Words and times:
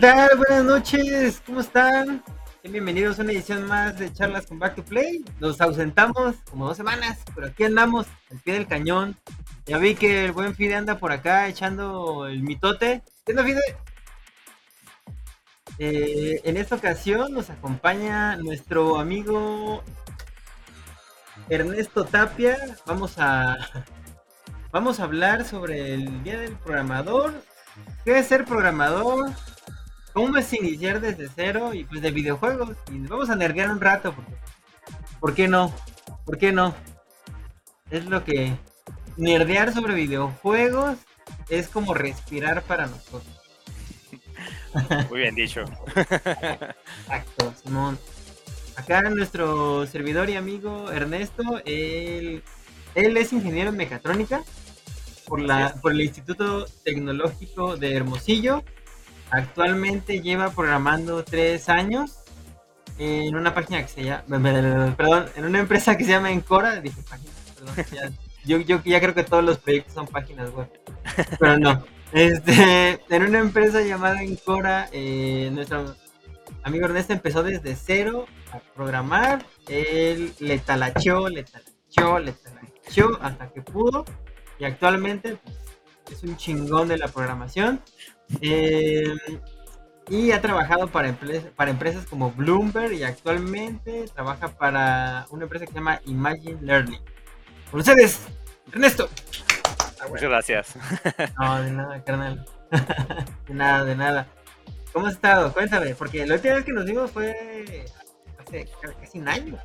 ¿Qué 0.00 0.06
tal? 0.06 0.30
Buenas 0.38 0.64
noches, 0.64 1.42
¿cómo 1.44 1.60
están? 1.60 2.24
Bienvenidos 2.62 3.18
a 3.18 3.22
una 3.22 3.32
edición 3.32 3.66
más 3.66 3.98
de 3.98 4.10
charlas 4.10 4.46
con 4.46 4.58
Back 4.58 4.76
to 4.76 4.82
Play. 4.82 5.22
Nos 5.40 5.60
ausentamos 5.60 6.36
como 6.50 6.66
dos 6.66 6.78
semanas, 6.78 7.18
pero 7.34 7.48
aquí 7.48 7.64
andamos, 7.64 8.06
al 8.30 8.38
pie 8.38 8.54
del 8.54 8.66
cañón. 8.66 9.18
Ya 9.66 9.76
vi 9.76 9.94
que 9.94 10.24
el 10.24 10.32
buen 10.32 10.54
Fide 10.54 10.74
anda 10.74 10.98
por 10.98 11.12
acá 11.12 11.48
echando 11.48 12.26
el 12.28 12.42
mitote. 12.42 13.02
¿Qué 13.26 13.32
onda, 13.32 13.44
Fide? 13.44 13.60
Eh, 15.78 16.40
en 16.44 16.56
esta 16.56 16.76
ocasión 16.76 17.34
nos 17.34 17.50
acompaña 17.50 18.36
nuestro 18.36 18.98
amigo 18.98 19.84
Ernesto 21.50 22.06
Tapia. 22.06 22.56
Vamos 22.86 23.16
a 23.18 23.84
vamos 24.72 24.98
a 24.98 25.04
hablar 25.04 25.44
sobre 25.44 25.92
el 25.92 26.24
Día 26.24 26.38
del 26.38 26.56
Programador. 26.56 27.34
¿Qué 28.06 28.18
es 28.18 28.28
ser 28.28 28.46
programador? 28.46 29.30
¿Cómo 30.12 30.36
es 30.36 30.52
iniciar 30.52 31.00
desde 31.00 31.28
cero? 31.34 31.72
Y 31.74 31.84
pues 31.84 32.02
de 32.02 32.10
videojuegos. 32.10 32.76
Y 32.90 32.98
vamos 32.98 33.30
a 33.30 33.36
nerdear 33.36 33.70
un 33.70 33.80
rato. 33.80 34.14
Porque, 34.14 34.34
¿Por 35.20 35.34
qué 35.34 35.48
no? 35.48 35.74
¿Por 36.24 36.38
qué 36.38 36.52
no? 36.52 36.74
Es 37.90 38.06
lo 38.06 38.24
que... 38.24 38.56
Nerdear 39.16 39.72
sobre 39.74 39.94
videojuegos 39.94 40.96
es 41.48 41.68
como 41.68 41.92
respirar 41.94 42.62
para 42.62 42.86
nosotros. 42.86 43.24
Muy 45.10 45.20
bien 45.20 45.34
dicho. 45.34 45.64
Exacto, 45.96 47.52
Simón. 47.62 47.98
Acá 48.76 49.02
nuestro 49.10 49.86
servidor 49.86 50.30
y 50.30 50.36
amigo 50.36 50.90
Ernesto, 50.90 51.60
él, 51.66 52.42
él 52.94 53.16
es 53.16 53.32
ingeniero 53.32 53.70
en 53.70 53.76
mecatrónica 53.76 54.42
por, 55.26 55.40
la, 55.40 55.74
por 55.82 55.92
el 55.92 56.00
Instituto 56.00 56.66
Tecnológico 56.84 57.76
de 57.76 57.94
Hermosillo. 57.94 58.64
Actualmente 59.30 60.20
lleva 60.20 60.50
programando 60.50 61.24
tres 61.24 61.68
años 61.68 62.18
en 62.98 63.34
una 63.34 63.54
página 63.54 63.82
que 63.82 63.88
se 63.88 64.04
llama, 64.04 64.24
perdón, 64.96 65.26
en 65.36 65.44
una 65.44 65.60
empresa 65.60 65.96
que 65.96 66.04
se 66.04 66.10
llama 66.10 66.30
Encora. 66.30 66.80
Dije 66.80 67.02
página, 67.08 67.30
perdón, 67.54 67.86
ya, 67.92 68.10
yo, 68.44 68.58
yo 68.58 68.82
ya 68.84 69.00
creo 69.00 69.14
que 69.14 69.24
todos 69.24 69.44
los 69.44 69.58
proyectos 69.58 69.94
son 69.94 70.06
páginas 70.06 70.50
web, 70.52 70.68
pero 71.38 71.58
no. 71.58 71.84
Este, 72.12 72.98
en 73.08 73.22
una 73.22 73.38
empresa 73.38 73.82
llamada 73.82 74.20
Encora, 74.24 74.88
eh, 74.90 75.48
nuestro 75.52 75.94
amigo 76.64 76.86
Ernesto 76.86 77.12
empezó 77.12 77.44
desde 77.44 77.76
cero 77.76 78.26
a 78.52 78.58
programar. 78.74 79.46
Él 79.68 80.34
le 80.40 80.58
talachó, 80.58 81.28
le 81.28 81.44
talachó, 81.44 82.18
le 82.18 82.32
talachó 82.32 83.16
hasta 83.22 83.52
que 83.52 83.62
pudo. 83.62 84.04
Y 84.58 84.64
actualmente 84.64 85.36
pues, 85.36 85.56
es 86.10 86.24
un 86.24 86.36
chingón 86.36 86.88
de 86.88 86.98
la 86.98 87.06
programación. 87.06 87.80
Eh, 88.40 89.04
y 90.08 90.32
ha 90.32 90.40
trabajado 90.40 90.88
para, 90.88 91.16
para 91.54 91.70
empresas 91.70 92.04
como 92.06 92.32
Bloomberg 92.32 92.92
y 92.92 93.04
actualmente 93.04 94.06
trabaja 94.12 94.48
para 94.48 95.26
una 95.30 95.44
empresa 95.44 95.66
que 95.66 95.72
se 95.72 95.78
llama 95.78 96.00
Imagine 96.06 96.58
Learning. 96.62 97.00
Con 97.70 97.80
ustedes, 97.80 98.20
Ernesto. 98.72 99.08
Muchas 100.08 100.28
gracias. 100.28 100.74
No, 101.38 101.62
de 101.62 101.70
nada, 101.70 102.04
carnal. 102.04 102.46
De 103.46 103.54
nada, 103.54 103.84
de 103.84 103.96
nada. 103.96 104.26
¿Cómo 104.92 105.06
has 105.06 105.14
estado? 105.14 105.52
Cuéntame, 105.52 105.94
porque 105.94 106.26
la 106.26 106.34
última 106.34 106.54
vez 106.54 106.64
que 106.64 106.72
nos 106.72 106.84
vimos 106.84 107.10
fue 107.10 107.86
hace 108.38 108.68
casi 109.00 109.18
un 109.18 109.28
año. 109.28 109.58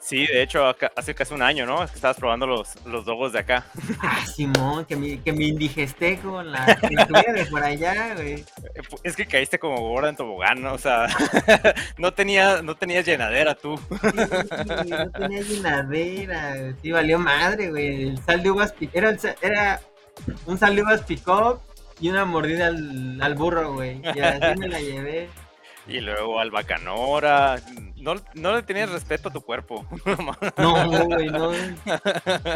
Sí, 0.00 0.26
de 0.26 0.42
hecho, 0.42 0.74
hace 0.96 1.14
casi 1.14 1.34
un 1.34 1.42
año, 1.42 1.66
¿no? 1.66 1.84
Es 1.84 1.90
que 1.90 1.96
estabas 1.96 2.16
probando 2.16 2.46
los, 2.46 2.74
los 2.86 3.04
dogos 3.04 3.34
de 3.34 3.40
acá. 3.40 3.66
Ah, 4.00 4.24
Simón, 4.26 4.86
que 4.86 4.96
me, 4.96 5.20
que 5.20 5.32
me 5.32 5.44
indigesté 5.44 6.18
con 6.18 6.50
la 6.50 6.78
cultura 6.80 7.32
de 7.34 7.44
por 7.46 7.62
allá, 7.62 8.14
güey. 8.14 8.44
Es 9.04 9.14
que 9.14 9.26
caíste 9.26 9.58
como 9.58 9.78
gorda 9.80 10.08
en 10.08 10.16
tobogán, 10.16 10.62
¿no? 10.62 10.72
O 10.72 10.78
sea, 10.78 11.06
no, 11.98 12.14
tenía, 12.14 12.62
no 12.62 12.74
tenías 12.76 13.04
llenadera 13.04 13.54
tú. 13.54 13.78
Sí, 14.00 14.90
no 14.90 15.10
tenía 15.10 15.42
llenadera, 15.42 16.74
sí, 16.82 16.92
valió 16.92 17.18
madre, 17.18 17.70
güey. 17.70 18.08
El 18.08 18.24
sal 18.24 18.42
de 18.42 18.50
uvas, 18.50 18.74
era, 18.94 19.14
era 19.42 19.80
un 20.46 20.58
sal 20.58 20.76
de 20.76 20.82
uvas 20.82 21.02
pick-up 21.02 21.60
y 22.00 22.08
una 22.08 22.24
mordida 22.24 22.68
al, 22.68 23.20
al 23.20 23.34
burro, 23.34 23.74
güey. 23.74 24.00
Y 24.14 24.20
así 24.20 24.58
me 24.58 24.68
la 24.68 24.80
llevé. 24.80 25.28
Y 25.86 26.00
luego 26.00 26.38
al 26.38 26.50
bacanora. 26.50 27.56
No, 28.00 28.14
no 28.34 28.56
le 28.56 28.62
tenías 28.62 28.90
respeto 28.90 29.28
a 29.28 29.32
tu 29.32 29.40
cuerpo. 29.40 29.86
No, 30.56 31.06
güey, 31.06 31.28
no. 31.28 31.52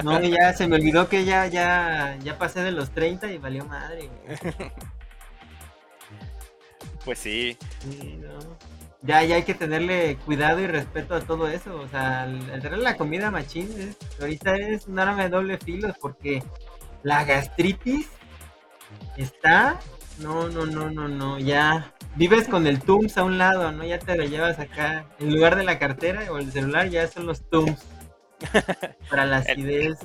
No, 0.03 0.21
ya 0.21 0.53
se 0.53 0.67
me 0.67 0.77
olvidó 0.77 1.09
que 1.09 1.25
ya, 1.25 1.47
ya, 1.47 2.17
ya 2.23 2.39
pasé 2.39 2.63
de 2.63 2.73
los 2.73 2.91
30 2.91 3.31
y 3.33 3.39
valió 3.39 3.65
madre, 3.65 4.09
güey. 4.09 4.39
Pues 7.05 7.19
sí. 7.19 7.57
Sí, 7.81 8.19
no. 8.23 8.39
Ya, 9.03 9.23
ya 9.23 9.37
hay 9.37 9.43
que 9.43 9.53
tenerle 9.55 10.17
cuidado 10.25 10.61
y 10.61 10.67
respeto 10.67 11.15
a 11.15 11.21
todo 11.21 11.49
eso. 11.49 11.77
O 11.77 11.89
sea, 11.89 12.25
el, 12.25 12.63
tener 12.63 12.79
la 12.79 12.97
comida 12.97 13.31
machín 13.31 13.71
es, 13.79 13.97
ahorita 14.19 14.57
es 14.57 14.87
un 14.87 14.99
arma 14.99 15.25
de 15.25 15.29
doble 15.29 15.59
filo 15.59 15.95
porque 16.01 16.43
la 17.03 17.25
gastritis 17.25 18.09
está. 19.17 19.79
No, 20.19 20.49
no, 20.49 20.65
no, 20.65 20.91
no, 20.91 21.09
no. 21.09 21.39
Ya 21.39 21.94
vives 22.17 22.49
con 22.49 22.67
el 22.67 22.81
Tums 22.81 23.17
a 23.19 23.25
un 23.25 23.39
lado, 23.39 23.73
¿no? 23.73 23.85
Ya 23.85 23.99
te 23.99 24.17
lo 24.17 24.25
llevas 24.25 24.59
acá. 24.59 25.07
En 25.19 25.33
lugar 25.35 25.57
de 25.57 25.65
la 25.65 25.79
cartera 25.79 26.31
o 26.31 26.39
el 26.39 26.51
celular, 26.53 26.89
ya 26.89 27.07
son 27.09 27.27
los 27.27 27.49
Tums. 27.51 27.85
Para 29.11 29.25
la 29.27 29.39
acidez. 29.39 29.99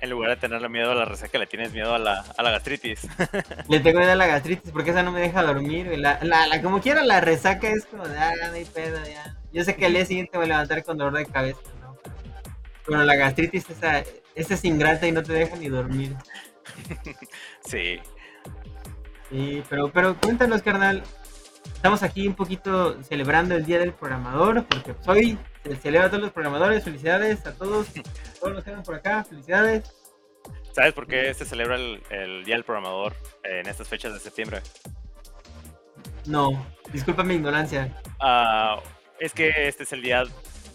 En 0.00 0.10
lugar 0.10 0.30
de 0.30 0.36
tenerle 0.36 0.68
miedo 0.68 0.92
a 0.92 0.94
la 0.94 1.04
resaca, 1.04 1.38
le 1.38 1.46
tienes 1.48 1.72
miedo 1.72 1.92
a 1.92 1.98
la, 1.98 2.24
a 2.36 2.42
la 2.42 2.50
gastritis. 2.52 3.06
Le 3.68 3.80
tengo 3.80 3.98
miedo 3.98 4.12
a 4.12 4.16
la 4.16 4.26
gastritis 4.28 4.70
porque 4.70 4.90
esa 4.90 5.02
no 5.02 5.10
me 5.10 5.20
deja 5.20 5.42
dormir, 5.42 5.86
güey. 5.86 5.96
La, 5.98 6.18
la, 6.22 6.46
la- 6.46 6.62
como 6.62 6.80
quiera, 6.80 7.02
la 7.02 7.20
resaca 7.20 7.68
es 7.68 7.84
como 7.86 8.06
de, 8.06 8.16
ah, 8.16 8.32
no 8.48 8.52
hay 8.54 8.64
pedo, 8.64 8.98
ya. 9.04 9.36
Yo 9.52 9.64
sé 9.64 9.74
que 9.74 9.86
al 9.86 9.94
día 9.94 10.06
siguiente 10.06 10.30
me 10.34 10.38
voy 10.38 10.46
a 10.46 10.54
levantar 10.54 10.84
con 10.84 10.98
dolor 10.98 11.14
de 11.14 11.26
cabeza, 11.26 11.58
¿no? 11.80 11.96
Pero 12.86 13.02
la 13.02 13.16
gastritis, 13.16 13.68
esa, 13.70 14.04
esa 14.36 14.54
es 14.54 14.64
ingrata 14.64 15.06
y 15.08 15.12
no 15.12 15.22
te 15.22 15.32
deja 15.32 15.56
ni 15.56 15.68
dormir. 15.68 16.14
Sí. 17.64 17.98
Sí, 19.30 19.62
pero, 19.68 19.90
pero 19.92 20.16
cuéntanos, 20.16 20.62
carnal. 20.62 21.02
Estamos 21.74 22.02
aquí 22.02 22.26
un 22.26 22.34
poquito 22.34 23.00
celebrando 23.04 23.54
el 23.54 23.64
Día 23.64 23.78
del 23.78 23.92
Programador, 23.92 24.64
porque 24.66 24.94
pues, 24.94 25.08
hoy 25.08 25.38
se 25.64 25.76
celebra 25.76 26.08
a 26.08 26.10
todos 26.10 26.22
los 26.22 26.32
programadores. 26.32 26.82
Felicidades 26.82 27.46
a 27.46 27.54
todos, 27.54 27.86
todos 28.40 28.52
los 28.54 28.64
que 28.64 28.70
andan 28.70 28.84
por 28.84 28.96
acá. 28.96 29.24
Felicidades. 29.24 29.94
¿Sabes 30.72 30.92
por 30.92 31.06
qué 31.06 31.32
se 31.34 31.44
celebra 31.44 31.76
el, 31.76 32.02
el 32.10 32.44
Día 32.44 32.56
del 32.56 32.64
Programador 32.64 33.14
en 33.44 33.66
estas 33.68 33.88
fechas 33.88 34.12
de 34.12 34.20
septiembre? 34.20 34.60
No, 36.26 36.66
disculpa 36.92 37.22
mi 37.22 37.34
ignorancia. 37.34 37.96
Ah, 38.20 38.80
es 39.20 39.32
que 39.32 39.68
este 39.68 39.84
es 39.84 39.92
el 39.92 40.02
día 40.02 40.24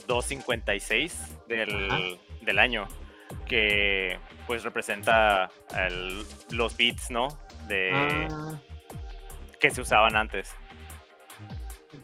256 0.07 1.15
del, 1.47 1.91
Ajá. 1.91 1.99
del 2.41 2.59
año, 2.59 2.87
que 3.45 4.19
pues 4.47 4.63
representa 4.63 5.49
el- 5.77 6.25
los 6.51 6.75
bits, 6.77 7.11
¿no? 7.11 7.27
De, 7.67 7.91
Ah, 7.93 8.59
que 9.59 9.69
se 9.69 9.79
usaban 9.81 10.15
antes. 10.17 10.53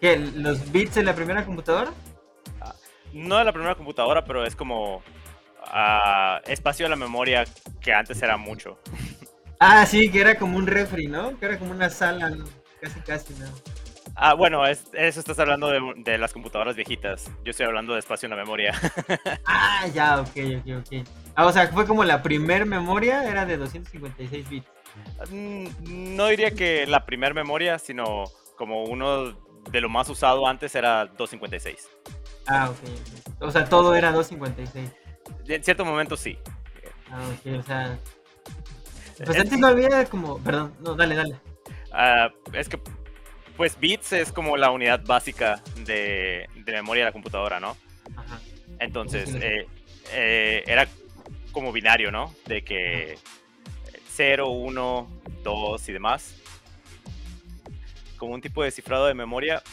¿Qué? 0.01 0.17
¿Los 0.17 0.71
bits 0.71 0.97
en 0.97 1.05
la 1.05 1.13
primera 1.15 1.45
computadora? 1.45 1.91
No 3.13 3.37
de 3.37 3.43
la 3.45 3.51
primera 3.51 3.75
computadora, 3.75 4.23
pero 4.23 4.45
es 4.45 4.55
como 4.55 5.01
ah, 5.65 6.41
espacio 6.45 6.85
de 6.85 6.89
la 6.91 6.95
memoria 6.95 7.43
que 7.81 7.93
antes 7.93 8.21
era 8.21 8.37
mucho. 8.37 8.77
Ah, 9.61 9.85
sí, 9.85 10.09
que 10.09 10.21
era 10.21 10.35
como 10.37 10.57
un 10.57 10.65
refri, 10.67 11.07
¿no? 11.07 11.37
Que 11.37 11.45
era 11.47 11.59
como 11.59 11.71
una 11.71 11.89
sala, 11.89 12.29
¿no? 12.29 12.45
Casi, 12.79 13.01
casi, 13.01 13.33
¿no? 13.33 13.47
Ah, 14.15 14.33
bueno, 14.33 14.65
es- 14.65 14.85
eso 14.93 15.19
estás 15.19 15.37
hablando 15.37 15.67
de, 15.67 15.81
de 15.97 16.17
las 16.17 16.31
computadoras 16.31 16.77
viejitas. 16.77 17.29
Yo 17.43 17.51
estoy 17.51 17.65
hablando 17.65 17.91
de 17.91 17.99
espacio 17.99 18.27
en 18.27 18.29
la 18.29 18.37
memoria. 18.37 18.73
Ah, 19.45 19.85
ya, 19.93 20.21
ok, 20.21 20.29
ok, 20.61 20.77
ok. 20.79 21.07
Ah, 21.35 21.45
o 21.45 21.51
sea, 21.51 21.67
fue 21.67 21.85
como 21.85 22.05
la 22.05 22.23
primer 22.23 22.65
memoria, 22.65 23.25
era 23.29 23.45
de 23.45 23.57
256 23.57 24.47
bits. 24.47 24.67
Mm, 25.29 26.15
no 26.15 26.27
diría 26.27 26.51
que 26.51 26.87
la 26.87 27.05
primer 27.05 27.33
memoria, 27.33 27.79
sino 27.79 28.23
como 28.55 28.85
uno 28.85 29.37
de 29.71 29.81
lo 29.81 29.89
más 29.89 30.09
usado 30.09 30.47
antes 30.47 30.73
era 30.75 31.05
256. 31.05 31.87
Ah, 32.47 32.69
ok. 32.69 33.41
O 33.41 33.51
sea, 33.51 33.65
todo 33.65 33.95
era 33.95 34.11
256. 34.11 34.89
En 35.47 35.63
cierto 35.63 35.85
momento 35.85 36.17
sí. 36.17 36.37
Ah, 37.11 37.21
ok, 37.27 37.59
o 37.59 37.63
sea... 37.63 37.97
Pues 39.17 39.29
Es- 39.29 39.37
antes 39.41 39.59
no 39.59 39.67
había 39.67 40.05
como... 40.05 40.37
Perdón, 40.39 40.73
no, 40.79 40.95
dale, 40.95 41.15
dale. 41.15 41.35
Ah, 41.91 42.29
es 42.53 42.69
que, 42.69 42.79
pues 43.57 43.79
bits 43.79 44.13
es 44.13 44.31
como 44.31 44.57
la 44.57 44.71
unidad 44.71 45.03
básica 45.05 45.61
de, 45.77 46.47
de 46.55 46.71
memoria 46.71 47.03
de 47.03 47.09
la 47.09 47.13
computadora, 47.13 47.59
¿no? 47.59 47.75
Ajá. 48.15 48.39
Entonces, 48.79 49.33
eh, 49.35 49.67
eh, 50.11 50.63
era 50.65 50.87
como 51.51 51.71
binario, 51.71 52.11
¿no? 52.11 52.33
De 52.45 52.63
que 52.63 53.17
0, 54.13 54.49
1, 54.49 55.07
2 55.43 55.89
y 55.89 55.93
demás. 55.93 56.35
Como 58.19 58.35
un 58.35 58.41
tipo 58.41 58.61
de 58.61 58.69
cifrado 58.69 59.07
de 59.07 59.15
memoria. 59.15 59.63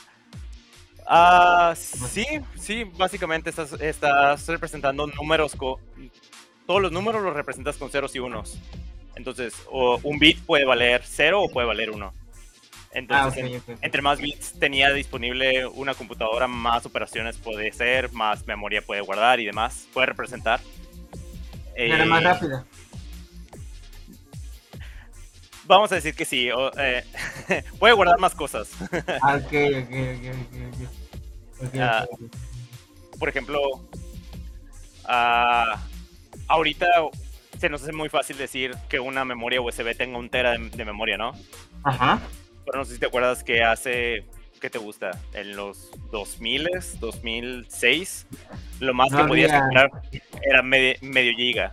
Ah, 1.07 1.75
sí, 1.77 2.25
sí, 2.59 2.85
básicamente 2.85 3.51
estás, 3.51 3.75
estás 3.75 4.49
representando 4.49 5.07
números 5.07 5.55
con... 5.55 5.77
Todos 6.67 6.81
los 6.81 6.91
números 6.91 7.23
los 7.23 7.35
representas 7.35 7.77
con 7.77 7.91
ceros 7.91 8.17
y 8.17 8.21
unos. 8.21 8.59
Entonces, 9.15 9.55
o 9.71 10.01
un 10.03 10.19
bit 10.19 10.41
puede 10.45 10.65
valer 10.65 11.03
0 11.05 11.43
o 11.43 11.49
puede 11.51 11.67
valer 11.67 11.91
1. 11.91 12.13
Entonces, 12.93 13.63
entre 13.83 14.01
más 14.01 14.19
bits 14.21 14.59
tenía 14.59 14.91
disponible 14.91 15.67
una 15.67 15.93
computadora, 15.93 16.49
más 16.49 16.87
operaciones 16.87 17.37
puede 17.37 17.71
ser, 17.73 18.11
más 18.13 18.47
memoria 18.47 18.81
puede 18.81 19.03
guardar 19.03 19.39
y 19.39 19.45
demás, 19.45 19.87
puede 19.93 20.07
representar. 20.07 20.61
Era 21.75 22.07
más 22.07 22.23
eh, 22.23 22.25
rápida. 22.25 22.67
Vamos 25.67 25.91
a 25.93 25.97
decir 25.97 26.15
que 26.15 26.25
sí, 26.25 26.49
eh, 26.79 27.05
puede 27.79 27.95
guardar 27.95 28.19
más 28.19 28.35
cosas. 28.35 28.71
ah, 29.23 29.37
ok, 29.37 29.53
ok, 29.83 29.95
ok, 31.63 31.75
ah, 31.81 32.07
por 33.19 33.29
ejemplo, 33.29 33.61
uh, 35.05 35.79
ahorita 36.49 36.87
se 37.59 37.69
nos 37.69 37.83
hace 37.83 37.93
muy 37.93 38.09
fácil 38.09 38.37
decir 38.37 38.75
que 38.89 39.01
una 39.01 39.25
memoria 39.25 39.61
USB 39.61 39.97
tenga 39.97 40.19
un 40.19 40.29
tera 40.29 40.57
de 40.59 40.85
memoria, 40.85 41.17
¿no? 41.17 41.33
Ajá. 41.85 42.21
Pero 42.65 42.79
no 42.79 42.85
sé 42.85 42.95
si 42.95 43.01
te 43.01 43.07
acuerdas 43.07 43.43
que 43.43 43.63
hace, 43.63 44.25
¿qué 44.61 44.69
te 44.69 44.79
gusta? 44.79 45.13
En 45.33 45.57
los 45.57 45.91
2000, 46.11 46.69
2006, 47.01 48.27
lo 48.81 48.93
más 48.93 49.13
que 49.13 49.25
podías 49.25 49.61
comprar 49.61 49.91
era 50.43 50.63
medio, 50.63 51.35
giga. 51.37 51.71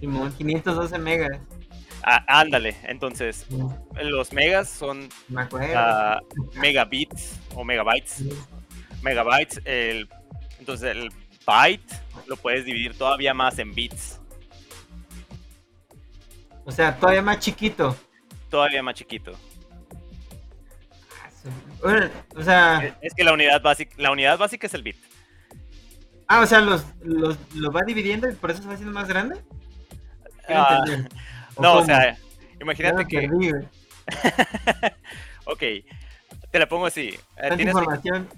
512 0.00 0.98
megas. 0.98 1.38
Ah, 2.06 2.40
ándale, 2.40 2.76
entonces 2.82 3.46
los 4.02 4.32
megas 4.34 4.68
son 4.68 5.08
uh, 5.30 6.60
megabits 6.60 7.40
o 7.54 7.64
megabytes. 7.64 8.22
Megabytes, 9.02 9.60
el, 9.64 10.08
entonces 10.58 10.94
el 10.94 11.10
byte 11.46 11.94
lo 12.26 12.36
puedes 12.36 12.66
dividir 12.66 12.96
todavía 12.96 13.32
más 13.32 13.58
en 13.58 13.74
bits. 13.74 14.20
O 16.66 16.72
sea, 16.72 16.94
todavía 16.96 17.22
más 17.22 17.38
chiquito. 17.38 17.96
Todavía 18.50 18.82
más 18.82 18.94
chiquito 18.94 19.34
o 22.36 22.42
sea. 22.42 22.96
Es 23.00 23.14
que 23.14 23.24
la 23.24 23.32
unidad 23.32 23.62
básica, 23.62 23.94
la 23.98 24.10
unidad 24.10 24.38
básica 24.38 24.66
es 24.66 24.74
el 24.74 24.82
bit. 24.82 24.96
Ah, 26.26 26.40
o 26.40 26.46
sea, 26.46 26.60
los, 26.60 26.84
los, 27.02 27.36
va 27.74 27.82
dividiendo 27.86 28.28
y 28.28 28.34
por 28.34 28.50
eso 28.50 28.62
se 28.62 28.68
va 28.68 28.74
haciendo 28.74 28.94
más 28.94 29.08
grande. 29.08 29.36
Ah, 30.48 30.84
no, 31.58 31.74
o 31.78 31.84
sea, 31.84 32.16
imagínate 32.60 33.04
que. 33.06 33.28
ok, 35.44 35.62
te 36.50 36.58
la 36.58 36.68
pongo 36.68 36.86
así. 36.86 37.18
Eh, 37.36 37.48
tienes 37.56 37.74
información. 37.74 38.28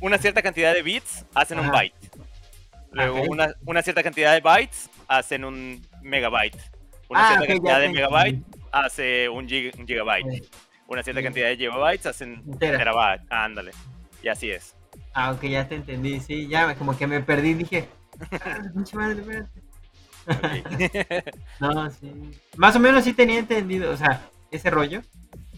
Una 0.00 0.18
cierta 0.18 0.42
cantidad 0.42 0.74
de 0.74 0.82
bits 0.82 1.24
hacen 1.34 1.58
un 1.58 1.70
byte. 1.70 1.94
Luego, 2.92 3.22
una, 3.28 3.54
una, 3.64 3.82
cierta 3.82 4.02
cantidad 4.02 4.32
de 4.32 4.40
bytes 4.40 4.90
hacen 5.08 5.44
un 5.44 5.86
megabyte. 6.02 6.58
Una 7.08 7.24
ah, 7.24 7.28
cierta 7.28 7.46
cantidad 7.46 7.80
de 7.80 7.88
megabyte 7.88 8.42
hace 8.72 9.28
un, 9.28 9.48
gigabyte 9.48 10.48
una 10.88 11.02
cierta 11.02 11.22
cantidad 11.22 11.48
de 11.48 11.56
gigabytes 11.56 12.06
hacen 12.06 12.42
terabyte. 12.58 13.22
ándale. 13.30 13.72
Y 14.22 14.28
así 14.28 14.50
es. 14.50 14.74
Ah, 15.12 15.32
ok, 15.32 15.42
ya 15.44 15.66
te 15.68 15.76
entendí, 15.76 16.20
sí, 16.20 16.46
ya 16.48 16.74
como 16.74 16.96
que 16.96 17.06
me 17.06 17.20
perdí, 17.20 17.54
dije, 17.54 17.88
ah, 18.32 18.62
madre, 18.94 19.44
no, 21.60 21.90
sí. 21.90 22.12
Más 22.56 22.76
o 22.76 22.80
menos 22.80 23.04
sí 23.04 23.12
tenía 23.12 23.38
entendido, 23.38 23.90
o 23.92 23.96
sea, 23.96 24.28
ese 24.50 24.70
rollo. 24.70 25.02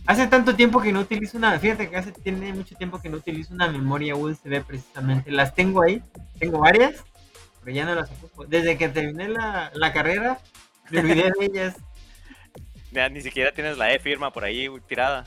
Hace 0.06 0.26
tanto 0.26 0.54
tiempo 0.54 0.80
que 0.80 0.92
no 0.92 1.00
utilizo 1.00 1.36
una, 1.36 1.58
fíjate 1.58 1.90
que 1.90 1.96
hace 1.96 2.12
tiene 2.12 2.52
mucho 2.54 2.74
tiempo 2.76 3.00
que 3.00 3.10
no 3.10 3.18
utilizo 3.18 3.52
una 3.52 3.68
memoria 3.68 4.16
USB 4.16 4.62
precisamente. 4.62 5.30
Las 5.30 5.54
tengo 5.54 5.82
ahí, 5.82 6.02
tengo 6.38 6.58
varias, 6.58 7.04
pero 7.62 7.76
ya 7.76 7.84
no 7.84 7.94
las 7.94 8.10
ocupo. 8.10 8.46
Desde 8.46 8.78
que 8.78 8.88
terminé 8.88 9.28
la, 9.28 9.70
la 9.74 9.92
carrera, 9.92 10.38
me 10.90 11.00
olvidé 11.00 11.30
de 11.38 11.46
ellas 11.46 11.76
ni 13.10 13.20
siquiera 13.20 13.52
tienes 13.52 13.78
la 13.78 13.92
E 13.92 13.98
firma 13.98 14.32
por 14.32 14.44
ahí 14.44 14.68
tirada. 14.86 15.26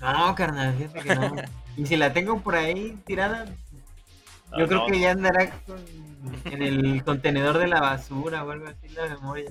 No, 0.00 0.34
carnal, 0.34 0.74
fíjate 0.76 1.00
que 1.00 1.14
no. 1.14 1.34
y 1.76 1.86
si 1.86 1.96
la 1.96 2.12
tengo 2.12 2.40
por 2.40 2.54
ahí 2.54 2.96
tirada, 3.04 3.46
yo 4.58 4.66
creo 4.66 4.86
que 4.86 5.00
ya 5.00 5.12
andará 5.12 5.52
en 6.44 6.62
el 6.62 7.04
contenedor 7.04 7.58
de 7.58 7.68
la 7.68 7.80
basura 7.80 8.44
o 8.44 8.50
algo 8.50 8.66
así 8.66 8.88
la 8.94 9.08
memoria. 9.08 9.50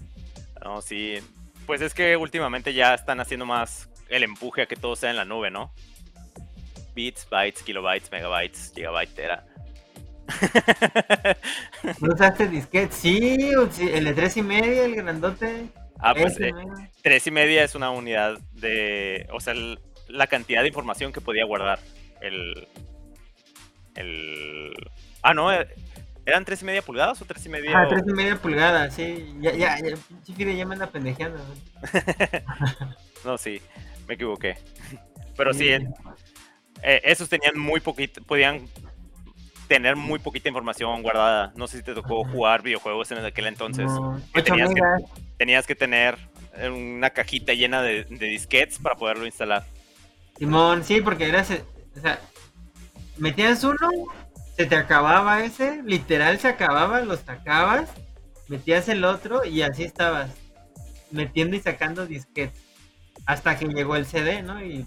No, 0.64 0.82
sí. 0.82 1.20
Pues 1.66 1.82
es 1.82 1.94
que 1.94 2.18
últimamente 2.18 2.74
ya 2.74 2.94
están 2.94 3.20
haciendo 3.20 3.46
más 3.46 3.90
el 4.10 4.24
empuje 4.24 4.64
a 4.64 4.66
que 4.66 4.76
todo 4.76 4.96
sea 4.96 5.12
en 5.12 5.16
la 5.16 5.26
nube, 5.26 5.52
¿no? 5.52 5.72
Bits, 6.96 7.28
bytes, 7.30 7.64
kilobytes, 7.64 8.12
megabytes, 8.12 8.72
gigabyte, 8.74 9.14
tera. 9.14 9.46
¿No 12.02 12.14
usaste 12.14 12.48
disquete? 12.48 12.92
Sí, 12.92 13.52
el 13.92 14.06
de 14.06 14.14
tres 14.14 14.38
y 14.38 14.42
media, 14.42 14.86
el 14.86 14.96
grandote. 14.96 15.68
Ah, 16.00 16.14
pues 16.16 16.40
eh, 16.40 16.52
tres 17.02 17.28
y 17.28 17.32
media 17.32 17.64
es 17.64 17.76
una 17.76 17.92
unidad 17.92 18.40
de. 18.54 19.28
O 19.32 19.40
sea, 19.40 19.54
la 20.08 20.28
cantidad 20.28 20.62
de 20.62 20.68
información 20.70 21.12
que 21.12 21.22
podía 21.22 21.46
guardar. 21.46 21.80
El. 22.22 22.68
El. 23.96 24.74
Ah, 25.22 25.34
no. 25.34 25.50
Eh, 26.30 26.32
¿Eran 26.32 26.46
tres 26.46 26.62
y 26.62 26.66
media 26.66 26.82
pulgadas 26.82 27.22
o 27.22 27.26
tres 27.26 27.46
y 27.46 27.50
media? 27.50 27.72
Ah, 27.76 27.88
tres 27.90 28.04
y 28.08 28.14
media 28.14 28.36
pulgadas, 28.36 28.94
sí. 28.94 29.36
Ya, 29.40 29.52
ya, 29.54 29.78
ya, 29.80 30.52
ya 30.52 30.66
me 30.66 30.74
anda 30.74 30.88
pendejeando. 30.88 31.40
no, 33.26 33.38
sí, 33.38 33.62
me 34.08 34.14
equivoqué. 34.14 34.58
Pero 35.38 35.54
sí, 35.54 35.70
eh, 35.70 37.02
esos 37.04 37.30
tenían 37.30 37.58
muy 37.58 37.80
poquito, 37.80 38.22
podían 38.24 38.68
tener 39.68 39.96
muy 39.96 40.20
poquita 40.20 40.50
información 40.50 41.02
guardada. 41.02 41.54
No 41.56 41.68
sé 41.68 41.78
si 41.78 41.84
te 41.84 41.94
tocó 41.94 42.26
jugar 42.26 42.62
videojuegos 42.62 43.12
en 43.12 43.24
aquel 43.24 43.48
entonces. 43.48 43.90
tenías, 44.44 44.70
que, 44.74 44.82
tenías, 45.38 45.68
que, 45.68 45.76
tener 45.76 46.18
una 46.70 47.12
cajita 47.12 47.54
llena 47.54 47.82
de, 47.82 48.04
disquetes 48.04 48.80
para 48.80 48.96
poderlo 48.96 49.26
instalar. 49.26 49.66
Simón, 50.38 50.84
sí, 50.84 51.02
porque 51.02 51.28
eras, 51.28 51.52
o 51.52 52.02
sea, 52.02 52.20
metías 53.18 53.64
uno, 53.64 53.78
se 54.60 54.66
te 54.66 54.76
acababa 54.76 55.46
ese, 55.46 55.82
literal 55.84 56.38
se 56.40 56.50
acababa, 56.50 57.00
lo 57.00 57.16
sacabas, 57.16 57.90
metías 58.50 58.90
el 58.90 59.06
otro 59.06 59.46
y 59.46 59.62
así 59.62 59.84
estabas, 59.84 60.32
metiendo 61.12 61.56
y 61.56 61.62
sacando 61.62 62.06
disquetes. 62.06 62.62
Hasta 63.26 63.58
que 63.58 63.68
llegó 63.68 63.96
el 63.96 64.06
CD, 64.06 64.44
¿no? 64.44 64.64
Y 64.64 64.86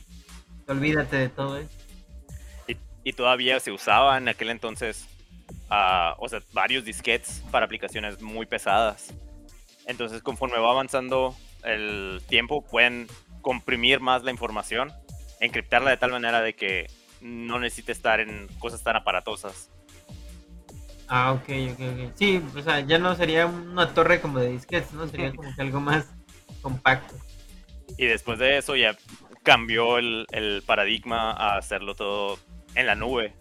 olvídate 0.68 1.16
de 1.16 1.28
todo 1.30 1.56
eso 1.56 1.82
y 3.04 3.12
todavía 3.12 3.58
se 3.60 3.72
usaba 3.72 4.16
en 4.16 4.28
aquel 4.28 4.50
entonces, 4.50 5.06
uh, 5.70 6.14
o 6.18 6.28
sea, 6.28 6.40
varios 6.52 6.84
disquetes 6.84 7.42
para 7.50 7.66
aplicaciones 7.66 8.20
muy 8.20 8.46
pesadas. 8.46 9.12
Entonces, 9.86 10.22
conforme 10.22 10.58
va 10.58 10.70
avanzando 10.70 11.34
el 11.64 12.22
tiempo, 12.28 12.62
pueden 12.64 13.08
comprimir 13.40 14.00
más 14.00 14.22
la 14.22 14.30
información, 14.30 14.92
encriptarla 15.40 15.90
de 15.90 15.96
tal 15.96 16.12
manera 16.12 16.40
de 16.40 16.54
que 16.54 16.88
no 17.22 17.58
necesite 17.58 17.92
estar 17.92 18.20
en 18.20 18.48
cosas 18.58 18.82
tan 18.82 18.96
aparatosas. 18.96 19.70
Ah, 21.08 21.32
ok, 21.32 21.48
ok, 21.72 21.80
ok. 21.80 22.12
Sí, 22.16 22.42
o 22.56 22.62
sea, 22.62 22.80
ya 22.80 22.98
no 22.98 23.14
sería 23.14 23.46
una 23.46 23.92
torre 23.94 24.20
como 24.20 24.38
de 24.38 24.50
disquetes, 24.50 24.92
¿no? 24.92 25.06
Sería 25.08 25.32
como 25.32 25.54
que 25.54 25.62
algo 25.62 25.80
más 25.80 26.06
compacto. 26.62 27.14
Y 27.98 28.06
después 28.06 28.38
de 28.38 28.58
eso 28.58 28.76
ya 28.76 28.96
cambió 29.42 29.98
el, 29.98 30.26
el 30.32 30.62
paradigma 30.64 31.32
a 31.32 31.58
hacerlo 31.58 31.94
todo 31.94 32.38
en 32.74 32.86
la 32.86 32.94
nube. 32.94 33.26
Eh. 33.26 33.34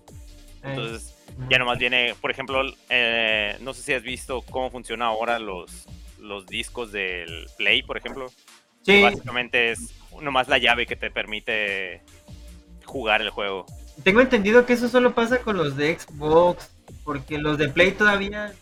Entonces, 0.64 1.16
ya 1.50 1.60
nomás 1.60 1.80
viene, 1.80 2.16
por 2.20 2.32
ejemplo, 2.32 2.62
eh, 2.90 3.58
no 3.62 3.74
sé 3.74 3.82
si 3.82 3.94
has 3.94 4.04
visto 4.04 4.42
cómo 4.42 4.70
funciona 4.70 5.06
ahora 5.06 5.40
los, 5.40 5.88
los 6.20 6.46
discos 6.46 6.92
del 6.92 7.48
Play, 7.58 7.84
por 7.84 7.98
ejemplo. 7.98 8.32
Sí. 8.82 9.02
Básicamente 9.02 9.72
es 9.72 9.94
nomás 10.22 10.48
la 10.48 10.58
llave 10.58 10.86
que 10.86 10.96
te 10.96 11.12
permite 11.12 12.02
jugar 12.92 13.22
el 13.22 13.30
juego. 13.30 13.66
Tengo 14.04 14.22
entendido 14.22 14.66
que 14.66 14.74
eso 14.74 14.90
solo 14.90 15.16
pasa 15.16 15.40
con 15.40 15.58
los 15.58 15.78
de 15.78 15.98
Xbox, 15.98 16.70
porque 17.04 17.38
los 17.38 17.58
de 17.58 17.70
Play 17.70 17.92
todavía 17.92 18.54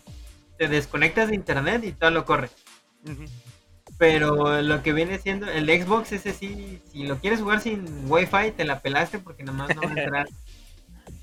te 0.56 0.68
desconectas 0.68 1.28
de 1.28 1.34
internet 1.34 1.82
y 1.84 1.92
todo 1.92 2.10
lo 2.10 2.24
corre. 2.24 2.48
Pero 3.98 4.62
lo 4.62 4.82
que 4.82 4.92
viene 4.92 5.18
siendo 5.18 5.46
el 5.50 5.66
Xbox, 5.66 6.12
ese 6.12 6.32
sí, 6.32 6.80
si 6.90 7.04
lo 7.04 7.18
quieres 7.18 7.40
jugar 7.40 7.60
sin 7.60 7.84
Wi-Fi, 8.10 8.52
te 8.56 8.64
la 8.64 8.80
pelaste 8.80 9.18
porque 9.18 9.42
nomás 9.42 9.74
no 9.74 9.82
va 9.82 9.88
a 9.88 10.00
entrar. 10.00 10.26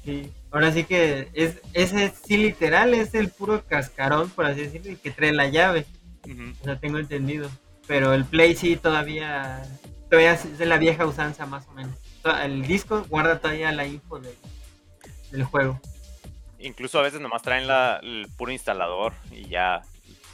Sí, 0.04 0.32
ahora 0.52 0.72
sí 0.72 0.86
que 0.86 1.28
es, 1.34 1.58
ese 1.74 2.14
sí 2.26 2.38
literal 2.38 2.94
es 2.94 3.14
el 3.14 3.28
puro 3.28 3.66
cascarón, 3.66 4.30
por 4.30 4.46
así 4.46 4.62
decirlo, 4.62 4.98
que 5.04 5.12
trae 5.12 5.34
la 5.34 5.48
llave. 5.48 5.86
O 6.62 6.64
sea, 6.64 6.80
tengo 6.80 6.98
entendido. 6.98 7.50
Pero 7.88 8.14
el 8.14 8.24
Play 8.24 8.56
sí 8.56 8.78
todavía, 8.78 9.64
todavía 10.10 10.34
es 10.34 10.58
de 10.58 10.66
la 10.66 10.78
vieja 10.78 11.06
usanza 11.06 11.46
más 11.46 11.68
o 11.68 11.74
menos. 11.74 11.94
El 12.44 12.66
disco 12.68 13.06
guarda 13.10 13.40
todavía 13.40 13.72
la 13.72 13.86
info 13.86 14.20
del 15.32 15.44
juego. 15.44 15.80
Incluso 16.60 17.00
a 17.00 17.04
veces 17.04 17.22
nomás 17.22 17.42
traen 17.42 17.68
la, 17.68 18.00
el 18.02 18.28
puro 18.38 18.52
instalador 18.52 19.14
y 19.32 19.48
ya 19.48 19.82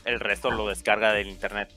el 0.05 0.19
resto 0.19 0.51
lo 0.51 0.67
descarga 0.67 1.13
del 1.13 1.27
internet. 1.27 1.69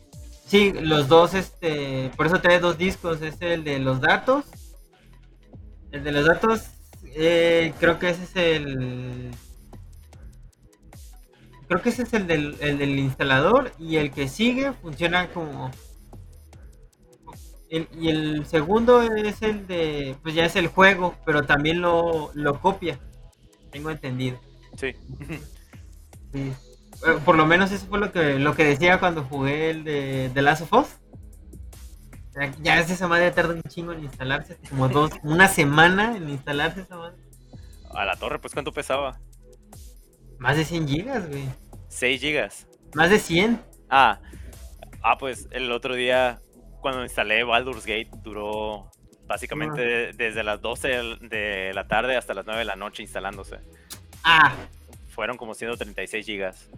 Sí, 0.47 0.73
los 0.73 1.09
dos, 1.09 1.35
este, 1.35 2.11
por 2.17 2.27
eso 2.27 2.41
trae 2.41 2.61
dos 2.61 2.79
discos, 2.79 3.21
es 3.23 3.41
el 3.41 3.65
de 3.65 3.81
los 3.81 4.01
datos. 4.01 4.45
El 5.91 6.05
de 6.05 6.13
los 6.13 6.27
datos 6.27 6.63
eh, 7.19 7.73
creo 7.81 7.99
que 7.99 8.11
ese 8.11 8.23
es 8.25 8.37
el. 8.37 9.31
Creo 11.67 11.83
que 11.83 11.89
ese 11.89 12.05
es 12.05 12.13
el 12.13 12.29
del, 12.29 12.57
el 12.61 12.79
del 12.79 12.99
instalador 12.99 13.73
y 13.79 13.97
el 13.97 14.13
que 14.13 14.29
sigue 14.29 14.73
funciona 14.73 15.29
como. 15.31 15.73
Y 17.69 18.09
el 18.09 18.47
segundo 18.47 19.03
es 19.03 19.43
el 19.43 19.67
de, 19.67 20.17
pues 20.23 20.35
ya 20.35 20.45
es 20.45 20.57
el 20.57 20.69
juego, 20.69 21.17
pero 21.25 21.45
también 21.45 21.81
lo, 21.81 22.31
lo 22.35 22.61
copia, 22.61 22.99
tengo 23.71 23.91
entendido. 23.91 24.39
Sí. 24.77 24.95
sí. 26.33 26.53
Por 27.25 27.37
lo 27.37 27.45
menos 27.47 27.73
eso 27.73 27.87
fue 27.87 27.99
lo 27.99 28.13
que, 28.13 28.39
lo 28.39 28.55
que 28.55 28.65
decía 28.65 28.99
cuando 28.99 29.25
jugué 29.25 29.71
el 29.71 29.85
de, 29.85 30.31
de 30.31 30.43
Last 30.43 30.63
of 30.63 30.73
Us. 30.73 30.89
Ya 32.61 32.79
es 32.79 32.91
esa 32.91 33.09
madre 33.09 33.31
tarda 33.31 33.55
un 33.55 33.63
chingo 33.63 33.93
en 33.93 34.05
instalarse, 34.05 34.59
como 34.69 34.89
dos, 34.89 35.11
una 35.23 35.49
semana 35.49 36.17
en 36.17 36.29
instalarse 36.29 36.83
esa 36.83 36.97
madre. 36.97 37.17
A 37.95 38.05
la 38.05 38.17
torre, 38.17 38.39
pues 38.39 38.53
¿cuánto 38.53 38.73
pesaba? 38.73 39.19
Más 40.39 40.57
de 40.57 40.65
100 40.67 40.89
gigas, 40.89 41.29
güey. 41.29 41.49
6 41.89 42.21
gigas. 42.21 42.67
Más 42.95 43.09
de 43.09 43.19
100. 43.19 43.59
Ah, 43.89 44.21
ah, 45.03 45.17
pues 45.19 45.49
el 45.51 45.73
otro 45.73 45.95
día 45.95 46.41
cuando 46.81 47.03
instalé 47.03 47.45
Baldur's 47.45 47.87
Gate 47.87 48.11
duró 48.23 48.91
básicamente 49.27 50.13
desde 50.13 50.45
las 50.45 50.61
12 50.61 50.89
de 51.21 51.73
la 51.75 51.87
tarde 51.89 52.17
hasta 52.17 52.35
las 52.35 52.47
9 52.47 52.61
de 52.61 52.65
la 52.65 52.77
noche 52.77 53.03
instalándose. 53.03 53.59
Ah. 54.23 54.55
Fueron 55.09 55.37
como 55.37 55.55
136 55.55 56.27
gigas. 56.27 56.69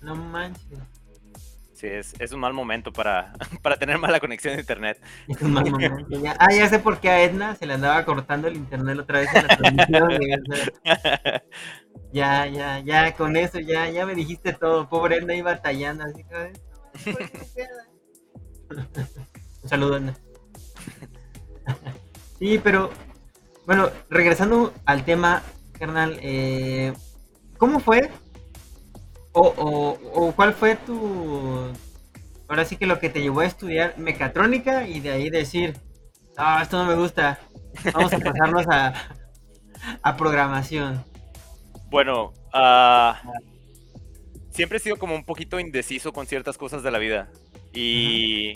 No 0.00 0.14
manches. 0.14 0.78
Sí, 1.78 1.86
es, 1.86 2.14
es 2.18 2.32
un 2.32 2.40
mal 2.40 2.52
momento 2.52 2.92
para, 2.92 3.32
para 3.62 3.76
tener 3.76 3.98
mala 3.98 4.18
conexión 4.18 4.54
de 4.54 4.60
internet. 4.60 5.00
Es 5.28 5.40
un 5.40 5.52
mal 5.52 5.70
momento. 5.70 6.04
ah, 6.38 6.52
ya 6.52 6.68
sé 6.68 6.80
por 6.80 6.98
qué 6.98 7.08
a 7.08 7.22
Edna 7.22 7.54
se 7.54 7.66
le 7.66 7.74
andaba 7.74 8.04
cortando 8.04 8.48
el 8.48 8.56
internet 8.56 8.98
otra 8.98 9.20
vez 9.20 9.28
en 9.32 9.46
la 9.46 9.56
transmisión. 9.56 10.42
ya, 12.12 12.46
ya, 12.46 12.80
ya, 12.80 13.14
con 13.14 13.36
eso 13.36 13.60
ya, 13.60 13.88
ya 13.90 14.06
me 14.06 14.16
dijiste 14.16 14.52
todo. 14.52 14.88
Pobre 14.88 15.18
Edna 15.18 15.36
iba 15.36 15.52
batallando 15.52 16.02
así. 16.02 16.24
Un 18.70 19.68
saludo, 19.68 20.00
sí, 22.38 22.60
pero 22.62 22.90
bueno, 23.66 23.90
regresando 24.08 24.72
al 24.86 25.04
tema, 25.04 25.42
carnal, 25.72 26.18
eh, 26.22 26.92
¿cómo 27.58 27.80
fue? 27.80 28.10
O, 29.32 30.32
cuál 30.34 30.54
fue 30.54 30.76
tu... 30.76 31.72
Ahora 32.48 32.64
sí 32.64 32.76
que 32.76 32.86
lo 32.86 32.98
que 32.98 33.10
te 33.10 33.20
llevó 33.20 33.40
a 33.40 33.46
estudiar 33.46 33.96
mecatrónica 33.98 34.88
y 34.88 35.00
de 35.00 35.10
ahí 35.10 35.30
decir, 35.30 35.76
ah, 36.36 36.60
esto 36.62 36.78
no 36.78 36.86
me 36.86 36.94
gusta, 36.94 37.38
vamos 37.92 38.12
a 38.12 38.18
pasarnos 38.18 38.66
a, 38.68 38.94
a 40.02 40.16
programación. 40.16 41.04
Bueno, 41.90 42.32
uh, 42.54 43.12
siempre 44.50 44.78
he 44.78 44.80
sido 44.80 44.96
como 44.96 45.14
un 45.14 45.24
poquito 45.24 45.60
indeciso 45.60 46.12
con 46.12 46.26
ciertas 46.26 46.56
cosas 46.56 46.82
de 46.82 46.90
la 46.90 46.98
vida. 46.98 47.28
Y 47.72 48.54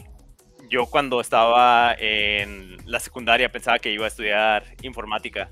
yo 0.68 0.86
cuando 0.86 1.20
estaba 1.20 1.94
en 1.98 2.78
la 2.86 2.98
secundaria 2.98 3.52
pensaba 3.52 3.78
que 3.78 3.92
iba 3.92 4.04
a 4.06 4.08
estudiar 4.08 4.64
informática. 4.82 5.50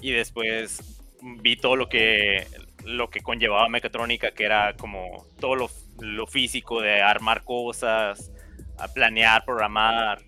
Y 0.00 0.12
después 0.12 1.00
vi 1.22 1.56
todo 1.56 1.76
lo 1.76 1.88
que, 1.88 2.46
lo 2.84 3.10
que 3.10 3.20
conllevaba 3.20 3.68
mecatrónica, 3.68 4.32
que 4.32 4.44
era 4.44 4.74
como 4.74 5.26
todo 5.38 5.54
lo, 5.54 5.70
lo 6.00 6.26
físico 6.26 6.80
de 6.80 7.00
armar 7.02 7.44
cosas, 7.44 8.32
a 8.78 8.88
planear, 8.88 9.44
programar. 9.44 10.22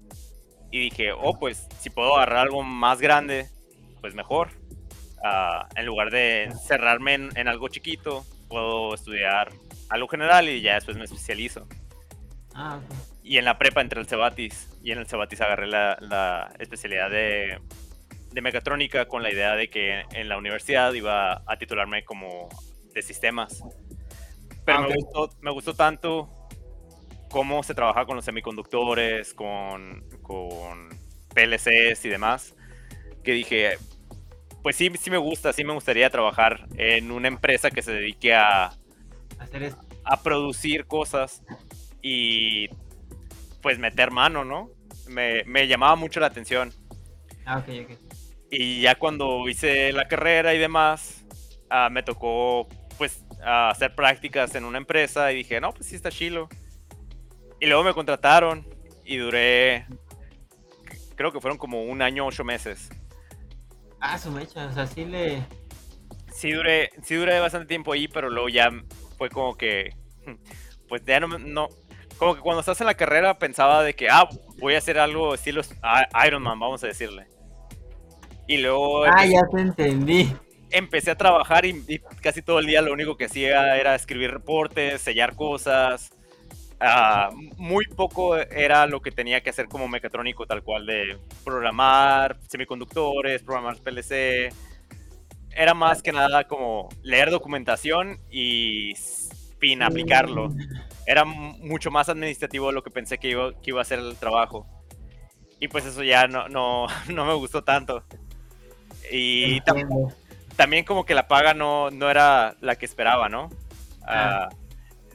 Y 0.71 0.81
dije, 0.91 1.13
oh, 1.13 1.39
pues 1.39 1.67
si 1.81 1.91
puedo 1.91 2.17
agarrar 2.17 2.39
algo 2.39 2.63
más 2.63 3.01
grande, 3.01 3.49
pues 4.01 4.15
mejor. 4.15 4.51
Uh, 5.19 5.65
en 5.77 5.87
lugar 5.87 6.11
de 6.11 6.53
cerrarme 6.67 7.15
en, 7.15 7.31
en, 7.37 7.49
algo 7.49 7.69
chiquito, 7.69 8.25
puedo 8.49 8.95
estudiar 8.95 9.51
algo 9.89 10.09
general 10.09 10.49
y 10.49 10.61
ya 10.61 10.75
después 10.75 10.99
me 10.99 11.05
especializo. 11.05 11.67
Ah, 12.55 12.79
y 13.23 13.39
en 13.39 13.45
la 13.45 13.59
prepa 13.59 13.81
entre 13.81 14.01
el 14.01 14.07
Cebatis. 14.07 14.69
Y 14.83 14.93
en 14.93 14.99
el 14.99 15.07
Cebatis 15.07 15.41
agarré 15.41 15.67
la, 15.67 16.53
especialidad 16.59 17.11
de, 17.11 17.61
mecatrónica 18.41 19.07
con 19.07 19.23
la 19.23 19.33
idea 19.33 19.55
de 19.55 19.69
que 19.69 20.03
en 20.13 20.29
la 20.29 20.37
universidad 20.37 20.93
iba 20.93 21.43
a 21.47 21.57
titularme 21.59 22.05
como 22.05 22.49
de 22.93 23.03
sistemas. 23.03 23.63
Pero 24.65 24.79
ah, 24.79 24.89
me, 25.41 25.51
gustó, 25.51 25.75
tanto 25.75 26.29
cómo 27.31 27.63
se 27.63 27.75
trabaja 27.75 28.07
con 28.07 28.17
los 28.17 28.25
semiconductores, 28.25 29.35
con, 29.35 30.05
con 30.23 30.89
PLCs 31.35 32.05
y 32.05 32.09
demás, 32.09 32.55
que 33.23 33.33
dije, 33.33 33.79
pues 34.63 34.77
sí, 34.77 34.91
sí 34.99 35.11
me 35.11 35.19
gusta, 35.19 35.53
sí 35.53 35.65
me 35.65 35.75
gustaría 35.75 36.09
trabajar 36.09 36.67
en 36.77 37.11
una 37.11 37.29
empresa 37.29 37.71
que 37.71 37.83
se 37.83 37.93
dedique 37.93 38.35
a, 38.35 38.73
Hacer 39.39 39.75
a 40.05 40.23
producir 40.23 40.87
cosas 40.87 41.43
y 42.07 42.69
pues 43.63 43.79
meter 43.79 44.11
mano, 44.11 44.45
¿no? 44.45 44.69
Me, 45.09 45.43
me 45.45 45.67
llamaba 45.67 45.97
mucho 45.97 46.21
la 46.21 46.27
atención. 46.27 46.71
Ah, 47.47 47.59
ok, 47.59 47.69
ok. 47.85 47.99
Y 48.51 48.83
ya 48.83 48.95
cuando 48.97 49.49
hice 49.49 49.91
la 49.93 50.07
carrera 50.07 50.53
y 50.53 50.59
demás, 50.59 51.25
uh, 51.71 51.91
me 51.91 52.03
tocó 52.03 52.69
pues 52.99 53.25
uh, 53.39 53.71
hacer 53.71 53.95
prácticas 53.95 54.55
en 54.55 54.67
una 54.67 54.77
empresa 54.77 55.33
y 55.33 55.37
dije, 55.37 55.63
no, 55.63 55.73
pues 55.73 55.87
sí 55.87 55.97
está 55.97 56.11
chilo. 56.11 56.51
Y 57.59 57.67
luego 57.67 57.83
me 57.83 57.95
contrataron 57.95 58.69
y 59.07 59.17
duré, 59.17 59.87
creo 61.17 61.33
que 61.33 61.41
fueron 61.41 61.57
como 61.57 61.85
un 61.85 62.03
año, 62.03 62.27
ocho 62.27 62.45
meses. 62.45 62.91
Ah, 63.99 64.19
su 64.19 64.31
mecha, 64.31 64.67
o 64.67 64.73
sea, 64.73 64.87
sí 64.87 65.07
le... 65.07 65.43
Sí 66.31 66.53
duré, 66.53 66.91
sí 67.03 67.15
duré 67.15 67.41
bastante 67.41 67.67
tiempo 67.67 67.95
ahí, 67.95 68.09
pero 68.09 68.29
luego 68.29 68.51
ya 68.51 68.71
fue 69.17 69.31
como 69.31 69.57
que, 69.57 69.97
pues 70.89 71.03
ya 71.07 71.19
no, 71.21 71.39
no, 71.39 71.69
como 72.19 72.35
que 72.35 72.41
cuando 72.41 72.61
estás 72.61 72.81
en 72.81 72.87
la 72.87 72.95
carrera 72.95 73.39
pensaba 73.39 73.83
de 73.83 73.95
que, 73.95 74.09
ah, 74.09 74.29
voy 74.59 74.75
a 74.75 74.79
hacer 74.79 74.99
algo 74.99 75.35
estilo 75.35 75.63
Iron 76.27 76.43
Man, 76.43 76.59
vamos 76.59 76.83
a 76.85 76.87
decirle. 76.87 77.27
Y 78.47 78.59
luego... 78.59 79.05
Ah, 79.05 79.25
ya 79.25 79.41
te 79.53 79.61
entendí. 79.61 80.35
Empecé 80.71 81.11
a 81.11 81.17
trabajar 81.17 81.65
y, 81.65 82.01
casi 82.21 82.43
todo 82.43 82.59
el 82.59 82.67
día 82.67 82.83
lo 82.83 82.93
único 82.93 83.17
que 83.17 83.27
hacía 83.27 83.77
era 83.77 83.95
escribir 83.95 84.31
reportes, 84.31 85.01
sellar 85.01 85.35
cosas. 85.35 86.13
Ah, 86.81 87.31
muy 87.57 87.87
poco 87.87 88.37
era 88.37 88.87
lo 88.87 89.01
que 89.01 89.11
tenía 89.11 89.43
que 89.43 89.51
hacer 89.51 89.69
como 89.69 89.89
mecatrónico 89.89 90.47
tal 90.47 90.63
cual 90.63 90.85
de 90.85 91.17
programar 91.45 92.37
semiconductores, 92.49 93.43
programar 93.43 93.77
PLC. 93.79 94.53
Era 95.57 95.73
más 95.73 96.03
que 96.03 96.13
nada 96.13 96.45
como 96.45 96.89
leer 97.03 97.31
documentación 97.31 98.19
y 98.31 98.93
fin 99.61 99.83
aplicarlo 99.83 100.51
era 101.07 101.25
mucho 101.25 101.91
más 101.91 102.09
administrativo 102.09 102.69
de 102.69 102.73
lo 102.73 102.83
que 102.83 102.91
pensé 102.91 103.19
que 103.19 103.29
iba, 103.29 103.53
que 103.53 103.71
iba 103.71 103.83
a 103.83 103.85
ser 103.85 103.99
el 103.99 104.17
trabajo. 104.17 104.67
Y 105.61 105.69
pues 105.69 105.85
eso 105.85 106.03
ya 106.03 106.27
no, 106.27 106.49
no, 106.49 106.87
no 107.09 107.25
me 107.25 107.35
gustó 107.35 107.63
tanto. 107.63 108.05
Y 109.11 109.61
también 110.57 110.85
como 110.85 111.05
que 111.05 111.15
la 111.15 111.29
paga 111.29 111.55
no, 111.55 111.91
no 111.91 112.11
era 112.11 112.57
la 112.61 112.77
que 112.77 112.87
esperaba, 112.87 113.29
¿no? 113.29 113.51
Ah. 114.03 114.49
Ah, 114.51 114.57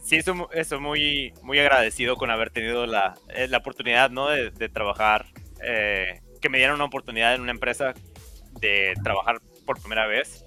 sí, 0.04 0.18
estoy, 0.18 0.80
muy, 0.80 1.34
muy 1.42 1.60
agradecido 1.60 2.16
con 2.18 2.30
haber 2.30 2.52
tenido 2.52 2.86
la, 2.86 3.16
eh, 3.30 3.48
la 3.48 3.58
oportunidad, 3.58 4.10
¿no? 4.12 4.30
De, 4.30 4.52
de 4.52 4.70
trabajar, 4.70 5.26
eh, 5.64 6.22
que 6.42 6.50
me 6.50 6.58
dieron 6.60 6.76
una 6.76 6.86
oportunidad 6.86 7.36
en 7.36 7.42
una 7.42 7.52
empresa 7.52 7.94
de 8.60 8.94
trabajar 9.04 9.40
por 9.66 9.80
primera 9.82 10.06
vez. 10.08 10.46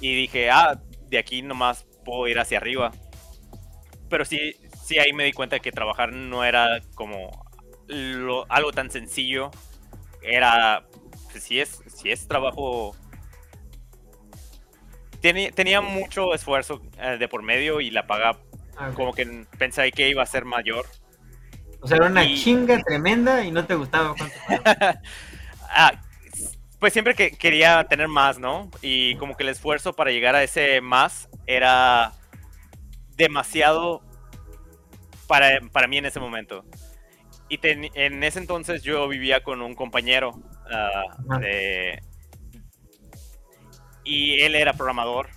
Y 0.00 0.14
dije, 0.14 0.50
ah, 0.50 0.80
de 1.08 1.18
aquí 1.18 1.42
nomás 1.42 1.84
puedo 2.04 2.28
ir 2.28 2.38
hacia 2.38 2.58
arriba 2.58 2.92
pero 4.08 4.24
sí, 4.24 4.56
sí 4.84 4.98
ahí 4.98 5.12
me 5.12 5.24
di 5.24 5.32
cuenta 5.32 5.58
que 5.58 5.72
trabajar 5.72 6.12
no 6.12 6.44
era 6.44 6.80
como 6.94 7.46
algo 8.48 8.72
tan 8.72 8.90
sencillo. 8.90 9.50
Era, 10.22 10.86
pues, 11.30 11.44
si 11.44 11.60
es, 11.60 11.82
si 11.86 12.10
es 12.10 12.26
trabajo... 12.26 12.96
Tenía, 15.20 15.50
tenía 15.50 15.80
mucho 15.80 16.34
esfuerzo 16.34 16.82
eh, 16.98 17.16
de 17.18 17.28
por 17.28 17.42
medio 17.42 17.80
y 17.80 17.90
la 17.90 18.06
paga 18.06 18.38
ah, 18.76 18.90
como 18.94 19.12
que 19.12 19.46
pensé 19.58 19.90
que 19.90 20.08
iba 20.08 20.22
a 20.22 20.26
ser 20.26 20.44
mayor. 20.44 20.86
O 21.80 21.88
sea, 21.88 21.96
era 21.96 22.06
una 22.06 22.24
chinga 22.26 22.80
tremenda 22.82 23.44
y 23.44 23.50
no 23.50 23.64
te 23.64 23.74
gustaba 23.74 24.14
cuánto 24.14 24.36
ah, 25.70 25.92
pues 26.78 26.92
siempre 26.92 27.14
que 27.14 27.30
quería 27.30 27.84
tener 27.84 28.08
más, 28.08 28.38
¿no? 28.38 28.70
Y 28.82 29.16
como 29.16 29.36
que 29.36 29.42
el 29.42 29.48
esfuerzo 29.48 29.94
para 29.94 30.10
llegar 30.10 30.34
a 30.34 30.42
ese 30.42 30.80
más 30.80 31.28
era 31.46 32.12
demasiado 33.16 34.02
para, 35.26 35.60
para 35.72 35.88
mí 35.88 35.98
en 35.98 36.06
ese 36.06 36.20
momento. 36.20 36.64
Y 37.48 37.60
en 37.62 38.24
ese 38.24 38.40
entonces 38.40 38.82
yo 38.82 39.06
vivía 39.08 39.42
con 39.44 39.62
un 39.62 39.74
compañero 39.74 40.34
ah, 40.70 41.04
y 44.04 44.40
él 44.40 44.54
era 44.54 44.72
programador. 44.72 45.28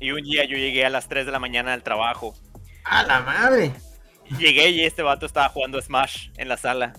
Y 0.00 0.12
un 0.12 0.22
día 0.22 0.44
yo 0.44 0.56
llegué 0.56 0.86
a 0.86 0.90
las 0.90 1.08
3 1.08 1.26
de 1.26 1.32
la 1.32 1.38
mañana 1.38 1.74
al 1.74 1.82
trabajo. 1.82 2.34
¡A 2.84 3.02
la 3.02 3.20
madre! 3.20 3.72
Llegué 4.38 4.70
y 4.70 4.84
este 4.84 5.02
vato 5.02 5.26
estaba 5.26 5.48
jugando 5.48 5.80
Smash 5.80 6.30
en 6.36 6.48
la 6.48 6.56
sala. 6.56 6.92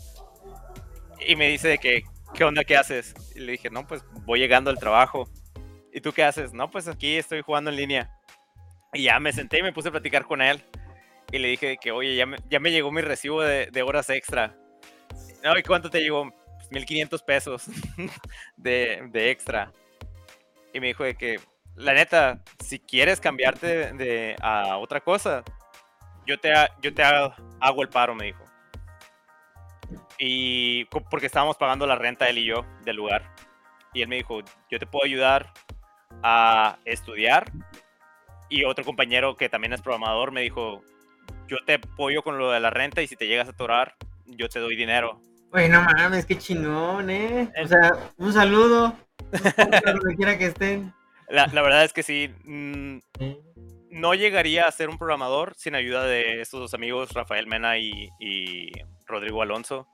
Y 1.25 1.35
me 1.35 1.47
dice 1.47 1.77
que, 1.77 2.03
¿qué 2.33 2.43
onda? 2.43 2.63
¿Qué 2.63 2.77
haces? 2.77 3.13
Y 3.35 3.39
le 3.39 3.53
dije, 3.53 3.69
no, 3.69 3.87
pues 3.87 4.03
voy 4.25 4.39
llegando 4.39 4.69
al 4.69 4.79
trabajo. 4.79 5.29
¿Y 5.93 6.01
tú 6.01 6.11
qué 6.11 6.23
haces? 6.23 6.53
No, 6.53 6.69
pues 6.69 6.87
aquí 6.87 7.15
estoy 7.15 7.41
jugando 7.41 7.69
en 7.69 7.77
línea. 7.77 8.18
Y 8.93 9.03
ya 9.03 9.19
me 9.19 9.31
senté 9.33 9.59
y 9.59 9.63
me 9.63 9.73
puse 9.73 9.89
a 9.89 9.91
platicar 9.91 10.25
con 10.25 10.41
él. 10.41 10.61
Y 11.31 11.37
le 11.37 11.49
dije 11.49 11.77
que, 11.77 11.91
oye, 11.91 12.15
ya 12.15 12.25
me, 12.25 12.37
ya 12.49 12.59
me 12.59 12.71
llegó 12.71 12.91
mi 12.91 13.01
recibo 13.01 13.41
de, 13.41 13.81
horas 13.83 14.09
extra. 14.09 14.55
no, 15.43 15.57
¿y 15.57 15.63
cuánto 15.63 15.89
te 15.89 16.01
llegó? 16.01 16.33
1500 16.71 17.23
pesos 17.23 17.65
de, 18.57 19.07
de, 19.11 19.31
extra. 19.31 19.71
Y 20.73 20.79
me 20.79 20.87
dijo 20.87 21.03
de 21.03 21.15
que, 21.15 21.39
la 21.75 21.93
neta, 21.93 22.43
si 22.63 22.79
quieres 22.79 23.19
cambiarte 23.19 23.93
de, 23.93 24.35
a 24.41 24.77
otra 24.77 25.01
cosa, 25.01 25.43
yo 26.25 26.39
te, 26.39 26.51
yo 26.81 26.93
te 26.93 27.03
hago 27.03 27.81
el 27.81 27.89
paro, 27.89 28.15
me 28.15 28.25
dijo. 28.25 28.43
Y 30.17 30.85
porque 30.85 31.27
estábamos 31.27 31.57
pagando 31.57 31.87
la 31.87 31.95
renta 31.95 32.27
él 32.27 32.39
y 32.39 32.45
yo 32.45 32.65
del 32.83 32.97
lugar. 32.97 33.33
Y 33.93 34.01
él 34.01 34.07
me 34.07 34.17
dijo, 34.17 34.41
yo 34.69 34.79
te 34.79 34.85
puedo 34.85 35.05
ayudar 35.05 35.51
a 36.21 36.77
estudiar. 36.85 37.51
Y 38.49 38.63
otro 38.63 38.83
compañero 38.83 39.35
que 39.37 39.49
también 39.49 39.73
es 39.73 39.81
programador 39.81 40.31
me 40.31 40.41
dijo, 40.41 40.83
yo 41.47 41.57
te 41.65 41.75
apoyo 41.75 42.23
con 42.23 42.37
lo 42.37 42.51
de 42.51 42.59
la 42.59 42.69
renta 42.69 43.01
y 43.01 43.07
si 43.07 43.15
te 43.15 43.27
llegas 43.27 43.47
a 43.47 43.51
atorar, 43.51 43.95
yo 44.25 44.49
te 44.49 44.59
doy 44.59 44.75
dinero. 44.75 45.21
Oye, 45.51 45.67
no 45.67 45.81
mames, 45.81 46.25
qué 46.25 46.37
chingón, 46.37 47.09
¿eh? 47.09 47.51
O 47.63 47.67
sea, 47.67 48.11
un 48.17 48.33
saludo. 48.33 48.95
donde 49.85 50.15
quiera 50.15 50.37
que 50.37 50.45
estén. 50.45 50.93
La, 51.27 51.47
verdad 51.47 51.83
es 51.83 51.93
que 51.93 52.03
sí. 52.03 52.31
Mm, 52.43 52.99
no 53.91 54.13
llegaría 54.13 54.65
a 54.65 54.71
ser 54.71 54.89
un 54.89 54.97
programador 54.97 55.55
sin 55.55 55.75
ayuda 55.75 56.03
de 56.03 56.41
estos 56.41 56.59
dos 56.59 56.73
amigos, 56.73 57.13
Rafael 57.13 57.47
Mena 57.47 57.77
y, 57.77 58.71
Rodrigo 59.05 59.41
Alonso. 59.41 59.87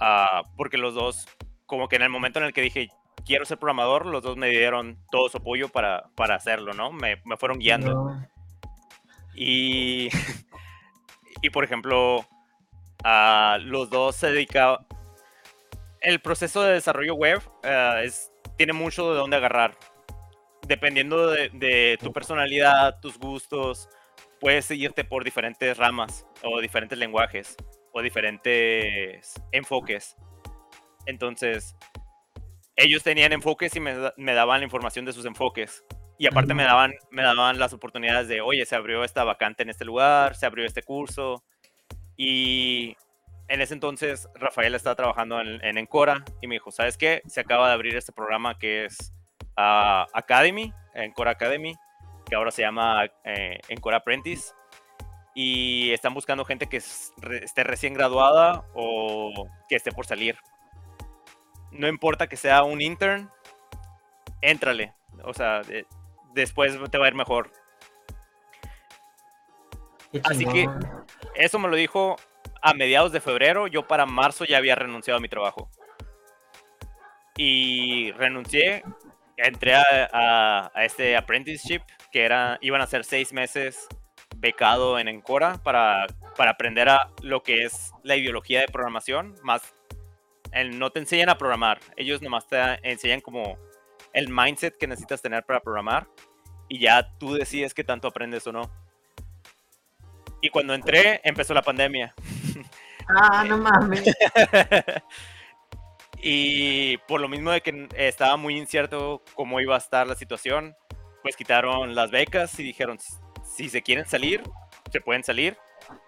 Ah, 0.00 0.44
porque 0.56 0.78
los 0.78 0.94
dos, 0.94 1.26
como 1.66 1.88
que 1.88 1.96
en 1.96 2.02
el 2.02 2.08
momento 2.08 2.38
en 2.38 2.46
el 2.46 2.52
que 2.52 2.62
dije, 2.62 2.88
quiero 3.24 3.44
ser 3.44 3.58
programador, 3.58 4.06
los 4.06 4.22
dos 4.22 4.36
me 4.36 4.48
dieron 4.48 4.98
todo 5.10 5.28
su 5.28 5.38
apoyo 5.38 5.68
para, 5.68 6.04
para 6.14 6.34
hacerlo, 6.34 6.72
¿no? 6.72 6.92
Me, 6.92 7.20
me 7.24 7.36
fueron 7.36 7.58
guiando. 7.58 8.16
Y, 9.34 10.08
y, 11.42 11.50
por 11.50 11.64
ejemplo, 11.64 12.26
a 13.04 13.58
los 13.62 13.90
dos 13.90 14.16
se 14.16 14.30
dedicaban... 14.30 14.86
El 16.00 16.20
proceso 16.20 16.62
de 16.62 16.72
desarrollo 16.72 17.14
web 17.14 17.40
eh, 17.62 18.02
es, 18.04 18.32
tiene 18.56 18.72
mucho 18.72 19.12
de 19.12 19.18
dónde 19.18 19.36
agarrar. 19.36 19.76
Dependiendo 20.66 21.28
de, 21.30 21.48
de 21.50 21.98
tu 22.00 22.12
personalidad, 22.12 22.98
tus 23.00 23.18
gustos, 23.18 23.88
puedes 24.40 24.64
seguirte 24.64 25.04
por 25.04 25.22
diferentes 25.22 25.76
ramas 25.78 26.26
o 26.42 26.60
diferentes 26.60 26.98
lenguajes 26.98 27.56
o 27.92 28.02
diferentes 28.02 29.34
enfoques. 29.52 30.16
Entonces, 31.06 31.76
ellos 32.76 33.02
tenían 33.02 33.32
enfoques 33.32 33.74
y 33.76 33.80
me, 33.80 33.94
daban 34.34 34.60
la 34.60 34.64
información 34.64 35.04
de 35.04 35.12
sus 35.12 35.24
enfoques. 35.24 35.84
Y 36.18 36.26
aparte 36.26 36.54
me 36.54 36.62
daban, 36.62 36.92
me 37.10 37.22
daban 37.22 37.58
las 37.58 37.72
oportunidades 37.72 38.28
de, 38.28 38.40
oye, 38.40 38.64
se 38.64 38.76
abrió 38.76 39.02
esta 39.04 39.24
vacante 39.24 39.62
en 39.62 39.70
este 39.70 39.84
lugar, 39.84 40.36
se 40.36 40.46
abrió 40.46 40.64
este 40.64 40.82
curso. 40.82 41.42
Y 42.16 42.96
en 43.48 43.60
ese 43.60 43.74
entonces 43.74 44.28
Rafael 44.34 44.74
estaba 44.74 44.94
trabajando 44.94 45.40
en, 45.40 45.62
en 45.64 45.78
Encora 45.78 46.24
y 46.40 46.46
me 46.46 46.54
dijo, 46.54 46.70
¿sabes 46.70 46.96
qué? 46.96 47.22
Se 47.26 47.40
acaba 47.40 47.68
de 47.68 47.74
abrir 47.74 47.96
este 47.96 48.12
programa 48.12 48.58
que 48.58 48.84
es 48.84 49.12
uh, 49.58 50.06
Academy, 50.12 50.72
Encora 50.94 51.32
Academy, 51.32 51.74
que 52.28 52.34
ahora 52.34 52.50
se 52.50 52.62
llama 52.62 53.04
eh, 53.24 53.60
Encora 53.68 53.98
Apprentice. 53.98 54.54
Y 55.34 55.90
están 55.92 56.12
buscando 56.12 56.44
gente 56.44 56.66
que 56.66 56.76
esté 56.76 57.64
recién 57.64 57.94
graduada 57.94 58.66
o 58.74 59.48
que 59.68 59.76
esté 59.76 59.90
por 59.90 60.06
salir 60.06 60.36
no 61.72 61.88
importa 61.88 62.28
que 62.28 62.36
sea 62.36 62.62
un 62.62 62.80
intern, 62.80 63.30
éntrale. 64.40 64.92
O 65.24 65.34
sea, 65.34 65.62
después 66.34 66.78
te 66.90 66.98
va 66.98 67.06
a 67.06 67.08
ir 67.08 67.14
mejor. 67.14 67.50
Así 70.24 70.44
que 70.44 70.68
eso 71.34 71.58
me 71.58 71.68
lo 71.68 71.76
dijo 71.76 72.16
a 72.60 72.74
mediados 72.74 73.12
de 73.12 73.20
febrero. 73.20 73.66
Yo 73.66 73.86
para 73.86 74.06
marzo 74.06 74.44
ya 74.44 74.58
había 74.58 74.74
renunciado 74.74 75.18
a 75.18 75.20
mi 75.20 75.28
trabajo. 75.28 75.70
Y 77.36 78.12
renuncié, 78.12 78.84
entré 79.36 79.74
a, 79.74 80.70
este 80.76 81.16
apprenticeship 81.16 81.80
que 82.10 82.24
era, 82.24 82.58
iban 82.60 82.82
a 82.82 82.86
ser 82.86 83.04
seis 83.04 83.32
meses 83.32 83.88
becado 84.36 84.98
en 84.98 85.08
Encora 85.08 85.62
para, 85.62 86.06
para 86.36 86.50
aprender 86.50 86.90
a 86.90 87.10
lo 87.22 87.42
que 87.42 87.64
es 87.64 87.92
la 88.02 88.16
ideología 88.16 88.60
de 88.60 88.66
programación, 88.66 89.34
más 89.42 89.74
no 90.72 90.90
te 90.90 91.00
enseñan 91.00 91.28
a 91.28 91.38
programar, 91.38 91.80
ellos 91.96 92.22
nomás 92.22 92.46
te 92.46 92.58
enseñan 92.82 93.20
como 93.20 93.58
el 94.12 94.28
mindset 94.28 94.76
que 94.76 94.86
necesitas 94.86 95.22
tener 95.22 95.44
para 95.44 95.60
programar 95.60 96.06
y 96.68 96.78
ya 96.78 97.16
tú 97.18 97.34
decides 97.34 97.74
qué 97.74 97.84
tanto 97.84 98.08
aprendes 98.08 98.46
o 98.46 98.52
no. 98.52 98.70
Y 100.40 100.50
cuando 100.50 100.74
entré, 100.74 101.20
empezó 101.24 101.54
la 101.54 101.62
pandemia. 101.62 102.14
Ah, 103.08 103.44
no 103.46 103.58
mames. 103.58 104.04
y 106.22 106.96
por 106.98 107.20
lo 107.20 107.28
mismo 107.28 107.50
de 107.50 107.60
que 107.60 107.88
estaba 107.96 108.36
muy 108.36 108.56
incierto 108.56 109.22
cómo 109.34 109.60
iba 109.60 109.74
a 109.74 109.78
estar 109.78 110.06
la 110.06 110.14
situación, 110.14 110.76
pues 111.20 111.36
quitaron 111.36 111.96
las 111.96 112.12
becas 112.12 112.58
y 112.60 112.62
dijeron, 112.62 112.98
si 113.44 113.68
se 113.68 113.82
quieren 113.82 114.06
salir, 114.06 114.42
se 114.92 115.00
pueden 115.00 115.24
salir. 115.24 115.58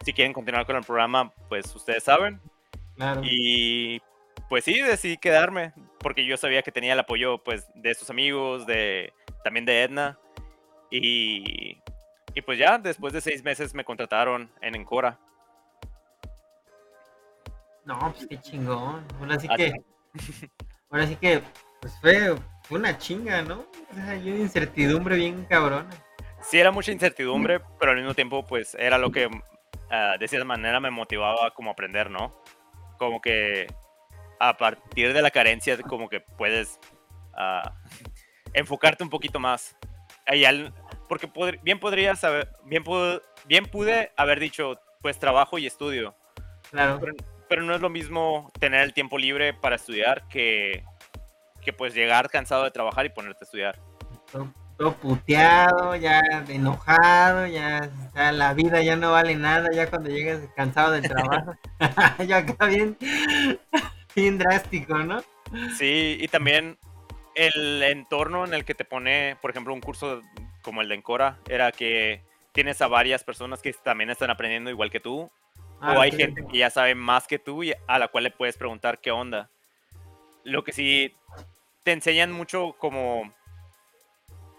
Si 0.04 0.12
quieren 0.12 0.32
continuar 0.32 0.66
con 0.66 0.76
el 0.76 0.84
programa, 0.84 1.32
pues 1.48 1.74
ustedes 1.74 2.04
saben. 2.04 2.40
Y 3.24 4.00
pues 4.48 4.64
sí, 4.64 4.80
decidí 4.80 5.16
quedarme, 5.16 5.72
porque 6.00 6.26
yo 6.26 6.36
sabía 6.36 6.62
que 6.62 6.72
tenía 6.72 6.92
el 6.92 7.00
apoyo 7.00 7.38
pues 7.42 7.66
de 7.74 7.94
sus 7.94 8.10
amigos, 8.10 8.66
de 8.66 9.12
también 9.42 9.64
de 9.64 9.82
Edna. 9.82 10.18
Y, 10.90 11.78
y 12.34 12.42
pues 12.42 12.58
ya, 12.58 12.78
después 12.78 13.12
de 13.12 13.20
seis 13.20 13.42
meses 13.42 13.74
me 13.74 13.84
contrataron 13.84 14.50
en 14.60 14.74
Encora. 14.74 15.18
No, 17.84 17.98
pues 18.12 18.26
qué 18.28 18.40
chingón. 18.40 19.04
Ahora 19.20 19.38
sí 19.38 19.48
que, 19.48 19.72
ahora 20.90 21.06
sí 21.06 21.16
que, 21.16 21.42
pues 21.80 21.98
fue, 22.00 22.34
fue 22.62 22.78
una 22.78 22.96
chinga, 22.96 23.42
¿no? 23.42 23.66
O 23.90 23.94
sea, 23.94 24.10
hay 24.10 24.30
una 24.30 24.40
incertidumbre 24.40 25.16
bien 25.16 25.44
cabrona. 25.44 25.90
Sí, 26.40 26.58
era 26.58 26.70
mucha 26.70 26.92
incertidumbre, 26.92 27.60
pero 27.78 27.92
al 27.92 27.98
mismo 27.98 28.14
tiempo, 28.14 28.44
pues 28.46 28.74
era 28.78 28.98
lo 28.98 29.10
que 29.10 29.26
uh, 29.26 30.18
de 30.18 30.28
cierta 30.28 30.44
manera 30.44 30.80
me 30.80 30.90
motivaba 30.90 31.52
como 31.52 31.70
aprender, 31.70 32.10
¿no? 32.10 32.34
Como 32.98 33.20
que 33.20 33.66
a 34.48 34.56
partir 34.56 35.12
de 35.12 35.22
la 35.22 35.30
carencia 35.30 35.76
como 35.82 36.08
que 36.08 36.20
puedes 36.20 36.78
uh, 37.32 37.68
enfocarte 38.52 39.02
un 39.02 39.10
poquito 39.10 39.40
más. 39.40 39.76
porque 41.08 41.30
bien 41.62 41.78
podría 41.80 42.14
saber, 42.16 42.48
bien, 42.64 42.84
bien 43.46 43.66
pude 43.66 44.12
haber 44.16 44.40
dicho, 44.40 44.78
pues 45.00 45.18
trabajo 45.18 45.58
y 45.58 45.66
estudio. 45.66 46.14
Claro. 46.70 47.00
Pero, 47.48 47.62
no 47.62 47.74
es 47.74 47.80
lo 47.80 47.90
mismo 47.90 48.50
tener 48.58 48.80
el 48.80 48.94
tiempo 48.94 49.16
libre 49.16 49.54
para 49.54 49.76
estudiar 49.76 50.26
que, 50.28 50.82
que 51.60 51.72
pues 51.72 51.94
llegar 51.94 52.28
cansado 52.28 52.64
de 52.64 52.70
trabajar 52.70 53.06
y 53.06 53.10
ponerte 53.10 53.38
a 53.42 53.44
estudiar. 53.44 53.78
Todo, 54.76 54.92
puteado, 54.94 55.94
ya 55.94 56.20
enojado, 56.48 57.46
ya 57.46 57.88
la 58.32 58.54
vida 58.54 58.82
ya 58.82 58.96
no 58.96 59.12
vale 59.12 59.36
nada, 59.36 59.68
ya 59.72 59.88
cuando 59.88 60.10
llegas 60.10 60.40
cansado 60.56 60.92
del 60.92 61.08
trabajo. 61.08 61.54
ya 62.26 62.38
acá 62.38 62.66
bien 62.66 62.96
bien 64.14 64.38
drástico, 64.38 64.98
¿no? 64.98 65.22
Sí, 65.76 66.18
y 66.20 66.28
también 66.28 66.78
el 67.34 67.82
entorno 67.82 68.44
en 68.44 68.54
el 68.54 68.64
que 68.64 68.74
te 68.74 68.84
pone, 68.84 69.36
por 69.40 69.50
ejemplo, 69.50 69.74
un 69.74 69.80
curso 69.80 70.22
como 70.62 70.80
el 70.80 70.88
de 70.88 70.94
Encora, 70.94 71.38
era 71.48 71.72
que 71.72 72.22
tienes 72.52 72.80
a 72.80 72.88
varias 72.88 73.24
personas 73.24 73.60
que 73.60 73.72
también 73.72 74.10
están 74.10 74.30
aprendiendo 74.30 74.70
igual 74.70 74.90
que 74.90 75.00
tú, 75.00 75.30
ah, 75.80 75.94
o 75.94 76.00
hay 76.00 76.12
gente 76.12 76.46
que 76.46 76.58
ya 76.58 76.70
sabe 76.70 76.94
más 76.94 77.26
que 77.26 77.38
tú 77.38 77.62
y 77.62 77.74
a 77.86 77.98
la 77.98 78.08
cual 78.08 78.24
le 78.24 78.30
puedes 78.30 78.56
preguntar 78.56 79.00
qué 79.00 79.10
onda. 79.10 79.50
Lo 80.44 80.64
que 80.64 80.72
sí 80.72 81.14
te 81.82 81.92
enseñan 81.92 82.32
mucho 82.32 82.74
como 82.78 83.32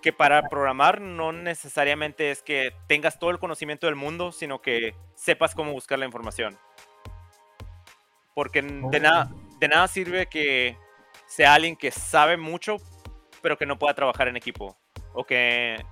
que 0.01 0.13
para 0.13 0.49
programar 0.49 1.01
no 1.01 1.31
necesariamente 1.31 2.29
es 2.29 2.43
que 2.43 2.71
tengas 2.87 3.17
todo 3.17 3.31
el 3.31 3.39
conocimiento 3.39 3.87
del 3.87 3.95
mundo, 3.95 4.31
sino 4.31 4.61
que 4.61 4.93
sepas 5.15 5.55
cómo 5.55 5.71
buscar 5.71 5.97
la 5.97 6.05
información. 6.05 6.55
Porque 8.35 8.61
de 8.61 8.99
nada, 8.99 9.31
de 9.59 9.67
nada 9.67 9.87
sirve 9.87 10.27
que 10.27 10.77
sea 11.27 11.53
alguien 11.53 11.75
que 11.75 11.91
sabe 11.91 12.37
mucho, 12.37 12.77
pero 13.41 13.57
que 13.57 13.65
no 13.65 13.77
pueda 13.77 13.93
trabajar 13.93 14.27
en 14.27 14.37
equipo. 14.37 14.77
O 15.13 15.23
que. 15.23 15.83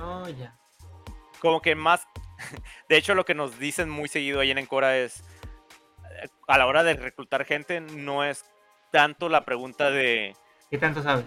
Oh, 0.00 0.28
ya. 0.28 0.56
Como 1.40 1.60
que 1.60 1.74
más. 1.74 2.06
De 2.88 2.96
hecho, 2.96 3.14
lo 3.14 3.24
que 3.24 3.34
nos 3.34 3.58
dicen 3.58 3.90
muy 3.90 4.08
seguido 4.08 4.40
ahí 4.40 4.50
en 4.50 4.58
Encora 4.58 4.96
es. 4.96 5.24
A 6.48 6.58
la 6.58 6.66
hora 6.66 6.82
de 6.82 6.94
reclutar 6.94 7.44
gente, 7.44 7.80
no 7.80 8.24
es 8.24 8.44
tanto 8.90 9.28
la 9.28 9.44
pregunta 9.44 9.90
de. 9.90 10.36
¿Qué 10.70 10.78
tanto 10.78 11.02
sabes? 11.02 11.24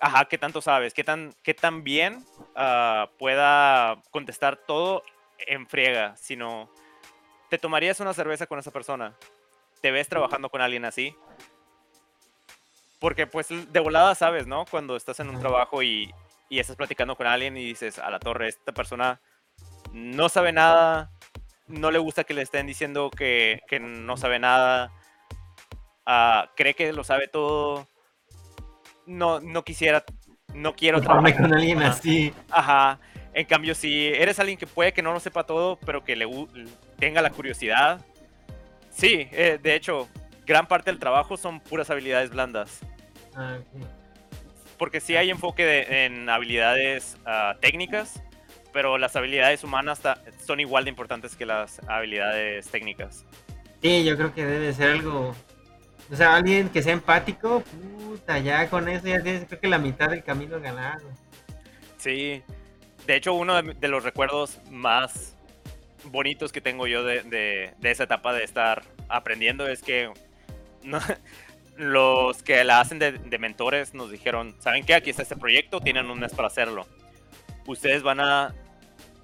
Ajá, 0.00 0.26
¿qué 0.26 0.38
tanto 0.38 0.60
sabes? 0.60 0.92
¿Qué 0.92 1.04
tan, 1.04 1.34
qué 1.42 1.54
tan 1.54 1.84
bien 1.84 2.26
ah, 2.56 3.10
pueda 3.18 4.02
contestar 4.10 4.56
todo 4.56 5.02
en 5.38 5.66
friega? 5.66 6.16
Sino, 6.16 6.68
¿te 7.48 7.58
tomarías 7.58 8.00
una 8.00 8.12
cerveza 8.12 8.46
con 8.46 8.58
esa 8.58 8.70
persona? 8.70 9.16
Te 9.84 9.90
ves 9.90 10.08
trabajando 10.08 10.48
con 10.48 10.62
alguien 10.62 10.86
así. 10.86 11.14
Porque 13.00 13.26
pues 13.26 13.48
de 13.50 13.80
volada 13.80 14.14
sabes, 14.14 14.46
¿no? 14.46 14.64
Cuando 14.64 14.96
estás 14.96 15.20
en 15.20 15.28
un 15.28 15.38
trabajo 15.38 15.82
y, 15.82 16.10
y 16.48 16.58
estás 16.58 16.74
platicando 16.74 17.16
con 17.16 17.26
alguien 17.26 17.54
y 17.58 17.66
dices, 17.66 17.98
a 17.98 18.08
la 18.08 18.18
torre, 18.18 18.48
esta 18.48 18.72
persona 18.72 19.20
no 19.92 20.30
sabe 20.30 20.52
nada, 20.52 21.10
no 21.66 21.90
le 21.90 21.98
gusta 21.98 22.24
que 22.24 22.32
le 22.32 22.40
estén 22.40 22.66
diciendo 22.66 23.10
que, 23.10 23.60
que 23.68 23.78
no 23.78 24.16
sabe 24.16 24.38
nada. 24.38 24.90
ah, 26.06 26.50
cree 26.56 26.72
que 26.72 26.90
lo 26.94 27.04
sabe 27.04 27.28
todo, 27.28 27.86
no, 29.04 29.40
no 29.40 29.64
quisiera, 29.64 30.02
no 30.54 30.74
quiero 30.74 31.02
trabajar 31.02 31.36
con 31.36 31.52
alguien 31.52 31.82
Ajá. 31.82 31.90
así. 31.90 32.32
Ajá. 32.50 32.98
En 33.34 33.44
cambio, 33.44 33.74
si 33.74 34.06
eres 34.06 34.38
alguien 34.38 34.56
que 34.56 34.66
puede 34.66 34.94
que 34.94 35.02
no 35.02 35.12
lo 35.12 35.20
sepa 35.20 35.44
todo, 35.44 35.76
pero 35.84 36.02
que 36.02 36.16
le 36.16 36.26
tenga 36.98 37.20
la 37.20 37.28
curiosidad, 37.28 38.00
sí, 38.94 39.28
eh, 39.32 39.58
de 39.62 39.74
hecho, 39.74 40.08
gran 40.46 40.66
parte 40.66 40.90
del 40.90 40.98
trabajo 41.00 41.36
son 41.36 41.60
puras 41.60 41.90
habilidades 41.90 42.30
blandas. 42.30 42.80
Ah, 43.34 43.58
ok. 43.60 43.84
Porque 44.78 45.00
sí 45.00 45.16
hay 45.16 45.30
enfoque 45.30 45.64
de- 45.64 46.04
en 46.06 46.28
habilidades 46.28 47.16
ah, 47.24 47.56
técnicas, 47.60 48.22
pero 48.72 48.98
las 48.98 49.14
habilidades 49.16 49.62
humanas 49.64 50.00
son 50.44 50.60
igual 50.60 50.84
de 50.84 50.90
importantes 50.90 51.36
que 51.36 51.46
las 51.46 51.80
habilidades 51.88 52.68
técnicas. 52.68 53.24
Sí, 53.82 54.04
yo 54.04 54.16
creo 54.16 54.34
que 54.34 54.44
debe 54.44 54.72
ser 54.72 54.90
algo. 54.92 55.34
O 56.12 56.16
sea, 56.16 56.34
alguien 56.36 56.68
que 56.68 56.82
sea 56.82 56.92
empático, 56.92 57.62
puta, 57.62 58.38
ya 58.38 58.68
con 58.68 58.88
eso 58.88 59.06
ya 59.06 59.22
tienes, 59.22 59.44
creo 59.46 59.60
que 59.60 59.68
la 59.68 59.78
mitad 59.78 60.10
del 60.10 60.22
camino 60.24 60.60
ganado. 60.60 61.08
Sí. 61.96 62.42
De 63.06 63.16
hecho, 63.16 63.34
uno 63.34 63.62
de, 63.62 63.74
de 63.74 63.88
los 63.88 64.02
recuerdos 64.02 64.60
más 64.70 65.33
bonitos 66.06 66.52
que 66.52 66.60
tengo 66.60 66.86
yo 66.86 67.04
de, 67.04 67.22
de- 67.22 67.72
de 67.78 67.90
esa 67.90 68.04
etapa 68.04 68.32
de 68.32 68.44
estar 68.44 68.82
aprendiendo 69.08 69.66
es 69.68 69.82
que 69.82 70.10
no- 70.82 71.00
los 71.76 72.42
que 72.42 72.62
la 72.64 72.80
hacen 72.80 72.98
de, 72.98 73.12
de 73.12 73.38
mentores 73.38 73.94
nos 73.94 74.10
dijeron, 74.10 74.54
¿saben 74.60 74.84
qué? 74.86 74.94
Aquí 74.94 75.10
está 75.10 75.22
este 75.22 75.36
proyecto, 75.36 75.80
tienen 75.80 76.08
un 76.10 76.20
mes 76.20 76.32
para 76.32 76.46
hacerlo. 76.48 76.86
Ustedes 77.66 78.02
van 78.02 78.20
a 78.20 78.54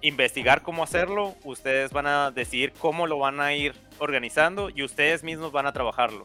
investigar 0.02 0.62
cómo 0.62 0.82
hacerlo, 0.82 1.36
ustedes 1.44 1.92
van 1.92 2.06
a 2.06 2.30
decidir 2.30 2.72
cómo 2.72 3.06
lo 3.06 3.18
van 3.18 3.38
a 3.40 3.52
ir 3.52 3.74
organizando 3.98 4.70
y 4.70 4.82
ustedes 4.82 5.22
mismos 5.22 5.52
van 5.52 5.66
a 5.66 5.72
trabajarlo. 5.72 6.22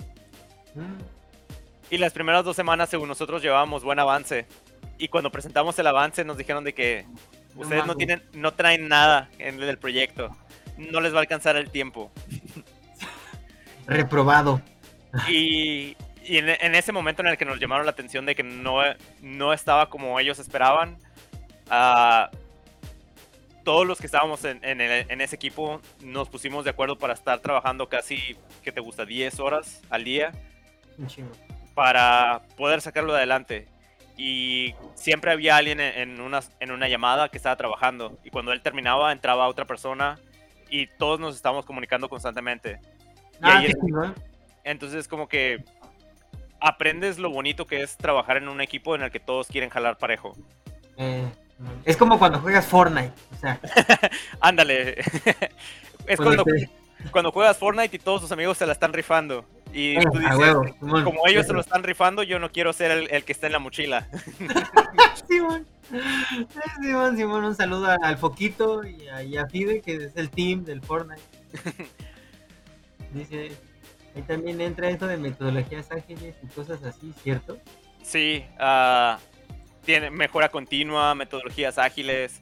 Mm, 0.74 0.98
Y 1.92 1.98
las 2.00 2.14
primeras 2.14 2.44
dos 2.44 2.56
semanas, 2.56 2.90
según 2.90 3.10
nosotros, 3.10 3.42
llevábamos 3.44 3.84
buen 3.84 4.00
avance. 4.00 4.46
Y 4.98 5.10
cuando 5.10 5.30
presentamos 5.30 5.78
el 5.78 5.86
avance, 5.88 6.24
nos 6.24 6.38
dijeron 6.38 6.64
de 6.64 6.74
que 6.74 7.06
ustedes 7.56 7.86
no 7.86 7.96
tienen, 7.98 8.24
no 8.34 8.54
traen 8.54 8.88
nada 8.88 9.30
en 9.38 9.62
el 9.62 9.78
proyecto. 9.78 10.36
No 10.78 11.00
les 11.02 11.14
va 11.14 11.18
a 11.18 11.22
alcanzar 11.22 11.56
el 11.56 11.70
tiempo. 11.70 12.12
Reprobado. 13.88 14.62
Y, 15.30 15.96
y 16.24 16.38
en, 16.38 16.50
en 16.50 16.76
ese 16.76 16.92
momento 16.92 17.22
en 17.22 17.30
el 17.30 17.38
que 17.38 17.46
nos 17.46 17.60
llamaron 17.60 17.86
la 17.86 17.92
atención 17.92 18.26
de 18.26 18.36
que 18.36 18.44
no, 18.44 18.80
no 19.22 19.54
estaba 19.54 19.90
como 19.90 20.20
ellos 20.20 20.40
esperaban, 20.40 20.98
ah, 21.70 22.30
todos 23.64 23.86
los 23.88 24.00
que 24.00 24.06
estábamos 24.06 24.44
en, 24.46 24.64
en 24.64 24.82
el- 24.82 25.10
en 25.10 25.22
ese 25.22 25.36
equipo 25.36 25.82
nos 26.02 26.30
pusimos 26.30 26.64
de 26.66 26.72
acuerdo 26.72 26.98
para 26.98 27.14
estar 27.14 27.40
trabajando 27.40 27.88
casi, 27.90 28.36
¿qué 28.64 28.72
te 28.72 28.80
gusta? 28.82 29.06
10 29.06 29.40
horas 29.40 29.82
al 29.90 30.04
día. 30.04 30.32
Chingo. 31.08 31.32
para 31.74 32.42
poder 32.58 32.80
sacarlo 32.82 33.14
adelante. 33.14 33.68
Y 34.18 34.74
siempre 34.96 35.32
había 35.34 35.58
alguien 35.58 35.82
en, 35.82 35.98
en 36.12 36.22
una, 36.22 36.40
en 36.62 36.72
una 36.72 36.88
llamada 36.88 37.28
que 37.30 37.36
estaba 37.38 37.56
trabajando. 37.58 38.18
Y 38.24 38.30
cuando 38.30 38.54
él 38.54 38.62
terminaba, 38.62 39.12
entraba 39.12 39.48
otra 39.48 39.66
persona 39.66 40.18
y 40.70 40.88
todos 40.88 41.20
nos 41.20 41.36
estábamos 41.36 41.66
comunicando 41.66 42.10
constantemente. 42.10 42.80
Y 43.34 43.38
Ah, 43.42 43.58
ahí 43.60 43.66
es- 43.68 43.76
entonces, 44.64 45.08
como 45.08 45.28
que 45.28 45.64
aprendes 46.60 47.20
lo 47.20 47.30
bonito 47.30 47.68
que 47.68 47.82
es 47.84 47.98
trabajar 47.98 48.38
en 48.38 48.50
un 48.50 48.62
equipo 48.62 48.96
en 48.96 49.04
el 49.04 49.12
que 49.12 49.20
todos 49.20 49.48
quieren 49.48 49.70
jalar 49.70 49.98
parejo. 49.98 50.34
Eh, 50.98 51.28
es 51.84 51.98
como 51.98 52.18
cuando 52.18 52.40
juegas 52.40 52.66
Fortnite. 52.66 53.12
O 53.34 53.38
sea, 53.38 53.60
Ándale. 54.42 54.96
es 56.08 56.20
cuando 57.12 57.32
juegas 57.32 57.58
Fortnite 57.58 57.96
y 57.96 58.00
todos 58.00 58.22
tus 58.22 58.32
amigos 58.32 58.58
se 58.58 58.66
la 58.66 58.74
están 58.74 58.94
rifando. 58.94 59.46
Y 59.74 59.98
eh, 59.98 60.04
tú 60.12 60.18
dices, 60.20 60.36
huevo, 60.38 60.64
como 60.80 61.28
ellos 61.28 61.46
se 61.46 61.54
lo 61.54 61.60
están 61.60 61.84
rifando, 61.84 62.24
yo 62.24 62.40
no 62.40 62.50
quiero 62.52 62.72
ser 62.74 62.92
el, 62.92 63.12
el 63.12 63.24
que 63.26 63.34
está 63.34 63.48
en 63.48 63.54
la 63.54 63.60
mochila. 63.60 64.08
Simón. 65.28 65.66
Eh, 65.68 65.75
Simón, 66.82 67.18
Simón, 67.18 67.46
un 67.46 67.56
saludo 67.56 67.96
al 68.02 68.18
Foquito 68.18 68.84
y 68.84 69.08
a, 69.08 69.24
y 69.24 69.38
a 69.38 69.48
Fide, 69.48 69.82
que 69.82 69.96
es 69.96 70.16
el 70.16 70.30
team 70.30 70.64
del 70.64 70.82
Fortnite. 70.82 71.22
Dice, 73.14 73.52
ahí 74.16 74.22
también 74.24 74.60
entra 74.62 74.90
esto 74.90 75.08
de 75.08 75.18
metodologías 75.18 75.92
ágiles 75.92 76.36
y 76.42 76.48
cosas 76.48 76.84
así, 76.84 77.14
¿cierto? 77.22 77.58
Sí, 78.02 78.46
ah, 78.60 79.20
tiene 79.84 80.10
mejora 80.10 80.50
continua, 80.50 81.16
metodologías 81.16 81.78
ágiles. 81.78 82.42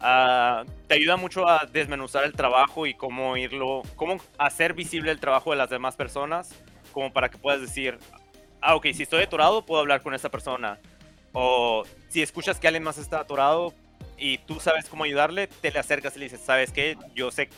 ah, 0.00 0.64
te 0.86 0.94
ayuda 0.94 1.16
mucho 1.16 1.48
a 1.48 1.66
desmenuzar 1.66 2.24
el 2.24 2.32
trabajo 2.32 2.86
y 2.86 2.94
cómo 2.94 3.36
irlo, 3.36 3.82
cómo 3.96 4.16
hacer 4.38 4.74
visible 4.74 5.10
el 5.10 5.20
trabajo 5.20 5.50
de 5.50 5.56
las 5.56 5.70
demás 5.70 5.96
personas, 5.96 6.54
como 6.92 7.12
para 7.12 7.28
que 7.28 7.38
puedas 7.38 7.60
decir, 7.60 7.98
ah, 8.60 8.74
ok, 8.76 8.86
si 8.94 9.02
estoy 9.02 9.22
atorado, 9.22 9.66
puedo 9.66 9.80
hablar 9.80 10.02
con 10.02 10.14
esta 10.14 10.30
persona. 10.30 10.78
O 11.38 11.84
si 12.08 12.22
escuchas 12.22 12.58
que 12.58 12.66
alguien 12.66 12.82
más 12.82 12.96
está 12.96 13.20
atorado 13.20 13.74
y 14.16 14.38
tú 14.38 14.58
sabes 14.58 14.88
cómo 14.88 15.04
ayudarle, 15.04 15.48
te 15.48 15.70
le 15.70 15.78
acercas 15.78 16.16
y 16.16 16.20
le 16.20 16.24
dices, 16.24 16.40
¿sabes 16.40 16.72
qué? 16.72 16.96
Yo 17.14 17.30
sé, 17.30 17.50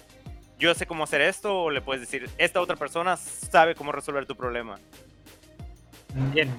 yo 0.59 0.75
sé 0.75 0.85
cómo 0.85 1.05
hacer 1.05 1.21
esto, 1.21 1.62
o 1.62 1.71
le 1.71 1.81
puedes 1.81 2.01
decir, 2.01 2.29
esta 2.38 2.61
otra 2.61 2.75
persona 2.75 3.17
sabe 3.17 3.77
cómo 3.77 3.93
resolver 3.93 4.27
tu 4.27 4.35
problema. 4.35 4.81
Bien. 6.33 6.53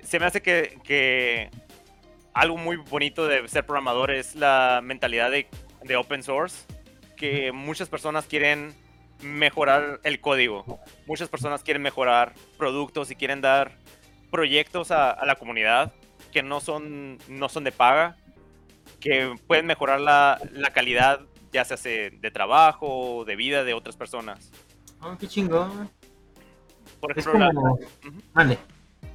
se 0.00 0.20
me 0.20 0.26
hace 0.26 0.40
que, 0.40 0.78
que 0.84 1.50
algo 2.34 2.56
muy 2.56 2.76
bonito 2.76 3.26
de 3.26 3.48
ser 3.48 3.66
programador 3.66 4.12
es 4.12 4.36
la 4.36 4.78
mentalidad 4.80 5.32
de, 5.32 5.48
de 5.82 5.96
open 5.96 6.22
source, 6.22 6.66
que 7.16 7.50
muchas 7.50 7.88
personas 7.88 8.26
quieren 8.26 8.76
mejorar 9.22 9.98
el 10.04 10.20
código, 10.20 10.78
muchas 11.04 11.28
personas 11.28 11.64
quieren 11.64 11.82
mejorar 11.82 12.34
productos 12.56 13.10
y 13.10 13.16
quieren 13.16 13.40
dar 13.40 13.72
proyectos 14.30 14.92
a, 14.92 15.10
a 15.10 15.26
la 15.26 15.34
comunidad 15.34 15.92
que 16.38 16.42
no 16.44 16.60
son, 16.60 17.18
no 17.28 17.48
son 17.48 17.64
de 17.64 17.72
paga, 17.72 18.16
que 19.00 19.34
pueden 19.48 19.66
mejorar 19.66 20.00
la, 20.00 20.40
la 20.52 20.70
calidad 20.70 21.20
ya 21.52 21.64
sea 21.64 21.76
se- 21.76 22.10
de 22.10 22.30
trabajo 22.30 22.86
o 23.16 23.24
de 23.24 23.34
vida 23.34 23.64
de 23.64 23.74
otras 23.74 23.96
personas. 23.96 24.52
Oh, 25.00 25.16
qué 25.18 25.26
chingón. 25.26 25.90
Por 27.00 27.18
Es 27.18 27.26
ejemplo, 27.26 27.78
la-. 28.34 28.54
Ah, 28.54 28.54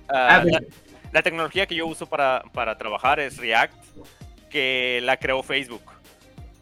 Ah, 0.10 0.44
la, 0.44 0.60
pues- 0.60 0.68
la 1.14 1.22
tecnología 1.22 1.66
que 1.66 1.76
yo 1.76 1.88
uso 1.88 2.08
para, 2.08 2.44
para 2.54 2.78
trabajar 2.78 3.22
es 3.22 3.38
React, 3.38 3.74
que 4.50 5.00
la 5.02 5.16
creó 5.16 5.44
Facebook. 5.44 5.84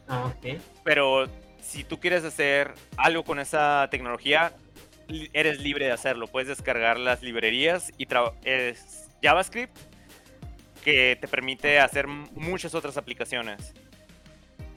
Ah, 0.08 0.28
ok. 0.28 0.60
Pero 0.84 1.28
si 1.60 1.84
tú 1.84 2.00
quieres 2.00 2.24
hacer 2.24 2.72
algo 2.98 3.24
con 3.24 3.40
esa 3.40 3.88
tecnología, 3.90 4.54
eres 5.34 5.60
libre 5.60 5.86
de 5.88 5.92
hacerlo. 5.92 6.28
Puedes 6.28 6.50
descargar 6.50 7.00
las 7.00 7.24
librerías 7.24 7.92
y 7.98 8.08
es 8.44 9.10
JavaScript 9.24 9.76
que 10.82 11.18
te 11.20 11.28
permite 11.28 11.80
hacer 11.80 12.08
muchas 12.08 12.74
otras 12.76 12.98
aplicaciones. 12.98 13.74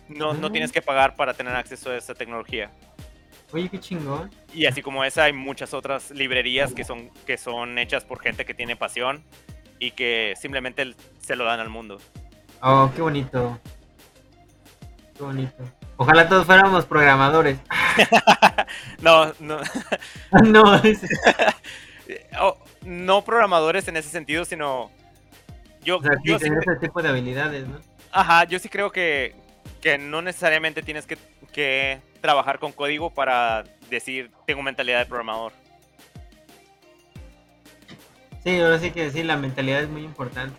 No, 0.09 0.35
no 0.35 0.49
Mm. 0.49 0.53
tienes 0.53 0.73
que 0.73 0.83
pagar 0.83 1.17
para 1.17 1.35
tener 1.35 1.55
acceso 1.57 1.91
a 1.91 1.97
esa 1.97 2.15
tecnología. 2.15 2.71
Oye, 3.53 3.69
qué 3.69 3.79
chingón. 3.81 4.31
Y 4.53 4.67
así 4.67 4.83
como 4.83 5.05
esa, 5.05 5.25
hay 5.25 5.33
muchas 5.33 5.73
otras 5.75 6.11
librerías 6.11 6.73
que 6.75 6.85
son, 6.85 7.11
que 7.27 7.37
son 7.39 7.79
hechas 7.79 8.05
por 8.05 8.21
gente 8.21 8.45
que 8.45 8.53
tiene 8.55 8.77
pasión 8.77 9.23
y 9.79 9.93
que 9.93 10.35
simplemente 10.41 10.95
se 11.21 11.37
lo 11.37 11.45
dan 11.45 11.61
al 11.61 11.69
mundo. 11.71 12.01
Oh, 12.61 12.91
qué 12.95 13.03
bonito. 13.03 13.59
Qué 15.17 15.23
bonito. 15.23 15.55
Ojalá 15.97 16.29
todos 16.29 16.47
fuéramos 16.47 16.85
programadores. 16.87 17.59
No, 19.01 19.33
no, 19.39 19.59
no, 20.45 20.75
es- 20.83 21.03
oh, 22.41 22.59
no 22.83 23.23
programadores 23.23 23.87
en 23.87 23.97
ese 23.97 24.09
sentido, 24.09 24.45
sino 24.45 24.91
yo, 25.85 25.99
o 25.99 26.03
sea, 26.03 26.13
sí, 26.25 26.27
yo 26.29 26.39
sí, 26.39 26.45
tener 26.45 26.61
cre- 26.61 26.63
ese 26.63 26.77
tipo 26.81 27.03
de 27.03 27.09
habilidades, 27.11 27.69
¿no? 27.69 27.79
ajá, 28.13 28.45
yo 28.45 28.59
sí 28.59 28.69
creo 28.69 28.91
que, 28.93 29.35
que 29.81 29.99
no 29.99 30.23
necesariamente 30.23 30.83
tienes 30.83 31.07
que, 31.07 31.19
que 31.53 32.01
trabajar 32.21 32.59
con 32.59 32.73
código 32.73 33.11
para 33.13 33.65
decir 33.91 34.31
tengo 34.47 34.63
mentalidad 34.63 35.01
de 35.01 35.07
programador. 35.07 35.53
Sí, 38.43 38.61
ahora 38.61 38.79
sí 38.79 38.91
que 38.91 39.11
sí, 39.11 39.23
la 39.23 39.37
mentalidad 39.37 39.83
es 39.83 39.89
muy 39.89 40.03
importante. 40.05 40.59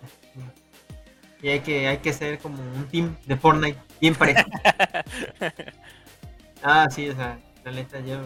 Y 1.41 1.49
hay 1.49 1.59
que, 1.59 1.88
hay 1.88 1.97
que 1.99 2.11
ser 2.13 2.39
como 2.39 2.61
un 2.63 2.88
team 2.88 3.15
de 3.25 3.35
Fortnite, 3.38 3.77
bien 4.01 4.15
parejo. 4.15 4.49
ah, 6.63 6.88
sí, 6.89 7.09
o 7.09 7.15
sea, 7.15 7.38
la 7.63 7.71
neta, 7.71 7.99
yo 7.99 8.19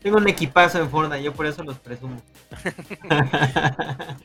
tengo 0.00 0.16
un 0.16 0.28
equipazo 0.28 0.80
en 0.80 0.88
Fortnite, 0.88 1.22
yo 1.22 1.34
por 1.34 1.44
eso 1.46 1.62
los 1.62 1.78
presumo. 1.78 2.22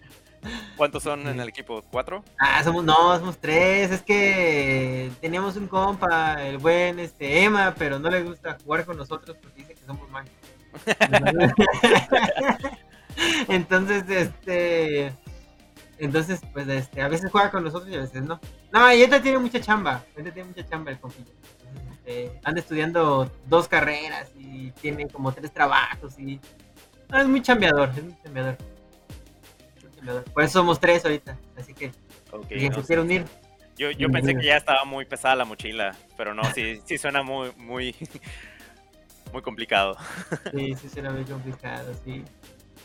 ¿Cuántos 0.77 1.03
son 1.03 1.27
en 1.27 1.39
el 1.39 1.49
equipo? 1.49 1.83
¿Cuatro? 1.91 2.23
ah, 2.39 2.63
somos, 2.63 2.83
no, 2.83 3.17
somos 3.17 3.37
tres, 3.37 3.91
es 3.91 4.01
que 4.01 5.11
teníamos 5.21 5.55
un 5.55 5.67
compa, 5.67 6.43
el 6.43 6.57
buen 6.57 6.99
este 6.99 7.43
Emma, 7.43 7.73
pero 7.77 7.99
no 7.99 8.09
le 8.09 8.23
gusta 8.23 8.57
jugar 8.63 8.85
con 8.85 8.97
nosotros 8.97 9.37
porque 9.41 9.61
dice 9.61 9.73
que 9.73 9.85
somos 9.85 10.09
mágicos. 10.09 10.55
Entonces, 13.47 14.03
este. 14.09 15.13
Entonces, 15.97 16.41
pues, 16.51 16.67
este, 16.67 17.01
a 17.01 17.07
veces 17.07 17.31
juega 17.31 17.51
con 17.51 17.63
nosotros 17.63 17.89
y 17.89 17.95
a 17.95 18.01
veces 18.01 18.23
no. 18.23 18.39
No, 18.71 18.93
y 18.93 19.01
esta 19.01 19.21
tiene 19.21 19.37
mucha 19.37 19.61
chamba. 19.61 20.03
Esta 20.15 20.31
tiene 20.31 20.49
mucha 20.49 20.67
chamba 20.67 20.91
el. 20.91 20.97
Entonces, 20.97 21.25
este, 22.05 22.39
anda 22.43 22.59
estudiando 22.59 23.31
dos 23.47 23.67
carreras 23.67 24.29
y 24.37 24.71
tiene 24.71 25.07
como 25.07 25.31
tres 25.31 25.53
trabajos 25.53 26.19
y. 26.19 26.39
No, 27.09 27.19
es 27.19 27.27
muy 27.27 27.41
chambeador, 27.41 27.89
es 27.95 28.03
muy 28.03 28.15
chambeador. 28.23 28.57
Por 30.33 30.43
eso 30.43 30.59
somos 30.59 30.79
tres 30.79 31.03
ahorita, 31.05 31.37
así 31.57 31.73
que 31.73 31.91
Ok, 32.31 32.47
quien 32.47 32.71
no 32.71 32.81
se 32.81 32.87
quiere 32.87 33.01
unir. 33.01 33.25
Yo, 33.77 33.91
yo 33.91 34.09
pensé 34.09 34.35
que 34.35 34.45
ya 34.45 34.57
estaba 34.57 34.85
muy 34.85 35.05
pesada 35.05 35.35
la 35.35 35.45
mochila, 35.45 35.95
pero 36.17 36.33
no, 36.33 36.43
sí, 36.53 36.81
sí 36.85 36.97
suena 36.97 37.23
muy, 37.23 37.51
muy, 37.57 37.95
muy 39.33 39.41
complicado. 39.41 39.97
Sí, 40.51 40.75
sí, 40.75 40.89
será 40.89 41.11
muy 41.11 41.23
complicado, 41.25 41.93
sí. 42.05 42.23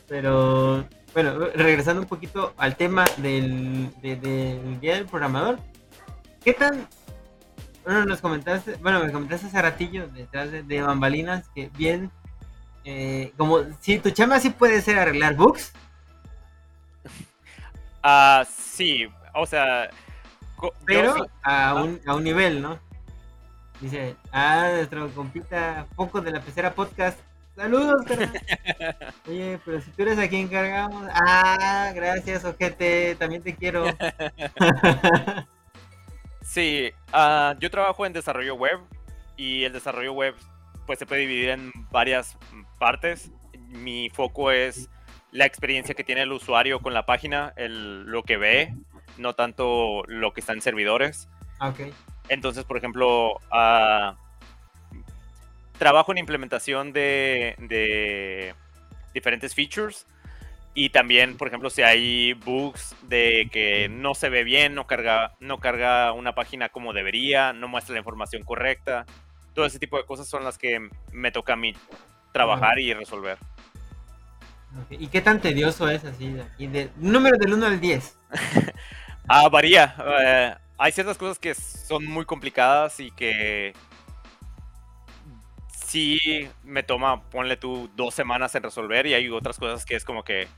Pero, 0.09 0.85
bueno, 1.15 1.39
regresando 1.55 2.03
un 2.03 2.09
poquito 2.09 2.53
al 2.57 2.77
tema 2.77 3.05
del, 3.19 3.91
de- 4.03 4.17
del 4.17 4.81
Día 4.81 4.97
del 4.97 5.07
Programador. 5.07 5.59
¿Qué 6.45 6.53
tan... 6.55 6.89
Bueno, 7.85 8.05
nos 8.05 8.21
comentaste, 8.21 8.75
bueno, 8.83 9.03
me 9.05 9.11
comentaste 9.13 9.47
hace 9.47 9.63
ratillo 9.63 10.09
detrás 10.09 10.51
de, 10.51 10.63
de 10.63 10.83
bambalinas 10.83 11.49
que 11.55 11.71
bien, 11.77 12.11
eh, 12.85 13.33
como 13.37 13.61
si 13.81 13.99
tu 13.99 14.11
chama 14.11 14.39
sí 14.41 14.51
puede 14.51 14.83
ser 14.83 14.99
arreglar 14.99 15.35
bugs, 15.35 15.73
Ah, 18.03 18.45
sí, 18.49 19.07
o 19.35 19.47
sea, 19.47 19.91
pero 20.87 21.15
sí- 21.15 21.23
a 21.43 21.75
un, 21.75 22.01
a 22.07 22.15
un 22.15 22.25
nivel, 22.25 22.63
¿no? 22.63 22.79
Dice, 23.81 24.17
ah, 24.33 24.71
nuestro 24.75 25.09
compita 25.11 25.87
Poco 25.97 26.21
de 26.21 26.33
la 26.33 26.41
Pecera 26.41 26.75
Podcast. 26.75 27.19
Saludos, 27.57 28.05
carnal. 28.07 28.31
Oye, 29.29 29.59
pero 29.65 29.81
si 29.81 29.91
tú 29.91 30.03
eres 30.03 30.19
a 30.19 30.29
quien 30.29 30.49
cargamos. 30.49 31.09
Ah, 31.13 31.91
gracias, 31.95 32.45
ojete. 32.45 33.17
También 33.17 33.43
te 33.43 33.55
quiero. 33.55 33.85
Sí, 36.43 36.91
ah, 37.13 37.55
yo 37.61 37.71
trabajo 37.71 38.05
en 38.07 38.13
desarrollo 38.13 38.57
web 38.57 38.81
y 39.37 39.63
el 39.63 39.73
desarrollo 39.73 40.13
web 40.13 40.35
pues 40.85 40.99
se 40.99 41.07
puede 41.07 41.21
dividir 41.21 41.51
en 41.51 41.71
varias 41.93 42.37
partes. 42.79 43.31
Mi 43.69 44.11
foco 44.11 44.51
es 44.51 44.89
la 45.33 45.47
experiencia 45.47 45.95
que 45.95 46.05
tiene 46.05 46.23
el 46.23 46.33
usuario 46.33 46.81
con 46.81 46.95
la 46.95 47.07
página, 47.07 47.53
el, 47.57 48.05
lo 48.05 48.23
que 48.23 48.37
ve, 48.37 48.75
no 49.17 49.35
tanto 49.35 50.03
lo 50.07 50.33
que 50.33 50.41
está 50.41 50.53
en 50.53 50.61
servidores. 50.61 51.29
Ah. 51.59 51.73
Entonces, 52.29 52.65
por 52.65 52.77
ejemplo, 52.77 53.41
ah, 53.51 54.17
trabajo 55.79 56.13
en 56.13 56.19
implementación 56.19 56.93
de, 56.93 57.55
de 57.59 58.55
diferentes 59.15 59.55
features 59.55 60.07
y 60.75 60.91
también, 60.91 61.37
por 61.37 61.49
ejemplo, 61.49 61.69
si 61.69 61.83
hay 61.83 62.33
bugs 62.33 62.95
de 63.03 63.49
que 63.53 63.89
no 63.89 64.15
se 64.15 64.29
ve 64.29 64.45
bien, 64.45 64.75
no 64.75 64.87
carga, 64.87 65.35
no 65.41 65.59
carga 65.59 66.13
una 66.13 66.35
página 66.35 66.69
como 66.69 66.93
debería, 66.93 67.53
no 67.53 67.67
muestra 67.67 67.95
la 67.95 67.99
información 67.99 68.45
correcta, 68.45 69.05
todo 69.55 69.67
ese 69.67 69.79
tipo 69.79 69.97
de 69.97 70.05
cosas 70.05 70.29
son 70.29 70.45
las 70.45 70.59
que 70.59 70.89
me 71.13 71.33
toca 71.33 71.55
a 71.55 71.57
mí 71.57 71.75
trabajar 72.33 72.79
y 72.79 72.95
resolver. 72.95 73.39
¿Y 74.91 75.09
qué 75.09 75.21
tan 75.21 75.41
tedioso 75.41 75.89
es 75.89 76.05
así? 76.05 76.37
aquí? 76.39 76.67
De, 76.67 76.91
número 76.97 77.37
del 77.39 77.55
1 77.55 77.67
al 77.67 77.81
10. 77.81 78.19
Ah, 79.33 79.49
varía. 79.49 79.95
eh, 80.25 80.57
hay 80.77 80.91
ciertas 80.91 81.17
cosas 81.17 81.39
que 81.39 81.55
son 81.55 82.05
muy 82.05 82.25
complicadas 82.25 82.99
y 82.99 83.13
que 83.13 83.75
sí 85.87 86.19
me 86.65 86.83
toma, 86.83 87.23
ponle 87.31 87.57
tú, 87.57 87.89
dos 87.95 88.13
semanas 88.13 88.55
en 88.57 88.65
resolver 88.65 89.07
y 89.07 89.15
hay 89.15 89.29
otras 89.29 89.59
cosas 89.59 89.85
que 89.85 89.95
es 89.95 90.05
como 90.05 90.25
que 90.25 90.49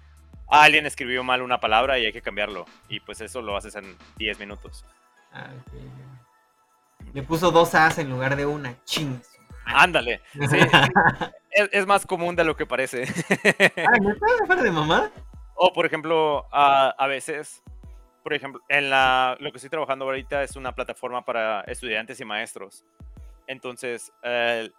alguien 0.49 0.87
escribió 0.87 1.23
mal 1.25 1.43
una 1.43 1.61
palabra 1.61 1.99
y 1.99 2.07
hay 2.07 2.13
que 2.13 2.23
cambiarlo. 2.23 2.67
Y 2.89 3.01
pues 3.01 3.21
eso 3.21 3.43
lo 3.43 3.57
haces 3.57 3.75
en 3.75 3.97
10 4.17 4.39
minutos. 4.39 4.85
Ah, 5.33 5.51
ok. 5.61 5.73
Le 7.15 7.23
puso 7.23 7.51
dos 7.51 7.75
As 7.75 7.99
en 7.99 8.09
lugar 8.09 8.37
de 8.37 8.47
una. 8.47 8.75
Ching. 8.85 9.21
Ándale. 9.65 10.21
Sí, 10.33 10.57
es, 11.51 11.69
es 11.73 11.87
más 11.87 12.07
común 12.07 12.35
de 12.37 12.45
lo 12.45 12.57
que 12.57 12.67
parece. 12.67 13.05
Ah, 13.87 13.99
¿no 14.01 14.11
está 14.13 14.27
fuera 14.47 14.63
de 14.63 14.71
mamá? 14.71 15.11
O 15.55 15.73
por 15.73 15.87
ejemplo, 15.87 16.47
a, 16.53 16.89
a 16.99 17.07
veces, 17.07 17.63
por 18.23 18.35
ejemplo, 18.35 18.61
en 18.69 18.91
la, 18.91 19.37
lo 19.41 19.51
que 19.53 19.59
estoy 19.59 19.71
trabajando 19.71 20.05
ahorita 20.07 20.43
es 20.43 20.57
una 20.57 20.73
plataforma 20.75 21.25
para 21.25 21.61
estudiantes 21.63 22.21
y 22.21 22.25
maestros. 22.25 22.85
Entonces, 23.47 24.13
eh, 24.23 24.71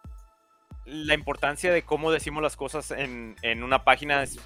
la 0.86 1.14
importancia 1.14 1.72
de 1.72 1.84
cómo 1.84 2.12
decimos 2.12 2.44
las 2.44 2.56
cosas 2.58 2.92
en, 2.92 3.36
en 3.42 3.64
una 3.64 3.84
página 3.84 4.24
es- 4.24 4.38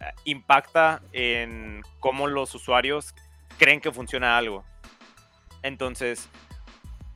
eh, 0.00 0.04
impacta 0.24 1.00
en 1.12 1.82
cómo 2.00 2.26
los 2.26 2.54
usuarios 2.54 3.14
creen 3.58 3.80
que 3.80 3.90
funciona 3.92 4.36
algo. 4.36 4.64
Entonces, 5.62 6.28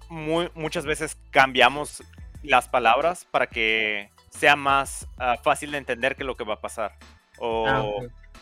muy- 0.08 0.50
muchas 0.54 0.86
veces 0.86 1.18
cambiamos 1.30 2.02
las 2.42 2.68
palabras 2.68 3.26
para 3.30 3.46
que 3.46 4.10
sea 4.30 4.56
más 4.56 5.06
ah, 5.18 5.36
fácil 5.42 5.72
de 5.72 5.78
entender 5.78 6.16
que 6.16 6.24
lo 6.24 6.36
que 6.36 6.44
va 6.44 6.54
a 6.54 6.60
pasar. 6.60 6.96
O, 7.38 7.66
Ah, 7.66 7.84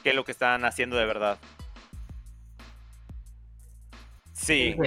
qué 0.02 0.10
es 0.10 0.14
lo 0.14 0.24
que 0.24 0.32
están 0.32 0.64
haciendo 0.64 0.96
de 0.96 1.06
verdad. 1.06 1.38
Sí. 4.32 4.74
Eso 4.78 4.82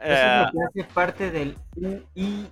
eh, 0.00 0.44
es 0.46 0.54
lo 0.54 0.70
que 0.70 0.80
hace 0.82 0.92
parte 0.94 1.30
del 1.30 1.56
UI 1.74 2.48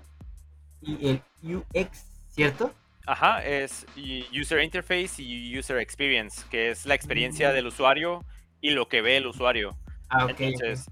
y 0.82 1.08
el 1.08 1.22
UX, 1.42 2.04
¿cierto? 2.30 2.72
ajá, 3.08 3.44
es 3.44 3.86
User 4.32 4.60
Interface 4.60 5.22
y 5.22 5.56
User 5.56 5.78
Experience, 5.78 6.44
que 6.50 6.70
es 6.70 6.86
la 6.86 6.94
experiencia 6.94 7.50
Mm. 7.50 7.54
del 7.54 7.66
usuario 7.68 8.24
y 8.60 8.70
lo 8.70 8.88
que 8.88 9.00
ve 9.00 9.16
el 9.16 9.26
usuario. 9.28 9.76
Ah, 10.08 10.24
ok. 10.24 10.32
ok. 10.32 10.40
Entonces, 10.40 10.90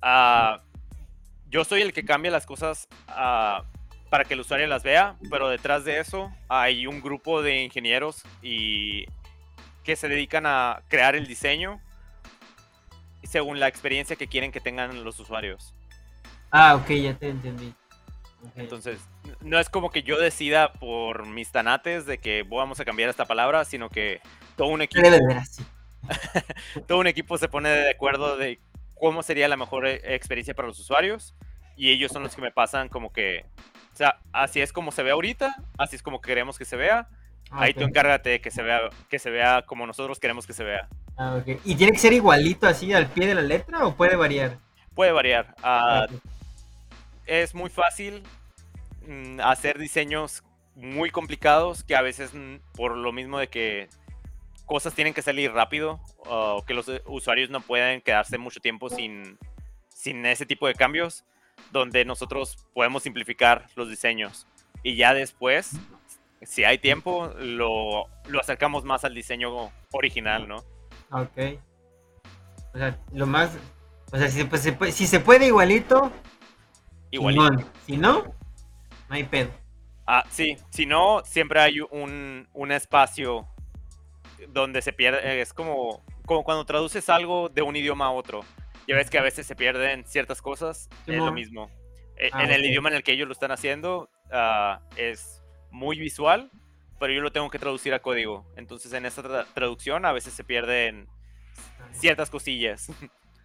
ah, 0.00 0.62
yo 1.50 1.64
soy 1.64 1.82
el 1.82 1.92
que 1.92 2.02
cambia 2.04 2.30
las 2.30 2.46
cosas 2.46 2.88
ah, 3.08 3.64
para 4.10 4.24
que 4.24 4.34
el 4.34 4.40
usuario 4.40 4.66
las 4.66 4.82
vea, 4.82 5.16
pero 5.30 5.48
detrás 5.48 5.84
de 5.84 6.00
eso 6.00 6.32
hay 6.48 6.86
un 6.86 7.00
grupo 7.00 7.42
de 7.42 7.62
ingenieros 7.62 8.22
y 8.42 9.06
que 9.84 9.96
se 9.96 10.08
dedican 10.08 10.44
a 10.46 10.82
crear 10.88 11.14
el 11.14 11.26
diseño 11.26 11.80
según 13.22 13.60
la 13.60 13.68
experiencia 13.68 14.16
que 14.16 14.26
quieren 14.26 14.50
que 14.50 14.60
tengan 14.60 15.04
los 15.04 15.18
usuarios. 15.20 15.74
Ah, 16.50 16.74
ok, 16.74 16.90
ya 16.90 17.14
te 17.14 17.28
entendí. 17.28 17.72
Entonces, 18.56 19.00
no 19.40 19.58
es 19.58 19.68
como 19.68 19.90
que 19.90 20.02
yo 20.02 20.18
decida 20.18 20.72
por 20.72 21.26
mis 21.26 21.52
tanates 21.52 22.06
de 22.06 22.18
que 22.18 22.42
vamos 22.42 22.80
a 22.80 22.84
cambiar 22.84 23.08
esta 23.10 23.26
palabra, 23.26 23.64
sino 23.64 23.90
que 23.90 24.20
todo 24.56 24.68
un 24.68 24.82
equipo, 24.82 25.02
Debe 25.02 25.18
de 25.18 25.34
así. 25.34 25.64
todo 26.88 26.98
un 26.98 27.06
equipo 27.06 27.38
se 27.38 27.48
pone 27.48 27.68
de 27.68 27.90
acuerdo 27.90 28.36
de 28.36 28.60
cómo 28.98 29.22
sería 29.22 29.46
la 29.46 29.56
mejor 29.56 29.86
eh, 29.86 30.00
experiencia 30.14 30.54
para 30.54 30.68
los 30.68 30.80
usuarios 30.80 31.34
y 31.76 31.90
ellos 31.90 32.10
son 32.12 32.22
los 32.22 32.34
que 32.34 32.42
me 32.42 32.50
pasan 32.50 32.88
como 32.88 33.12
que, 33.12 33.46
sea, 34.00 34.18
así 34.32 34.60
es 34.60 34.72
como 34.72 34.92
se 34.92 35.02
ve 35.02 35.10
ahorita, 35.10 35.56
así 35.78 35.96
es 35.96 36.02
como 36.02 36.20
queremos 36.20 36.58
que 36.58 36.64
se 36.64 36.76
vea. 36.76 37.08
Ah, 37.50 37.62
Ahí 37.62 37.74
tú 37.74 37.82
encárgate 37.82 38.30
de 38.30 38.40
que 38.40 38.50
se 38.50 38.62
vea, 38.62 38.90
que 39.08 39.18
se 39.18 39.30
vea 39.30 39.62
como 39.66 39.86
nosotros 39.86 40.18
queremos 40.18 40.46
que 40.46 40.52
se 40.52 40.64
vea. 40.64 40.88
Ah. 41.18 41.40
¿Y 41.64 41.74
tiene 41.74 41.92
que 41.92 41.98
ser 41.98 42.12
igualito 42.12 42.66
así 42.66 42.92
al 42.92 43.08
pie 43.08 43.26
de 43.26 43.34
la 43.34 43.42
letra 43.42 43.84
o 43.86 43.94
puede 43.94 44.16
variar? 44.16 44.56
Puede 44.94 45.12
variar. 45.12 45.54
ah, 45.62 46.06
es 47.26 47.54
muy 47.54 47.70
fácil 47.70 48.22
mm, 49.06 49.40
hacer 49.40 49.78
diseños 49.78 50.42
muy 50.74 51.10
complicados 51.10 51.84
que 51.84 51.94
a 51.94 52.02
veces 52.02 52.32
mm, 52.34 52.56
por 52.74 52.96
lo 52.96 53.12
mismo 53.12 53.38
de 53.38 53.48
que 53.48 53.88
cosas 54.66 54.94
tienen 54.94 55.14
que 55.14 55.22
salir 55.22 55.52
rápido 55.52 56.00
o 56.18 56.64
que 56.64 56.74
los 56.74 56.90
usuarios 57.06 57.50
no 57.50 57.60
pueden 57.60 58.00
quedarse 58.00 58.38
mucho 58.38 58.60
tiempo 58.60 58.88
sin, 58.88 59.36
sin 59.88 60.24
ese 60.26 60.46
tipo 60.46 60.66
de 60.66 60.74
cambios, 60.74 61.24
donde 61.72 62.04
nosotros 62.04 62.56
podemos 62.74 63.02
simplificar 63.02 63.66
los 63.76 63.88
diseños 63.88 64.46
y 64.82 64.96
ya 64.96 65.14
después, 65.14 65.72
si 66.42 66.64
hay 66.64 66.78
tiempo, 66.78 67.32
lo, 67.38 68.06
lo 68.28 68.40
acercamos 68.40 68.84
más 68.84 69.04
al 69.04 69.14
diseño 69.14 69.70
original, 69.92 70.48
¿no? 70.48 70.56
Ok. 71.10 71.58
O 72.72 72.78
sea, 72.78 72.98
lo 73.12 73.26
más. 73.26 73.50
O 74.12 74.16
sea, 74.18 74.28
si, 74.28 74.44
pues, 74.44 74.62
se, 74.62 74.72
puede, 74.72 74.92
si 74.92 75.06
se 75.06 75.20
puede 75.20 75.46
igualito, 75.46 76.10
Igualito. 77.10 77.48
chingón. 77.48 77.70
Si 77.86 77.96
no, 77.96 78.22
no 78.22 79.14
hay 79.14 79.24
pedo. 79.24 79.50
Ah, 80.06 80.24
sí, 80.30 80.56
si 80.70 80.86
no, 80.86 81.22
siempre 81.24 81.60
hay 81.60 81.80
un, 81.80 82.48
un 82.52 82.72
espacio 82.72 83.46
donde 84.48 84.82
se 84.82 84.92
pierde, 84.92 85.40
es 85.40 85.52
como, 85.52 86.02
como 86.26 86.42
cuando 86.42 86.64
traduces 86.64 87.08
algo 87.08 87.48
de 87.48 87.62
un 87.62 87.76
idioma 87.76 88.06
a 88.06 88.10
otro. 88.10 88.44
Ya 88.86 88.96
ves 88.96 89.10
que 89.10 89.18
a 89.18 89.22
veces 89.22 89.46
se 89.46 89.54
pierden 89.56 90.04
ciertas 90.06 90.42
cosas, 90.42 90.88
es 91.06 91.16
lo 91.26 91.32
mismo. 91.32 91.70
E- 92.16 92.30
Ah, 92.32 92.44
en 92.44 92.50
el 92.50 92.64
idioma 92.66 92.88
en 92.90 92.96
el 92.96 93.02
que 93.02 93.12
ellos 93.12 93.26
lo 93.28 93.32
están 93.32 93.50
haciendo 93.50 94.10
ah, 94.32 94.80
es 94.96 95.42
muy 95.70 95.98
visual, 95.98 96.50
pero 96.98 97.12
yo 97.12 97.20
lo 97.22 97.32
tengo 97.32 97.48
que 97.50 97.58
traducir 97.58 97.94
a 97.94 98.00
código. 98.00 98.44
Entonces 98.56 98.92
en 98.92 99.06
esa 99.06 99.22
tra- 99.22 99.46
traducción 99.54 100.04
a 100.04 100.12
veces 100.12 100.34
se 100.34 100.44
pierden 100.44 101.08
ciertas 101.92 102.28
cosillas. 102.30 102.88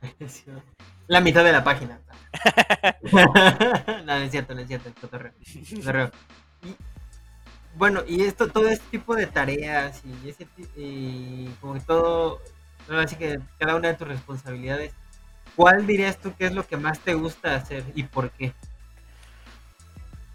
La 1.08 1.22
mitad 1.22 1.44
de 1.44 1.52
la 1.52 1.64
página. 1.64 2.00
no, 3.12 4.04
no 4.06 4.14
es 4.16 4.32
cierto, 4.32 4.56
no 4.56 4.62
es 4.62 4.68
cierto, 4.68 4.90
es 4.90 4.96
cotorreo, 4.96 5.32
cotorreo. 5.76 6.12
Y, 6.64 6.76
bueno, 7.76 8.02
y 8.08 8.24
esto, 8.24 8.48
todo 8.52 8.68
este 8.70 8.86
tipo 8.90 9.16
de 9.16 9.28
tareas 9.28 10.02
y 10.06 10.30
ese 10.30 10.48
y 10.76 11.48
como 11.62 11.76
que 11.76 11.80
todo, 11.82 12.42
no, 12.90 13.00
así 13.00 13.16
que 13.18 13.40
cada 13.60 13.76
una 13.76 13.90
de 13.90 13.94
tus 13.96 14.08
responsabilidades, 14.08 14.94
¿cuál 15.56 15.88
dirías 15.88 16.18
tú 16.18 16.34
que 16.36 16.46
es 16.46 16.54
lo 16.54 16.66
que 16.66 16.78
más 16.78 17.00
te 17.00 17.14
gusta 17.14 17.56
hacer 17.56 17.84
y 17.96 18.04
por 18.04 18.30
qué? 18.32 18.54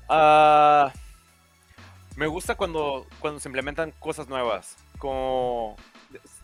Ah, 0.09 0.93
me 2.17 2.27
gusta 2.27 2.55
cuando, 2.55 3.07
cuando 3.21 3.41
se 3.41 3.49
implementan 3.49 3.93
cosas 3.93 4.29
nuevas. 4.29 4.77
como 4.99 5.77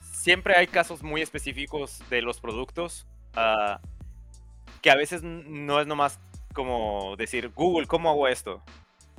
siempre 0.03 0.57
hay 0.57 0.67
casos 0.67 1.03
muy 1.03 1.23
específicos 1.23 2.03
de 2.11 2.21
los 2.23 2.41
productos 2.41 3.07
ah, 3.35 3.81
que 4.83 4.91
a 4.91 4.97
veces 4.97 5.23
no 5.23 5.81
es 5.81 5.87
nomás 5.87 6.19
como 6.53 7.17
decir, 7.17 7.53
Google, 7.55 7.87
¿cómo 7.87 8.09
hago 8.11 8.29
esto? 8.29 8.62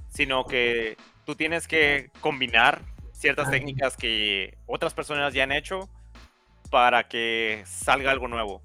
Sino 0.10 0.46
que 0.46 0.98
tú 1.26 1.36
tienes 1.36 1.68
que 1.68 2.10
combinar 2.20 2.82
ciertas 3.12 3.52
técnicas 3.52 3.96
que 3.96 4.58
otras 4.66 4.94
personas 4.94 5.34
ya 5.34 5.44
han 5.44 5.52
hecho 5.52 5.88
para 6.72 7.08
que 7.08 7.64
salga 7.66 8.12
algo 8.12 8.28
nuevo. 8.28 8.62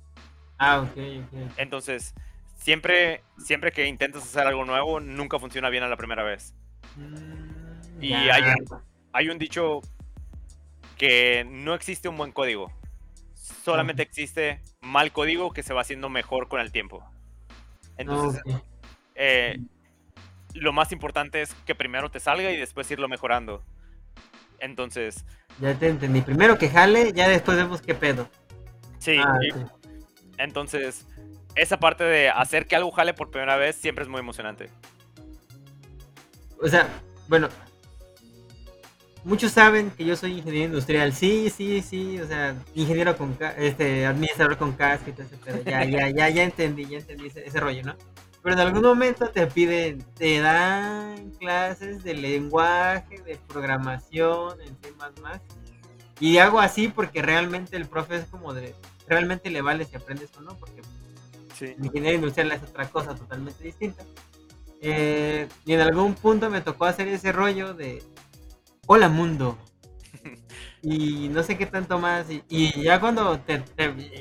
Ah, 0.64 0.80
ok, 0.80 0.96
ok. 1.24 1.52
Entonces, 1.56 2.14
siempre, 2.54 3.24
siempre 3.36 3.72
que 3.72 3.88
intentas 3.88 4.22
hacer 4.22 4.46
algo 4.46 4.64
nuevo, 4.64 5.00
nunca 5.00 5.40
funciona 5.40 5.68
bien 5.70 5.82
a 5.82 5.88
la 5.88 5.96
primera 5.96 6.22
vez. 6.22 6.54
Mm, 6.94 8.00
y 8.00 8.12
hay, 8.14 8.44
hay 9.12 9.28
un 9.28 9.38
dicho 9.38 9.80
que 10.96 11.44
no 11.50 11.74
existe 11.74 12.08
un 12.08 12.16
buen 12.16 12.30
código. 12.30 12.70
Solamente 13.34 14.04
existe 14.04 14.60
mal 14.80 15.10
código 15.10 15.52
que 15.52 15.64
se 15.64 15.74
va 15.74 15.80
haciendo 15.80 16.08
mejor 16.08 16.46
con 16.46 16.60
el 16.60 16.70
tiempo. 16.70 17.04
Entonces, 17.96 18.40
eh, 19.16 19.58
lo 20.54 20.72
más 20.72 20.92
importante 20.92 21.42
es 21.42 21.54
que 21.66 21.74
primero 21.74 22.08
te 22.08 22.20
salga 22.20 22.52
y 22.52 22.56
después 22.56 22.88
irlo 22.92 23.08
mejorando. 23.08 23.64
Entonces. 24.60 25.24
Ya 25.58 25.74
te 25.74 25.88
entendí. 25.88 26.20
Primero 26.20 26.56
que 26.56 26.68
jale, 26.68 27.12
ya 27.12 27.28
después 27.28 27.56
vemos 27.56 27.82
qué 27.82 27.94
pedo. 27.94 28.28
Sí. 29.00 29.18
Ah, 29.18 29.40
entonces, 30.38 31.06
esa 31.54 31.78
parte 31.78 32.04
de 32.04 32.28
hacer 32.30 32.66
que 32.66 32.76
algo 32.76 32.90
jale 32.90 33.14
por 33.14 33.30
primera 33.30 33.56
vez 33.56 33.76
siempre 33.76 34.04
es 34.04 34.08
muy 34.08 34.20
emocionante. 34.20 34.68
O 36.60 36.68
sea, 36.68 36.88
bueno, 37.28 37.48
muchos 39.24 39.52
saben 39.52 39.90
que 39.90 40.04
yo 40.04 40.16
soy 40.16 40.38
ingeniero 40.38 40.66
industrial. 40.66 41.12
Sí, 41.12 41.50
sí, 41.50 41.82
sí, 41.82 42.20
o 42.20 42.26
sea, 42.26 42.54
ingeniero 42.74 43.16
con 43.16 43.36
este 43.58 44.06
administrador 44.06 44.56
con 44.56 44.72
casco 44.72 45.10
y 45.10 45.12
todo 45.12 45.26
ese 45.26 45.64
Ya, 45.64 45.84
ya, 45.84 46.08
ya, 46.10 46.28
ya 46.28 46.42
entendí, 46.42 46.86
ya 46.86 46.98
entendí 46.98 47.26
ese 47.26 47.60
rollo, 47.60 47.82
¿no? 47.82 47.96
pero 48.42 48.56
en 48.56 48.60
algún 48.60 48.82
momento 48.82 49.28
te 49.28 49.46
piden, 49.46 50.04
te 50.18 50.40
dan 50.40 51.30
clases 51.38 52.02
de 52.02 52.14
lenguaje, 52.14 53.22
de 53.22 53.38
programación, 53.46 54.60
en 54.60 54.74
temas 54.76 55.12
más. 55.20 55.40
Y 56.18 56.38
hago 56.38 56.58
así 56.58 56.88
porque 56.88 57.22
realmente 57.22 57.76
el 57.76 57.86
profe 57.86 58.16
es 58.16 58.24
como 58.26 58.52
de, 58.52 58.74
realmente 59.06 59.50
le 59.50 59.62
vale 59.62 59.84
si 59.84 59.96
aprendes 59.96 60.30
o 60.36 60.40
no, 60.40 60.56
porque 60.58 60.82
sí. 61.54 61.74
ingeniería 61.78 62.14
industrial 62.14 62.52
es 62.52 62.62
otra 62.62 62.88
cosa 62.88 63.14
totalmente 63.14 63.64
distinta. 63.64 64.04
Eh, 64.80 65.48
y 65.64 65.74
en 65.74 65.80
algún 65.80 66.14
punto 66.14 66.50
me 66.50 66.60
tocó 66.60 66.86
hacer 66.86 67.08
ese 67.08 67.30
rollo 67.30 67.74
de, 67.74 68.02
hola 68.86 69.08
mundo, 69.08 69.56
y 70.82 71.28
no 71.28 71.42
sé 71.42 71.56
qué 71.56 71.66
tanto 71.66 71.98
más. 71.98 72.26
Y, 72.48 72.82
ya 72.82 73.00
cuando 73.00 73.38
te, 73.40 73.62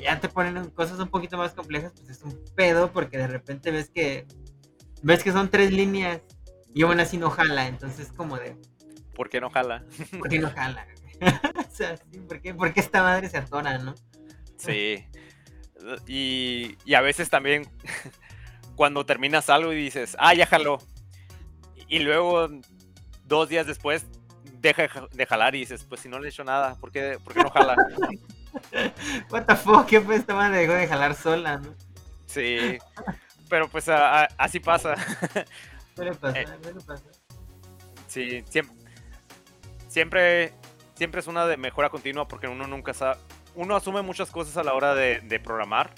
ya 0.02 0.20
te 0.20 0.28
ponen 0.28 0.70
cosas 0.70 0.98
un 0.98 1.08
poquito 1.08 1.36
más 1.36 1.52
complejas, 1.52 1.92
pues 1.96 2.10
es 2.10 2.22
un 2.22 2.38
pedo 2.54 2.92
porque 2.92 3.18
de 3.18 3.26
repente 3.26 3.70
ves 3.70 3.90
que 3.90 4.26
ves 5.02 5.22
que 5.22 5.32
son 5.32 5.48
tres 5.48 5.72
líneas 5.72 6.20
y 6.74 6.82
aún 6.82 7.00
así 7.00 7.18
no 7.18 7.30
jala. 7.30 7.66
Entonces 7.66 8.12
como 8.12 8.36
de... 8.36 8.56
¿Por 9.14 9.28
qué 9.28 9.40
no 9.40 9.50
jala? 9.50 9.84
¿Por 10.18 10.28
qué 10.28 10.38
no 10.38 10.50
jala? 10.50 10.86
o 11.68 11.74
sea, 11.74 11.96
sí, 11.96 12.18
¿por 12.20 12.40
qué, 12.40 12.54
¿por 12.54 12.72
qué 12.72 12.80
esta 12.80 13.02
madre 13.02 13.28
se 13.28 13.38
atona, 13.38 13.78
no? 13.78 13.94
Sí. 14.64 15.04
Y, 16.06 16.76
y 16.84 16.94
a 16.94 17.00
veces 17.00 17.28
también 17.28 17.68
cuando 18.76 19.04
terminas 19.04 19.50
algo 19.50 19.72
y 19.72 19.76
dices, 19.76 20.16
ah, 20.18 20.34
ya 20.34 20.46
jaló. 20.46 20.78
Y 21.88 21.98
luego, 21.98 22.48
dos 23.26 23.48
días 23.48 23.66
después, 23.66 24.06
deja 24.60 24.88
de 25.12 25.26
jalar 25.26 25.54
y 25.54 25.60
dices, 25.60 25.84
pues 25.84 26.00
si 26.00 26.08
no 26.08 26.18
le 26.18 26.28
he 26.28 26.30
hecho 26.30 26.44
nada, 26.44 26.76
¿por 26.76 26.90
qué, 26.90 27.18
¿por 27.22 27.34
qué 27.34 27.42
no 27.42 27.50
jala? 27.50 27.76
What 29.30 29.46
the 29.46 29.56
fuck, 29.56 29.86
¿qué 29.86 30.00
pues 30.00 30.20
esta 30.20 30.34
madre 30.34 30.58
dejó 30.58 30.74
de 30.74 30.86
jalar 30.86 31.14
sola, 31.14 31.58
no? 31.58 31.74
Sí, 32.26 32.78
pero 33.48 33.68
pues 33.68 33.88
así 33.88 34.60
pasa. 34.60 34.94
Suele 35.94 36.14
pasar, 36.14 36.38
eh, 36.38 36.46
suele 36.62 36.80
pasar. 36.80 37.12
Sí, 38.06 38.42
siempre, 38.48 38.76
siempre, 39.88 40.54
siempre 40.94 41.20
es 41.20 41.26
una 41.26 41.46
de 41.46 41.58
mejora 41.58 41.90
continua 41.90 42.26
porque 42.26 42.48
uno 42.48 42.66
nunca 42.66 42.94
sabe, 42.94 43.20
uno 43.54 43.76
asume 43.76 44.02
muchas 44.02 44.30
cosas 44.30 44.56
a 44.56 44.64
la 44.64 44.74
hora 44.74 44.94
de, 44.94 45.20
de 45.20 45.40
programar, 45.40 45.90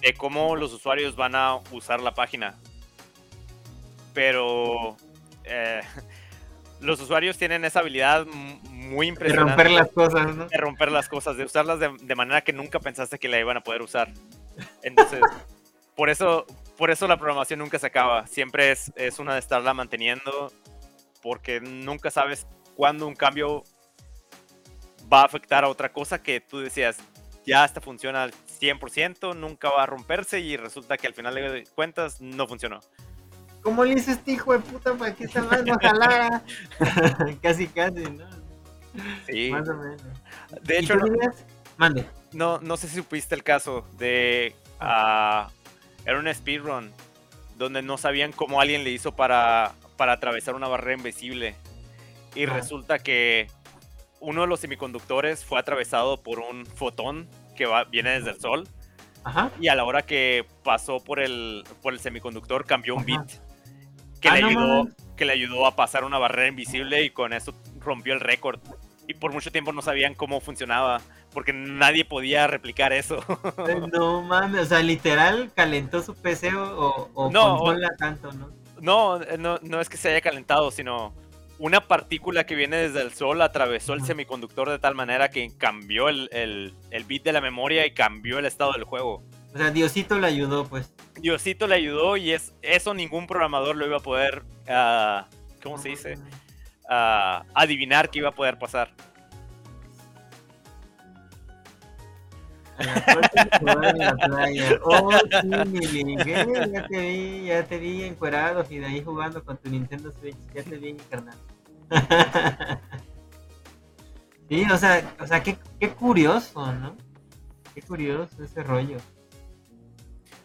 de 0.00 0.14
cómo 0.14 0.56
los 0.56 0.72
usuarios 0.72 1.16
van 1.16 1.34
a 1.34 1.56
usar 1.72 2.00
la 2.00 2.14
página. 2.14 2.54
Pero 4.12 4.96
eh, 5.44 5.80
los 6.80 7.00
usuarios 7.00 7.36
tienen 7.36 7.64
esa 7.64 7.80
habilidad 7.80 8.26
muy 8.26 9.08
impresionante. 9.08 9.62
De 9.62 9.68
romper 9.68 9.70
las 9.70 9.90
cosas, 9.92 10.36
¿no? 10.36 10.46
De 10.46 10.56
romper 10.58 10.92
las 10.92 11.08
cosas, 11.08 11.36
de 11.36 11.44
usarlas 11.44 11.78
de, 11.80 12.14
manera 12.14 12.42
que 12.42 12.52
nunca 12.52 12.80
pensaste 12.80 13.18
que 13.18 13.28
la 13.28 13.38
iban 13.38 13.56
a 13.56 13.62
poder 13.62 13.82
usar. 13.82 14.12
Entonces, 14.82 15.20
por 15.96 16.10
eso, 16.10 16.46
por 16.76 16.90
eso 16.90 17.06
la 17.08 17.16
programación 17.16 17.58
nunca 17.58 17.78
se 17.78 17.86
acaba. 17.86 18.26
Siempre 18.26 18.70
es, 18.70 18.92
es 18.96 19.18
una 19.18 19.34
de 19.34 19.40
estarla 19.40 19.74
manteniendo, 19.74 20.52
porque 21.22 21.60
nunca 21.60 22.10
sabes 22.10 22.46
cuándo 22.76 23.06
un 23.06 23.14
cambio 23.14 23.64
va 25.12 25.22
a 25.22 25.24
afectar 25.24 25.64
a 25.64 25.68
otra 25.68 25.92
cosa 25.92 26.22
que 26.22 26.40
tú 26.40 26.58
decías, 26.58 26.98
ya 27.46 27.64
esta 27.64 27.80
funciona 27.80 28.22
al 28.22 28.32
100%, 28.32 29.36
nunca 29.36 29.70
va 29.70 29.82
a 29.82 29.86
romperse 29.86 30.40
y 30.40 30.56
resulta 30.56 30.96
que 30.96 31.06
al 31.06 31.14
final 31.14 31.34
de 31.34 31.64
cuentas 31.74 32.20
no 32.20 32.46
funcionó. 32.46 32.80
¿Cómo 33.62 33.84
le 33.84 33.94
hizo 33.94 34.10
este 34.10 34.32
hijo 34.32 34.52
de 34.52 34.58
puta 34.58 34.94
para 34.94 35.14
que 35.14 35.24
esta 35.24 35.42
más 35.42 35.64
no 35.64 35.74
jalara? 35.78 36.42
casi, 37.42 37.66
casi, 37.68 38.02
¿no? 38.02 38.26
Sí. 39.26 39.50
Más 39.50 39.68
o 39.68 39.74
menos. 39.74 40.02
De 40.62 40.78
hecho, 40.78 40.96
no, 40.96 41.06
Mande. 41.76 42.06
No, 42.32 42.60
no 42.60 42.76
sé 42.76 42.88
si 42.88 42.96
supiste 42.96 43.34
el 43.34 43.42
caso 43.42 43.86
de. 43.98 44.54
Uh, 44.80 45.50
era 46.04 46.18
un 46.18 46.32
speedrun 46.32 46.92
donde 47.56 47.82
no 47.82 47.96
sabían 47.96 48.32
cómo 48.32 48.60
alguien 48.60 48.84
le 48.84 48.90
hizo 48.90 49.12
para, 49.16 49.72
para 49.96 50.12
atravesar 50.12 50.54
una 50.54 50.68
barrera 50.68 50.98
invisible. 50.98 51.56
Y 52.34 52.46
resulta 52.46 52.98
que 52.98 53.48
uno 54.24 54.42
de 54.42 54.46
los 54.46 54.60
semiconductores 54.60 55.44
fue 55.44 55.58
atravesado 55.58 56.22
por 56.22 56.38
un 56.38 56.66
fotón 56.66 57.28
que 57.54 57.66
va, 57.66 57.84
viene 57.84 58.10
desde 58.10 58.30
el 58.30 58.40
sol. 58.40 58.68
Ajá. 59.22 59.50
Y 59.60 59.68
a 59.68 59.74
la 59.74 59.84
hora 59.84 60.02
que 60.02 60.46
pasó 60.62 61.02
por 61.02 61.20
el, 61.20 61.64
por 61.82 61.92
el 61.92 62.00
semiconductor 62.00 62.66
cambió 62.66 62.94
un 62.94 63.04
bit 63.04 63.20
que, 64.20 64.30
le 64.30 64.42
ah, 64.42 64.46
ayudó, 64.46 64.88
que 65.16 65.24
le 65.24 65.32
ayudó 65.32 65.66
a 65.66 65.76
pasar 65.76 66.04
una 66.04 66.18
barrera 66.18 66.48
invisible 66.48 67.02
y 67.02 67.10
con 67.10 67.32
eso 67.32 67.54
rompió 67.80 68.14
el 68.14 68.20
récord. 68.20 68.60
Y 69.06 69.14
por 69.14 69.32
mucho 69.32 69.52
tiempo 69.52 69.72
no 69.72 69.82
sabían 69.82 70.14
cómo 70.14 70.40
funcionaba, 70.40 71.02
porque 71.32 71.52
nadie 71.52 72.06
podía 72.06 72.46
replicar 72.46 72.94
eso. 72.94 73.22
no 73.92 74.22
mames, 74.22 74.62
o 74.62 74.64
sea, 74.66 74.80
literal 74.80 75.50
calentó 75.54 76.02
su 76.02 76.14
PC 76.14 76.54
o, 76.54 77.10
o 77.12 77.30
no, 77.30 77.74
tanto, 77.98 78.32
¿no? 78.32 78.50
No, 78.80 79.18
no, 79.38 79.58
no 79.62 79.80
es 79.80 79.88
que 79.88 79.98
se 79.98 80.08
haya 80.08 80.20
calentado, 80.20 80.70
sino 80.70 81.14
una 81.58 81.80
partícula 81.82 82.44
que 82.44 82.54
viene 82.54 82.76
desde 82.76 83.02
el 83.02 83.12
sol 83.12 83.40
atravesó 83.42 83.94
el 83.94 84.04
semiconductor 84.04 84.70
de 84.70 84.78
tal 84.78 84.94
manera 84.94 85.30
que 85.30 85.50
cambió 85.56 86.08
el, 86.08 86.28
el, 86.32 86.74
el 86.90 87.04
bit 87.04 87.24
de 87.24 87.32
la 87.32 87.40
memoria 87.40 87.86
y 87.86 87.92
cambió 87.92 88.38
el 88.38 88.46
estado 88.46 88.72
del 88.72 88.84
juego. 88.84 89.22
O 89.54 89.58
sea, 89.58 89.70
Diosito 89.70 90.18
le 90.18 90.26
ayudó, 90.26 90.66
pues. 90.66 90.92
Diosito 91.20 91.68
le 91.68 91.76
ayudó 91.76 92.16
y 92.16 92.32
es 92.32 92.54
eso 92.62 92.92
ningún 92.92 93.26
programador 93.26 93.76
lo 93.76 93.86
iba 93.86 93.98
a 93.98 94.00
poder, 94.00 94.42
uh, 94.68 95.24
¿cómo 95.62 95.78
se 95.78 95.90
dice? 95.90 96.18
Uh, 96.84 97.44
adivinar 97.54 98.10
que 98.10 98.18
iba 98.18 98.30
a 98.30 98.34
poder 98.34 98.58
pasar. 98.58 98.90
la 102.78 104.16
playa. 104.26 104.80
Oh, 104.82 105.10
sí, 105.40 106.04
Miguel, 106.04 106.72
ya 106.72 106.86
te 106.88 107.00
vi, 107.00 107.44
ya 107.44 107.64
te 107.64 107.78
vi 107.78 108.02
encuerado 108.02 108.66
y 108.68 108.78
de 108.78 108.86
ahí 108.86 109.02
jugando 109.04 109.44
con 109.44 109.56
tu 109.56 109.70
Nintendo 109.70 110.10
Switch. 110.10 110.36
Ya 110.52 110.62
te 110.64 110.76
vi, 110.76 110.94
carnal. 111.08 111.36
sí, 114.48 114.64
o 114.70 114.78
sea, 114.78 115.14
o 115.20 115.26
sea, 115.26 115.42
qué, 115.42 115.58
qué 115.80 115.90
curioso, 115.90 116.72
¿no? 116.72 116.96
Qué 117.74 117.82
curioso 117.82 118.42
ese 118.42 118.62
rollo. 118.62 118.98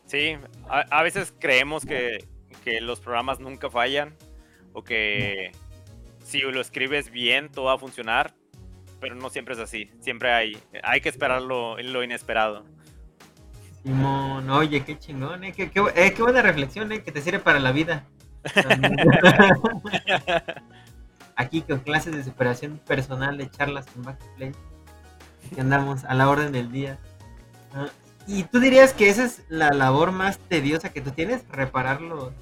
Sí, 0.10 0.36
a, 0.68 1.04
veces 1.04 1.34
creemos 1.40 1.86
que, 1.86 2.26
los 2.82 3.00
programas 3.00 3.40
nunca 3.40 3.70
fallan 3.70 4.16
o 4.74 4.84
que 4.84 5.52
si 6.24 6.40
lo 6.40 6.62
escribes 6.62 7.10
bien 7.10 7.50
todo 7.50 7.66
va 7.66 7.74
a 7.74 7.78
funcionar, 7.78 8.34
pero 9.00 9.16
no 9.16 9.30
siempre 9.30 9.54
es 9.54 9.60
así. 9.60 9.92
Siempre 10.00 10.32
hay, 10.32 10.58
hay 10.84 11.02
que 11.02 11.10
esperar 11.10 11.44
lo, 11.44 12.04
inesperado. 12.04 12.66
Simón, 13.84 14.50
oye, 14.50 14.84
qué 14.84 14.98
chingón, 14.98 15.44
eh, 15.44 15.54
qué, 15.54 15.72
eh, 15.96 16.14
qué, 16.16 16.22
buena 16.22 16.42
reflexión, 16.42 16.92
eh, 16.92 17.04
que 17.04 17.12
te 17.12 17.22
sirve 17.22 17.40
para 17.40 17.60
la 17.60 17.72
vida. 17.72 18.06
Aquí 21.40 21.62
con 21.62 21.80
clases 21.80 22.14
de 22.14 22.22
superación 22.22 22.82
personal, 22.86 23.38
de 23.38 23.50
charlas 23.50 23.86
con 23.86 24.04
Backplay, 24.04 24.52
que 25.56 25.62
andamos 25.62 26.04
a 26.04 26.14
la 26.14 26.28
orden 26.28 26.52
del 26.52 26.70
día. 26.70 27.00
¿Y 28.28 28.44
tú 28.44 28.60
dirías 28.60 28.92
que 28.92 29.08
esa 29.08 29.24
es 29.24 29.44
la 29.48 29.70
labor 29.70 30.12
más 30.12 30.38
tediosa 30.38 30.92
que 30.92 31.00
tú 31.00 31.12
tienes? 31.12 31.48
¿Reparar 31.48 32.02
los, 32.02 32.34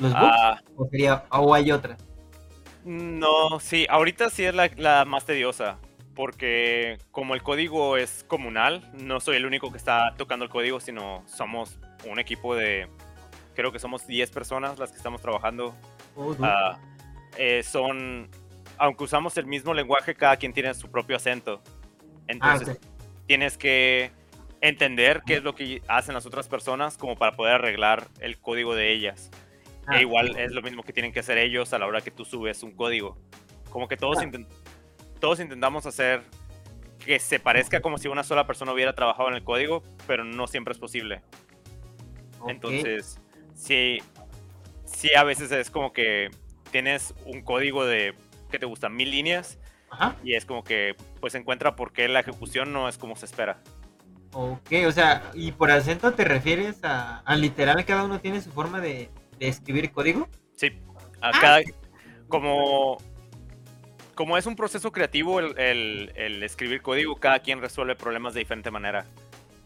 bugs? 0.00 0.14
Ah. 0.16 0.60
¿O, 0.74 0.88
sería, 0.88 1.26
¿O 1.30 1.54
hay 1.54 1.70
otra? 1.70 1.96
No, 2.84 3.60
sí, 3.60 3.86
ahorita 3.88 4.30
sí 4.30 4.44
es 4.44 4.52
la, 4.52 5.04
más 5.04 5.24
tediosa. 5.24 5.78
porque 6.16 6.98
como 7.12 7.36
el 7.36 7.44
código 7.44 7.96
es 7.96 8.24
comunal, 8.26 8.90
no 8.94 9.20
soy 9.20 9.36
el 9.36 9.46
único 9.46 9.70
que 9.70 9.78
está 9.78 10.16
tocando 10.16 10.44
el 10.44 10.50
código, 10.50 10.80
sino 10.80 11.22
somos 11.26 11.78
un 12.04 12.18
equipo 12.18 12.56
de, 12.56 12.88
creo 13.54 13.70
que 13.70 13.78
somos 13.78 14.08
10 14.08 14.28
personas 14.32 14.76
las 14.80 14.90
que 14.90 14.96
estamos 14.96 15.20
trabajando. 15.20 15.72
Oh, 16.16 16.34
dude. 16.34 16.48
Ah, 17.32 17.36
eh, 17.38 17.62
son, 17.62 18.28
aunque 18.78 19.04
usamos 19.04 19.36
el 19.36 19.46
mismo 19.46 19.74
lenguaje, 19.74 20.14
cada 20.14 20.36
quien 20.36 20.52
tiene 20.52 20.72
su 20.74 20.90
propio 20.90 21.16
acento. 21.16 21.62
Ah, 21.64 22.22
Entonces 22.28 22.68
ok. 22.76 22.82
tienes 23.26 23.56
que 23.58 24.10
entender 24.60 25.22
qué 25.24 25.34
es 25.36 25.42
lo 25.42 25.54
que 25.54 25.82
hacen 25.88 26.14
las 26.14 26.26
otras 26.26 26.48
personas 26.48 26.96
como 26.98 27.16
para 27.16 27.36
poder 27.36 27.54
arreglar 27.54 28.08
el 28.20 28.38
código 28.38 28.74
de 28.74 28.92
ellas. 28.92 29.30
Ah, 29.86 29.98
E 29.98 30.02
igual 30.02 30.36
es 30.36 30.52
lo 30.52 30.60
mismo 30.62 30.82
que 30.82 30.92
tienen 30.92 31.12
que 31.12 31.20
hacer 31.20 31.38
ellos 31.38 31.72
a 31.72 31.78
la 31.78 31.86
hora 31.86 32.00
que 32.00 32.10
tú 32.10 32.24
subes 32.24 32.62
un 32.62 32.72
código. 32.72 33.16
Como 33.70 33.88
que 33.88 33.96
todos, 33.96 34.18
Ah. 34.18 34.24
inten- 34.24 34.46
todos 35.20 35.40
intentamos 35.40 35.86
hacer 35.86 36.22
que 37.04 37.18
se 37.20 37.38
parezca 37.38 37.80
como 37.80 37.96
si 37.96 38.08
una 38.08 38.22
sola 38.24 38.46
persona 38.46 38.72
hubiera 38.72 38.94
trabajado 38.94 39.28
en 39.30 39.36
el 39.36 39.44
código, 39.44 39.82
pero 40.06 40.24
no 40.24 40.46
siempre 40.46 40.72
es 40.72 40.78
posible. 40.78 41.22
ok. 42.40 42.50
Entonces, 42.50 43.18
sí, 43.54 43.98
sí 44.84 45.08
a 45.16 45.24
veces 45.24 45.50
es 45.52 45.70
como 45.70 45.92
que 45.92 46.30
tienes 46.68 47.14
un 47.24 47.42
código 47.42 47.84
de, 47.84 48.14
que 48.50 48.58
te 48.58 48.66
gusta? 48.66 48.88
Mil 48.88 49.10
líneas 49.10 49.58
Ajá. 49.90 50.16
y 50.22 50.34
es 50.34 50.44
como 50.44 50.62
que 50.64 50.94
pues 51.20 51.34
encuentra 51.34 51.74
por 51.76 51.92
qué 51.92 52.08
la 52.08 52.20
ejecución 52.20 52.72
no 52.72 52.88
es 52.88 52.98
como 52.98 53.16
se 53.16 53.26
espera. 53.26 53.60
Ok, 54.32 54.70
o 54.86 54.92
sea, 54.92 55.30
¿y 55.34 55.52
por 55.52 55.70
acento 55.70 56.12
te 56.12 56.24
refieres 56.24 56.84
a, 56.84 57.20
a 57.20 57.36
literal 57.36 57.82
cada 57.86 58.04
uno 58.04 58.20
tiene 58.20 58.40
su 58.42 58.50
forma 58.50 58.80
de, 58.80 59.08
de 59.38 59.48
escribir 59.48 59.90
código? 59.90 60.28
Sí, 60.54 60.68
a 61.20 61.30
Ah, 61.30 61.38
cada, 61.40 61.60
como, 62.28 62.98
como 64.14 64.36
es 64.36 64.44
un 64.46 64.54
proceso 64.54 64.92
creativo 64.92 65.40
el, 65.40 65.58
el- 65.58 66.12
el 66.14 66.42
escribir 66.42 66.82
código, 66.82 67.16
cada 67.16 67.38
quien 67.40 67.60
resuelve 67.60 67.96
problemas 67.96 68.34
de 68.34 68.40
diferente 68.40 68.70
manera. 68.70 69.06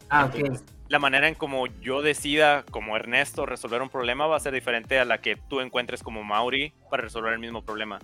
Ah, 0.09 0.25
ok. 0.25 0.57
La 0.93 0.99
manera 0.99 1.27
en 1.27 1.33
como 1.33 1.65
yo 1.81 2.03
decida, 2.03 2.65
como 2.69 2.95
Ernesto, 2.95 3.47
resolver 3.47 3.81
un 3.81 3.89
problema 3.89 4.27
va 4.27 4.37
a 4.37 4.39
ser 4.39 4.53
diferente 4.53 4.99
a 4.99 5.05
la 5.05 5.17
que 5.17 5.35
tú 5.35 5.59
encuentres 5.59 6.03
como 6.03 6.23
Mauri 6.23 6.71
para 6.91 7.01
resolver 7.01 7.33
el 7.33 7.39
mismo 7.39 7.63
problema. 7.63 7.97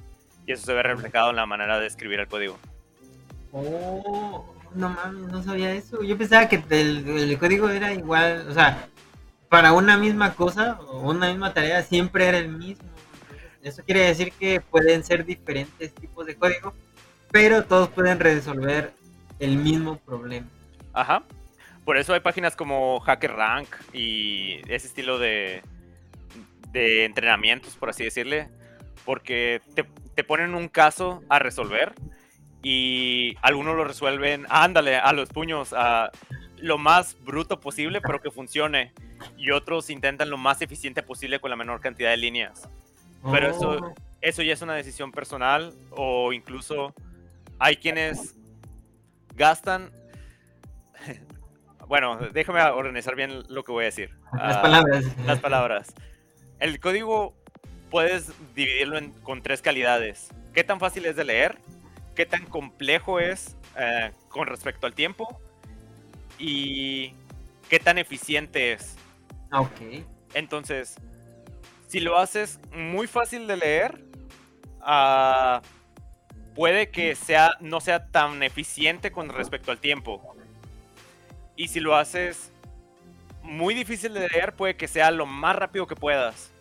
Y 0.48 0.54
eso 0.54 0.66
se 0.66 0.74
ve 0.74 0.82
reflejado 0.82 1.30
en 1.30 1.36
la 1.36 1.46
manera 1.46 1.80
de 1.80 1.86
escribir 1.86 2.20
el 2.20 2.28
código. 2.28 2.58
Oh, 3.52 4.44
no 4.74 4.90
mames, 4.90 5.32
no 5.32 5.44
sabía 5.44 5.72
eso. 5.72 6.02
Yo 6.02 6.18
pensaba 6.18 6.50
que 6.50 6.64
el, 6.72 7.08
el 7.08 7.38
código 7.38 7.70
era 7.70 7.94
igual, 7.94 8.48
o 8.50 8.54
sea, 8.56 8.88
para 9.50 9.72
una 9.74 9.96
misma 9.96 10.34
cosa 10.34 10.80
o 10.88 11.12
una 11.12 11.28
misma 11.28 11.54
tarea 11.54 11.84
siempre 11.84 12.26
era 12.26 12.40
el 12.40 12.50
mismo. 12.50 12.90
Eso 13.62 13.84
quiere 13.86 14.00
decir 14.00 14.32
que 14.32 14.62
pueden 14.62 15.04
ser 15.04 15.28
diferentes 15.28 15.94
tipos 15.94 16.26
de 16.26 16.36
código, 16.36 16.74
pero 17.30 17.66
todos 17.66 17.90
pueden 17.90 18.20
resolver 18.20 18.92
el 19.38 19.58
mismo 19.58 19.98
problema. 20.00 20.48
Ajá. 20.92 21.22
Por 21.90 21.98
eso 21.98 22.14
hay 22.14 22.20
páginas 22.20 22.56
como 22.56 23.00
HackerRank 23.00 23.68
y 23.94 24.60
ese 24.72 24.86
estilo 24.86 25.18
de, 25.18 25.64
de 26.72 27.06
entrenamientos, 27.06 27.76
por 27.78 27.90
así 27.90 28.04
decirle, 28.04 28.48
porque 29.06 29.60
te, 29.74 29.86
te 30.14 30.24
ponen 30.24 30.54
un 30.54 30.68
caso 30.68 31.24
a 31.30 31.40
resolver 31.40 31.96
y 32.62 33.36
algunos 33.42 33.76
lo 33.76 33.86
resuelven, 33.86 34.46
ándale, 34.50 34.98
a 34.98 35.12
los 35.14 35.30
puños, 35.30 35.74
a 35.74 36.12
lo 36.58 36.78
más 36.78 37.18
bruto 37.24 37.60
posible, 37.60 38.02
pero 38.02 38.22
que 38.22 38.30
funcione. 38.30 38.94
Y 39.36 39.50
otros 39.50 39.90
intentan 39.90 40.30
lo 40.30 40.38
más 40.38 40.62
eficiente 40.62 41.02
posible 41.02 41.40
con 41.40 41.50
la 41.50 41.56
menor 41.56 41.82
cantidad 41.82 42.12
de 42.12 42.18
líneas. 42.18 42.70
Pero 43.32 43.50
eso- 43.50 43.72
Oh, 43.82 43.94
Eso 44.22 44.44
ya 44.44 44.54
es 44.54 44.62
una 44.62 44.76
decisión 44.76 45.12
personal 45.12 45.74
o 45.90 46.34
incluso 46.34 46.94
hay 47.58 47.78
quienes 47.78 48.36
gastan... 49.36 49.90
Bueno, 51.90 52.18
déjame 52.32 52.62
organizar 52.62 53.16
bien 53.16 53.44
lo 53.50 53.64
que 53.64 53.72
voy 53.72 53.82
a 53.84 53.86
decir. 53.86 54.12
las 54.32 54.58
Ah, 54.58 54.62
palabras. 54.62 55.06
las 55.26 55.40
palabras. 55.40 55.94
El 56.60 56.80
código 56.80 57.34
puedes 57.90 58.32
dividirlo 58.54 59.00
en- 59.00 59.12
con 59.24 59.42
tres 59.42 59.62
calidades. 59.64 60.30
¿Qué 60.54 60.64
tan 60.64 60.80
fácil 60.80 61.06
es 61.08 61.16
de 61.16 61.24
leer? 61.26 61.58
¿Qué 62.16 62.28
tan 62.28 62.46
complejo 62.46 63.20
es 63.20 63.58
eh, 63.76 64.12
con 64.30 64.46
respecto 64.46 64.86
al 64.86 64.94
tiempo? 64.94 65.42
¿Y 66.38 67.14
qué 67.70 67.80
tan 67.80 67.98
eficiente 67.98 68.74
es? 68.74 68.96
Ah, 69.52 69.62
Ok. 69.62 70.04
Entonces, 70.36 70.96
si 71.88 72.00
lo 72.00 72.20
haces 72.20 72.60
muy 72.72 73.08
fácil 73.08 73.48
de 73.48 73.58
leer, 73.58 74.04
ah, 74.82 75.64
puede 76.54 76.92
que 76.92 77.16
sea, 77.16 77.56
no 77.62 77.80
sea 77.82 78.06
tan 78.12 78.44
eficiente 78.44 79.12
con 79.12 79.30
respecto 79.30 79.72
al 79.72 79.80
tiempo. 79.80 80.36
Y 81.60 81.68
si 81.68 81.82
lo 81.82 81.94
haces 81.98 82.54
muy 83.44 83.74
difícil 83.74 84.14
de 84.14 84.30
leer, 84.30 84.54
puede 84.54 84.78
que 84.78 84.88
sea 84.88 85.12
lo 85.12 85.26
más 85.26 85.58
rápido 85.58 85.88
que 85.88 85.96
puedas. 85.96 86.54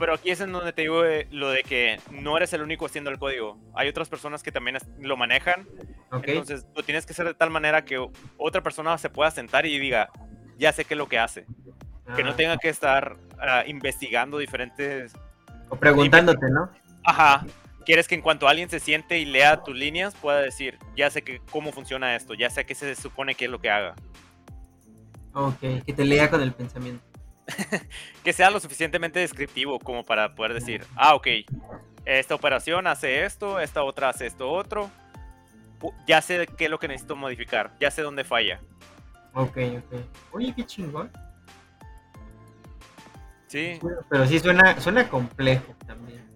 Pero 0.00 0.14
aquí 0.14 0.30
es 0.30 0.40
en 0.40 0.50
donde 0.50 0.72
te 0.72 0.82
digo 0.82 1.04
eh, 1.04 1.28
lo 1.30 1.48
de 1.50 1.62
que 1.62 2.00
no 2.10 2.36
eres 2.36 2.52
el 2.52 2.62
único 2.62 2.86
haciendo 2.86 3.08
el 3.10 3.20
código. 3.20 3.56
Hay 3.72 3.88
otras 3.88 4.08
personas 4.08 4.42
que 4.42 4.50
también 4.50 4.78
lo 4.98 5.16
manejan. 5.16 5.64
Ok. 6.10 6.24
Entonces, 6.26 6.66
lo 6.74 6.82
tienes 6.82 7.06
que 7.06 7.12
hacer 7.12 7.24
de 7.24 7.34
tal 7.34 7.50
manera 7.50 7.84
que 7.84 8.04
otra 8.36 8.64
persona 8.64 8.98
se 8.98 9.10
pueda 9.10 9.30
sentar 9.30 9.64
y 9.64 9.78
diga, 9.78 10.10
ya 10.58 10.72
sé 10.72 10.84
qué 10.84 10.94
es 10.94 10.98
lo 10.98 11.08
que 11.08 11.20
hace. 11.20 11.46
Que 12.16 12.24
no 12.24 12.30
Ah, 12.30 12.36
tenga 12.36 12.56
que 12.56 12.68
estar 12.68 13.16
ah, 13.38 13.62
investigando 13.64 14.38
diferentes... 14.38 15.12
O 15.68 15.76
preguntándote, 15.76 16.50
¿no? 16.50 16.68
Ajá. 17.04 17.46
Quieres 17.84 18.06
que 18.06 18.14
en 18.14 18.20
cuanto 18.20 18.46
alguien 18.48 18.68
se 18.68 18.80
siente 18.80 19.18
y 19.18 19.24
lea 19.24 19.62
tus 19.62 19.74
líneas, 19.74 20.14
pueda 20.14 20.40
decir, 20.40 20.78
ya 20.96 21.10
sé 21.10 21.22
que, 21.22 21.40
cómo 21.50 21.72
funciona 21.72 22.14
esto, 22.14 22.34
ya 22.34 22.50
sé 22.50 22.64
qué 22.66 22.74
se 22.74 22.94
supone 22.94 23.34
que 23.34 23.46
es 23.46 23.50
lo 23.50 23.60
que 23.60 23.70
haga. 23.70 23.94
Ok, 25.32 25.60
que 25.86 25.92
te 25.94 26.04
lea 26.04 26.28
con 26.28 26.42
el 26.42 26.52
pensamiento. 26.52 27.02
Que 28.22 28.32
sea 28.32 28.50
lo 28.50 28.60
suficientemente 28.60 29.18
descriptivo 29.18 29.78
como 29.80 30.04
para 30.04 30.34
poder 30.34 30.54
decir, 30.54 30.84
ah, 30.94 31.14
ok, 31.14 31.26
esta 32.04 32.34
operación 32.34 32.86
hace 32.86 33.24
esto, 33.24 33.60
esta 33.60 33.82
otra 33.82 34.10
hace 34.10 34.26
esto 34.26 34.50
otro. 34.50 34.90
Ya 36.06 36.20
sé 36.20 36.46
qué 36.58 36.66
es 36.66 36.70
lo 36.70 36.78
que 36.78 36.88
necesito 36.88 37.16
modificar, 37.16 37.74
ya 37.80 37.90
sé 37.90 38.02
dónde 38.02 38.24
falla. 38.24 38.60
Ok, 39.32 39.56
ok. 39.78 40.00
Oye, 40.32 40.52
qué 40.54 40.66
chingón. 40.66 41.10
Sí, 43.46 43.80
Pero 44.08 44.26
sí 44.26 44.38
suena, 44.38 44.80
suena 44.80 45.08
complejo 45.08 45.74
también. 45.86 46.29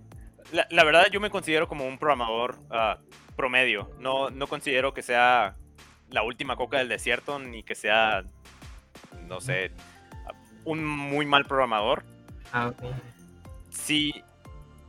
La, 0.55 0.67
la 0.71 0.85
verdad 0.85 1.09
yo 1.11 1.21
me 1.21 1.31
considero 1.31 1.69
como 1.69 1.85
un 1.87 1.99
programador 1.99 2.57
ah, 2.71 2.99
promedio. 3.37 3.91
No, 3.99 4.31
no 4.31 4.47
considero 4.47 4.95
que 4.95 5.03
sea 5.03 5.57
la 6.11 6.23
última 6.23 6.57
coca 6.57 6.79
del 6.79 6.89
desierto, 6.89 7.39
ni 7.41 7.65
que 7.65 7.75
sea, 7.75 8.23
no 9.27 9.41
sé, 9.41 9.73
un 10.65 10.85
muy 10.85 11.27
mal 11.27 11.45
programador. 11.45 12.05
Ah, 12.53 12.69
ok. 12.69 12.85
Sí, 13.71 14.23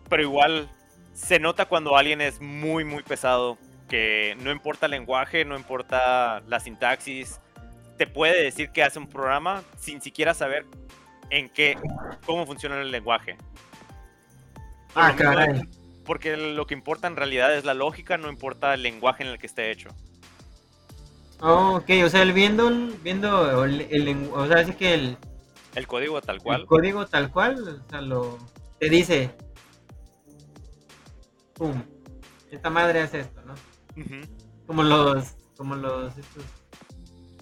pero 0.08 0.22
igual 0.22 0.70
se 1.14 1.40
nota 1.40 1.66
cuando 1.66 1.98
alguien 1.98 2.22
es 2.22 2.40
muy, 2.40 2.84
muy 2.84 3.02
pesado, 3.02 3.58
que 3.90 4.38
no 4.42 4.52
importa 4.52 4.86
el 4.86 4.92
lenguaje, 4.92 5.46
no 5.46 5.56
importa 5.56 6.42
la 6.48 6.60
sintaxis, 6.60 7.40
te 7.98 8.06
puede 8.06 8.44
decir 8.44 8.70
que 8.70 8.84
hace 8.84 9.00
un 9.00 9.08
programa 9.08 9.64
sin 9.78 10.00
siquiera 10.02 10.36
saber 10.36 10.66
en 11.32 11.50
qué, 11.50 11.78
cómo 12.26 12.46
funciona 12.46 12.80
el 12.80 12.92
lenguaje. 12.92 13.38
Ah, 14.96 15.10
lo 15.12 15.18
de- 15.18 15.24
caray. 15.24 15.70
Porque 16.06 16.38
lo 16.38 16.68
que 16.68 16.74
importa 16.76 17.08
en 17.08 17.16
realidad 17.16 17.56
es 17.56 17.66
la 17.66 17.74
lógica, 17.74 18.18
no 18.18 18.30
importa 18.30 18.74
el 18.76 18.84
lenguaje 18.84 19.24
en 19.24 19.30
el 19.30 19.40
que 19.40 19.48
esté 19.48 19.72
hecho. 19.72 19.90
Oh, 21.42 21.78
ok, 21.78 21.90
o 22.06 22.10
sea, 22.10 22.22
el 22.22 22.32
viendo, 22.32 22.70
viendo 23.04 23.64
el, 23.66 23.82
el 23.90 24.30
o 24.34 24.48
sea, 24.48 24.58
así 24.60 24.74
que 24.74 24.94
el, 24.94 25.18
El 25.74 25.88
código 25.88 26.22
tal 26.22 26.38
el 26.38 26.42
cual. 26.44 26.66
código 26.66 27.06
tal 27.08 27.32
cual, 27.32 27.82
o 27.86 27.90
sea, 27.90 28.02
lo 28.02 28.38
te 28.80 28.90
dice, 28.90 29.32
pum, 31.56 31.82
esta 32.52 32.70
madre 32.70 33.02
hace 33.02 33.22
esto, 33.22 33.42
¿no? 33.46 33.56
Como 34.68 34.84
los, 34.84 35.34
como 35.58 35.76
los, 35.76 36.18
estos, 36.18 36.44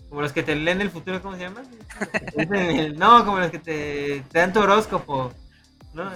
como 0.10 0.22
los 0.22 0.32
que 0.32 0.44
te 0.44 0.56
leen 0.56 0.82
el 0.82 0.90
futuro, 0.90 1.22
¿cómo 1.22 1.36
se 1.38 1.46
el- 2.38 2.98
no, 2.98 3.26
como 3.26 3.40
los 3.40 3.52
que 3.52 3.60
te, 3.60 4.22
te 4.32 4.40
dan 4.40 4.54
tu 4.54 4.60
horóscopo, 4.62 5.34
¿no? 5.94 6.12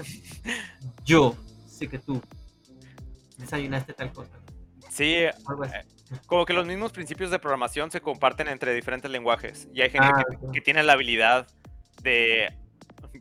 Yo 1.05 1.35
sé 1.67 1.87
que 1.87 1.99
tú 1.99 2.21
desayunaste 3.37 3.93
tal 3.93 4.11
cosa. 4.11 4.31
Sí, 4.89 5.25
así. 5.25 6.15
como 6.25 6.45
que 6.45 6.53
los 6.53 6.65
mismos 6.65 6.91
principios 6.91 7.29
de 7.29 7.39
programación 7.39 7.91
se 7.91 8.01
comparten 8.01 8.47
entre 8.47 8.73
diferentes 8.73 9.11
lenguajes. 9.11 9.67
Y 9.73 9.81
hay 9.81 9.89
gente 9.89 10.07
Ah, 10.11 10.23
que, 10.29 10.51
que 10.53 10.61
tiene 10.61 10.81
la 10.83 10.93
habilidad 10.93 11.47
de 12.01 12.51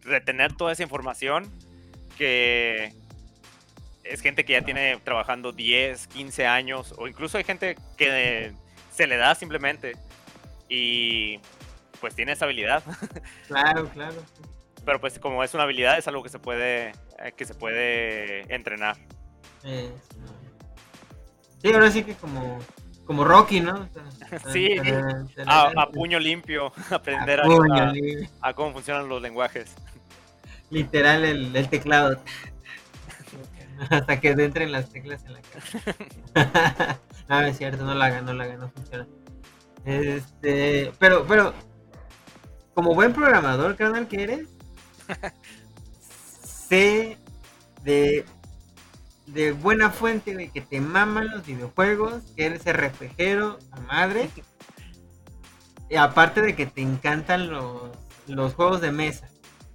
retener 0.03 0.55
toda 0.55 0.73
esa 0.73 0.83
información, 0.83 1.51
que 2.17 2.93
es 4.05 4.21
gente 4.21 4.45
que 4.45 4.55
ya 4.55 4.63
tiene 4.63 4.99
trabajando 5.05 5.53
10, 5.53 6.07
15 6.09 6.47
años, 6.47 6.95
o 6.97 7.09
incluso 7.09 7.39
hay 7.39 7.45
gente 7.45 7.77
que 7.97 8.53
se 8.91 9.07
le 9.07 9.17
da 9.17 9.35
simplemente 9.35 9.97
y 10.69 11.41
pues 12.01 12.15
tiene 12.15 12.33
esa 12.33 12.45
habilidad. 12.45 12.83
Claro, 13.49 13.89
claro. 13.91 14.23
Pero 14.87 15.01
pues 15.01 15.19
como 15.19 15.45
es 15.45 15.53
una 15.53 15.65
habilidad, 15.65 15.99
es 15.99 16.09
algo 16.09 16.23
que 16.23 16.31
se 16.31 16.39
puede, 16.39 16.93
eh, 17.19 17.33
que 17.37 17.45
se 17.45 17.55
puede 17.55 18.55
entrenar. 18.55 18.97
Eh, 19.65 19.91
sí, 21.61 21.73
ahora 21.75 21.91
sí 21.91 22.05
que 22.05 22.15
como 22.15 22.59
como 23.07 23.25
Rocky, 23.25 23.61
¿no? 23.61 23.89
Sí, 24.53 24.77
a, 25.47 25.89
puño 25.93 26.19
limpio, 26.19 26.73
aprender 26.91 27.41
a, 28.41 28.55
cómo 28.55 28.73
funcionan 28.73 29.09
los 29.09 29.23
lenguajes. 29.23 29.75
Literal, 30.71 31.25
el, 31.25 31.69
teclado. 31.69 32.21
Hasta 33.91 34.21
que 34.21 34.31
entren 34.31 34.73
las 34.73 34.91
teclas 34.91 35.25
en 35.25 35.35
la 35.35 35.41
casa. 35.43 36.99
no, 37.29 37.41
es 37.43 37.59
cierto, 37.59 37.85
no 37.85 37.95
la 37.95 38.07
hagan, 38.07 38.25
no 38.25 38.33
la 38.33 38.45
hagan, 38.45 38.61
no 38.61 38.71
funciona. 38.71 39.07
Este, 39.85 40.93
pero, 40.99 41.25
pero, 41.29 41.55
como 42.75 42.95
buen 42.95 43.13
programador, 43.13 43.77
carnal, 43.77 44.09
que 44.09 44.23
eres, 44.25 44.56
sé 46.69 47.19
de, 47.83 48.25
de 49.27 49.53
buena 49.53 49.91
fuente, 49.91 50.35
de 50.35 50.51
que 50.51 50.61
te 50.61 50.81
maman 50.81 51.31
los 51.31 51.47
videojuegos, 51.47 52.23
que 52.37 52.47
eres 52.47 52.65
RPGero 52.65 53.59
a 53.71 53.81
madre. 53.81 54.29
Y 55.89 55.97
aparte 55.97 56.43
de 56.43 56.57
que 56.57 56.67
te 56.67 56.83
encantan 56.83 57.51
los, 57.51 57.91
los 58.27 58.55
juegos 58.55 58.81
de 58.81 58.91
mesa. 58.91 59.29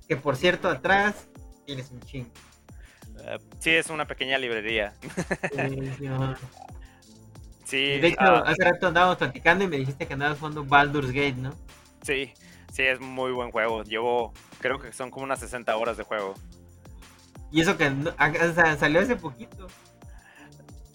Que 0.08 0.18
por 0.18 0.36
cierto, 0.36 0.70
atrás 0.70 1.28
tienes 1.66 1.90
un 1.92 2.02
chingo. 2.02 2.32
Uh, 3.16 3.40
sí, 3.60 3.70
es 3.70 3.90
una 3.90 4.06
pequeña 4.06 4.38
librería. 4.38 4.94
Sí, 7.72 8.00
de 8.00 8.08
hecho, 8.10 8.20
ah. 8.20 8.44
hace 8.46 8.66
rato 8.66 8.88
andábamos 8.88 9.16
platicando 9.16 9.64
y 9.64 9.68
me 9.68 9.78
dijiste 9.78 10.06
que 10.06 10.12
andabas 10.12 10.40
jugando 10.40 10.66
Baldur's 10.66 11.12
Gate, 11.12 11.38
¿no? 11.38 11.56
Sí, 12.02 12.34
sí, 12.70 12.84
es 12.84 13.00
muy 13.00 13.32
buen 13.32 13.50
juego. 13.50 13.84
Llevo, 13.84 14.34
creo 14.62 14.80
que 14.80 14.94
son 14.94 15.12
como 15.12 15.26
unas 15.26 15.40
60 15.40 15.76
horas 15.76 15.98
de 15.98 16.04
juego. 16.04 16.36
Y 17.52 17.62
eso 17.62 17.78
que 17.78 17.92
salió 18.80 19.02
hace 19.02 19.18
poquito. 19.18 19.68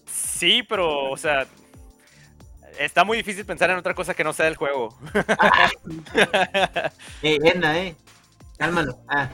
Sí, 0.07 0.63
pero, 0.63 1.11
o 1.11 1.17
sea, 1.17 1.47
está 2.79 3.05
muy 3.05 3.19
difícil 3.19 3.45
pensar 3.45 3.71
en 3.71 3.77
otra 3.77 3.95
cosa 3.95 4.15
que 4.15 4.25
no 4.25 4.33
sea 4.33 4.49
el 4.49 4.57
juego. 4.57 4.97
eh, 7.23 7.39
eh. 7.43 7.95
Cálmalo. 8.59 8.99
Ah. 9.09 9.29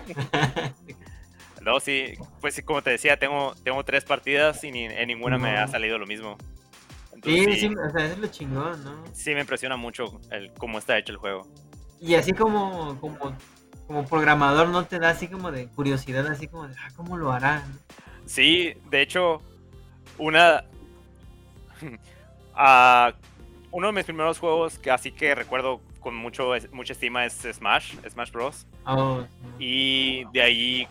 no, 1.60 1.80
sí, 1.80 2.14
pues 2.40 2.60
como 2.64 2.82
te 2.82 2.90
decía, 2.90 3.18
tengo, 3.18 3.54
tengo 3.62 3.84
tres 3.84 4.04
partidas 4.04 4.62
y 4.64 4.68
en 4.68 5.08
ninguna 5.08 5.38
me 5.38 5.56
ha 5.56 5.68
salido 5.68 5.98
lo 5.98 6.06
mismo. 6.06 6.36
sí, 7.22 7.56
sí, 7.56 7.68
o 7.68 7.90
sea, 7.90 8.06
es 8.06 8.18
lo 8.18 8.26
chingón, 8.28 8.84
¿no? 8.84 9.04
Sí, 9.12 9.34
me 9.34 9.40
impresiona 9.40 9.76
mucho 9.76 10.20
el, 10.30 10.52
cómo 10.54 10.78
está 10.78 10.98
hecho 10.98 11.12
el 11.12 11.18
juego. 11.18 11.46
Y 12.00 12.16
así 12.16 12.32
como, 12.32 12.98
como, 13.00 13.36
como 13.92 14.06
programador, 14.06 14.68
¿no 14.68 14.86
te 14.86 14.98
da 14.98 15.10
así 15.10 15.28
como 15.28 15.52
de 15.52 15.68
curiosidad, 15.68 16.26
así 16.26 16.48
como 16.48 16.66
de, 16.66 16.74
ah, 16.78 16.88
¿cómo 16.96 17.18
lo 17.18 17.30
harán? 17.30 17.62
Sí, 18.24 18.72
de 18.88 19.02
hecho, 19.02 19.42
una... 20.16 20.64
uh, 21.82 23.12
uno 23.70 23.86
de 23.88 23.92
mis 23.92 24.04
primeros 24.04 24.38
juegos 24.38 24.78
que 24.78 24.90
así 24.90 25.12
que 25.12 25.34
recuerdo 25.34 25.82
con 26.00 26.16
mucho, 26.16 26.52
mucha 26.72 26.94
estima 26.94 27.26
es 27.26 27.34
Smash, 27.34 27.96
Smash 28.08 28.30
Bros. 28.32 28.66
Oh, 28.86 29.24
y 29.58 30.24
de 30.32 30.42
ahí 30.42 30.88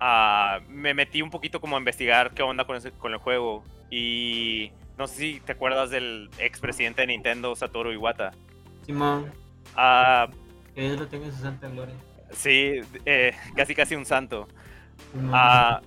uh, 0.00 0.60
me 0.68 0.94
metí 0.94 1.22
un 1.22 1.30
poquito 1.30 1.60
como 1.60 1.76
a 1.76 1.78
investigar 1.78 2.32
qué 2.34 2.42
onda 2.42 2.64
con, 2.64 2.80
con 2.98 3.12
el 3.12 3.18
juego. 3.18 3.62
Y 3.90 4.72
no 4.98 5.06
sé 5.06 5.14
si 5.14 5.40
te 5.40 5.52
acuerdas 5.52 5.90
del 5.90 6.30
expresidente 6.38 7.02
de 7.02 7.06
Nintendo, 7.06 7.54
Satoru 7.54 7.92
Iwata. 7.92 8.32
Simón. 8.84 9.32
Uh, 9.76 10.32
que 10.74 10.82
Dios 10.82 10.98
lo 10.98 11.06
tenga 11.06 11.26
en 11.26 11.32
su 11.32 11.42
santa 11.42 11.68
gloria. 11.68 11.94
Sí, 12.32 12.80
eh, 13.06 13.34
casi 13.56 13.74
casi 13.74 13.94
un 13.94 14.04
santo. 14.04 14.48
Uh, 15.14 15.80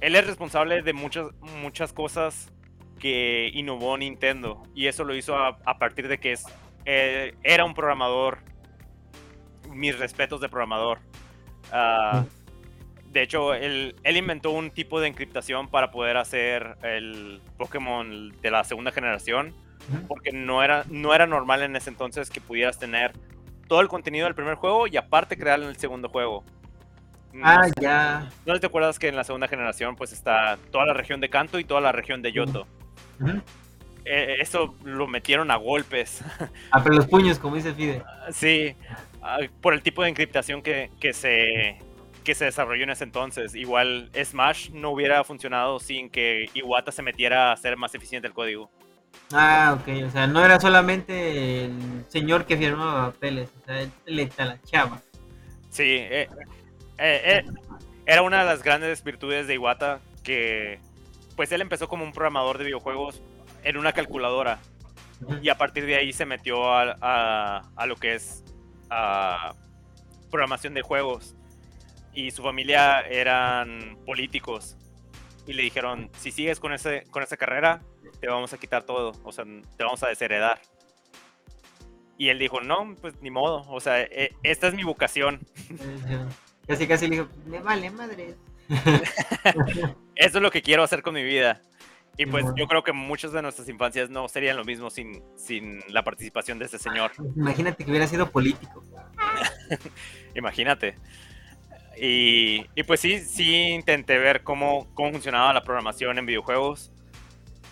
él 0.00 0.14
es 0.14 0.26
responsable 0.26 0.82
de 0.82 0.92
muchas, 0.92 1.26
muchas 1.60 1.92
cosas 1.92 2.52
que 2.98 3.50
innovó 3.54 3.96
Nintendo. 3.96 4.62
Y 4.74 4.86
eso 4.86 5.04
lo 5.04 5.14
hizo 5.14 5.36
a, 5.36 5.78
partir 5.78 6.08
de 6.08 6.18
que 6.18 6.32
es, 6.32 6.44
eh, 6.84 7.34
era 7.42 7.64
un 7.64 7.74
programador. 7.74 8.38
Mis 9.70 9.98
respetos 9.98 10.40
de 10.40 10.48
programador. 10.48 10.98
Ah, 11.72 12.24
de 13.10 13.22
hecho, 13.22 13.52
él, 13.52 13.96
él, 14.04 14.16
inventó 14.16 14.50
un 14.50 14.70
tipo 14.70 15.00
de 15.00 15.08
encriptación 15.08 15.68
para 15.68 15.90
poder 15.90 16.16
hacer 16.16 16.76
el 16.82 17.40
Pokémon 17.56 18.30
de 18.40 18.50
la 18.50 18.64
segunda 18.64 18.92
generación. 18.92 19.54
Porque 20.08 20.32
no 20.32 20.64
era, 20.64 20.84
no 20.88 21.14
era 21.14 21.26
normal 21.26 21.62
en 21.62 21.76
ese 21.76 21.90
entonces 21.90 22.28
que 22.28 22.40
pudieras 22.40 22.78
tener 22.78 23.12
todo 23.66 23.80
el 23.80 23.88
contenido 23.88 24.24
del 24.24 24.34
primer 24.34 24.54
juego 24.54 24.86
y 24.86 24.96
aparte 24.96 25.36
crear 25.36 25.60
en 25.60 25.68
el 25.68 25.76
segundo 25.76 26.08
juego. 26.08 26.44
ah, 27.42 27.68
ya. 27.80 28.28
¿No 28.44 28.58
te 28.58 28.66
acuerdas 28.66 28.98
que 28.98 29.08
en 29.08 29.16
la 29.16 29.24
segunda 29.24 29.48
generación 29.48 29.96
pues 29.96 30.12
está 30.12 30.58
toda 30.70 30.86
la 30.86 30.94
región 30.94 31.20
de 31.20 31.28
Kanto 31.28 31.58
y 31.58 31.64
toda 31.64 31.80
la 31.80 31.92
región 31.92 32.22
de 32.22 32.32
Yoto? 32.32 32.66
Eh, 34.04 34.36
eso 34.40 34.74
lo 34.84 35.08
metieron 35.08 35.50
a 35.50 35.56
golpes. 35.56 36.22
A 36.70 36.82
pero 36.82 36.94
los 36.94 37.06
puños, 37.06 37.38
como 37.38 37.56
dice 37.56 37.74
Fide. 37.74 38.02
Sí, 38.30 38.74
ah, 39.20 39.38
por 39.60 39.74
el 39.74 39.82
tipo 39.82 40.02
de 40.02 40.10
encriptación 40.10 40.62
que, 40.62 40.90
que, 41.00 41.12
se, 41.12 41.78
que 42.22 42.34
se 42.34 42.44
desarrolló 42.44 42.84
en 42.84 42.90
ese 42.90 43.04
entonces. 43.04 43.54
Igual 43.56 44.10
Smash 44.14 44.70
no 44.70 44.90
hubiera 44.90 45.24
funcionado 45.24 45.80
sin 45.80 46.08
que 46.08 46.48
Iwata 46.54 46.92
se 46.92 47.02
metiera 47.02 47.50
a 47.50 47.52
hacer 47.52 47.76
más 47.76 47.94
eficiente 47.96 48.28
el 48.28 48.34
código. 48.34 48.70
Ah, 49.32 49.76
ok, 49.80 50.06
o 50.06 50.10
sea, 50.10 50.26
no 50.26 50.44
era 50.44 50.60
solamente 50.60 51.64
el 51.64 52.04
señor 52.08 52.46
que 52.46 52.56
firmaba 52.56 53.12
papeles, 53.12 53.50
o 53.62 53.66
sea, 53.66 53.80
él 53.80 53.90
le 54.06 54.30
chava. 54.64 55.00
Sí, 55.70 55.82
eh, 55.82 56.28
eh, 56.98 57.44
era 58.06 58.22
una 58.22 58.40
de 58.40 58.46
las 58.46 58.62
grandes 58.62 59.02
virtudes 59.02 59.46
de 59.46 59.54
Iwata 59.54 60.00
que 60.22 60.78
pues 61.34 61.52
él 61.52 61.60
empezó 61.60 61.88
como 61.88 62.04
un 62.04 62.12
programador 62.12 62.58
de 62.58 62.64
videojuegos 62.64 63.20
en 63.62 63.76
una 63.76 63.92
calculadora. 63.92 64.58
Y 65.42 65.48
a 65.48 65.56
partir 65.56 65.86
de 65.86 65.96
ahí 65.96 66.12
se 66.12 66.26
metió 66.26 66.72
a, 66.72 67.62
lo 67.86 67.96
que 67.96 68.14
es 68.14 68.44
programación 70.30 70.74
de 70.74 70.82
juegos. 70.82 71.34
Y 72.14 72.30
su 72.30 72.42
familia 72.42 73.00
eran 73.00 73.98
políticos. 74.06 74.76
Y 75.46 75.52
le 75.52 75.62
dijeron 75.62 76.10
si 76.18 76.32
sigues 76.32 76.58
con 76.58 76.72
ese 76.72 77.04
con 77.10 77.22
esa 77.22 77.36
carrera 77.36 77.82
te 78.20 78.28
vamos 78.28 78.52
a 78.52 78.58
quitar 78.58 78.84
todo 78.84 79.12
o 79.22 79.32
sea 79.32 79.44
te 79.44 79.84
vamos 79.84 80.02
a 80.02 80.08
desheredar 80.08 80.60
y 82.18 82.28
él 82.28 82.38
dijo 82.38 82.60
no 82.60 82.94
pues 83.00 83.14
ni 83.20 83.30
modo 83.30 83.64
o 83.68 83.80
sea 83.80 84.00
e, 84.02 84.34
esta 84.42 84.68
es 84.68 84.74
mi 84.74 84.84
vocación 84.84 85.40
casi 86.66 86.86
casi 86.86 87.08
le 87.08 87.16
dijo 87.16 87.28
me 87.46 87.60
vale 87.60 87.90
madre 87.90 88.36
Eso 90.16 90.38
es 90.38 90.42
lo 90.42 90.50
que 90.50 90.62
quiero 90.62 90.82
hacer 90.82 91.02
con 91.02 91.14
mi 91.14 91.24
vida. 91.24 91.60
Y 92.18 92.24
pues 92.24 92.46
yo 92.56 92.66
creo 92.66 92.82
que 92.82 92.92
muchas 92.92 93.32
de 93.32 93.42
nuestras 93.42 93.68
infancias 93.68 94.08
no 94.08 94.26
serían 94.26 94.56
lo 94.56 94.64
mismo 94.64 94.88
sin, 94.88 95.22
sin 95.36 95.80
la 95.88 96.02
participación 96.02 96.58
de 96.58 96.64
ese 96.64 96.78
señor. 96.78 97.12
Imagínate 97.36 97.84
que 97.84 97.90
hubiera 97.90 98.06
sido 98.06 98.30
político. 98.30 98.82
Imagínate. 100.34 100.96
Y, 101.98 102.64
pues 102.84 103.00
sí, 103.00 103.20
sí 103.20 103.68
intenté 103.68 104.18
ver 104.18 104.42
cómo, 104.42 104.88
cómo 104.94 105.12
funcionaba 105.12 105.52
la 105.52 105.62
programación 105.62 106.18
en 106.18 106.24
videojuegos. 106.24 106.90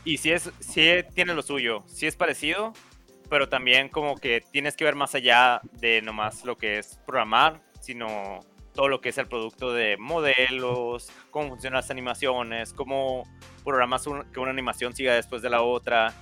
Y 0.04 0.18
sí, 0.18 0.30
es, 0.30 0.50
sí 0.60 0.90
tiene 1.14 1.34
lo 1.34 1.42
suyo, 1.42 1.82
sí 1.86 2.06
es 2.06 2.14
parecido, 2.14 2.74
pero 3.30 3.48
también 3.48 3.88
como 3.88 4.16
que 4.16 4.42
tienes 4.52 4.76
que 4.76 4.84
ver 4.84 4.94
más 4.94 5.14
allá 5.14 5.60
de 5.72 6.02
nomás 6.02 6.44
lo 6.44 6.58
que 6.58 6.78
es 6.78 6.98
programar, 7.06 7.62
sino 7.80 8.40
todo 8.74 8.88
lo 8.88 9.00
que 9.00 9.08
es 9.08 9.18
el 9.18 9.28
producto 9.28 9.72
de 9.72 9.96
modelos, 9.96 11.10
cómo 11.30 11.48
funcionan 11.48 11.78
las 11.78 11.90
animaciones, 11.90 12.72
cómo 12.72 13.26
programas 13.62 14.04
que 14.32 14.40
una 14.40 14.50
animación 14.50 14.94
siga 14.94 15.14
después 15.14 15.42
de 15.42 15.50
la 15.50 15.62
otra. 15.62 16.12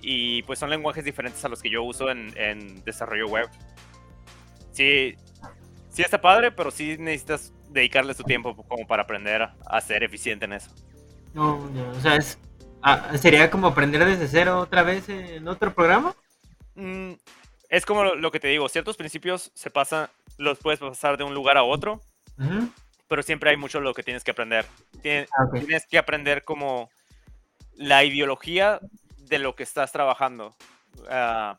Y 0.00 0.42
pues 0.44 0.58
son 0.58 0.70
lenguajes 0.70 1.04
diferentes 1.04 1.44
a 1.44 1.48
los 1.48 1.60
que 1.60 1.68
yo 1.68 1.82
uso 1.82 2.10
en, 2.10 2.84
desarrollo 2.84 3.26
web. 3.26 3.48
Sí, 4.70 5.16
sí 5.90 6.02
está 6.02 6.20
padre, 6.20 6.52
pero 6.52 6.70
sí 6.70 6.96
necesitas 6.96 7.52
dedicarle 7.70 8.14
tu 8.14 8.22
tiempo 8.22 8.56
como 8.56 8.86
para 8.86 9.02
aprender 9.02 9.48
a 9.66 9.80
ser 9.80 10.04
eficiente 10.04 10.44
en 10.44 10.52
eso. 10.52 10.70
No, 11.36 11.58
o 11.94 12.00
sea, 12.00 12.18
ah, 12.80 13.12
¿sería 13.18 13.50
como 13.50 13.66
aprender 13.66 14.02
desde 14.06 14.26
cero 14.26 14.58
otra 14.58 14.82
vez 14.82 15.06
en 15.10 15.46
otro 15.46 15.74
programa? 15.74 16.16
Mm, 16.76 17.12
es 17.68 17.84
como 17.84 18.04
lo, 18.04 18.30
que 18.30 18.40
te 18.40 18.48
digo, 18.48 18.70
ciertos 18.70 18.96
principios 18.96 19.50
se 19.52 19.68
pasan, 19.68 20.08
los 20.38 20.58
puedes 20.58 20.80
pasar 20.80 21.18
de 21.18 21.24
un 21.24 21.34
lugar 21.34 21.58
a 21.58 21.62
otro, 21.62 22.00
pero 23.06 23.22
siempre 23.22 23.50
hay 23.50 23.58
mucho 23.58 23.80
lo 23.80 23.92
que 23.92 24.02
tienes 24.02 24.24
que 24.24 24.30
aprender. 24.30 24.64
Ah, 25.04 25.44
tienes, 25.52 25.86
que 25.86 25.98
aprender 25.98 26.42
como 26.42 26.88
la 27.74 28.02
ideología 28.02 28.80
de 29.18 29.38
lo 29.38 29.54
que 29.54 29.64
estás 29.64 29.92
trabajando. 29.92 30.56
Ah, 31.10 31.58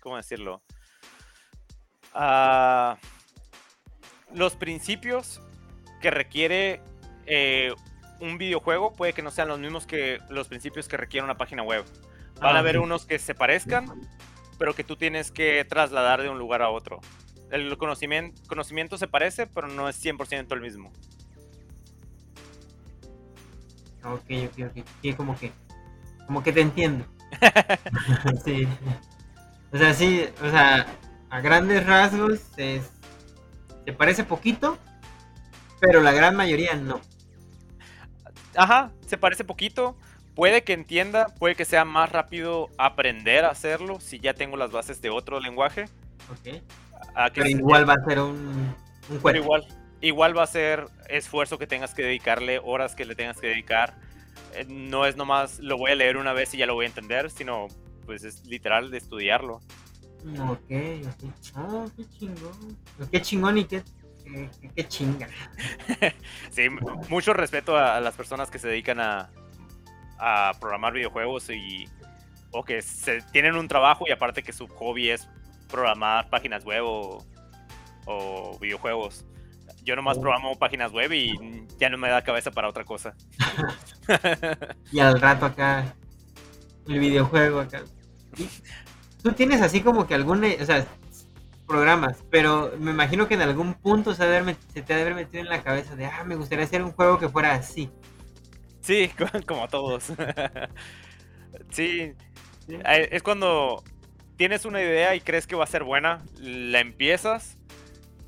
¿Cómo 0.00 0.16
decirlo? 0.16 0.62
Los 4.32 4.56
principios 4.56 5.42
que 6.00 6.10
requiere 6.10 6.80
eh, 7.26 7.74
un 8.22 8.38
videojuego 8.38 8.94
puede 8.94 9.12
que 9.12 9.22
no 9.22 9.30
sean 9.30 9.48
los 9.48 9.58
mismos 9.58 9.86
que 9.86 10.18
los 10.30 10.48
principios 10.48 10.88
que 10.88 10.96
requiere 10.96 11.24
una 11.24 11.36
página 11.36 11.62
web. 11.62 11.84
Van 12.40 12.56
a 12.56 12.60
haber 12.60 12.78
unos 12.78 13.04
que 13.04 13.18
se 13.18 13.34
parezcan, 13.34 14.08
pero 14.58 14.74
que 14.74 14.84
tú 14.84 14.96
tienes 14.96 15.30
que 15.30 15.64
trasladar 15.64 16.22
de 16.22 16.28
un 16.28 16.38
lugar 16.38 16.62
a 16.62 16.70
otro 16.70 17.00
el 17.52 17.76
conocimiento, 17.76 18.40
conocimiento 18.48 18.96
se 18.96 19.06
parece, 19.06 19.46
pero 19.46 19.68
no 19.68 19.88
es 19.88 20.02
100% 20.02 20.52
el 20.52 20.60
mismo. 20.60 20.90
Ok, 24.04 24.24
ok, 24.46 24.70
ok. 24.70 24.86
Sí, 25.02 25.12
como 25.12 25.38
que, 25.38 25.52
como 26.26 26.42
que 26.42 26.52
te 26.52 26.62
entiendo. 26.62 27.04
sí. 28.44 28.66
O 29.70 29.76
sea, 29.76 29.94
sí, 29.94 30.24
o 30.42 30.50
sea, 30.50 30.86
a 31.28 31.40
grandes 31.40 31.86
rasgos 31.86 32.40
es, 32.56 32.90
se 33.84 33.92
parece 33.92 34.24
poquito, 34.24 34.78
pero 35.78 36.00
la 36.00 36.12
gran 36.12 36.34
mayoría 36.34 36.74
no. 36.74 37.02
Ajá, 38.56 38.90
se 39.06 39.16
parece 39.16 39.44
poquito. 39.44 39.96
Puede 40.34 40.64
que 40.64 40.72
entienda, 40.72 41.26
puede 41.38 41.54
que 41.54 41.64
sea 41.64 41.84
más 41.84 42.10
rápido 42.10 42.70
aprender 42.78 43.44
a 43.44 43.50
hacerlo 43.50 44.00
si 44.00 44.18
ya 44.18 44.32
tengo 44.34 44.56
las 44.56 44.72
bases 44.72 45.02
de 45.02 45.10
otro 45.10 45.40
lenguaje. 45.40 45.84
Ok. 46.30 46.62
pero 47.34 47.48
igual 47.48 47.88
va 47.88 47.94
a 47.94 48.04
ser 48.04 48.20
un, 48.20 48.74
un 49.10 49.36
igual, 49.36 49.66
igual 50.00 50.36
va 50.36 50.44
a 50.44 50.46
ser 50.46 50.86
esfuerzo 51.08 51.58
que 51.58 51.66
tengas 51.66 51.92
que 51.92 52.02
dedicarle, 52.02 52.60
horas 52.64 52.94
que 52.94 53.04
le 53.04 53.14
tengas 53.14 53.38
que 53.40 53.48
dedicar. 53.48 53.94
Eh, 54.54 54.64
no 54.68 55.04
es 55.04 55.16
nomás 55.16 55.58
lo 55.58 55.76
voy 55.76 55.90
a 55.90 55.94
leer 55.94 56.16
una 56.16 56.32
vez 56.32 56.54
y 56.54 56.58
ya 56.58 56.66
lo 56.66 56.74
voy 56.74 56.86
a 56.86 56.88
entender, 56.88 57.30
sino 57.30 57.68
pues 58.06 58.24
es 58.24 58.46
literal 58.46 58.90
de 58.90 58.98
estudiarlo. 58.98 59.60
Ok, 60.38 60.70
ok. 60.70 61.56
Oh, 61.56 61.90
qué 61.96 62.08
chingón. 62.08 62.78
Qué 63.10 63.22
chingón 63.22 63.58
y 63.58 63.64
qué, 63.64 63.82
qué, 64.76 64.88
chinga. 64.88 65.28
sí, 66.50 66.68
mucho 67.08 67.32
respeto 67.32 67.76
a, 67.76 68.00
las 68.00 68.14
personas 68.14 68.50
que 68.50 68.58
se 68.58 68.68
dedican 68.68 69.00
a, 69.00 69.30
a 70.18 70.52
programar 70.60 70.92
videojuegos 70.92 71.50
y 71.50 71.86
o 72.52 72.64
que 72.64 72.82
se, 72.82 73.22
tienen 73.32 73.56
un 73.56 73.66
trabajo 73.66 74.04
y 74.06 74.12
aparte 74.12 74.42
que 74.42 74.52
su 74.52 74.68
hobby 74.68 75.10
es 75.10 75.28
programar 75.68 76.28
páginas 76.28 76.64
web 76.64 76.84
o, 76.84 77.24
o 78.06 78.58
videojuegos. 78.58 79.24
Yo 79.84 79.96
nomás 79.96 80.18
oh. 80.18 80.20
programo 80.20 80.58
páginas 80.58 80.92
web 80.92 81.12
y 81.12 81.66
ya 81.78 81.88
no 81.88 81.98
me 81.98 82.08
da 82.08 82.22
cabeza 82.22 82.50
para 82.50 82.68
otra 82.68 82.84
cosa. 82.84 83.14
y 84.92 85.00
al 85.00 85.20
rato 85.20 85.46
acá, 85.46 85.94
el 86.86 86.98
videojuego 86.98 87.60
acá. 87.60 87.82
Tú 89.22 89.32
tienes 89.32 89.60
así 89.60 89.80
como 89.80 90.06
que 90.06 90.14
algún, 90.14 90.44
o 90.44 90.64
sea, 90.64 90.86
programas, 91.66 92.24
pero 92.30 92.72
me 92.78 92.90
imagino 92.90 93.28
que 93.28 93.34
en 93.34 93.42
algún 93.42 93.74
punto 93.74 94.14
se, 94.14 94.22
se 94.74 94.82
te 94.82 94.92
ha 94.92 94.96
de 94.96 95.02
haber 95.02 95.14
metido 95.14 95.42
en 95.42 95.48
la 95.48 95.62
cabeza 95.62 95.96
de, 95.96 96.06
ah, 96.06 96.24
me 96.24 96.36
gustaría 96.36 96.64
hacer 96.64 96.82
un 96.82 96.92
juego 96.92 97.18
que 97.18 97.28
fuera 97.28 97.54
así. 97.54 97.90
Sí, 98.80 99.10
como 99.46 99.68
todos. 99.68 100.12
sí, 101.70 102.12
eh, 102.68 103.08
es 103.10 103.22
cuando 103.22 103.82
tienes 104.36 104.64
una 104.64 104.80
idea 104.80 105.14
y 105.14 105.20
crees 105.20 105.46
que 105.46 105.56
va 105.56 105.64
a 105.64 105.68
ser 105.68 105.84
buena, 105.84 106.22
la 106.40 106.80
empiezas 106.80 107.58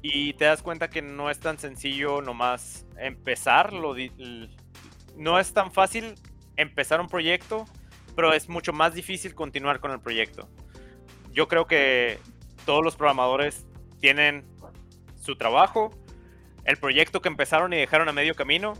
y 0.00 0.34
te 0.34 0.44
das 0.44 0.62
cuenta 0.62 0.88
que 0.88 1.02
no 1.02 1.30
es 1.30 1.40
tan 1.40 1.58
sencillo 1.58 2.20
nomás 2.20 2.86
empezar, 2.98 3.72
no 3.72 5.38
es 5.38 5.52
tan 5.52 5.72
fácil 5.72 6.14
empezar 6.56 7.00
un 7.00 7.08
proyecto, 7.08 7.64
pero 8.14 8.32
es 8.32 8.48
mucho 8.48 8.72
más 8.72 8.94
difícil 8.94 9.34
continuar 9.34 9.80
con 9.80 9.90
el 9.90 10.00
proyecto. 10.00 10.48
Yo 11.32 11.48
creo 11.48 11.66
que 11.66 12.18
todos 12.64 12.84
los 12.84 12.96
programadores 12.96 13.66
tienen 14.00 14.44
su 15.20 15.36
trabajo, 15.36 15.90
el 16.64 16.76
proyecto 16.76 17.20
que 17.20 17.28
empezaron 17.28 17.72
y 17.72 17.76
dejaron 17.76 18.08
a 18.08 18.12
medio 18.12 18.34
camino, 18.34 18.74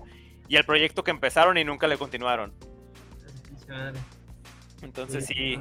y 0.49 0.57
el 0.57 0.65
proyecto 0.65 1.05
que 1.05 1.11
empezaron 1.11 1.57
y 1.57 1.65
nunca 1.65 1.87
le 1.87 1.97
continuaron. 1.97 2.53
Entonces 4.83 5.27
sí, 5.27 5.59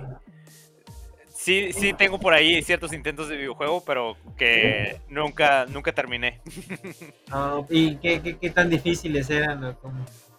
sí, 1.30 1.72
sí 1.74 1.94
tengo 1.94 2.20
por 2.20 2.34
ahí 2.34 2.62
ciertos 2.62 2.94
intentos 2.94 3.30
de 3.30 3.38
videojuego, 3.38 3.84
pero 3.86 4.18
que 4.38 5.00
nunca, 5.08 5.66
nunca 5.66 5.94
terminé. 5.94 6.42
¿Y 7.70 7.96
qué, 7.98 8.52
tan 8.54 8.70
difíciles 8.70 9.30
eran? 9.30 9.78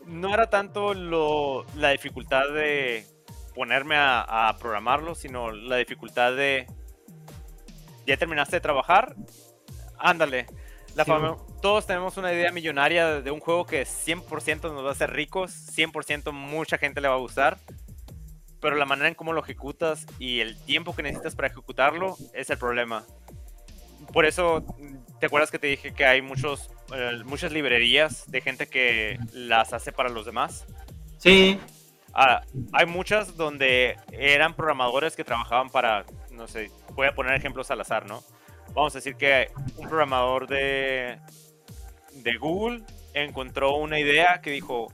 No 0.06 0.34
era 0.34 0.50
tanto 0.50 0.92
lo, 0.92 1.64
la 1.76 1.90
dificultad 1.90 2.48
de 2.52 3.06
ponerme 3.54 3.94
a, 3.96 4.54
programarlo, 4.60 5.14
sino 5.14 5.50
la 5.50 5.76
dificultad 5.76 6.34
de... 6.34 6.66
¿Ya 8.06 8.16
terminaste 8.16 8.56
de 8.56 8.60
trabajar? 8.60 9.14
Ándale. 9.98 10.46
La 10.94 11.04
todos 11.60 11.86
tenemos 11.86 12.16
una 12.18 12.32
idea 12.32 12.52
millonaria 12.52 13.20
de 13.20 13.30
un 13.30 13.40
juego 13.40 13.66
que 13.66 13.82
100% 13.82 14.72
nos 14.72 14.84
va 14.84 14.90
a 14.90 14.92
hacer 14.92 15.10
ricos, 15.10 15.50
100% 15.74 16.30
mucha 16.30 16.78
gente 16.78 17.00
le 17.00 17.08
va 17.08 17.14
a 17.14 17.18
gustar 17.18 17.58
pero 18.64 18.76
la 18.76 18.86
manera 18.86 19.08
en 19.08 19.14
cómo 19.14 19.34
lo 19.34 19.42
ejecutas 19.42 20.06
y 20.18 20.40
el 20.40 20.56
tiempo 20.56 20.96
que 20.96 21.02
necesitas 21.02 21.36
para 21.36 21.48
ejecutarlo 21.48 22.16
es 22.32 22.48
el 22.48 22.56
problema. 22.56 23.04
Por 24.10 24.24
eso, 24.24 24.64
¿te 25.20 25.26
acuerdas 25.26 25.50
que 25.50 25.58
te 25.58 25.66
dije 25.66 25.92
que 25.92 26.06
hay 26.06 26.22
muchos, 26.22 26.70
eh, 26.94 27.20
muchas 27.26 27.52
librerías 27.52 28.24
de 28.26 28.40
gente 28.40 28.66
que 28.66 29.18
las 29.34 29.74
hace 29.74 29.92
para 29.92 30.08
los 30.08 30.24
demás? 30.24 30.64
Sí. 31.18 31.60
Ah, 32.14 32.40
hay 32.72 32.86
muchas 32.86 33.36
donde 33.36 33.98
eran 34.12 34.54
programadores 34.54 35.14
que 35.14 35.24
trabajaban 35.24 35.68
para, 35.68 36.06
no 36.30 36.48
sé, 36.48 36.70
voy 36.94 37.06
a 37.06 37.14
poner 37.14 37.34
ejemplos 37.34 37.70
al 37.70 37.80
azar, 37.80 38.06
¿no? 38.06 38.22
Vamos 38.72 38.94
a 38.94 38.98
decir 38.98 39.16
que 39.16 39.50
un 39.76 39.88
programador 39.88 40.46
de, 40.46 41.18
de 42.12 42.36
Google 42.38 42.82
encontró 43.12 43.76
una 43.76 43.98
idea 43.98 44.40
que 44.40 44.50
dijo, 44.50 44.92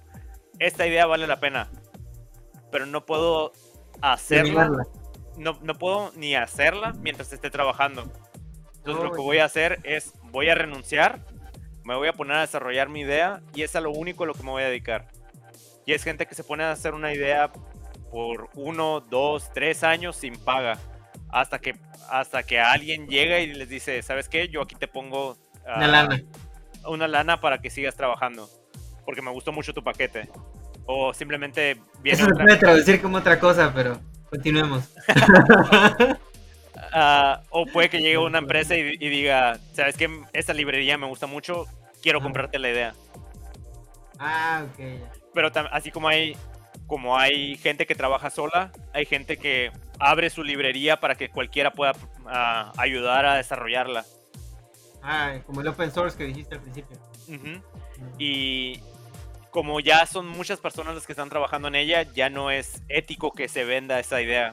esta 0.58 0.86
idea 0.86 1.06
vale 1.06 1.26
la 1.26 1.40
pena 1.40 1.68
pero 2.70 2.86
no 2.86 3.04
puedo 3.04 3.52
hacerla. 4.00 4.70
No, 5.36 5.58
no, 5.62 5.74
puedo 5.74 6.12
ni 6.16 6.34
hacerla 6.34 6.92
mientras 7.00 7.32
esté 7.32 7.50
trabajando. 7.50 8.02
Entonces 8.76 9.04
lo 9.04 9.12
que 9.12 9.20
voy 9.20 9.38
a 9.38 9.44
hacer 9.44 9.80
es, 9.84 10.12
voy 10.24 10.48
a 10.48 10.54
renunciar, 10.54 11.20
me 11.84 11.94
voy 11.94 12.08
a 12.08 12.12
poner 12.12 12.36
a 12.36 12.40
desarrollar 12.40 12.88
mi 12.88 13.00
idea 13.00 13.40
y 13.54 13.62
es 13.62 13.74
a 13.76 13.80
lo 13.80 13.90
único 13.90 14.24
a 14.24 14.26
lo 14.26 14.34
que 14.34 14.42
me 14.42 14.50
voy 14.50 14.62
a 14.62 14.66
dedicar. 14.66 15.08
Y 15.86 15.92
es 15.92 16.02
gente 16.02 16.26
que 16.26 16.34
se 16.34 16.44
pone 16.44 16.64
a 16.64 16.72
hacer 16.72 16.94
una 16.94 17.12
idea 17.12 17.50
por 18.10 18.50
uno, 18.54 19.00
dos, 19.00 19.50
tres 19.52 19.82
años 19.82 20.16
sin 20.16 20.36
paga. 20.38 20.78
Hasta 21.32 21.58
que, 21.58 21.76
hasta 22.08 22.42
que 22.42 22.60
alguien 22.60 23.06
llega 23.06 23.40
y 23.40 23.52
les 23.52 23.68
dice, 23.68 24.02
¿sabes 24.02 24.28
qué? 24.28 24.48
Yo 24.48 24.62
aquí 24.62 24.74
te 24.74 24.88
pongo 24.88 25.36
una 25.64 25.86
lana. 25.86 26.22
Una 26.86 27.08
lana 27.08 27.40
para 27.40 27.60
que 27.60 27.70
sigas 27.70 27.96
trabajando. 27.96 28.48
Porque 29.04 29.22
me 29.22 29.30
gustó 29.30 29.52
mucho 29.52 29.72
tu 29.72 29.82
paquete. 29.82 30.28
O 30.86 31.14
simplemente 31.14 31.76
viene. 32.00 32.18
Eso 32.18 32.28
se 32.28 32.34
puede 32.34 32.56
traducir 32.56 33.00
como 33.00 33.18
otra 33.18 33.38
cosa, 33.38 33.72
pero 33.74 34.00
continuemos. 34.28 34.84
Ah, 36.92 37.42
o 37.50 37.66
puede 37.66 37.88
que 37.88 38.00
llegue 38.00 38.18
una 38.18 38.38
empresa 38.38 38.74
y, 38.74 38.96
diga, 38.96 39.58
¿sabes 39.72 39.96
qué? 39.96 40.08
Esta 40.32 40.52
librería 40.52 40.98
me 40.98 41.06
gusta 41.06 41.26
mucho, 41.26 41.66
quiero 42.02 42.20
comprarte 42.20 42.58
la 42.58 42.70
idea. 42.70 42.94
Ah, 44.18 44.64
ok. 44.64 44.84
Pero 45.32 45.50
así 45.70 45.90
como 45.90 46.08
hay, 46.08 46.36
como 46.86 47.16
hay 47.16 47.56
gente 47.56 47.86
que 47.86 47.94
trabaja 47.94 48.30
sola, 48.30 48.72
hay 48.92 49.06
gente 49.06 49.36
que 49.36 49.70
abre 50.00 50.30
su 50.30 50.42
librería 50.42 50.98
para 50.98 51.14
que 51.14 51.28
cualquiera 51.28 51.70
pueda 51.70 51.92
ah, 52.26 52.72
ayudar 52.76 53.26
a 53.26 53.34
desarrollarla. 53.34 54.04
Ah, 55.02 55.34
como 55.46 55.60
el 55.60 55.68
open 55.68 55.92
source 55.92 56.16
que 56.16 56.24
dijiste 56.24 56.56
al 56.56 56.62
principio. 56.62 56.96
Y 58.18 58.80
como 59.50 59.80
ya 59.80 60.06
son 60.06 60.26
muchas 60.26 60.58
personas 60.58 60.94
las 60.94 61.06
que 61.06 61.12
están 61.12 61.28
trabajando 61.28 61.68
en 61.68 61.76
ella, 61.76 62.02
ya 62.02 62.30
no 62.30 62.50
es 62.50 62.82
ético 62.88 63.32
que 63.32 63.48
se 63.48 63.64
venda 63.64 64.00
esa 64.00 64.20
idea. 64.20 64.52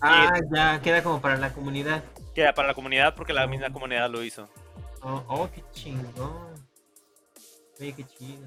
Ah, 0.00 0.32
ya, 0.52 0.80
queda 0.80 1.02
como 1.02 1.20
para 1.20 1.36
la 1.36 1.52
comunidad. 1.52 2.02
Queda 2.34 2.54
para 2.54 2.68
la 2.68 2.74
comunidad 2.74 3.14
porque 3.14 3.32
la 3.32 3.46
misma 3.46 3.72
comunidad 3.72 4.10
lo 4.10 4.22
hizo. 4.22 4.48
Oh, 5.02 5.22
oh 5.28 5.50
qué 5.52 5.62
chingón. 5.72 6.52
Oye, 7.78 7.92
qué 7.92 8.04
chido. 8.04 8.46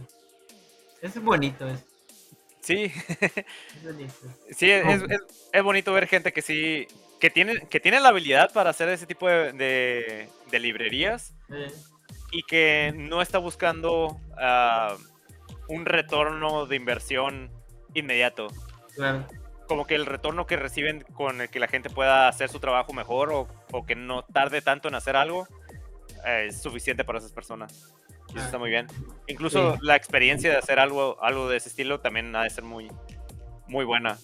Es 1.02 1.22
bonito, 1.22 1.68
es. 1.68 1.95
Sí. 2.66 2.92
es 3.22 3.84
bonito. 3.84 4.14
Sí, 4.50 4.72
es, 4.72 5.04
es, 5.54 5.64
bonito 5.64 5.94
ver 5.94 6.08
gente 6.08 6.34
que 6.34 6.42
sí, 6.42 6.88
que 7.20 7.30
tiene, 7.30 7.68
que 7.68 7.80
tiene 7.80 8.00
la 8.00 8.10
habilidad 8.10 8.52
para 8.54 8.72
hacer 8.72 8.90
ese 8.90 9.06
tipo 9.06 9.30
de, 9.30 10.28
de, 10.52 10.60
librerías 10.60 11.36
y 12.32 12.42
que 12.42 12.92
no 12.96 13.22
está 13.22 13.38
buscando 13.38 14.08
uh, 14.08 14.96
un 15.68 15.86
retorno 15.86 16.66
de 16.66 16.76
inversión 16.76 17.52
inmediato. 17.94 18.48
Como 19.68 19.86
que 19.86 19.94
el 19.94 20.08
retorno 20.08 20.48
que 20.48 20.58
reciben 20.58 21.02
con 21.14 21.42
el 21.42 21.50
que 21.50 21.60
la 21.60 21.68
gente 21.68 21.92
pueda 21.92 22.28
hacer 22.28 22.50
su 22.50 22.60
trabajo 22.60 22.94
mejor 22.94 23.32
o, 23.32 23.86
que 23.86 23.96
no 23.96 24.24
tarde 24.24 24.62
tanto 24.62 24.88
en 24.88 24.96
hacer 24.96 25.16
algo 25.16 25.48
eh, 26.26 26.48
es 26.48 26.62
suficiente 26.62 27.04
para 27.04 27.20
esas 27.20 27.32
personas. 27.32 27.94
Eso 28.36 28.46
está 28.46 28.58
muy 28.58 28.70
bien. 28.70 28.88
Incluso 29.28 29.78
la 29.82 29.96
experiencia 29.96 30.52
de 30.52 30.58
hacer 30.58 30.80
algo, 30.80 31.22
algo 31.24 31.50
de 31.50 31.58
ese 31.58 31.70
estilo 31.70 32.00
también 32.00 32.36
ha 32.36 32.44
de 32.44 32.50
ser 32.50 32.64
muy, 32.64 32.92
muy 33.68 33.86
buena. 33.86 34.18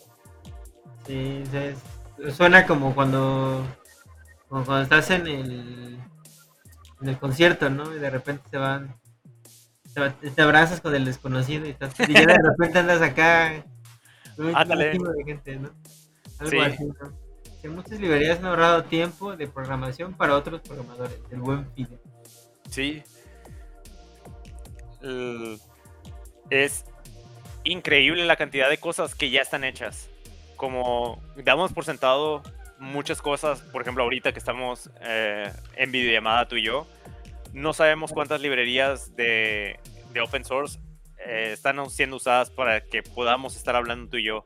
Sí, 1.08 1.44
suena 2.36 2.68
como 2.68 2.94
cuando, 2.94 3.66
como 4.48 4.66
cuando 4.66 4.84
estás 4.84 5.10
en 5.12 5.28
el, 5.28 5.98
en 7.02 7.10
el 7.10 7.18
concierto, 7.18 7.70
¿no? 7.70 7.94
Y 7.96 8.00
de 8.00 8.10
repente 8.10 8.44
se 8.50 8.58
van 8.58 9.02
te, 9.94 10.42
abrazas 10.42 10.82
con 10.82 10.96
el 10.96 11.06
desconocido 11.06 11.66
y, 11.66 11.72
estás, 11.72 11.94
y 12.00 12.14
ya 12.14 12.26
de 12.26 12.38
repente 12.38 12.80
andas 12.80 13.02
acá. 13.02 13.64
Ándale. 14.54 14.98
De 14.98 15.24
gente, 15.26 15.56
¿no? 15.58 15.70
Algo 16.40 16.62
así, 16.62 16.86
¿no? 16.86 17.14
Que 17.62 17.70
muchas 17.70 18.00
librerías 18.00 18.40
han 18.40 18.46
ahorrado 18.46 18.84
tiempo 18.86 19.36
de 19.36 19.48
programación 19.48 20.14
para 20.14 20.36
otros 20.36 20.62
programadores. 20.62 21.20
El 21.30 21.42
buen 21.42 21.66
pide. 21.66 22.00
Sí. 22.70 23.04
Es 26.50 26.86
increíble 27.64 28.26
la 28.26 28.36
cantidad 28.36 28.70
de 28.70 28.78
cosas 28.78 29.16
que 29.16 29.30
ya 29.30 29.42
están 29.42 29.64
hechas. 29.64 30.08
como 30.58 31.20
damos 31.38 31.74
por 31.74 31.86
sentado 31.86 32.44
muchas 32.80 33.22
cosas, 33.22 33.62
por 33.62 33.82
ejemplo, 33.82 34.04
ahorita 34.04 34.32
que 34.32 34.40
estamos 34.40 34.90
eh, 35.02 35.52
en 35.76 35.92
videollamada 35.92 36.48
tú 36.48 36.56
y 36.56 36.64
yo, 36.64 36.88
no 37.54 37.74
sabemos 37.74 38.12
cuántas 38.12 38.42
librerías 38.42 39.16
de, 39.16 39.80
de 40.14 40.22
open 40.22 40.44
source 40.46 40.80
eh, 41.26 41.52
están 41.54 41.88
siendo 41.90 42.16
usadas 42.16 42.50
para 42.50 42.82
que 42.82 43.04
podamos 43.04 43.56
estar 43.56 43.76
hablando 43.76 44.10
tú 44.10 44.18
y 44.18 44.24
yo 44.26 44.44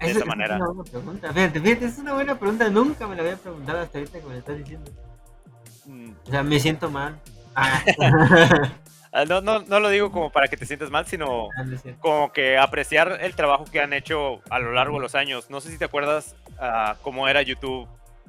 de 0.00 0.10
Esa- 0.10 0.24
manera. 0.24 0.56
Es 0.56 0.60
una 0.60 0.70
buena 0.72 0.90
pregunta. 0.90 1.32
Fíjate, 1.32 1.60
fíjate, 1.60 1.84
es 1.86 1.98
una 1.98 2.12
buena 2.14 2.38
pregunta. 2.38 2.68
Nunca 2.68 3.06
me 3.08 3.14
la 3.16 3.22
había 3.22 3.36
preguntado 3.36 3.80
hasta 3.80 3.98
ahorita 3.98 4.20
que 4.20 4.26
me 4.26 4.38
estás 4.38 4.58
diciendo. 4.58 4.90
Mm, 5.86 6.12
O 6.26 6.30
sea, 6.30 6.42
me 6.42 6.58
siento 6.60 6.90
mal. 6.90 7.20
Ah, 7.54 7.82
No, 9.28 9.40
no, 9.42 9.60
no 9.60 9.78
lo 9.80 9.90
digo 9.90 10.10
como 10.10 10.30
para 10.32 10.48
que 10.48 10.56
te 10.56 10.64
sientas 10.64 10.90
mal, 10.90 11.06
sino 11.06 11.48
Ah, 11.58 11.64
como 12.00 12.32
que 12.32 12.56
apreciar 12.56 13.18
el 13.20 13.34
trabajo 13.34 13.64
que 13.70 13.80
han 13.80 13.92
hecho 13.92 14.40
a 14.50 14.58
lo 14.58 14.72
largo 14.72 14.96
de 14.96 15.02
los 15.02 15.14
años. 15.14 15.50
No 15.50 15.60
sé 15.60 15.70
si 15.70 15.78
te 15.78 15.84
acuerdas 15.84 16.34
ah, 16.58 16.96
cómo 17.02 17.28
era 17.28 17.42
YouTube 17.42 17.86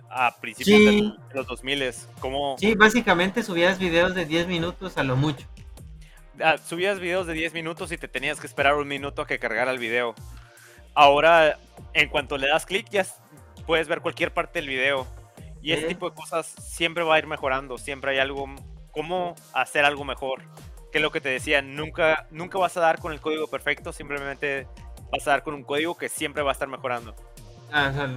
a 0.09 0.35
principios 0.41 0.77
Sí. 0.79 1.13
de 1.29 1.35
los 1.35 1.47
2000 1.47 2.07
cómo 2.19 2.55
Sí, 2.59 2.75
básicamente 2.75 3.41
subías 3.43 3.79
videos 3.79 4.13
de 4.13 4.25
10 4.25 4.47
minutos 4.47 4.97
a 4.97 5.03
lo 5.03 5.15
mucho. 5.15 5.47
ah, 6.43 6.57
subías 6.57 6.99
videos 6.99 7.27
de 7.27 7.33
10 7.33 7.53
minutos 7.53 7.91
y 7.93 7.97
te 7.97 8.07
tenías 8.09 8.39
que 8.39 8.47
esperar 8.47 8.75
un 8.75 8.87
minuto 8.87 9.21
a 9.21 9.27
que 9.27 9.39
cargara 9.39 9.71
el 9.71 9.79
video. 9.79 10.13
Ahora, 10.95 11.57
en 11.93 12.09
cuanto 12.09 12.37
le 12.37 12.47
das 12.47 12.65
clic, 12.65 12.89
ya 12.89 13.05
puedes 13.65 13.87
ver 13.87 14.01
cualquier 14.01 14.33
parte 14.33 14.59
del 14.59 14.67
video. 14.67 15.07
Y 15.61 15.71
ese 15.71 15.83
Sí. 15.83 15.87
tipo 15.89 16.09
de 16.09 16.15
cosas 16.15 16.45
siempre 16.45 17.03
va 17.03 17.15
a 17.15 17.19
ir 17.19 17.25
mejorando. 17.27 17.77
Siempre 17.77 18.11
hay 18.11 18.19
algo, 18.19 18.47
cómo 18.91 19.33
hacer 19.53 19.85
algo 19.85 20.03
mejor. 20.03 20.41
Que 20.93 20.99
es 20.99 21.01
lo 21.01 21.11
que 21.11 21.21
te 21.21 21.29
decía, 21.29 21.63
nunca, 21.63 22.27
nunca 22.29 22.59
vas 22.59 22.77
a 22.77 22.79
dar 22.79 22.99
con 22.99 23.13
el 23.13 23.19
código 23.19 23.47
perfecto, 23.47 23.91
simplemente 23.91 24.67
vas 25.11 25.27
a 25.27 25.31
dar 25.31 25.43
con 25.43 25.55
un 25.55 25.63
código 25.63 25.97
que 25.97 26.07
siempre 26.07 26.43
va 26.43 26.51
a 26.51 26.53
estar 26.53 26.67
mejorando. 26.67 27.15
Ah, 27.71 27.89
o 27.89 27.93
sea, 27.95 28.09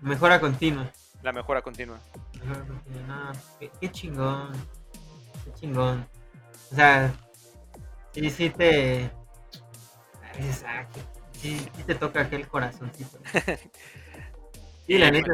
mejora 0.00 0.40
continua. 0.40 0.90
La 1.22 1.30
mejora 1.30 1.62
continua. 1.62 2.00
Mejora 2.34 2.66
continua. 2.66 3.06
No, 3.06 3.32
qué, 3.60 3.70
qué 3.80 3.92
chingón. 3.92 4.50
Qué 5.44 5.52
chingón. 5.54 6.04
O 6.72 6.74
sea, 6.74 7.14
sí, 8.12 8.28
sí 8.28 8.50
te. 8.50 9.08
Exacto. 10.36 10.98
Sí, 11.32 11.60
sí 11.76 11.82
te 11.84 11.94
toca 11.94 12.22
aquel 12.22 12.48
corazoncito. 12.48 13.18
Sí, 14.86 14.98
la 14.98 15.06
Y, 15.06 15.12
neta. 15.12 15.30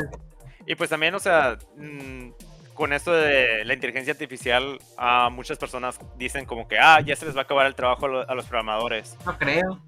Y 0.66 0.74
pues 0.74 0.90
también, 0.90 1.14
o 1.14 1.18
sea, 1.18 1.56
mm, 1.76 2.28
con 2.76 2.92
esto 2.92 3.12
de 3.12 3.64
la 3.64 3.74
inteligencia 3.74 4.12
artificial, 4.12 4.78
a 4.96 5.28
muchas 5.30 5.58
personas 5.58 5.98
dicen 6.16 6.44
como 6.44 6.68
que, 6.68 6.78
ah, 6.78 7.00
ya 7.00 7.16
se 7.16 7.26
les 7.26 7.34
va 7.34 7.40
a 7.40 7.44
acabar 7.44 7.66
el 7.66 7.74
trabajo 7.74 8.06
a, 8.06 8.08
lo- 8.08 8.30
a 8.30 8.34
los 8.34 8.44
programadores. 8.46 9.16
No 9.26 9.36
creo. 9.36 9.82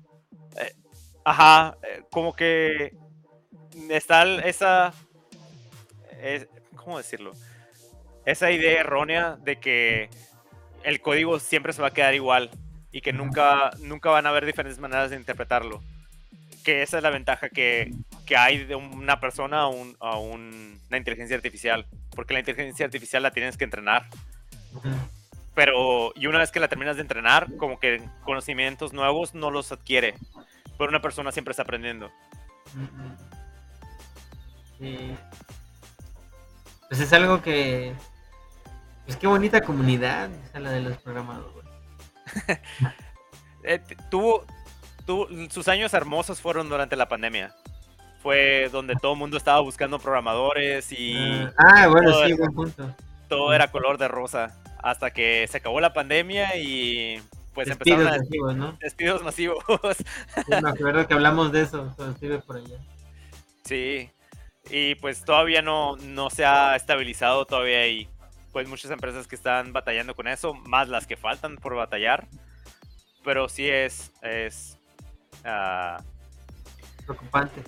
Ajá, 1.24 1.76
eh, 1.82 2.02
como 2.10 2.34
que 2.34 2.94
está 3.90 4.24
esa, 4.46 4.92
es- 6.20 6.48
¿cómo 6.74 6.98
decirlo? 6.98 7.32
Esa 8.24 8.50
idea 8.50 8.80
errónea 8.80 9.36
de 9.40 9.56
que 9.60 10.08
el 10.82 11.00
código 11.00 11.38
siempre 11.38 11.72
se 11.72 11.82
va 11.82 11.88
a 11.88 11.92
quedar 11.92 12.14
igual 12.14 12.50
y 12.92 13.00
que 13.02 13.12
nunca, 13.12 13.70
nunca 13.80 14.10
van 14.10 14.26
a 14.26 14.30
haber 14.30 14.46
diferentes 14.46 14.78
maneras 14.78 15.10
de 15.10 15.16
interpretarlo. 15.16 15.82
Que 16.64 16.82
esa 16.82 16.96
es 16.98 17.02
la 17.02 17.10
ventaja 17.10 17.48
que, 17.50 17.92
que 18.26 18.36
hay 18.36 18.64
de 18.64 18.74
una 18.74 19.20
persona 19.20 19.60
a, 19.62 19.68
un- 19.68 19.96
a 20.00 20.18
un- 20.18 20.80
una 20.88 20.96
inteligencia 20.98 21.36
artificial. 21.36 21.86
Porque 22.18 22.34
la 22.34 22.40
inteligencia 22.40 22.84
artificial 22.84 23.22
la 23.22 23.30
tienes 23.30 23.56
que 23.56 23.62
entrenar. 23.62 24.08
Pero, 25.54 26.10
y 26.16 26.26
una 26.26 26.40
vez 26.40 26.50
que 26.50 26.58
la 26.58 26.66
terminas 26.66 26.96
de 26.96 27.02
entrenar, 27.02 27.46
como 27.58 27.78
que 27.78 28.02
conocimientos 28.24 28.92
nuevos 28.92 29.34
no 29.34 29.52
los 29.52 29.70
adquiere. 29.70 30.16
Pero 30.76 30.90
una 30.90 31.00
persona 31.00 31.30
siempre 31.30 31.52
está 31.52 31.62
aprendiendo. 31.62 32.10
Sí. 34.80 35.14
Pues 36.88 37.00
es 37.00 37.12
algo 37.12 37.40
que. 37.40 37.94
Pues 39.04 39.16
qué 39.16 39.28
bonita 39.28 39.60
comunidad, 39.60 40.28
o 40.28 40.50
sea, 40.50 40.58
la 40.60 40.70
de 40.72 40.80
los 40.80 40.98
programadores. 40.98 41.68
Eh, 43.62 43.80
tuvo, 44.10 44.44
tuvo- 45.06 45.28
sus 45.50 45.68
años 45.68 45.92
hermosos 45.94 46.40
fueron 46.40 46.68
durante 46.68 46.96
la 46.96 47.08
pandemia. 47.08 47.54
Fue 48.22 48.68
donde 48.70 48.94
todo 48.96 49.12
el 49.12 49.18
mundo 49.18 49.36
estaba 49.36 49.60
buscando 49.60 49.98
programadores 49.98 50.90
y 50.92 51.16
Ah, 51.56 51.86
bueno, 51.88 52.10
todo 52.10 52.26
sí, 52.26 52.32
buen 52.34 52.52
punto. 52.52 52.94
todo 53.28 53.52
era 53.52 53.70
color 53.70 53.98
de 53.98 54.08
rosa. 54.08 54.56
Hasta 54.82 55.10
que 55.12 55.46
se 55.48 55.58
acabó 55.58 55.80
la 55.80 55.92
pandemia 55.92 56.56
y 56.56 57.20
pues 57.54 57.68
Despidos 57.68 58.00
empezaron 58.00 58.14
a 58.14 58.18
masivos, 58.24 58.56
¿no? 58.56 58.76
despidos 58.80 59.22
masivos. 59.24 59.64
Sí, 60.46 60.52
me 60.62 60.68
acuerdo 60.70 61.06
que 61.06 61.14
hablamos 61.14 61.50
de 61.52 61.62
eso 61.62 61.94
por 62.46 62.56
allá. 62.56 62.76
sí. 63.64 64.10
Y 64.70 64.96
pues 64.96 65.24
todavía 65.24 65.62
no, 65.62 65.96
no 65.96 66.28
se 66.28 66.44
ha 66.44 66.76
estabilizado, 66.76 67.46
todavía 67.46 67.78
hay 67.78 68.06
pues 68.52 68.68
muchas 68.68 68.90
empresas 68.90 69.26
que 69.26 69.34
están 69.34 69.72
batallando 69.72 70.14
con 70.14 70.28
eso, 70.28 70.52
más 70.52 70.88
las 70.88 71.06
que 71.06 71.16
faltan 71.16 71.56
por 71.56 71.74
batallar. 71.74 72.26
Pero 73.24 73.48
sí 73.48 73.66
es, 73.68 74.12
es 74.22 74.78
ah, 75.44 76.02
Preocupante. 77.06 77.62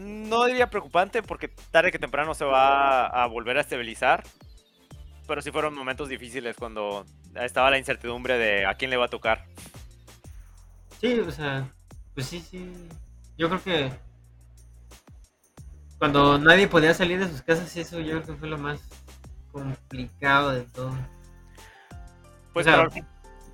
No 0.00 0.46
diría 0.46 0.70
preocupante 0.70 1.22
porque 1.22 1.48
tarde 1.70 1.92
que 1.92 1.98
temprano 1.98 2.34
se 2.34 2.44
va 2.44 3.06
a 3.06 3.26
volver 3.26 3.58
a 3.58 3.60
estabilizar. 3.60 4.24
Pero 5.26 5.42
sí 5.42 5.52
fueron 5.52 5.74
momentos 5.74 6.08
difíciles 6.08 6.56
cuando 6.56 7.04
estaba 7.34 7.70
la 7.70 7.78
incertidumbre 7.78 8.38
de 8.38 8.66
a 8.66 8.74
quién 8.74 8.90
le 8.90 8.96
va 8.96 9.04
a 9.04 9.08
tocar. 9.08 9.44
Sí, 11.00 11.20
o 11.20 11.30
sea, 11.30 11.68
pues 12.14 12.26
sí, 12.26 12.40
sí. 12.40 12.72
Yo 13.38 13.48
creo 13.48 13.62
que 13.62 13.92
cuando 15.98 16.38
nadie 16.38 16.66
podía 16.66 16.94
salir 16.94 17.20
de 17.20 17.28
sus 17.28 17.42
casas, 17.42 17.76
eso 17.76 18.00
yo 18.00 18.22
creo 18.22 18.22
que 18.22 18.34
fue 18.34 18.48
lo 18.48 18.58
más 18.58 18.80
complicado 19.52 20.52
de 20.52 20.62
todo. 20.62 20.96
Pues 22.52 22.66
O 22.66 22.70
sea, 22.70 22.88
pero- 22.88 23.06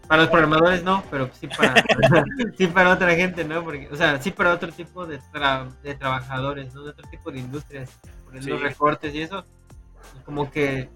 Para 0.08 0.22
los 0.22 0.30
programadores 0.30 0.84
no, 0.84 1.02
pero 1.10 1.28
sí 1.32 1.48
para, 1.48 1.74
sí 2.58 2.66
para 2.68 2.90
otra 2.92 3.14
gente, 3.14 3.44
¿no? 3.44 3.64
Porque, 3.64 3.88
o 3.90 3.96
sea, 3.96 4.20
sí 4.22 4.30
para 4.30 4.52
otro 4.52 4.70
tipo 4.72 5.04
de, 5.06 5.20
tra- 5.32 5.68
de 5.82 5.94
trabajadores, 5.96 6.72
¿no? 6.74 6.84
De 6.84 6.90
otro 6.90 7.08
tipo 7.10 7.30
de 7.32 7.40
industrias. 7.40 7.90
Por 8.24 8.42
Sí. 8.42 8.50
los 8.50 8.60
recortes 8.60 9.14
y 9.14 9.22
eso, 9.22 9.44
como 10.24 10.50
que 10.50 10.90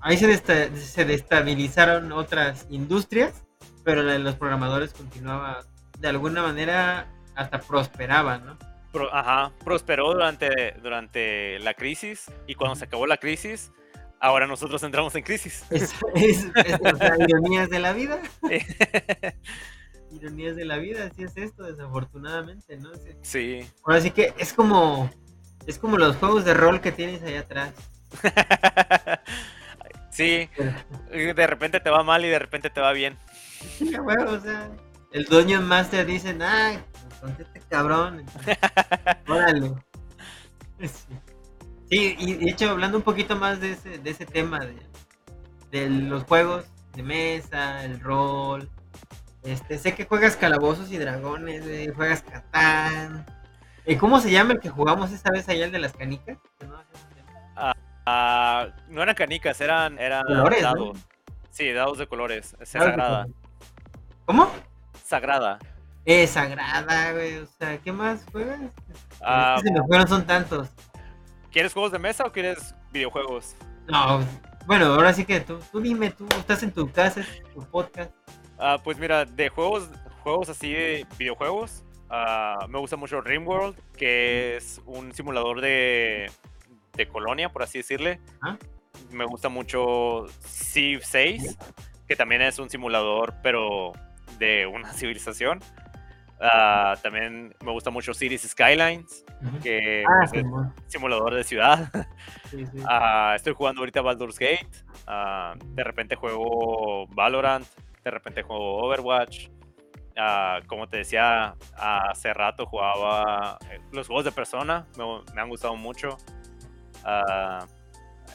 ahí 0.00 0.16
se, 0.16 0.36
se 0.76 1.04
destabilizaron 1.04 2.12
otras 2.12 2.66
industrias, 2.70 3.44
pero 3.82 4.02
la 4.02 4.12
de 4.12 4.18
los 4.18 4.34
programadores 4.36 4.92
continuaba, 4.92 5.64
de 5.98 6.08
alguna 6.08 6.42
manera, 6.42 7.06
hasta 7.34 7.60
prosperaba, 7.60 8.38
¿no? 8.38 8.58
pro- 8.92 9.14
ajá, 9.14 9.52
prosperó 9.64 10.12
durante, 10.12 10.74
durante 10.82 11.58
la 11.60 11.74
crisis 11.74 12.30
y 12.46 12.54
cuando 12.56 12.74
se 12.76 12.84
acabó 12.84 13.06
la 13.06 13.16
crisis, 13.18 13.72
ahora 14.20 14.46
nosotros 14.46 14.82
entramos 14.82 15.14
en 15.16 15.22
crisis. 15.24 15.64
Es, 15.70 15.94
es- 16.14 16.44
es- 16.54 16.80
o 16.80 16.96
sea, 16.96 17.14
ironías 17.18 17.68
de 17.70 17.78
la 17.80 17.92
vida. 17.92 18.20
Ironías 20.12 20.56
de 20.56 20.64
la 20.64 20.76
vida, 20.78 21.04
así 21.10 21.22
es 21.22 21.36
esto, 21.36 21.62
desafortunadamente, 21.64 22.76
¿no? 22.76 22.92
Sí. 22.94 23.10
Sí. 23.22 23.70
Ahora 23.84 24.00
sí 24.00 24.10
que 24.10 24.34
es 24.38 24.52
como 24.52 25.10
es 25.66 25.78
como 25.78 25.98
los 25.98 26.16
juegos 26.16 26.44
de 26.44 26.54
rol 26.54 26.80
que 26.80 26.90
tienes 26.90 27.22
allá 27.22 27.40
atrás. 27.40 27.72
sí, 30.10 30.48
de 31.10 31.46
repente 31.46 31.78
te 31.80 31.90
va 31.90 32.02
mal 32.02 32.24
y 32.24 32.28
de 32.28 32.38
repente 32.38 32.70
te 32.70 32.80
va 32.80 32.92
bien. 32.92 33.16
Sí, 33.78 33.92
o 33.94 34.40
sea, 34.40 34.68
el 35.12 35.24
dueño 35.26 35.60
master 35.62 36.06
dice, 36.06 36.36
ay, 36.40 36.80
con 37.20 37.30
este 37.38 37.60
cabrón. 37.68 38.24
Órale. 39.28 39.74
Sí. 40.80 41.14
Sí, 41.90 42.16
y 42.18 42.34
de 42.34 42.50
hecho, 42.50 42.70
hablando 42.70 42.96
un 42.98 43.02
poquito 43.02 43.36
más 43.36 43.60
de 43.60 43.72
ese, 43.72 43.98
de 43.98 44.10
ese 44.10 44.24
tema 44.26 44.60
de, 44.60 44.76
de 45.70 45.90
los 45.90 46.22
juegos 46.24 46.64
de 46.94 47.02
mesa, 47.02 47.84
el 47.84 48.00
rol. 48.00 48.68
Este, 49.42 49.78
sé 49.78 49.94
que 49.94 50.04
juegas 50.04 50.36
calabozos 50.36 50.92
y 50.92 50.98
dragones, 50.98 51.64
güey, 51.64 51.88
juegas 51.88 52.22
Catán. 52.22 53.26
¿Y 53.86 53.96
cómo 53.96 54.20
se 54.20 54.30
llama 54.30 54.52
el 54.52 54.60
que 54.60 54.68
jugamos 54.68 55.10
esta 55.12 55.32
vez 55.32 55.48
allá, 55.48 55.64
el 55.64 55.72
de 55.72 55.78
las 55.78 55.92
canicas? 55.94 56.38
No 56.60 56.76
llama. 56.76 57.74
Ah, 58.06 58.68
no 58.88 59.02
eran 59.02 59.14
canicas, 59.14 59.60
eran, 59.60 59.98
eran 59.98 60.24
Colores, 60.24 60.62
¿no? 60.62 60.68
dados. 60.68 60.98
Sí, 61.50 61.72
dados 61.72 61.98
de 61.98 62.06
colores. 62.06 62.56
Es 62.60 62.70
Claro 62.70 62.86
que 62.86 62.90
sagrada. 63.00 63.26
¿Cómo? 64.26 64.50
Sagrada. 65.04 65.58
Eh, 66.04 66.26
sagrada, 66.26 67.12
güey. 67.12 67.38
O 67.38 67.46
sea, 67.58 67.78
¿qué 67.78 67.92
más 67.92 68.24
juegas? 68.30 68.60
Ah, 69.20 69.54
Es 69.56 69.62
que 69.62 69.68
se 69.68 69.74
me 69.74 69.86
fueron, 69.86 70.08
son 70.08 70.24
tantos. 70.26 70.68
¿Quieres 71.50 71.72
juegos 71.72 71.92
de 71.92 71.98
mesa 71.98 72.24
o 72.24 72.32
quieres 72.32 72.74
videojuegos? 72.92 73.56
No, 73.88 74.24
bueno, 74.66 74.86
ahora 74.86 75.12
sí 75.12 75.24
que 75.24 75.40
tú, 75.40 75.58
tú 75.72 75.80
dime, 75.80 76.10
tú 76.10 76.26
estás 76.38 76.62
en 76.62 76.70
tu 76.70 76.90
casa, 76.90 77.20
es 77.20 77.42
tu 77.52 77.60
podcast. 77.68 78.12
Ah, 78.58 78.78
pues 78.82 78.98
mira, 78.98 79.24
de 79.24 79.48
juegos, 79.48 79.88
juegos 80.22 80.48
así 80.48 80.72
de 80.72 81.06
videojuegos, 81.18 81.82
ah, 82.08 82.66
me 82.68 82.78
gusta 82.78 82.96
mucho 82.96 83.20
RimWorld, 83.20 83.76
que 83.96 84.56
es 84.56 84.80
un 84.86 85.12
simulador 85.12 85.60
de, 85.60 86.30
de 86.94 87.08
colonia, 87.08 87.48
por 87.48 87.64
así 87.64 87.78
decirle. 87.78 88.20
Ah. 88.42 88.56
Me 89.10 89.24
gusta 89.24 89.48
mucho 89.48 90.26
Civ 90.44 91.02
6, 91.02 91.56
que 92.06 92.14
también 92.14 92.42
es 92.42 92.58
un 92.60 92.70
simulador, 92.70 93.34
pero 93.42 93.92
de 94.38 94.66
una 94.66 94.92
civilización. 94.92 95.60
Ah, 96.40 96.96
también 97.02 97.54
me 97.62 97.70
gusta 97.70 97.90
mucho 97.90 98.14
Cities 98.14 98.48
Skylines, 98.48 99.24
que 99.62 100.02
ah, 100.08 100.24
es 100.24 100.32
simulador 100.86 101.34
de 101.34 101.44
ciudad. 101.44 101.90
Ah, 102.84 103.34
estoy 103.36 103.54
jugando 103.54 103.80
ahorita 103.80 104.00
Baldur's 104.00 104.36
Gate. 104.36 104.66
de 105.66 105.84
repente 105.84 106.16
juego 106.16 107.06
Valorant. 107.14 107.64
De 108.02 108.10
repente 108.10 108.42
juego 108.42 108.78
Overwatch. 108.78 109.48
como 110.66 110.88
te 110.88 110.96
decía, 110.96 111.54
hace 111.76 112.34
rato 112.34 112.66
jugaba 112.66 113.56
eh, 113.70 113.78
los 113.92 114.08
juegos 114.08 114.24
de 114.24 114.32
persona. 114.32 114.84
Me, 114.96 115.40
han 115.40 115.48
gustado 115.48 115.76
mucho. 115.76 116.16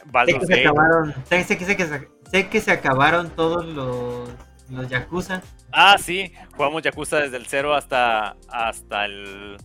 Baldur's 0.06 0.47
sé 0.47 0.56
que 0.56 0.64
Gate. 0.64 1.43
sé, 1.43 1.58
que, 1.76 2.10
sé 2.32 2.49
que 2.49 2.62
se 2.62 2.72
acabaron 2.72 3.30
todos 3.32 3.66
los 3.66 4.30
los 4.70 4.89
Yakuza. 4.89 5.41
Ah, 5.72 5.97
sí, 5.97 6.32
jugamos 6.55 6.84
Yakuza 6.84 7.18
desde 7.20 7.38
el 7.38 7.45
0 7.47 7.74
hasta, 7.74 8.38
hasta 8.47 9.05
el 9.05 9.57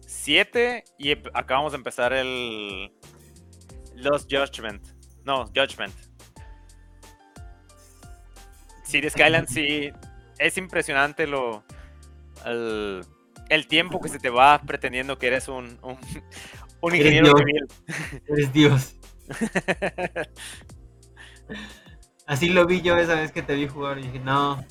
7 0.00 0.84
y 0.98 1.12
acabamos 1.34 1.72
de 1.72 1.78
empezar 1.78 2.12
el 2.12 2.92
Lost 3.96 4.30
Judgment. 4.32 4.82
No, 5.24 5.46
Judgment. 5.54 5.94
Sí, 8.84 9.00
de 9.00 9.10
Skyland 9.10 9.48
sí, 9.48 9.90
es 10.38 10.56
impresionante 10.58 11.26
lo 11.26 11.64
el, 12.44 13.66
tiempo 13.68 14.00
que 14.00 14.08
se 14.08 14.18
te 14.18 14.30
va 14.30 14.60
pretendiendo 14.62 15.18
que 15.18 15.28
eres 15.28 15.48
un, 15.48 15.78
un, 16.80 16.94
ingeniero 16.94 17.32
civil. 17.36 17.66
Eres 18.28 18.52
Dios. 18.52 18.96
Así 22.26 22.48
lo 22.48 22.66
vi 22.66 22.80
yo 22.80 22.96
esa 22.96 23.14
vez 23.14 23.32
que 23.32 23.42
te 23.42 23.54
vi 23.54 23.68
jugar 23.68 23.98
y 23.98 24.02
dije, 24.02 24.18
no. 24.20 24.64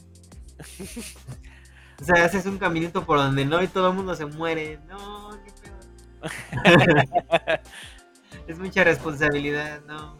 O 2.01 2.03
sea, 2.03 2.25
haces 2.25 2.45
un 2.47 2.57
caminito 2.57 3.05
por 3.05 3.19
donde 3.19 3.45
no 3.45 3.61
y 3.61 3.67
todo 3.67 3.89
el 3.89 3.95
mundo 3.95 4.15
se 4.15 4.25
muere. 4.25 4.79
No, 4.87 5.37
qué 5.45 5.51
pedo. 5.61 7.59
es 8.47 8.57
mucha 8.57 8.83
responsabilidad, 8.83 9.81
¿no? 9.85 10.17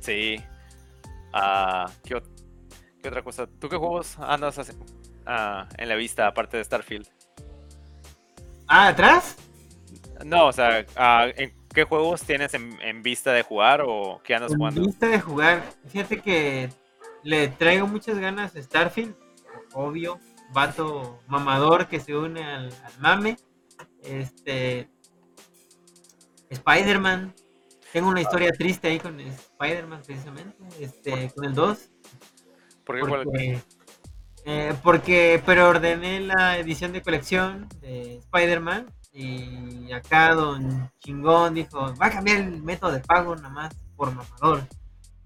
sí. 0.00 0.42
Ah, 1.32 1.90
¿qué, 2.04 2.14
otra 3.06 3.22
cosa? 3.22 3.46
¿Tú 3.46 3.68
qué 3.68 3.76
juegos 3.76 4.18
andas 4.18 4.56
uh, 4.58 4.62
en 5.76 5.88
la 5.88 5.94
vista 5.94 6.26
aparte 6.26 6.56
de 6.56 6.64
Starfield? 6.64 7.06
Ah, 8.66 8.88
¿atrás? 8.88 9.36
No, 10.24 10.46
o 10.46 10.52
sea, 10.52 10.86
uh, 10.96 11.32
¿en 11.36 11.52
¿Qué 11.72 11.84
juegos 11.84 12.22
tienes 12.22 12.52
en, 12.54 13.02
vista 13.02 13.32
de 13.32 13.42
jugar 13.42 13.82
o 13.86 14.20
qué 14.24 14.34
andas 14.34 14.52
jugando? 14.54 14.80
En 14.80 14.86
vista 14.88 15.06
de 15.06 15.20
jugar, 15.20 15.62
fíjate 15.86 16.20
que 16.20 16.68
le 17.22 17.48
traigo 17.48 17.86
muchas 17.86 18.18
ganas 18.18 18.56
a 18.56 18.62
Starfield, 18.62 19.14
obvio, 19.72 20.18
vato 20.52 21.20
mamador 21.28 21.88
que 21.88 22.00
se 22.00 22.16
une 22.16 22.42
al, 22.44 22.72
mame. 22.98 23.36
Este. 24.02 24.88
Spider-Man. 26.48 27.34
Tengo 27.92 28.08
una 28.08 28.20
historia 28.20 28.52
triste 28.52 28.88
ahí 28.88 28.98
con 28.98 29.18
Spider-Man, 29.20 30.02
precisamente. 30.04 30.56
Este, 30.78 31.30
con 31.34 31.44
el 31.44 31.54
2. 31.54 31.90
¿Por 32.84 32.96
qué? 32.96 33.06
Porque, 33.06 33.62
eh, 34.44 34.74
porque 34.82 35.42
preordené 35.44 36.20
la 36.20 36.58
edición 36.58 36.92
de 36.92 37.02
colección 37.02 37.68
de 37.80 38.18
Spider-Man 38.18 38.86
y 39.12 39.90
acá 39.92 40.34
don 40.34 40.90
chingón 41.00 41.54
dijo, 41.54 41.94
va 42.00 42.06
a 42.06 42.10
cambiar 42.10 42.38
el 42.38 42.62
método 42.62 42.92
de 42.92 43.00
pago 43.00 43.34
nada 43.34 43.48
más 43.48 43.74
por 43.96 44.14
mamador. 44.14 44.66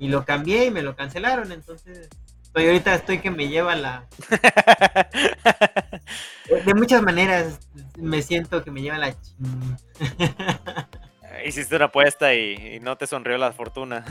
Y 0.04 0.08
lo 0.08 0.26
cambié 0.26 0.66
y 0.66 0.70
me 0.70 0.82
lo 0.82 0.94
cancelaron, 0.96 1.50
entonces 1.50 2.10
estoy 2.42 2.66
ahorita 2.66 2.94
estoy 2.94 3.20
que 3.20 3.30
me 3.30 3.48
lleva 3.48 3.74
la... 3.74 4.04
de 6.66 6.74
muchas 6.74 7.00
maneras 7.00 7.58
me 7.96 8.20
siento 8.20 8.62
que 8.62 8.70
me 8.70 8.82
lleva 8.82 8.98
la 8.98 9.16
Hiciste 11.46 11.76
una 11.76 11.86
apuesta 11.86 12.34
y, 12.34 12.80
no 12.80 12.98
te 12.98 13.06
sonrió 13.06 13.38
la 13.38 13.52
fortuna. 13.52 14.04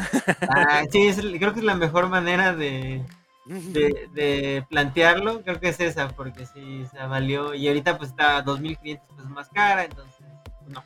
ah, 0.49 0.81
sí, 0.89 1.13
creo 1.37 1.53
que 1.53 1.59
es 1.59 1.65
la 1.65 1.75
mejor 1.75 2.09
manera 2.09 2.55
de, 2.55 3.05
de, 3.45 4.65
plantearlo, 4.67 5.43
creo 5.43 5.59
que 5.59 5.69
es 5.69 5.79
esa, 5.79 6.07
porque 6.07 6.47
sí, 6.47 6.87
se 6.91 6.97
valió. 7.05 7.53
Y 7.53 7.67
ahorita 7.67 7.99
pues 7.99 8.09
está 8.09 8.43
2.500 8.43 8.99
pesos 9.15 9.29
más 9.29 9.47
cara, 9.49 9.83
entonces 9.83 10.25
no. 10.67 10.83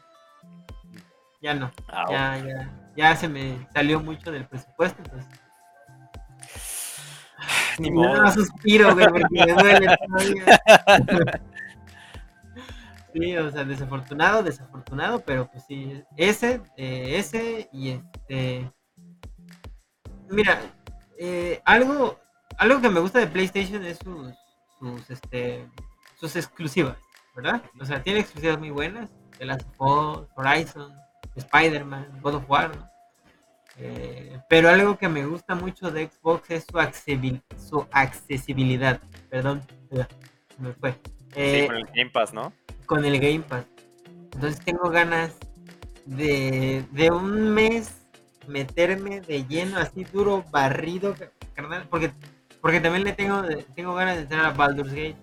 Ya 1.41 1.53
no. 1.53 1.71
Ya, 2.09 2.37
ya, 2.37 2.86
ya 2.97 3.15
se 3.15 3.29
me 3.29 3.67
salió 3.73 4.01
mucho 4.01 4.31
del 4.31 4.45
presupuesto, 4.45 5.01
entonces. 5.03 5.29
Ni 7.79 7.91
modo. 7.91 8.29
suspiro, 8.31 8.93
güey, 8.93 9.07
porque 9.07 9.25
me 9.29 9.53
duele 9.53 9.97
todavía. 10.07 10.59
sí, 13.13 13.37
o 13.37 13.51
sea, 13.51 13.63
desafortunado, 13.63 14.43
desafortunado, 14.43 15.19
pero 15.19 15.49
pues 15.49 15.63
sí, 15.65 16.03
ese, 16.17 16.61
eh, 16.75 17.13
ese 17.17 17.69
y 17.71 17.91
este. 17.91 18.71
Mira, 20.29 20.59
eh, 21.19 21.61
algo 21.63 22.19
algo 22.57 22.81
que 22.81 22.89
me 22.89 22.99
gusta 22.99 23.19
de 23.19 23.27
PlayStation 23.27 23.83
es 23.85 23.99
sus, 23.99 24.33
sus, 24.79 25.09
este, 25.09 25.69
sus 26.19 26.35
exclusivas, 26.35 26.97
¿verdad? 27.35 27.61
O 27.79 27.85
sea, 27.85 28.01
tiene 28.01 28.19
exclusivas 28.19 28.59
muy 28.59 28.71
buenas. 28.71 29.11
Of 29.39 29.61
Us, 29.77 30.27
Horizon, 30.35 30.91
Spider-Man, 31.37 32.19
God 32.21 32.35
of 32.35 32.49
War, 32.49 32.71
eh, 33.79 34.39
pero 34.49 34.69
algo 34.69 34.97
que 34.97 35.07
me 35.07 35.25
gusta 35.25 35.55
mucho 35.55 35.91
de 35.91 36.09
Xbox 36.09 36.49
es 36.49 36.65
su, 36.65 37.41
su 37.69 37.87
accesibilidad. 37.91 38.99
Perdón, 39.29 39.61
me 40.57 40.73
fue. 40.73 40.91
sí, 40.91 40.97
eh, 41.35 41.67
con 41.67 41.75
el 41.77 41.85
Game 41.85 42.09
Pass, 42.09 42.33
¿no? 42.33 42.53
Con 42.85 43.05
el 43.05 43.19
Game 43.19 43.41
Pass. 43.41 43.65
Entonces 44.33 44.63
tengo 44.63 44.89
ganas 44.89 45.37
de, 46.05 46.83
de 46.91 47.11
un 47.11 47.53
mes 47.53 48.05
meterme 48.47 49.21
de 49.21 49.45
lleno, 49.45 49.77
así 49.77 50.03
duro, 50.05 50.43
barrido, 50.51 51.15
carnal, 51.53 51.87
porque 51.89 52.11
porque 52.61 52.79
también 52.81 53.03
le 53.03 53.13
tengo, 53.13 53.43
tengo 53.75 53.93
ganas 53.93 54.15
de 54.15 54.21
entrar 54.23 54.45
a 54.45 54.51
Baldur's 54.51 54.91
Gate. 54.91 55.15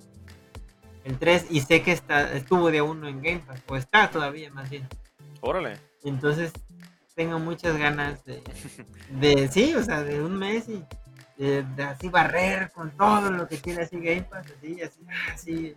El 1.05 1.19
3 1.19 1.49
y 1.51 1.61
sé 1.61 1.83
que 1.83 1.93
está, 1.93 2.33
estuvo 2.33 2.71
de 2.71 2.81
uno 2.81 3.09
en 3.09 3.21
Game 3.21 3.41
Pass, 3.41 3.63
o 3.69 3.77
está 3.77 4.11
todavía 4.11 4.51
más 4.51 4.71
bien. 4.71 4.89
Órale. 5.41 5.77
Entonces 6.05 6.53
tengo 7.15 7.39
muchas 7.39 7.77
ganas 7.77 8.25
de, 8.25 8.43
de 9.11 9.49
sí, 9.49 9.75
o 9.75 9.83
sea, 9.83 10.03
de 10.03 10.23
un 10.23 10.37
mes 10.37 10.69
y 10.69 10.85
de, 11.37 11.65
así 11.83 12.09
barrer 12.09 12.71
con 12.73 12.91
todo 12.97 13.31
lo 13.31 13.49
que 13.49 13.57
tiene 13.57 13.83
así 13.83 13.97
Game 13.99 14.23
Pass, 14.23 14.47
así, 14.57 14.81
así, 14.83 15.01
así. 15.33 15.77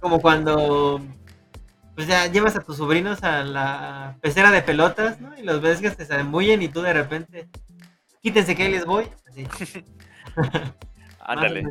Como 0.00 0.20
cuando 0.20 1.00
pues 1.94 2.06
ya 2.06 2.26
llevas 2.26 2.54
a 2.54 2.60
tus 2.60 2.76
sobrinos 2.76 3.24
a 3.24 3.42
la 3.42 4.16
pecera 4.20 4.52
de 4.52 4.62
pelotas, 4.62 5.20
¿no? 5.20 5.36
Y 5.36 5.42
los 5.42 5.60
ves 5.60 5.80
que 5.80 5.90
se 5.90 6.04
zambullen 6.06 6.62
y 6.62 6.68
tú 6.68 6.80
de 6.80 6.92
repente, 6.92 7.48
quítense 8.22 8.54
que 8.54 8.62
ahí 8.62 8.70
les 8.70 8.86
voy, 8.86 9.06
así. 9.28 9.48
Ándale. 11.18 11.64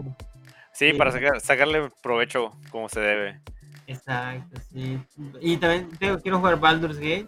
Sí, 0.73 0.91
para 0.93 1.39
sacarle 1.39 1.89
provecho 2.03 2.51
como 2.69 2.89
se 2.89 2.99
debe. 2.99 3.41
Exacto, 3.87 4.59
sí. 4.69 4.99
Y 5.39 5.55
también 5.57 5.89
tengo, 5.97 6.19
quiero 6.19 6.39
jugar 6.39 6.59
Baldur's 6.59 6.99
Gate. 6.99 7.27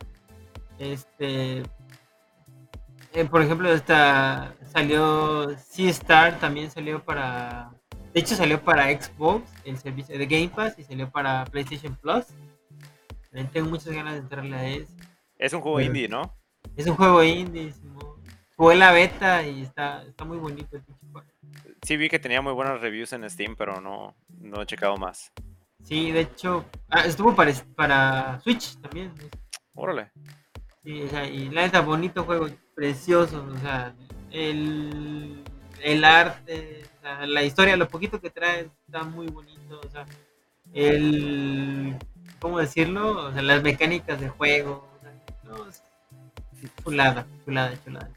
Este. 0.79 1.63
Eh, 3.13 3.25
por 3.29 3.41
ejemplo, 3.41 3.71
esta 3.71 4.53
salió 4.71 5.55
Sea 5.57 5.89
Star 5.91 6.39
también 6.39 6.71
salió 6.71 7.03
para. 7.03 7.71
De 8.13 8.21
hecho, 8.21 8.35
salió 8.35 8.61
para 8.61 8.85
Xbox, 8.85 9.51
el 9.65 9.77
servicio 9.77 10.17
de 10.17 10.25
Game 10.25 10.49
Pass, 10.49 10.79
y 10.79 10.83
salió 10.83 11.09
para 11.11 11.45
PlayStation 11.45 11.95
Plus. 11.95 12.25
También 13.29 13.47
tengo 13.51 13.69
muchas 13.69 13.93
ganas 13.93 14.13
de 14.13 14.19
entrarle 14.19 14.55
a 14.55 14.67
ese. 14.67 14.95
Es 15.37 15.53
un 15.53 15.61
juego 15.61 15.79
indie, 15.79 16.07
¿no? 16.07 16.35
Es 16.75 16.87
un 16.87 16.95
juego 16.95 17.23
indie, 17.23 17.73
Jugué 18.55 18.75
la 18.75 18.91
beta 18.91 19.43
y 19.43 19.61
está, 19.61 20.03
está 20.03 20.25
muy 20.25 20.37
bonito 20.37 20.75
el 20.75 20.83
Sí, 21.81 21.95
vi 21.95 22.09
que 22.09 22.19
tenía 22.19 22.41
muy 22.41 22.51
buenas 22.51 22.81
reviews 22.81 23.13
en 23.13 23.29
Steam, 23.29 23.55
pero 23.55 23.79
no, 23.79 24.15
no 24.27 24.61
he 24.61 24.65
checado 24.65 24.97
más. 24.97 25.31
Sí, 25.83 26.11
de 26.11 26.21
hecho, 26.21 26.65
ah, 26.89 27.05
estuvo 27.05 27.33
para, 27.33 27.53
para 27.75 28.39
Switch 28.41 28.77
también. 28.81 29.13
Órale. 29.73 30.11
Sí, 30.89 31.03
o 31.03 31.07
sea, 31.07 31.27
y 31.27 31.49
la 31.49 31.61
neta, 31.61 31.81
bonito 31.81 32.23
juego, 32.23 32.49
precioso, 32.73 33.45
o 33.47 33.57
sea, 33.59 33.93
el, 34.31 35.43
el 35.83 36.03
arte, 36.03 36.83
la 37.27 37.43
historia, 37.43 37.77
lo 37.77 37.87
poquito 37.87 38.19
que 38.19 38.31
trae 38.31 38.71
está 38.87 39.03
muy 39.03 39.27
bonito, 39.27 39.79
o 39.85 39.89
sea, 39.91 40.07
el, 40.73 41.95
¿cómo 42.39 42.57
decirlo? 42.57 43.27
O 43.27 43.31
sea, 43.31 43.43
las 43.43 43.61
mecánicas 43.61 44.19
de 44.19 44.29
juego, 44.29 44.89
o 44.97 44.99
sea, 44.99 45.13
no, 45.43 45.67
chulada, 46.83 47.27
chulada, 47.45 47.83
chulada. 47.83 48.09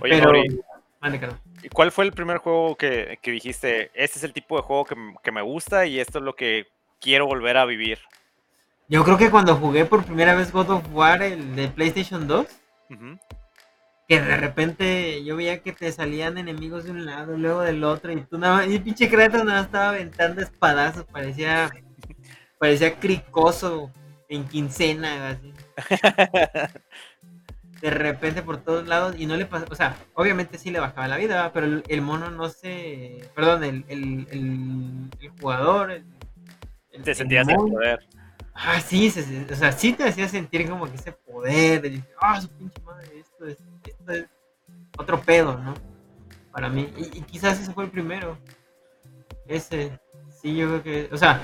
Oye, 0.00 0.20
Pero, 0.20 1.38
¿Y 1.62 1.68
cuál 1.68 1.92
fue 1.92 2.06
el 2.06 2.12
primer 2.12 2.38
juego 2.38 2.74
que, 2.74 3.20
dijiste, 3.22 3.92
este 3.94 4.18
es 4.18 4.24
el 4.24 4.32
tipo 4.32 4.56
de 4.56 4.62
juego 4.62 4.84
que, 5.22 5.30
me 5.30 5.42
gusta 5.42 5.86
y 5.86 6.00
esto 6.00 6.18
es 6.18 6.24
lo 6.24 6.34
que 6.34 6.66
quiero 7.00 7.24
volver 7.24 7.56
a 7.56 7.66
vivir? 7.66 8.00
Yo 8.88 9.02
creo 9.02 9.18
que 9.18 9.30
cuando 9.30 9.56
jugué 9.56 9.84
por 9.84 10.04
primera 10.04 10.34
vez 10.34 10.52
God 10.52 10.70
of 10.70 10.84
War, 10.92 11.20
el 11.22 11.56
de 11.56 11.68
PlayStation 11.68 12.28
2, 12.28 12.46
que 14.06 14.20
de 14.20 14.36
repente 14.36 15.24
yo 15.24 15.34
veía 15.34 15.60
que 15.60 15.72
te 15.72 15.90
salían 15.90 16.38
enemigos 16.38 16.84
de 16.84 16.92
un 16.92 17.04
lado, 17.04 17.36
luego 17.36 17.62
del 17.62 17.82
otro, 17.82 18.12
y 18.12 18.20
tú 18.22 18.38
nada 18.38 18.58
más, 18.58 18.68
y 18.68 18.78
pinche 18.78 19.10
Kratos 19.10 19.44
nada 19.44 19.58
más 19.58 19.66
estaba 19.66 19.88
aventando 19.88 20.40
espadazos, 20.40 21.04
parecía, 21.06 21.68
parecía 22.58 22.94
cricoso 23.00 23.90
en 24.28 24.46
quincena, 24.46 25.30
así. 25.30 25.52
De 27.80 27.90
repente 27.90 28.42
por 28.42 28.58
todos 28.58 28.86
lados, 28.86 29.16
y 29.18 29.26
no 29.26 29.36
le 29.36 29.46
pasó, 29.46 29.66
o 29.68 29.74
sea, 29.74 29.96
obviamente 30.14 30.58
sí 30.58 30.70
le 30.70 30.80
bajaba 30.80 31.08
la 31.08 31.18
vida, 31.18 31.50
pero 31.52 31.66
el, 31.66 31.82
el 31.88 32.00
mono 32.00 32.30
no 32.30 32.48
se, 32.48 33.28
perdón, 33.34 33.64
el, 33.64 33.84
el, 33.88 34.26
el, 34.30 35.30
jugador, 35.40 36.02
Te 37.02 37.10
el 37.10 37.16
sentías 37.16 37.46
sin 37.46 37.56
poder. 37.56 37.98
Ah, 38.58 38.80
sí, 38.80 39.10
se- 39.10 39.22
se- 39.22 39.52
o 39.52 39.56
sea, 39.56 39.70
sí 39.72 39.92
te 39.92 40.04
hacía 40.04 40.28
sentir 40.28 40.68
como 40.68 40.86
que 40.86 40.96
ese 40.96 41.12
poder, 41.12 41.82
de 41.82 42.02
ah, 42.20 42.40
su 42.40 42.48
pinche 42.48 42.80
madre, 42.82 43.18
esto 43.20 43.46
es, 43.46 43.58
esto 43.84 44.12
es 44.12 44.26
otro 44.98 45.20
pedo, 45.20 45.58
¿no? 45.58 45.74
Para 46.52 46.68
mí, 46.70 46.90
y, 46.96 47.18
y 47.18 47.22
quizás 47.22 47.60
ese 47.60 47.72
fue 47.72 47.84
el 47.84 47.90
primero. 47.90 48.38
Ese, 49.46 49.98
sí, 50.40 50.56
yo 50.56 50.68
creo 50.68 50.82
que, 50.82 51.14
o 51.14 51.16
sea, 51.16 51.40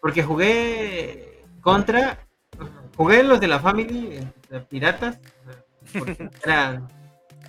porque 0.00 0.22
jugué 0.22 1.44
contra, 1.60 2.18
jugué 2.96 3.22
los 3.22 3.40
de 3.40 3.48
la 3.48 3.58
Family, 3.58 4.18
eh, 4.50 4.60
piratas, 4.68 5.18
o 5.18 5.50
sea, 5.50 5.64
porque 5.98 6.30
eran, 6.44 6.88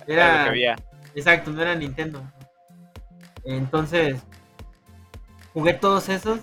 Era 0.06 0.32
lo 0.32 0.44
que 0.44 0.48
era, 0.48 0.50
había. 0.50 0.76
Exacto, 1.14 1.50
no 1.50 1.62
era 1.62 1.74
Nintendo. 1.74 2.22
Entonces, 3.44 4.22
jugué 5.52 5.74
todos 5.74 6.08
esos, 6.08 6.40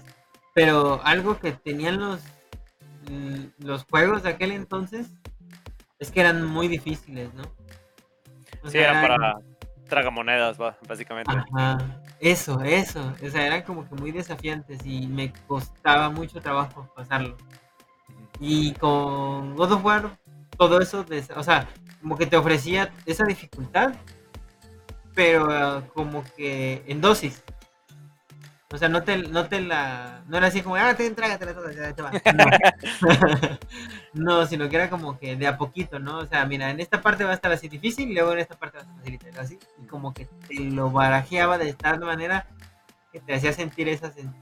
pero 0.54 1.02
algo 1.04 1.40
que 1.40 1.52
tenían 1.52 2.00
los, 2.00 2.22
los 3.58 3.86
juegos 3.86 4.24
de 4.24 4.30
aquel 4.30 4.52
entonces 4.52 5.08
es 6.00 6.12
que 6.12 6.22
eran 6.22 6.46
muy 6.46 6.68
difíciles, 6.68 7.34
¿no? 7.34 7.44
O 8.64 8.68
Sí, 8.68 8.74
sea, 8.74 8.92
eran 8.92 9.08
para 9.08 9.40
tragamonedas, 9.88 10.58
básicamente. 10.88 11.32
Ajá, 11.32 11.78
eso, 12.20 12.62
eso. 12.62 13.14
O 13.26 13.30
sea, 13.30 13.48
eran 13.48 13.64
como 13.64 13.88
que 13.88 13.96
muy 13.96 14.12
desafiantes 14.12 14.86
y 14.86 15.08
me 15.08 15.34
costaba 15.48 16.10
mucho 16.10 16.40
trabajo 16.42 16.90
pasarlo. 16.96 17.36
Y 18.40 18.74
con 18.74 19.56
God 19.56 19.72
of 19.74 19.84
War, 19.86 20.18
todo 20.58 20.80
eso, 20.80 21.06
o 21.36 21.44
sea, 21.44 21.68
como 22.02 22.18
que 22.18 22.26
te 22.26 22.38
ofrecía 22.38 22.94
esa 23.06 23.26
dificultad, 23.26 23.94
pero 25.14 25.48
ah, 25.52 25.84
como 25.94 26.24
que 26.38 26.84
en 26.88 27.02
dosis. 27.02 27.44
O 28.72 28.78
sea, 28.78 28.88
no 28.88 29.02
te, 29.04 29.18
no 29.18 29.48
te 29.48 29.62
la. 29.62 30.22
No 30.28 30.38
era 30.38 30.48
así 30.48 30.62
como, 30.62 30.76
ah, 30.76 30.94
te 30.96 31.10
trágatela 31.12 31.54
toda, 31.54 31.72
ya 31.74 31.92
te 31.94 32.02
va. 32.04 32.12
No. 32.12 32.46
no, 34.14 34.46
sino 34.46 34.70
que 34.70 34.76
era 34.76 34.90
como 34.92 35.18
que 35.18 35.36
de 35.36 35.48
a 35.48 35.58
poquito, 35.58 36.00
¿no? 36.00 36.20
O 36.20 36.26
sea, 36.28 36.46
mira, 36.46 36.70
en 36.70 36.80
esta 36.80 37.02
parte 37.02 37.24
va 37.24 37.32
a 37.32 37.36
estar 37.36 37.52
así 37.52 37.68
difícil 37.68 38.10
y 38.10 38.14
luego 38.14 38.34
en 38.34 38.40
esta 38.40 38.56
parte 38.58 38.78
va 38.78 38.84
a 38.84 38.86
estar 38.86 39.00
facilita, 39.00 39.42
así. 39.42 39.58
Y 39.82 39.88
como 39.88 40.14
que 40.14 40.26
te 40.48 40.60
lo 40.60 40.92
barajeaba 40.92 41.58
de 41.58 41.74
tal 41.74 42.00
manera 42.00 42.46
que 43.12 43.20
te 43.20 43.34
hacía 43.34 43.54
sentir 43.54 43.88
esa. 43.90 44.14
sen- 44.14 44.34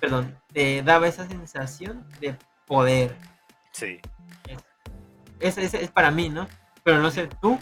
Perdón, 0.00 0.34
te 0.52 0.82
daba 0.82 1.06
esa 1.06 1.26
sensación 1.26 2.06
de 2.20 2.36
poder. 2.66 3.14
Sí. 3.72 4.00
Ese 5.40 5.62
es, 5.64 5.74
es 5.74 5.90
para 5.90 6.10
mí, 6.10 6.30
¿no? 6.30 6.48
Pero 6.84 7.00
no 7.00 7.10
sé, 7.10 7.28
tú. 7.42 7.58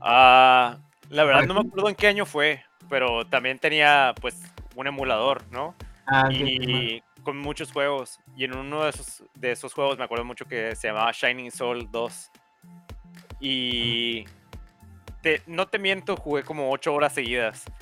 Ah, 0.00 0.78
la 1.08 1.24
verdad 1.24 1.44
no 1.46 1.54
me 1.54 1.60
acuerdo 1.60 1.88
en 1.88 1.94
qué 1.94 2.08
año 2.08 2.26
fue, 2.26 2.62
pero 2.90 3.24
también 3.26 3.58
tenía 3.58 4.14
pues 4.20 4.36
un 4.74 4.86
emulador, 4.86 5.44
¿no? 5.50 5.74
Ah, 6.06 6.28
y 6.30 7.02
con 7.22 7.38
muchos 7.38 7.72
juegos. 7.72 8.18
Y 8.36 8.44
en 8.44 8.54
uno 8.56 8.84
de 8.84 8.90
esos, 8.90 9.24
de 9.34 9.52
esos 9.52 9.72
juegos 9.72 9.96
me 9.98 10.04
acuerdo 10.04 10.24
mucho 10.24 10.44
que 10.46 10.74
se 10.76 10.88
llamaba 10.88 11.10
Shining 11.12 11.50
Soul 11.50 11.88
2. 11.90 12.30
Y 13.40 14.24
te- 15.22 15.42
no 15.46 15.66
te 15.66 15.78
miento, 15.78 16.16
jugué 16.16 16.42
como 16.42 16.70
8 16.70 16.92
horas 16.94 17.12
seguidas. 17.12 17.64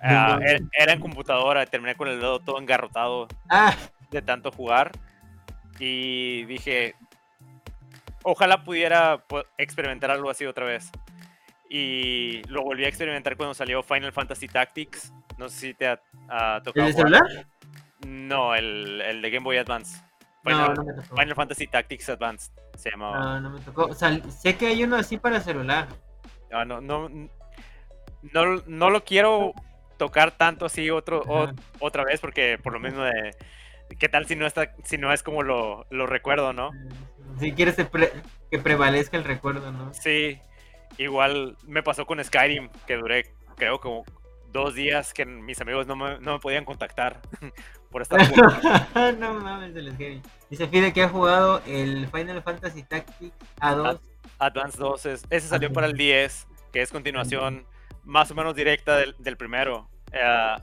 Ah, 0.00 0.38
era, 0.40 0.60
era 0.78 0.92
en 0.92 1.00
computadora, 1.00 1.66
terminé 1.66 1.96
con 1.96 2.06
el 2.06 2.20
dedo 2.20 2.38
todo 2.38 2.60
engarrotado 2.60 3.26
Ah, 3.50 3.74
de 4.12 4.22
tanto 4.22 4.52
jugar. 4.52 4.92
Y 5.80 6.44
dije, 6.44 6.94
ojalá 8.22 8.62
pudiera 8.62 9.26
pu- 9.26 9.44
experimentar 9.58 10.12
algo 10.12 10.30
así 10.30 10.46
otra 10.46 10.66
vez. 10.66 10.88
Y 11.68 12.42
lo 12.48 12.62
volví 12.62 12.84
a 12.84 12.88
experimentar 12.88 13.36
cuando 13.36 13.54
salió 13.54 13.82
Final 13.82 14.12
Fantasy 14.12 14.46
Tactics. 14.46 15.12
No 15.38 15.48
sé 15.48 15.56
si 15.58 15.74
te 15.74 15.86
ha, 15.88 16.00
ha 16.28 16.56
¿el 16.58 16.62
tocado. 16.62 16.86
de 16.86 16.92
celular? 16.92 17.22
No, 18.06 18.54
el, 18.54 19.00
el 19.00 19.22
de 19.22 19.30
Game 19.30 19.44
Boy 19.44 19.56
Advance. 19.58 20.00
Final, 20.44 20.74
no 20.74 20.84
me 20.84 20.92
tocó. 20.92 21.16
Final 21.16 21.34
Fantasy 21.36 21.66
Tactics 21.68 22.08
Advanced 22.08 22.52
se 22.76 22.90
llamaba. 22.90 23.18
No, 23.18 23.40
no 23.42 23.50
me 23.50 23.60
tocó. 23.60 23.86
O 23.86 23.94
sea, 23.94 24.18
sé 24.30 24.56
que 24.56 24.66
hay 24.66 24.82
uno 24.82 24.96
así 24.96 25.18
para 25.18 25.40
celular. 25.40 25.88
Ah, 26.52 26.64
no, 26.64 26.80
no, 26.80 27.08
no, 28.22 28.62
no 28.66 28.90
lo 28.90 29.04
quiero 29.04 29.52
tocar 29.96 30.32
tanto 30.32 30.66
así 30.66 30.90
otro, 30.90 31.22
o- 31.26 31.48
otra 31.78 32.04
vez 32.04 32.20
porque 32.20 32.58
por 32.62 32.72
lo 32.72 32.80
mismo 32.80 33.02
de 33.04 33.36
qué 33.98 34.08
tal 34.08 34.26
si 34.26 34.34
no 34.36 34.46
está 34.46 34.72
si 34.84 34.98
no 34.98 35.12
es 35.12 35.22
como 35.22 35.42
lo, 35.42 35.86
lo 35.90 36.06
recuerdo, 36.06 36.52
¿no? 36.52 36.70
Si 37.38 37.52
quieres 37.52 37.76
que 37.76 37.84
pre- 37.84 38.12
que 38.50 38.58
prevalezca 38.58 39.16
el 39.16 39.24
recuerdo, 39.24 39.70
¿no? 39.70 39.94
Sí, 39.94 40.38
igual 40.98 41.56
me 41.66 41.82
pasó 41.82 42.04
con 42.04 42.22
Skyrim 42.22 42.68
que 42.86 42.96
duré 42.96 43.34
creo 43.56 43.80
como 43.80 44.04
dos 44.52 44.74
días 44.74 45.12
que 45.14 45.24
mis 45.26 45.60
amigos 45.60 45.86
no 45.86 45.96
me, 45.96 46.18
no 46.20 46.34
me 46.34 46.38
podían 46.38 46.64
contactar 46.64 47.20
por 47.90 48.02
estar 48.02 48.20
jugando. 48.28 49.18
no 49.18 49.34
mames, 49.40 49.74
el 49.74 49.92
Skyrim. 49.94 50.22
Dice 50.50 50.68
Fide 50.68 50.92
que 50.92 51.02
ha 51.02 51.08
jugado 51.08 51.62
el 51.66 52.06
Final 52.08 52.42
Fantasy 52.42 52.82
Tactics 52.82 53.34
A2. 53.60 53.98
Advance 54.38 54.78
2 54.78 55.06
es- 55.06 55.24
ese 55.30 55.48
salió 55.48 55.72
para 55.72 55.86
el 55.86 55.94
10 55.94 56.46
que 56.72 56.82
es 56.82 56.90
continuación 56.90 57.66
más 58.04 58.30
o 58.30 58.34
menos 58.34 58.54
directa 58.54 58.96
del, 58.96 59.14
del 59.18 59.36
primero. 59.36 59.88
Eh, 60.12 60.56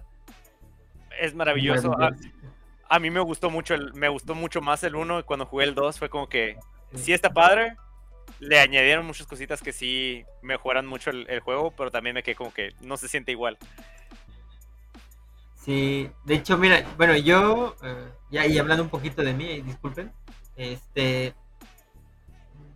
es 1.19 1.33
maravilloso. 1.35 1.93
A, 2.01 2.11
a 2.89 2.99
mí 2.99 3.09
me 3.09 3.19
gustó 3.19 3.49
mucho 3.49 3.73
el, 3.75 3.93
me 3.93 4.09
gustó 4.09 4.35
mucho 4.35 4.61
más 4.61 4.83
el 4.83 4.95
1 4.95 5.19
y 5.19 5.23
cuando 5.23 5.45
jugué 5.45 5.65
el 5.65 5.75
2 5.75 5.99
fue 5.99 6.09
como 6.09 6.27
que 6.27 6.57
sí 6.95 7.13
está 7.13 7.29
padre. 7.31 7.75
Le 8.39 8.59
añadieron 8.59 9.05
muchas 9.05 9.27
cositas 9.27 9.61
que 9.61 9.73
sí 9.73 10.23
mejoran 10.41 10.85
mucho 10.85 11.09
el, 11.11 11.39
juego, 11.41 11.71
pero 11.71 11.91
también 11.91 12.13
me 12.13 12.23
quedé 12.23 12.35
como 12.35 12.53
que 12.53 12.73
no 12.81 12.97
se 12.97 13.07
siente 13.07 13.31
igual. 13.31 13.57
Sí, 15.55 16.09
de 16.25 16.35
hecho, 16.35 16.57
mira, 16.57 16.85
bueno, 16.97 17.15
yo, 17.17 17.75
eh, 17.83 18.07
ya 18.31 18.47
y 18.47 18.57
hablando 18.57 18.83
un 18.83 18.89
poquito 18.89 19.21
de 19.21 19.33
mí, 19.33 19.61
disculpen, 19.61 20.11
este, 20.55 21.33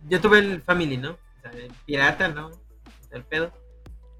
yo 0.08 0.20
tuve 0.20 0.38
el 0.38 0.62
Family, 0.62 0.98
¿no? 0.98 1.12
O 1.12 1.40
sea, 1.40 1.50
el 1.52 1.72
pirata, 1.86 2.28
¿no? 2.28 2.50
El 3.10 3.24
pedo. 3.24 3.52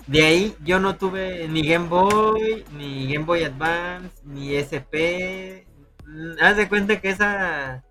De 0.07 0.25
ahí 0.25 0.57
yo 0.63 0.81
no 0.81 0.97
tuve 0.97 1.49
ni 1.49 1.67
Game 1.67 1.89
Boy, 1.89 2.65
ni 2.73 3.13
Game 3.13 3.25
Boy 3.25 3.45
Advance, 3.45 4.21
ni 4.25 4.55
SP. 4.55 5.67
Mm, 6.07 6.33
Haz 6.41 6.57
de 6.57 6.69
cuenta 6.69 7.01
que 7.01 7.11
esa, 7.11 7.83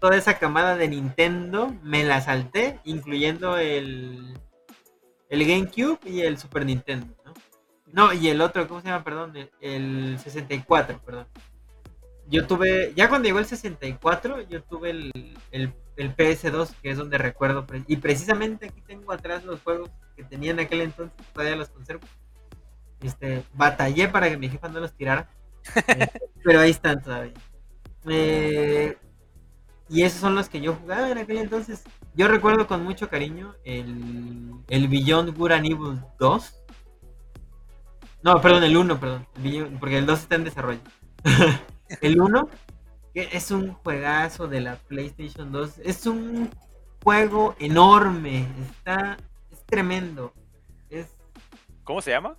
toda 0.00 0.16
esa 0.16 0.38
camada 0.38 0.76
de 0.76 0.88
Nintendo 0.88 1.76
me 1.82 2.02
la 2.04 2.20
salté, 2.20 2.80
incluyendo 2.84 3.58
el, 3.58 4.34
el 5.28 5.46
GameCube 5.46 6.00
y 6.06 6.22
el 6.22 6.38
Super 6.38 6.64
Nintendo, 6.66 7.14
¿no? 7.24 7.34
No, 7.92 8.12
y 8.12 8.28
el 8.28 8.40
otro, 8.40 8.66
¿cómo 8.66 8.80
se 8.80 8.88
llama? 8.88 9.04
Perdón, 9.04 9.36
el, 9.36 9.50
el 9.60 10.18
64, 10.18 11.00
perdón. 11.04 11.26
Yo 12.28 12.46
tuve, 12.46 12.92
ya 12.94 13.08
cuando 13.08 13.26
llegó 13.26 13.40
el 13.40 13.46
64, 13.46 14.42
yo 14.48 14.62
tuve 14.62 14.90
el, 14.90 15.12
el, 15.50 15.74
el 15.96 16.16
PS2, 16.16 16.74
que 16.80 16.90
es 16.90 16.96
donde 16.96 17.18
recuerdo, 17.18 17.66
y 17.88 17.96
precisamente 17.96 18.66
aquí 18.66 18.80
tengo 18.82 19.12
atrás 19.12 19.44
los 19.44 19.60
juegos 19.60 19.90
que 20.16 20.22
tenía 20.24 20.52
en 20.52 20.60
aquel 20.60 20.82
entonces, 20.82 21.14
todavía 21.32 21.56
los 21.56 21.68
conservo. 21.68 22.06
Este, 23.02 23.42
batallé 23.54 24.08
para 24.08 24.28
que 24.30 24.36
mi 24.36 24.48
jefa 24.48 24.68
no 24.68 24.78
los 24.80 24.92
tirara, 24.92 25.28
este, 25.74 26.20
pero 26.44 26.60
ahí 26.60 26.70
están 26.70 27.02
todavía. 27.02 27.34
Eh, 28.06 28.96
y 29.90 30.04
esos 30.04 30.20
son 30.20 30.36
los 30.36 30.48
que 30.48 30.60
yo 30.60 30.74
jugaba 30.74 31.10
en 31.10 31.18
aquel 31.18 31.38
entonces. 31.38 31.82
Yo 32.14 32.28
recuerdo 32.28 32.68
con 32.68 32.84
mucho 32.84 33.08
cariño 33.08 33.54
el, 33.64 34.52
el 34.68 34.88
Beyond 34.88 35.36
Good 35.36 35.50
and 35.50 35.66
Evil 35.66 36.00
2. 36.18 36.54
No, 38.22 38.40
perdón, 38.40 38.62
el 38.62 38.76
1, 38.76 39.00
perdón. 39.00 39.26
el 39.42 39.66
porque 39.80 39.98
el 39.98 40.06
2 40.06 40.20
está 40.20 40.36
en 40.36 40.44
desarrollo. 40.44 40.80
el 42.00 42.20
1, 42.20 42.48
que 43.12 43.30
es 43.32 43.50
un 43.50 43.72
juegazo 43.74 44.46
de 44.46 44.60
la 44.60 44.76
PlayStation 44.76 45.50
2. 45.50 45.80
Es 45.84 46.06
un 46.06 46.50
juego 47.02 47.56
enorme. 47.58 48.46
Está. 48.70 49.16
Es 49.50 49.64
tremendo. 49.66 50.32
Es 50.88 51.08
¿Cómo 51.82 52.00
se 52.00 52.12
llama? 52.12 52.36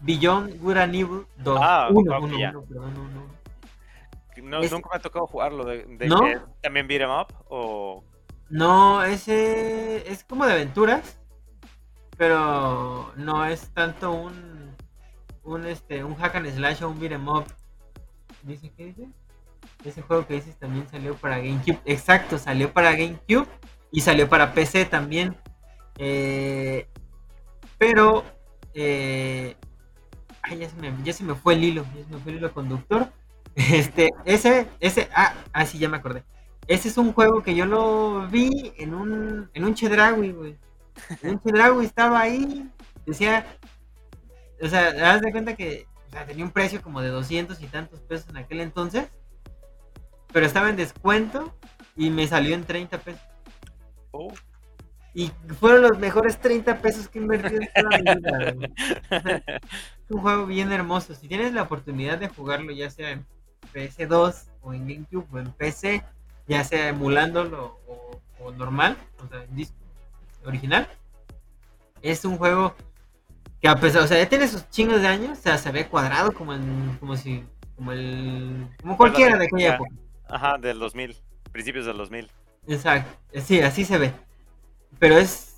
Beyond 0.00 0.60
Good 0.60 0.76
and 0.76 0.94
Evil 0.94 1.26
2. 1.38 1.58
Ah, 1.62 1.88
1, 1.90 2.14
ok, 2.14 2.24
1, 2.24 2.38
ya. 2.38 2.50
1, 2.50 2.62
perdón, 2.66 2.98
1. 2.98 3.43
No, 4.42 4.60
Es- 4.60 4.70
Nunca 4.72 4.88
me 4.92 4.96
ha 4.96 5.00
tocado 5.02 5.26
jugarlo. 5.26 5.64
De, 5.64 5.84
de 5.84 6.08
¿No? 6.08 6.20
que 6.20 6.38
¿También 6.62 6.86
beat 6.88 7.02
'em 7.02 7.10
up? 7.10 7.28
O... 7.48 8.04
No, 8.50 9.02
ese 9.02 10.10
es 10.10 10.22
como 10.24 10.44
de 10.46 10.52
aventuras, 10.52 11.18
pero 12.16 13.12
no 13.16 13.44
es 13.44 13.70
tanto 13.72 14.12
un 14.12 14.74
un 15.42 15.66
este 15.66 16.04
un 16.04 16.14
hack 16.16 16.36
and 16.36 16.48
slash 16.54 16.82
o 16.82 16.88
un 16.90 16.98
beat 17.00 17.12
'em 17.12 17.28
up. 17.28 17.44
¿Dice 18.42 18.70
qué 18.76 18.86
dice? 18.86 19.08
Ese 19.84 20.02
juego 20.02 20.26
que 20.26 20.34
dices 20.34 20.56
también 20.58 20.88
salió 20.88 21.14
para 21.16 21.38
GameCube. 21.38 21.80
Exacto, 21.84 22.38
salió 22.38 22.72
para 22.72 22.92
GameCube 22.92 23.46
y 23.90 24.00
salió 24.00 24.28
para 24.28 24.52
PC 24.54 24.84
también. 24.86 25.36
Eh, 25.98 26.88
Pero, 27.78 28.24
eh, 28.74 29.56
ay, 30.42 30.58
ya 30.58 30.68
se, 30.70 30.76
me, 30.76 30.92
ya 31.04 31.12
se 31.12 31.24
me 31.24 31.34
fue 31.34 31.54
el 31.54 31.64
hilo, 31.64 31.84
ya 31.96 32.04
se 32.04 32.10
me 32.10 32.18
fue 32.18 32.32
el 32.32 32.38
hilo 32.38 32.52
conductor. 32.54 33.08
Este, 33.56 34.10
ese, 34.24 34.66
ese, 34.80 35.08
ah, 35.14 35.34
ah, 35.52 35.66
sí, 35.66 35.78
ya 35.78 35.88
me 35.88 35.96
acordé. 35.96 36.24
Ese 36.66 36.88
es 36.88 36.96
un 36.96 37.12
juego 37.12 37.42
que 37.42 37.54
yo 37.54 37.66
lo 37.66 38.26
vi 38.28 38.72
en 38.78 38.94
un, 38.94 39.50
en 39.52 39.64
un 39.64 39.74
Chedraui, 39.74 40.32
güey. 40.32 40.58
En 41.22 41.30
un 41.30 41.42
Chedraui 41.42 41.84
estaba 41.84 42.20
ahí, 42.20 42.68
decía, 43.06 43.46
o 44.60 44.68
sea, 44.68 44.92
das 44.92 45.20
de 45.20 45.30
cuenta 45.30 45.54
que 45.54 45.86
o 46.08 46.10
sea, 46.10 46.26
tenía 46.26 46.44
un 46.44 46.50
precio 46.50 46.80
como 46.80 47.00
de 47.00 47.08
200 47.08 47.60
y 47.60 47.66
tantos 47.66 48.00
pesos 48.00 48.28
en 48.30 48.38
aquel 48.38 48.60
entonces, 48.60 49.08
pero 50.32 50.46
estaba 50.46 50.70
en 50.70 50.76
descuento 50.76 51.54
y 51.96 52.10
me 52.10 52.26
salió 52.26 52.54
en 52.54 52.64
30 52.64 52.98
pesos. 52.98 53.22
Oh. 54.12 54.32
Y 55.12 55.30
fueron 55.60 55.82
los 55.82 55.98
mejores 55.98 56.40
30 56.40 56.78
pesos 56.78 57.08
que 57.08 57.20
invertí 57.20 57.54
en 57.54 57.68
toda 57.72 57.98
mi 57.98 58.20
vida. 58.20 58.52
güey. 58.52 58.72
O 58.72 59.20
sea, 59.20 59.42
es 59.46 60.10
un 60.10 60.20
juego 60.20 60.46
bien 60.46 60.72
hermoso. 60.72 61.14
Si 61.14 61.28
tienes 61.28 61.52
la 61.52 61.62
oportunidad 61.62 62.18
de 62.18 62.28
jugarlo, 62.28 62.72
ya 62.72 62.90
sea 62.90 63.10
en 63.10 63.24
PS2 63.66 64.44
o 64.62 64.74
en 64.74 64.86
GameCube 64.88 65.26
o 65.32 65.38
en 65.38 65.52
PC, 65.52 66.02
ya 66.46 66.64
sea 66.64 66.88
emulándolo 66.88 67.78
o, 67.86 68.20
o 68.40 68.52
normal, 68.52 68.96
o 69.24 69.28
sea, 69.28 69.42
en 69.42 69.54
disco 69.54 69.76
original, 70.44 70.88
es 72.02 72.24
un 72.24 72.36
juego 72.36 72.74
que 73.60 73.68
a 73.68 73.76
pesar, 73.76 74.02
o 74.02 74.06
sea, 74.06 74.18
ya 74.18 74.28
tiene 74.28 74.46
sus 74.46 74.68
chingos 74.70 75.00
de 75.00 75.08
años, 75.08 75.38
o 75.38 75.42
sea, 75.42 75.58
se 75.58 75.72
ve 75.72 75.86
cuadrado 75.86 76.32
como 76.32 76.52
en, 76.52 76.96
como 77.00 77.16
si, 77.16 77.44
como 77.76 77.92
el, 77.92 78.68
como 78.80 78.96
cualquiera 78.96 79.38
de 79.38 79.46
aquella 79.46 79.74
época. 79.74 79.90
Ajá, 80.28 80.58
del 80.58 80.78
2000, 80.78 81.16
principios 81.50 81.86
del 81.86 81.96
2000. 81.96 82.30
Exacto, 82.66 83.40
sí, 83.40 83.60
así 83.60 83.84
se 83.84 83.98
ve. 83.98 84.12
Pero 84.98 85.18
es 85.18 85.54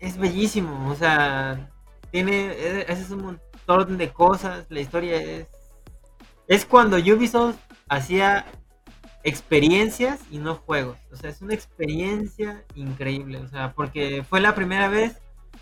es 0.00 0.16
bellísimo, 0.16 0.90
o 0.90 0.94
sea, 0.94 1.70
tiene 2.10 2.52
es, 2.52 3.00
es 3.00 3.10
un 3.10 3.22
montón 3.22 3.98
de 3.98 4.10
cosas, 4.10 4.66
la 4.68 4.80
historia 4.80 5.16
es 5.16 5.46
es 6.48 6.64
cuando 6.64 6.96
Ubisoft 6.96 7.58
hacía 7.88 8.44
experiencias 9.22 10.20
y 10.30 10.38
no 10.38 10.54
juegos. 10.56 10.98
O 11.12 11.16
sea, 11.16 11.30
es 11.30 11.42
una 11.42 11.54
experiencia 11.54 12.64
increíble, 12.74 13.38
o 13.38 13.48
sea, 13.48 13.72
porque 13.72 14.24
fue 14.28 14.40
la 14.40 14.54
primera 14.54 14.88
vez 14.88 15.20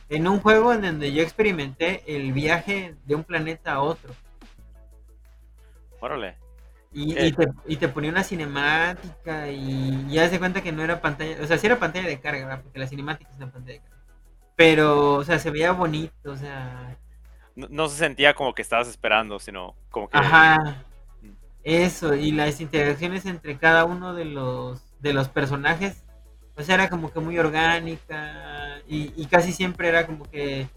en 0.09 0.29
un 0.29 0.41
juego 0.41 0.73
en 0.73 0.83
donde 0.83 1.13
yo 1.13 1.23
experimenté 1.23 2.03
el 2.07 2.33
viaje 2.33 2.95
de 3.05 3.15
un 3.15 3.25
planeta 3.25 3.75
a 3.75 3.81
otro. 3.83 4.15
Órale. 6.01 6.37
Y, 6.93 7.17
Eh. 7.17 7.27
y 7.27 7.33
te, 7.33 7.47
y 7.67 7.77
te 7.77 7.89
ponía 7.89 8.11
una 8.11 8.23
cinemática 8.23 9.51
y 9.51 10.07
ya 10.09 10.29
se 10.31 10.39
cuenta 10.39 10.63
que 10.63 10.73
no 10.73 10.83
era 10.83 11.01
pantalla, 11.01 11.37
o 11.43 11.47
sea, 11.47 11.59
sí 11.59 11.67
era 11.67 11.79
pantalla 11.79 12.09
de 12.09 12.21
carga, 12.21 12.47
¿verdad? 12.47 12.63
porque 12.63 12.79
la 12.79 12.87
cinemática 12.87 13.31
es 13.31 13.37
una 13.37 13.51
pantalla 13.51 13.75
de 13.75 13.81
carga. 13.81 13.97
Pero, 14.55 15.15
o 15.15 15.25
sea, 15.25 15.39
se 15.39 15.51
veía 15.51 15.73
bonito, 15.73 16.31
o 16.31 16.37
sea, 16.37 16.97
No, 17.57 17.67
no 17.71 17.89
se 17.89 17.97
sentía 17.97 18.35
como 18.35 18.55
que 18.55 18.63
estabas 18.63 18.87
esperando, 18.87 19.41
sino 19.41 19.75
como 19.91 20.09
que... 20.09 20.17
ajá, 20.17 20.85
eso, 21.65 22.15
y 22.15 22.31
las 22.31 22.61
interacciones 22.61 23.27
entre 23.27 23.59
cada 23.59 23.85
uno 23.85 24.15
de 24.15 24.25
los, 24.25 24.83
de 25.01 25.13
los 25.13 25.29
personajes, 25.29 26.05
sea, 26.63 26.77
era 26.77 26.89
como 26.89 27.13
que 27.13 27.21
muy 27.21 27.39
orgánica 27.39 28.81
y, 28.87 29.13
y 29.21 29.27
casi 29.27 29.53
siempre 29.53 29.89
era 29.89 30.07
como 30.07 30.25
que 30.31 30.69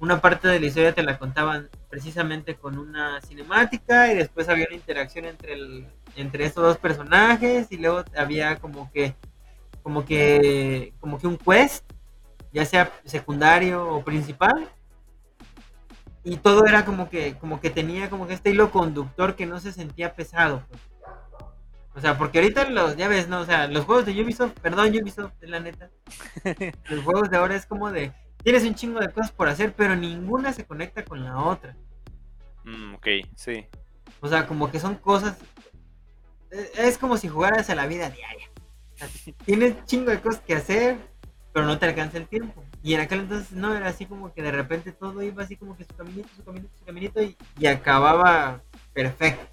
una 0.00 0.20
parte 0.20 0.48
de 0.48 0.60
la 0.60 0.66
historia 0.66 0.94
te 0.94 1.02
la 1.02 1.18
contaban 1.18 1.68
precisamente 1.90 2.54
con 2.56 2.78
una 2.78 3.20
cinemática 3.20 4.12
y 4.12 4.16
después 4.16 4.48
había 4.48 4.66
una 4.66 4.76
interacción 4.76 5.24
entre 5.24 5.54
el, 5.54 5.86
entre 6.16 6.44
estos 6.44 6.64
dos 6.64 6.78
personajes 6.78 7.70
y 7.70 7.76
luego 7.78 8.04
había 8.16 8.56
como 8.56 8.90
que 8.92 9.14
como 9.82 10.04
que 10.04 10.92
como 11.00 11.18
que 11.18 11.26
un 11.26 11.36
quest 11.36 11.84
ya 12.52 12.64
sea 12.64 12.92
secundario 13.04 13.88
o 13.88 14.04
principal 14.04 14.68
y 16.24 16.36
todo 16.38 16.66
era 16.66 16.84
como 16.84 17.08
que 17.10 17.36
como 17.38 17.60
que 17.60 17.70
tenía 17.70 18.10
como 18.10 18.26
que 18.26 18.34
este 18.34 18.50
hilo 18.50 18.70
conductor 18.70 19.36
que 19.36 19.46
no 19.46 19.60
se 19.60 19.72
sentía 19.72 20.14
pesado 20.14 20.64
pues. 20.68 20.80
o 21.94 22.00
sea 22.00 22.18
porque 22.18 22.38
ahorita 22.40 22.68
los 22.70 22.96
ya 22.96 23.08
ves 23.08 23.28
no 23.28 23.40
o 23.40 23.44
sea 23.46 23.68
los 23.68 23.84
juegos 23.84 24.06
de 24.06 24.20
Ubisoft 24.22 24.52
perdón 24.60 24.88
Ubisoft 24.90 25.32
es 25.40 25.50
la 25.50 25.60
neta 25.60 25.90
los 26.90 27.04
juegos 27.04 27.30
de 27.30 27.36
ahora 27.36 27.54
es 27.56 27.66
como 27.66 27.90
de 27.92 28.12
tienes 28.42 28.64
un 28.64 28.74
chingo 28.74 29.00
de 29.00 29.08
cosas 29.10 29.32
por 29.32 29.48
hacer 29.48 29.72
pero 29.74 29.96
ninguna 29.96 30.52
se 30.52 30.66
conecta 30.66 31.04
con 31.04 31.24
la 31.24 31.38
otra 31.38 31.76
Mm, 32.64 32.94
ok, 32.96 33.06
sí. 33.34 33.66
o 34.20 34.28
sea, 34.28 34.46
como 34.46 34.70
que 34.70 34.78
son 34.80 34.96
cosas. 34.96 35.38
eh, 36.50 36.70
Es 36.76 36.98
como 36.98 37.16
si 37.16 37.28
jugaras 37.28 37.70
a 37.70 37.74
la 37.74 37.86
vida 37.86 38.10
diaria. 38.10 38.48
O 38.94 38.98
sea, 38.98 39.08
tienes 39.44 39.84
chingo 39.86 40.10
de 40.10 40.20
cosas 40.20 40.42
que 40.42 40.54
hacer, 40.54 40.98
pero 41.52 41.64
no 41.66 41.78
te 41.78 41.86
alcanza 41.86 42.18
el 42.18 42.28
tiempo. 42.28 42.62
Y 42.82 42.94
en 42.94 43.00
aquel 43.00 43.20
entonces 43.20 43.52
no, 43.52 43.74
era 43.74 43.88
así 43.88 44.06
como 44.06 44.32
que 44.32 44.42
de 44.42 44.52
repente 44.52 44.92
todo 44.92 45.22
iba 45.22 45.42
así 45.42 45.56
como 45.56 45.76
que 45.76 45.84
su 45.84 45.94
caminito, 45.94 46.28
su 46.36 46.44
caminito, 46.44 46.70
su 46.78 46.84
caminito 46.84 47.22
y, 47.22 47.36
y 47.58 47.66
acababa 47.66 48.60
perfecto. 48.92 49.46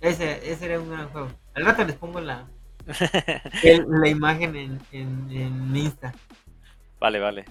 Ese, 0.00 0.50
ese 0.50 0.66
era 0.66 0.80
un 0.80 0.90
gran 0.90 1.08
juego. 1.10 1.28
Al 1.54 1.64
rato 1.64 1.84
les 1.84 1.96
pongo 1.96 2.20
la, 2.20 2.46
el- 3.62 3.86
la 3.88 4.08
imagen 4.08 4.54
en, 4.56 4.80
en, 4.92 5.30
en 5.30 5.76
Insta. 5.76 6.12
Vale, 7.00 7.20
vale. 7.20 7.44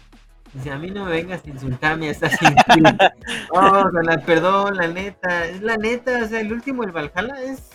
Dice, 0.53 0.71
a 0.71 0.77
mí 0.77 0.89
no 0.89 1.05
me 1.05 1.11
vengas 1.11 1.43
a 1.45 1.49
insultarme 1.49 2.09
hasta 2.09 2.29
sin. 2.29 2.55
Oh, 3.51 3.89
la, 4.03 4.17
perdón, 4.19 4.75
la 4.77 4.87
neta. 4.87 5.45
Es 5.45 5.61
la 5.61 5.75
neta, 5.77 6.23
o 6.23 6.27
sea, 6.27 6.39
el 6.39 6.51
último, 6.53 6.83
el 6.83 6.91
Valhalla, 6.91 7.41
es. 7.41 7.69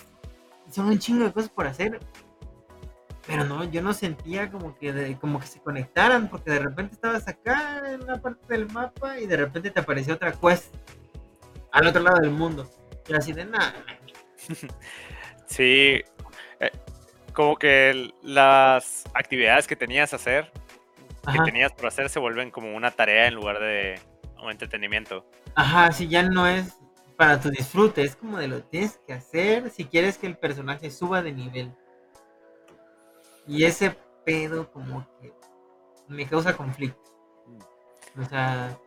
Son 0.71 0.87
un 0.87 0.99
chingo 0.99 1.25
de 1.25 1.33
cosas 1.33 1.51
por 1.51 1.67
hacer. 1.67 2.01
Pero 3.27 3.45
no, 3.45 3.63
yo 3.65 3.83
no 3.83 3.93
sentía 3.95 4.51
como 4.51 4.77
que 4.77 4.93
de- 4.93 5.17
como 5.19 5.39
que 5.41 5.47
se 5.47 5.61
conectaran, 5.61 6.29
porque 6.29 6.51
de 6.51 6.59
repente 6.59 6.95
estabas 6.95 7.27
acá 7.29 7.83
en 7.93 8.03
una 8.03 8.21
parte 8.21 8.41
del 8.49 8.69
mapa 8.71 9.19
y 9.21 9.27
de 9.27 9.37
repente 9.37 9.71
te 9.71 9.81
apareció 9.81 10.15
otra 10.15 10.33
quest 10.33 10.75
al 11.71 11.87
otro 11.87 12.03
lado 12.03 12.19
del 12.21 12.31
mundo. 12.33 12.69
Y 13.09 13.15
así 13.15 13.33
de 13.33 13.45
nada. 13.45 13.75
Sí, 15.47 16.01
eh, 16.61 16.71
como 17.35 17.57
que 17.57 18.11
las 18.23 19.05
actividades 19.15 19.67
que 19.67 19.77
tenías 19.77 20.13
a 20.13 20.17
hacer, 20.17 20.51
que 21.31 21.39
tenías 21.45 21.73
por 21.73 21.87
hacer, 21.87 22.09
se 22.09 22.19
vuelven 22.19 22.51
como 22.51 22.75
una 22.75 22.91
tarea 22.91 23.27
en 23.27 23.35
lugar 23.35 23.61
de 23.61 24.01
un 24.43 24.51
entretenimiento. 24.51 25.25
ajá, 25.55 25.93
si 25.93 26.09
ya 26.09 26.23
no 26.23 26.47
es 26.47 26.75
para 27.17 27.39
tu 27.41 27.51
disfrute, 27.51 28.03
es 28.03 28.17
como 28.17 28.39
de 28.39 28.49
lo 28.49 28.63
tienes 28.63 28.99
que 29.07 29.13
hacer 29.13 29.71
si 29.71 29.85
quieres 29.85 30.17
que 30.19 30.27
el 30.27 30.37
personaje 30.39 30.91
suba 30.91 31.23
de 31.23 31.33
nivel. 31.33 31.73
Y 33.47 33.65
ese 33.65 33.97
pedo 34.25 34.71
como 34.71 35.07
que 35.21 35.33
me 36.09 36.27
causa 36.27 36.57
conflicto. 36.57 37.01
O 38.19 38.25
sea, 38.25 38.79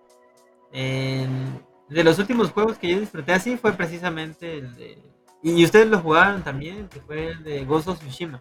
de 0.72 2.04
los 2.04 2.20
últimos 2.20 2.52
juegos 2.52 2.78
que 2.78 2.90
yo 2.90 3.00
disfruté 3.00 3.34
así 3.34 3.58
fue 3.58 3.74
precisamente 3.74 4.60
el 4.60 4.76
de... 4.76 5.04
Y 5.44 5.64
ustedes 5.64 5.88
lo 5.88 6.00
jugaron 6.00 6.44
también, 6.44 6.88
que 6.90 7.00
fue 7.02 7.28
el 7.28 7.44
de 7.44 7.66
Ghost 7.66 7.88
of 7.88 8.00
Tsushima. 8.00 8.40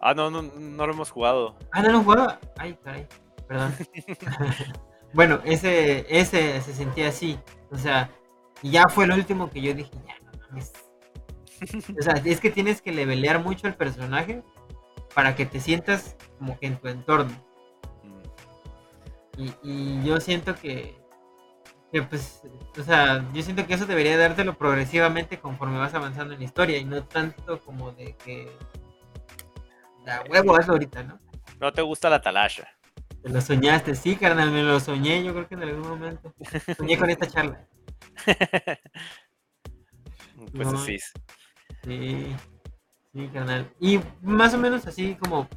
Ah, 0.00 0.14
no, 0.14 0.30
no, 0.30 0.42
no 0.42 0.86
lo 0.86 0.92
hemos 0.92 1.10
jugado. 1.10 1.56
Ah, 1.72 1.82
no 1.82 1.90
lo 1.90 2.02
jugaba. 2.02 2.38
Ay, 2.56 2.78
caray, 2.82 3.06
perdón. 3.46 3.74
bueno, 5.12 5.40
ese, 5.44 6.06
ese 6.08 6.60
se 6.62 6.72
sentía 6.72 7.08
así. 7.08 7.38
O 7.70 7.76
sea, 7.76 8.10
y 8.62 8.70
ya 8.70 8.88
fue 8.88 9.04
el 9.04 9.12
último 9.12 9.50
que 9.50 9.60
yo 9.60 9.74
dije, 9.74 9.90
ya, 10.06 10.14
no 10.24 10.38
mames. 10.48 10.72
O 11.98 12.02
sea, 12.02 12.14
es 12.24 12.40
que 12.40 12.50
tienes 12.50 12.80
que 12.82 12.92
levelear 12.92 13.42
mucho 13.42 13.66
al 13.66 13.74
personaje 13.76 14.42
para 15.14 15.34
que 15.36 15.46
te 15.46 15.60
sientas 15.60 16.16
como 16.38 16.58
que 16.58 16.66
en 16.66 16.76
tu 16.80 16.88
entorno. 16.88 17.32
Mm, 18.02 19.42
Y, 19.42 19.54
y 19.62 20.04
yo 20.04 20.20
siento 20.20 20.54
que, 20.54 20.96
que, 21.92 22.02
pues, 22.02 22.42
o 22.78 22.82
sea, 22.82 23.24
yo 23.32 23.42
siento 23.42 23.66
que 23.66 23.74
eso 23.74 23.86
debería 23.86 24.16
dártelo 24.18 24.56
progresivamente 24.56 25.40
conforme 25.40 25.78
vas 25.78 25.94
avanzando 25.94 26.34
en 26.34 26.40
la 26.40 26.44
historia 26.46 26.78
y 26.78 26.84
no 26.84 27.04
tanto 27.04 27.60
como 27.60 27.92
de 27.92 28.14
que, 28.16 28.50
da 30.04 30.22
huevo, 30.28 30.56
hazlo 30.56 30.74
ahorita, 30.74 31.02
¿no? 31.02 31.20
No 31.60 31.72
te 31.72 31.82
gusta 31.82 32.08
la 32.10 32.20
talasha. 32.20 32.68
Te 33.22 33.28
lo 33.28 33.40
soñaste, 33.40 33.94
sí, 33.94 34.16
carnal, 34.16 34.50
me 34.50 34.62
lo 34.62 34.80
soñé, 34.80 35.22
yo 35.22 35.32
creo 35.34 35.46
que 35.48 35.54
en 35.54 35.62
algún 35.64 35.88
momento. 35.88 36.34
Soñé 36.76 36.98
con 36.98 37.10
esta 37.10 37.26
charla. 37.26 37.66
Pues 40.54 40.72
No. 40.72 40.78
así 40.78 40.94
es. 40.94 41.12
Sí, 41.84 42.34
sí, 43.12 43.28
carnal. 43.32 43.70
Y 43.80 44.00
más 44.22 44.54
o 44.54 44.58
menos 44.58 44.86
así 44.86 45.16
como, 45.16 45.48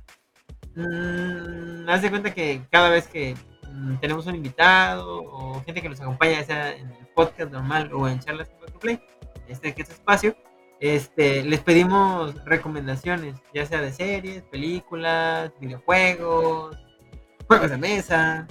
mm, 0.75 1.89
haz 1.89 2.01
de 2.01 2.09
cuenta 2.09 2.33
que 2.33 2.61
cada 2.71 2.89
vez 2.89 3.07
que 3.07 3.35
mm, 3.71 3.95
tenemos 3.97 4.25
un 4.27 4.35
invitado 4.35 5.23
o 5.23 5.61
gente 5.63 5.81
que 5.81 5.89
nos 5.89 6.01
acompaña, 6.01 6.39
ya 6.39 6.43
sea 6.45 6.75
en 6.75 6.89
el 6.91 7.07
podcast 7.15 7.51
normal 7.51 7.91
o 7.93 8.07
en 8.07 8.19
charlas 8.19 8.49
con 8.49 8.59
Paco 8.67 8.79
Play, 8.79 9.01
este 9.47 9.73
que 9.73 9.81
es 9.81 9.89
espacio, 9.89 10.35
este, 10.79 11.43
les 11.43 11.61
pedimos 11.61 12.35
recomendaciones, 12.45 13.35
ya 13.53 13.65
sea 13.65 13.81
de 13.81 13.91
series, 13.93 14.43
películas, 14.43 15.51
videojuegos, 15.59 16.77
juegos 17.47 17.69
de 17.69 17.77
mesa. 17.77 18.47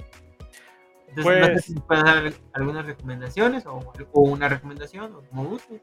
Entonces, 1.09 1.39
no 1.39 1.45
sé 1.45 1.51
Pues- 1.53 1.65
si 1.65 1.73
nos 1.73 1.83
puedes 1.85 2.03
dar 2.03 2.33
algunas 2.53 2.85
recomendaciones 2.85 3.65
o, 3.67 3.79
o 4.13 4.21
una 4.21 4.49
recomendación, 4.49 5.13
o 5.15 5.21
como 5.29 5.45
gustes. 5.45 5.81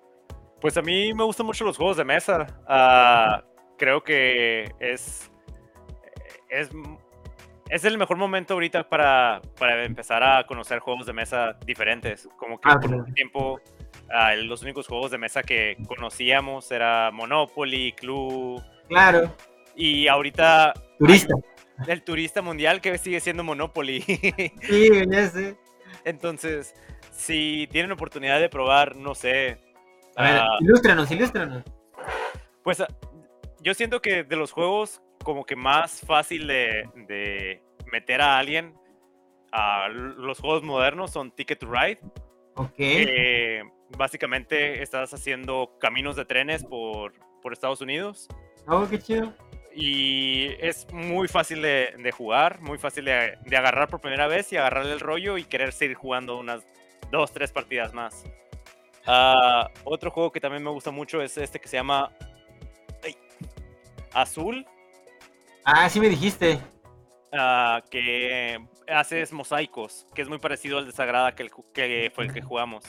Pues 0.60 0.76
a 0.76 0.82
mí 0.82 1.12
me 1.14 1.24
gustan 1.24 1.46
mucho 1.46 1.64
los 1.64 1.76
juegos 1.76 1.96
de 1.96 2.04
mesa. 2.04 2.46
Ah, 2.68 3.42
creo 3.78 4.02
que 4.02 4.70
es, 4.78 5.30
es, 6.50 6.68
es 7.68 7.84
el 7.84 7.96
mejor 7.96 8.16
momento 8.18 8.54
ahorita 8.54 8.88
para, 8.88 9.40
para 9.58 9.84
empezar 9.84 10.22
a 10.22 10.46
conocer 10.46 10.80
juegos 10.80 11.06
de 11.06 11.12
mesa 11.14 11.56
diferentes. 11.64 12.28
Como 12.36 12.60
que 12.60 12.68
Ah, 12.70 12.78
por 12.80 12.92
un 12.94 13.14
tiempo 13.14 13.60
ah, 14.12 14.34
los 14.36 14.62
únicos 14.62 14.86
juegos 14.86 15.10
de 15.10 15.18
mesa 15.18 15.42
que 15.42 15.76
conocíamos 15.88 16.70
era 16.70 17.10
Monopoly, 17.10 17.92
Clue. 17.92 18.62
Claro, 18.88 19.34
Y 19.76 20.08
ahorita 20.08 20.74
turista. 20.98 21.34
el 21.86 22.02
turista 22.02 22.42
mundial 22.42 22.80
que 22.82 22.98
sigue 22.98 23.20
siendo 23.20 23.44
Monopoly. 23.44 24.02
Sí, 24.02 24.90
ya 25.08 25.28
sé. 25.28 25.56
Entonces, 26.04 26.74
si 27.12 27.66
tienen 27.70 27.92
oportunidad 27.92 28.40
de 28.40 28.48
probar, 28.50 28.96
no 28.96 29.14
sé. 29.14 29.58
A 30.20 30.22
ver, 30.22 30.36
ah, 30.40 30.56
ilústranos, 30.60 31.10
ilústranos. 31.10 31.62
Pues 32.62 32.80
ah, 32.80 32.88
yo 33.60 33.74
siento 33.74 34.00
que 34.00 34.24
de 34.24 34.36
los 34.36 34.52
juegos 34.52 35.00
como 35.24 35.44
que 35.44 35.56
más 35.56 36.00
fácil 36.00 36.46
de, 36.46 36.88
de 37.08 37.62
meter 37.92 38.20
a 38.22 38.38
alguien 38.38 38.74
a 39.52 39.88
los 39.88 40.38
juegos 40.40 40.62
modernos 40.62 41.10
son 41.10 41.30
Ticket 41.32 41.58
to 41.58 41.66
Ride. 41.70 41.98
Ok. 42.56 42.74
que 42.76 43.62
básicamente 43.96 44.82
estás 44.82 45.14
haciendo 45.14 45.76
caminos 45.80 46.16
de 46.16 46.24
trenes 46.24 46.64
por, 46.64 47.14
por 47.40 47.52
Estados 47.52 47.80
Unidos 47.80 48.28
Oh, 48.66 48.86
qué 48.88 48.98
chido. 48.98 49.32
y 49.74 50.48
es 50.60 50.86
muy 50.92 51.26
fácil 51.28 51.62
de, 51.62 51.94
de 51.96 52.12
jugar, 52.12 52.60
muy 52.60 52.76
fácil 52.76 53.06
de, 53.06 53.38
de 53.46 53.56
agarrar 53.56 53.88
por 53.88 54.00
primera 54.00 54.26
vez 54.26 54.52
y 54.52 54.56
agarrarle 54.56 54.92
el 54.92 55.00
rollo 55.00 55.38
y 55.38 55.44
querer 55.44 55.72
seguir 55.72 55.96
jugando 55.96 56.36
unas 56.38 56.64
dos, 57.10 57.32
tres 57.32 57.50
partidas 57.52 57.94
más. 57.94 58.24
Ah, 59.12 59.68
otro 59.82 60.12
juego 60.12 60.30
que 60.30 60.38
también 60.40 60.62
me 60.62 60.70
gusta 60.70 60.92
mucho 60.92 61.20
es 61.20 61.36
este 61.36 61.58
que 61.58 61.66
se 61.66 61.76
llama 61.76 62.12
ay, 63.02 63.16
Azul, 64.12 64.64
Ah, 65.64 65.88
sí 65.88 65.98
me 65.98 66.08
dijiste. 66.08 66.60
ah, 67.32 67.82
que 67.90 68.64
haces 68.88 69.32
mosaicos, 69.32 70.06
que 70.14 70.22
es 70.22 70.28
muy 70.28 70.38
parecido 70.38 70.78
al 70.78 70.86
de 70.86 70.92
Sagrada 70.92 71.34
que, 71.34 71.42
el 71.42 71.50
ju- 71.50 71.64
que 71.72 72.12
fue 72.14 72.24
el 72.26 72.32
que 72.32 72.40
jugamos. 72.40 72.84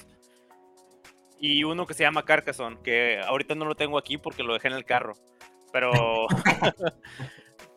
Y 1.40 1.64
uno 1.64 1.88
que 1.88 1.96
se 1.96 2.04
llama 2.04 2.24
Carcassonne, 2.24 2.78
que 2.84 3.20
ahorita 3.26 3.56
no 3.56 3.66
lo 3.66 3.74
tengo 3.74 3.98
aquí 3.98 4.20
porque 4.20 4.44
lo 4.44 4.54
dejé 4.54 4.68
en 4.68 4.76
el 4.76 4.86
carro. 4.86 5.14
Pero, 5.74 6.28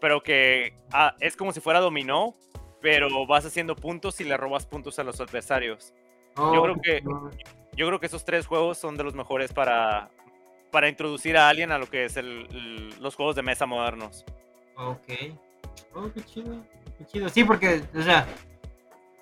pero 0.02 0.22
que 0.22 0.76
ah, 0.92 1.14
es 1.20 1.34
como 1.34 1.50
si 1.52 1.60
fuera 1.60 1.80
dominó, 1.80 2.34
pero 2.82 3.26
vas 3.26 3.46
haciendo 3.46 3.74
puntos 3.74 4.20
y 4.20 4.24
le 4.24 4.36
robas 4.36 4.66
puntos 4.66 4.98
a 4.98 5.04
los 5.04 5.18
adversarios. 5.18 5.94
Oh, 6.36 6.50
creo 6.62 6.76
que-. 6.82 7.02
Yo 7.76 7.86
creo 7.86 8.00
que 8.00 8.06
esos 8.06 8.24
tres 8.24 8.46
juegos 8.46 8.78
son 8.78 8.96
de 8.96 9.04
los 9.04 9.14
mejores 9.14 9.52
para, 9.52 10.10
para 10.70 10.88
introducir 10.88 11.36
a 11.36 11.48
alguien 11.48 11.72
a 11.72 11.78
lo 11.78 11.88
que 11.88 12.04
es 12.04 12.16
el- 12.16 12.94
los 13.00 13.14
juegos 13.16 13.36
de 13.36 13.42
mesa 13.42 13.66
modernos. 13.66 14.24
Ok. 14.76 15.08
Oh, 15.94 16.10
qué 16.12 16.22
chido. 16.24 16.64
Qué 16.98 17.04
chido. 17.06 17.28
Sí, 17.28 17.44
porque, 17.44 17.82
o 17.96 18.02
sea, 18.02 18.26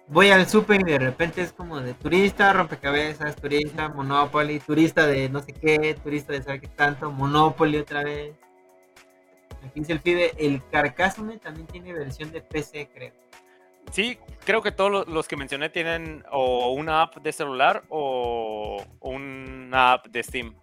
voy 0.08 0.30
al 0.30 0.46
súper 0.48 0.80
y 0.80 0.84
de 0.84 0.98
repente 0.98 1.40
es 1.42 1.52
como 1.52 1.80
de 1.80 1.94
turista, 1.94 2.52
rompecabezas, 2.52 3.36
turista, 3.36 3.88
Monopoly, 3.88 4.60
turista 4.60 5.06
de 5.06 5.28
no 5.28 5.40
sé 5.40 5.52
qué, 5.52 5.94
turista 6.02 6.32
de 6.32 6.42
saber 6.42 6.60
qué 6.60 6.68
tanto, 6.68 7.10
Monopoly 7.10 7.78
otra 7.78 8.02
vez. 8.04 8.34
Aquí 9.64 9.80
dice 9.80 9.92
el 9.92 10.00
FIDE, 10.00 10.34
el 10.38 10.60
Carcassonne 10.70 11.38
también 11.38 11.66
tiene 11.68 11.92
versión 11.92 12.32
de 12.32 12.40
PC, 12.40 12.88
creo. 12.92 13.12
Sí, 13.90 14.18
creo 14.44 14.62
que 14.62 14.72
todos 14.72 14.90
lo- 14.90 15.04
los 15.04 15.28
que 15.28 15.36
mencioné 15.36 15.68
tienen 15.68 16.24
o 16.30 16.72
una 16.72 17.02
app 17.02 17.16
de 17.18 17.32
celular 17.32 17.82
o 17.88 18.82
una 19.00 19.92
app 19.92 20.06
de 20.06 20.22
Steam. 20.22 20.54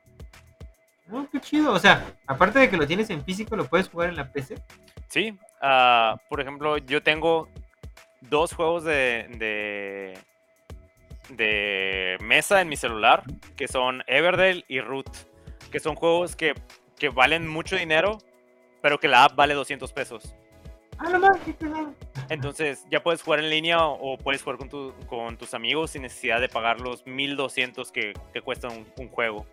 Oh, 1.12 1.28
qué 1.32 1.40
chido. 1.40 1.74
O 1.74 1.80
sea, 1.80 2.06
aparte 2.28 2.60
de 2.60 2.70
que 2.70 2.78
lo 2.78 2.88
tienes 2.88 3.10
en 3.10 3.24
físico, 3.24 3.56
lo 3.56 3.66
puedes 3.66 3.90
jugar 3.90 4.10
en 4.10 4.16
la 4.16 4.32
PC. 4.32 4.56
Sí, 5.08 5.38
ah, 5.62 6.16
por 6.30 6.40
ejemplo, 6.42 6.78
yo 6.78 7.02
tengo 7.04 7.50
dos 8.22 8.54
juegos 8.54 8.84
de, 8.84 9.28
de, 9.38 10.18
de 11.30 12.18
mesa 12.22 12.62
en 12.62 12.70
mi 12.70 12.76
celular, 12.76 13.24
que 13.56 13.68
son 13.68 14.04
Everdale 14.08 14.66
y 14.68 14.82
Root, 14.82 15.10
que 15.72 15.80
son 15.80 15.96
juegos 15.96 16.36
que, 16.36 16.54
que 16.98 17.10
valen 17.10 17.48
mucho 17.48 17.76
dinero, 17.76 18.18
pero 18.82 19.00
que 19.00 19.08
la 19.08 19.24
app 19.26 19.36
vale 19.36 19.54
200 19.54 19.92
pesos. 19.94 20.36
Ah, 21.00 21.10
no 21.10 21.20
más. 21.20 21.38
Entonces 22.30 22.86
ya 22.92 23.02
puedes 23.02 23.22
jugar 23.22 23.40
en 23.40 23.50
línea 23.50 23.86
o 23.86 24.18
puedes 24.18 24.44
jugar 24.44 24.58
con, 24.58 24.70
tu- 24.70 24.94
con 25.08 25.38
tus 25.38 25.54
amigos 25.54 25.92
sin 25.92 26.02
necesidad 26.02 26.42
de 26.42 26.50
pagar 26.50 26.82
los 26.82 27.06
1200 27.08 27.92
que, 27.92 28.14
que 28.34 28.42
cuesta 28.42 28.68
un, 28.68 28.86
un 28.98 29.08
juego. 29.10 29.46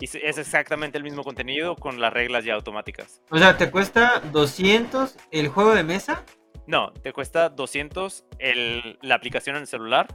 Y 0.00 0.06
es- 0.06 0.38
exactamente 0.38 0.98
el 0.98 1.04
mismo 1.04 1.22
contenido 1.22 1.76
con 1.76 2.00
las 2.00 2.12
reglas 2.12 2.44
ya 2.44 2.54
automáticas. 2.54 3.22
O 3.30 3.38
sea, 3.38 3.56
te 3.56 3.70
cuesta 3.70 4.20
200 4.32 5.16
el 5.30 5.48
juego 5.48 5.74
de 5.74 5.84
mesa. 5.84 6.24
No, 6.66 6.92
te 6.92 7.12
cuesta 7.12 7.48
200 7.50 8.24
el- 8.38 8.98
la 9.02 9.14
aplicación 9.16 9.56
en 9.56 9.62
el 9.62 9.68
celular 9.68 10.08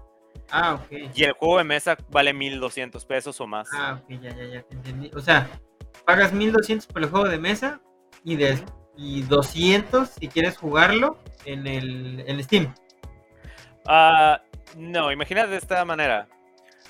Ah, 0.51 0.75
ok. 0.83 1.11
y 1.13 1.23
el 1.23 1.33
juego 1.33 1.59
de 1.59 1.63
mesa 1.63 1.95
vale 2.09 2.33
1200 2.33 3.05
pesos 3.05 3.39
o 3.39 3.45
más. 3.47 3.69
Ah, 3.73 3.99
ok, 4.01 4.09
ya, 4.19 4.35
ya, 4.35 4.45
ya, 4.45 4.61
te 4.63 4.75
entendí. 4.75 5.11
O 5.15 5.19
sea, 5.19 5.47
pagas 6.05 6.33
1200 6.33 6.87
por 6.87 7.03
el 7.03 7.09
juego 7.09 7.27
de 7.29 7.37
mesa 7.37 7.79
y, 8.23 8.35
de, 8.35 8.59
y 8.99 9.21
200 9.23 10.09
si 10.09 10.27
quieres 10.27 10.57
jugarlo 10.57 11.17
en 11.45 11.65
el 11.65 12.23
en 12.27 12.43
Steam. 12.43 12.73
Ah, 13.87 14.41
no, 14.77 15.11
imagínate 15.11 15.51
de 15.51 15.57
esta 15.57 15.85
manera. 15.85 16.27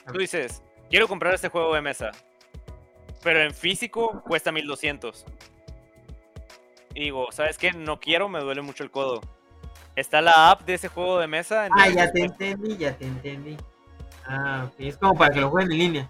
A 0.06 0.12
Tú 0.12 0.20
dices, 0.20 0.64
quiero 0.90 1.08
comprar 1.08 1.36
este 1.36 1.50
juego 1.50 1.74
de 1.76 1.82
mesa, 1.82 2.10
pero 3.24 3.42
en 3.42 3.54
físico 3.54 4.24
cuesta 4.26 4.52
1200. 4.52 5.24
Y 6.96 7.02
digo, 7.02 7.32
¿sabes 7.32 7.58
qué? 7.60 7.72
No 7.74 8.00
quiero, 8.00 8.28
me 8.28 8.40
duele 8.40 8.62
mucho 8.62 8.84
el 8.84 8.90
codo. 8.90 9.22
Está 9.96 10.22
la 10.22 10.50
app 10.50 10.64
de 10.64 10.74
ese 10.74 10.88
juego 10.88 11.20
de 11.20 11.28
mesa. 11.28 11.68
Ah, 11.72 11.90
ya 11.90 12.12
te 12.12 12.24
entendí, 12.24 12.76
ya 12.78 12.98
te 12.98 13.06
entendí. 13.06 13.56
Ah, 14.26 14.66
ok. 14.68 14.74
Es 14.80 14.98
como 14.98 15.16
para 15.16 15.34
que 15.34 15.42
lo 15.42 15.50
jueguen 15.52 15.72
en 15.74 15.78
línea. 15.78 16.10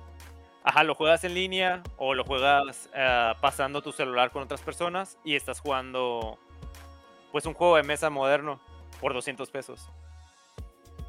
Ajá, 0.63 0.83
lo 0.83 0.93
juegas 0.95 1.23
en 1.23 1.33
línea 1.33 1.81
o 1.97 2.13
lo 2.13 2.23
juegas 2.25 2.89
ah, 2.95 3.35
pasando 3.41 3.81
tu 3.81 3.91
celular 3.91 4.29
con 4.31 4.43
otras 4.43 4.61
personas 4.61 5.17
y 5.23 5.35
estás 5.35 5.59
jugando 5.59 6.37
pues 7.31 7.45
un 7.45 7.53
juego 7.53 7.75
de 7.77 7.83
mesa 7.83 8.09
moderno 8.09 8.59
por 8.99 9.13
200 9.13 9.49
pesos. 9.49 9.87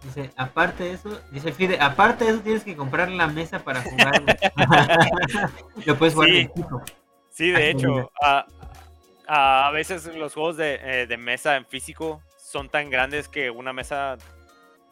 Dice, 0.03 0.31
aparte 0.37 0.85
de 0.85 0.93
eso, 0.93 1.21
dice 1.31 1.53
Fide, 1.53 1.79
aparte 1.81 2.25
de 2.25 2.31
eso 2.31 2.41
tienes 2.41 2.65
que 2.65 2.75
comprar 2.77 3.11
la 3.11 3.27
mesa 3.27 3.59
para 3.59 3.83
jugarlo. 3.83 4.27
lo 5.85 5.97
puedes 5.99 6.15
jugar 6.15 6.29
Sí. 6.31 6.39
en 6.39 6.53
fijo. 6.55 6.83
Sí, 7.31 7.51
de 7.51 7.71
hecho, 7.71 8.11
a, 8.23 8.47
a- 9.27 9.67
a 9.67 9.71
veces 9.73 10.07
los 10.15 10.33
juegos 10.35 10.57
de, 10.57 10.81
eh, 10.83 11.07
de 11.07 11.17
mesa 11.17 11.57
en 11.57 11.67
físico 11.67 12.23
son 12.39 12.69
tan 12.69 12.89
grandes 12.91 13.29
que 13.29 13.51
una 13.51 13.73
mesa 13.73 14.17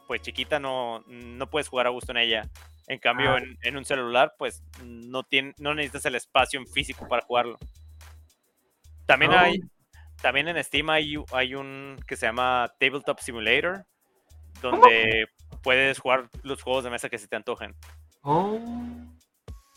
pues 0.07 0.23
chiquita 0.23 0.59
no, 0.59 1.03
no 1.07 1.47
puedes 1.49 1.69
jugar 1.69 1.87
a 1.87 1.91
gusto 1.91 2.13
en 2.13 2.19
ella. 2.19 2.49
En 2.89 2.99
cambio, 2.99 3.33
Ah. 3.35 3.39
en, 3.39 3.57
en 3.63 3.77
un 3.77 3.85
celular, 3.85 4.35
pues 4.39 4.63
no, 4.83 5.23
tiene, 5.23 5.55
no 5.59 5.75
necesitas 5.75 6.07
el 6.07 6.15
espacio 6.17 6.59
en 6.59 6.67
físico 6.67 7.07
para 7.07 7.23
jugarlo. 7.25 7.59
También 9.07 9.33
hay, 9.33 9.61
también 10.21 10.49
en 10.49 10.63
Steam 10.65 10.89
hay, 10.91 11.17
hay 11.33 11.55
un 11.55 11.99
que 12.07 12.17
se 12.17 12.27
llama 12.27 12.73
Tabletop 12.81 13.21
Simulator, 13.21 13.85
donde 14.61 15.27
puedes 15.63 15.99
jugar 15.99 16.29
los 16.43 16.63
juegos 16.63 16.85
de 16.85 16.91
mesa 16.91 17.09
que 17.09 17.19
se 17.19 17.29
te 17.29 17.37
antojen. 17.37 17.75
Oh, 18.23 18.59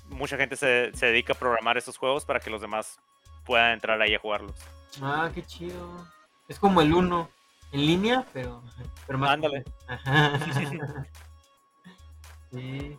Mucha 0.08 0.36
gente 0.38 0.56
se, 0.58 0.92
se 0.94 1.06
dedica 1.08 1.34
a 1.34 1.38
programar 1.38 1.78
esos 1.78 1.98
juegos 1.98 2.26
para 2.26 2.40
que 2.40 2.50
los 2.50 2.60
demás 2.62 2.98
puedan 3.46 3.72
entrar 3.74 4.02
ahí 4.02 4.14
a 4.16 4.20
jugarlos. 4.20 4.56
ah, 5.02 5.30
qué 5.34 5.44
chido. 5.44 6.08
Es 6.50 6.60
como 6.60 6.82
el 6.82 6.94
uno 6.94 7.30
en 7.72 7.86
línea, 7.86 8.26
pero, 8.34 8.62
pero 9.08 9.18
más. 9.20 9.32
Ándale. 9.32 9.64
Sí. 12.52 12.98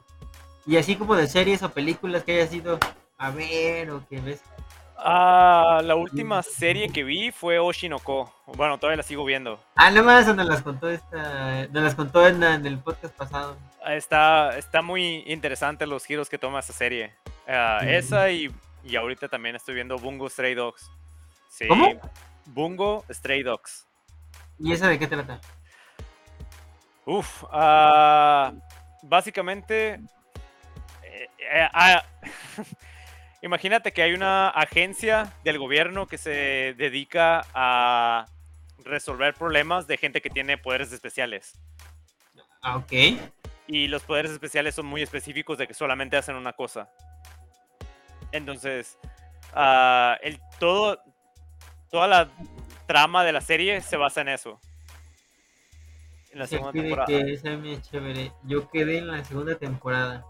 Y 0.66 0.76
así 0.76 0.96
como 0.96 1.14
de 1.16 1.26
series 1.26 1.62
o 1.62 1.70
películas 1.72 2.24
que 2.24 2.32
hayas 2.40 2.52
ido 2.54 2.78
a 3.18 3.30
ver 3.30 3.90
o 3.90 4.06
que 4.08 4.20
ves. 4.20 4.42
Ah, 4.96 5.80
la 5.82 5.96
última 5.96 6.42
serie 6.44 6.88
que 6.88 7.02
vi 7.02 7.32
fue 7.32 7.58
Oshinoko. 7.58 8.32
Bueno, 8.46 8.78
todavía 8.78 8.98
la 8.98 9.02
sigo 9.02 9.24
viendo. 9.24 9.58
Ah, 9.74 9.90
nada 9.90 10.02
más 10.02 10.36
nos 10.36 10.46
las 10.46 10.62
contó 10.62 10.88
esta, 10.88 11.66
nos 11.66 11.82
las 11.82 11.94
contó 11.96 12.24
en, 12.26 12.40
en 12.42 12.64
el 12.64 12.78
podcast 12.78 13.12
pasado. 13.16 13.56
Ah, 13.84 13.94
Está, 13.94 14.56
está 14.56 14.80
muy 14.80 15.24
interesante 15.26 15.86
los 15.86 16.04
giros 16.04 16.28
que 16.28 16.38
toma 16.38 16.60
esa 16.60 16.72
serie. 16.72 17.12
Ah. 17.48 17.80
Esa 17.84 18.30
y, 18.30 18.54
y 18.84 18.94
ahorita 18.94 19.28
también 19.28 19.56
estoy 19.56 19.74
viendo 19.74 19.98
Bungo 19.98 20.28
Stray 20.30 20.54
Dogs. 20.54 20.88
Sí, 21.48 21.66
¿Cómo? 21.66 22.00
Bungo 22.46 23.04
Stray 23.10 23.42
Dogs. 23.42 23.88
¿Y 24.58 24.72
esa 24.72 24.86
de 24.88 25.00
qué 25.00 25.08
trata? 25.08 25.40
Uf, 27.04 27.42
ah, 27.50 28.52
básicamente, 29.02 30.00
eh, 31.02 31.28
eh, 31.38 31.68
ah, 31.72 32.04
imagínate 33.42 33.92
que 33.92 34.02
hay 34.02 34.12
una 34.12 34.48
agencia 34.48 35.32
del 35.44 35.58
gobierno 35.58 36.06
que 36.06 36.18
se 36.18 36.74
dedica 36.76 37.44
a 37.54 38.26
resolver 38.84 39.34
problemas 39.34 39.86
de 39.86 39.96
gente 39.96 40.20
que 40.20 40.30
tiene 40.30 40.58
poderes 40.58 40.92
especiales. 40.92 41.52
Ah, 42.62 42.76
ok. 42.76 42.92
Y 43.66 43.88
los 43.88 44.02
poderes 44.02 44.30
especiales 44.30 44.74
son 44.74 44.86
muy 44.86 45.02
específicos 45.02 45.58
de 45.58 45.66
que 45.66 45.74
solamente 45.74 46.16
hacen 46.16 46.36
una 46.36 46.52
cosa. 46.52 46.90
Entonces, 48.30 48.98
ah, 49.52 50.16
el, 50.22 50.40
todo, 50.58 51.00
toda 51.90 52.06
la, 52.06 52.30
trama 52.86 53.24
de 53.24 53.32
la 53.32 53.40
serie 53.40 53.80
se 53.80 53.96
basa 53.96 54.20
en 54.20 54.28
eso. 54.28 54.60
En 56.32 56.38
la 56.38 56.46
segunda 56.46 56.72
temporada. 56.72 57.06
Que 57.06 57.32
esa 57.32 57.52
es 57.52 57.90
chévere. 57.90 58.32
Yo 58.44 58.68
quedé 58.70 58.98
en 58.98 59.08
la 59.08 59.24
segunda 59.24 59.56
temporada. 59.56 60.24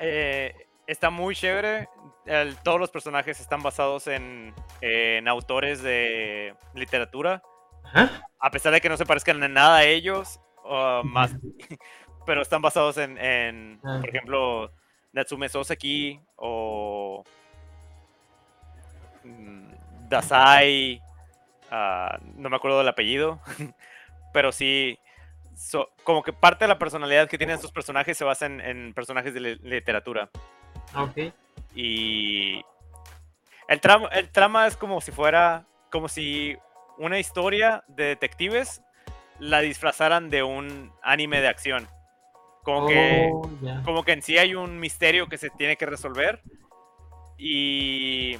Eh, 0.00 0.52
está 0.86 1.10
muy 1.10 1.34
chévere. 1.34 1.88
todos 2.62 2.80
los 2.80 2.90
personajes 2.90 3.40
están 3.40 3.62
basados 3.62 4.08
en, 4.08 4.54
autores 5.28 5.82
de 5.82 6.54
literatura. 6.74 7.42
A 8.38 8.50
pesar 8.50 8.72
de 8.72 8.80
que 8.80 8.88
no 8.88 8.96
se 8.96 9.06
parezcan 9.06 9.42
en 9.42 9.52
nada 9.52 9.78
a 9.78 9.84
ellos, 9.84 10.40
más, 11.04 11.34
pero 12.26 12.42
están 12.42 12.62
basados 12.62 12.96
en, 12.98 13.80
ah, 13.84 13.98
por 14.00 14.08
ejemplo, 14.08 14.70
Natsume 15.12 15.48
Soseki 15.48 16.20
o 16.36 17.24
mm, 19.24 19.72
Dasai, 20.08 21.02
ah, 21.70 22.18
no 22.36 22.48
me 22.48 22.56
acuerdo 22.56 22.78
del 22.78 22.88
apellido, 22.88 23.40
pero 24.32 24.52
sí, 24.52 24.98
como 26.04 26.22
que 26.22 26.32
parte 26.32 26.64
de 26.64 26.68
la 26.68 26.78
personalidad 26.78 27.28
que 27.28 27.38
tienen 27.38 27.56
estos 27.56 27.72
personajes 27.72 28.16
se 28.16 28.24
basa 28.24 28.46
en, 28.46 28.92
personajes 28.94 29.34
de 29.34 29.40
literatura. 29.40 30.30
Ok. 30.96 31.32
Y 31.74 32.62
el 33.68 33.80
trama, 33.80 34.08
el 34.08 34.30
trama 34.30 34.66
es 34.66 34.76
como 34.76 35.00
si 35.00 35.12
fuera, 35.12 35.64
como 35.90 36.08
si 36.08 36.56
una 36.98 37.18
historia 37.18 37.84
de 37.88 38.04
detectives 38.04 38.82
la 39.38 39.60
disfrazaran 39.60 40.30
de 40.30 40.42
un 40.42 40.92
anime 41.02 41.40
de 41.40 41.48
acción. 41.48 41.88
Como, 42.62 42.86
que, 42.86 43.28
oh, 43.32 43.50
como 43.84 44.04
que 44.04 44.12
en 44.12 44.22
sí 44.22 44.38
hay 44.38 44.54
un 44.54 44.78
misterio 44.78 45.28
que 45.28 45.36
se 45.36 45.50
tiene 45.50 45.76
que 45.76 45.84
resolver 45.84 46.40
y 47.36 48.36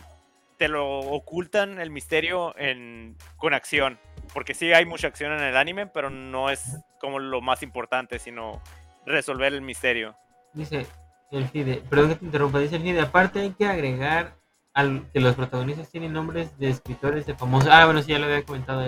te 0.58 0.68
lo 0.68 1.00
ocultan 1.00 1.80
el 1.80 1.90
misterio 1.90 2.56
en, 2.56 3.16
con 3.36 3.52
acción. 3.52 3.98
Porque 4.32 4.54
sí 4.54 4.72
hay 4.72 4.86
mucha 4.86 5.08
acción 5.08 5.32
en 5.32 5.42
el 5.42 5.56
anime, 5.56 5.86
pero 5.86 6.10
no 6.10 6.50
es 6.50 6.78
como 7.00 7.18
lo 7.18 7.40
más 7.40 7.62
importante, 7.62 8.18
sino 8.18 8.62
resolver 9.04 9.52
el 9.52 9.62
misterio. 9.62 10.16
Dice 10.54 10.86
el 11.30 11.48
FIDE, 11.48 11.82
perdón 11.88 12.10
que 12.10 12.16
te 12.16 12.24
interrumpa, 12.24 12.58
dice 12.58 12.76
el 12.76 12.82
FIDE, 12.82 13.00
aparte 13.00 13.40
hay 13.40 13.50
que 13.50 13.66
agregar 13.66 14.34
al, 14.74 15.10
que 15.12 15.20
los 15.20 15.34
protagonistas 15.34 15.90
tienen 15.90 16.12
nombres 16.12 16.58
de 16.58 16.70
escritores 16.70 17.26
de 17.26 17.34
famosos. 17.34 17.68
Ah, 17.70 17.84
bueno, 17.84 18.02
sí, 18.02 18.12
ya 18.12 18.18
lo 18.18 18.26
había 18.26 18.42
comentado. 18.44 18.84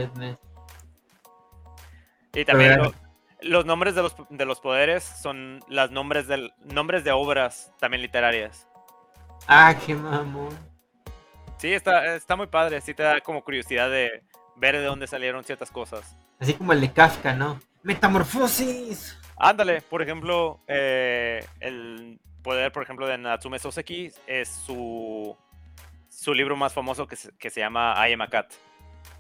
Y 2.33 2.45
también 2.45 2.81
los 3.41 3.66
nombres 3.66 3.95
de 3.95 4.03
los, 4.03 4.15
de 4.31 4.45
los 4.45 4.61
poderes 4.61 5.05
son 5.05 5.61
los 5.69 5.91
nombres, 5.91 6.27
del, 6.27 6.53
nombres 6.65 7.05
de 7.05 7.12
obras 7.12 7.73
también 7.79 8.03
literarias. 8.03 8.66
Ah, 9.47 9.75
qué 9.87 9.95
mamón. 9.95 10.57
Sí, 11.59 11.73
está, 11.73 12.15
está 12.15 12.37
muy 12.37 12.47
padre. 12.47 12.81
Sí 12.81 12.95
te 12.95 13.03
da 13.03 13.21
como 13.21 13.45
curiosidad 13.45 13.91
de 13.91 14.23
ver 14.57 14.77
de 14.77 14.85
dónde 14.85 15.07
salieron 15.07 15.45
ciertas 15.45 15.71
cosas. 15.71 16.17
Así 16.39 16.55
como 16.55 16.73
el 16.73 16.81
de 16.81 16.93
Kafka, 16.93 17.35
¿no? 17.35 17.61
Metamorfosis. 17.83 19.19
Ándale, 19.37 19.83
por 19.83 20.03
ejemplo, 20.03 20.61
eh, 20.67 21.45
el 21.61 22.21
poder, 22.43 22.73
por 22.73 22.83
ejemplo, 22.83 23.07
de 23.07 23.19
Natsume 23.19 23.59
Soseki 23.59 24.11
es 24.27 24.49
su, 24.49 25.37
su 26.09 26.35
libro 26.35 26.57
más 26.57 26.73
famoso 26.73 27.07
que 27.07 27.17
se, 27.17 27.37
que 27.37 27.51
se 27.51 27.61
llama 27.61 27.95
I 28.09 28.13
Am 28.13 28.23
a 28.23 28.29
Cat. 28.29 28.53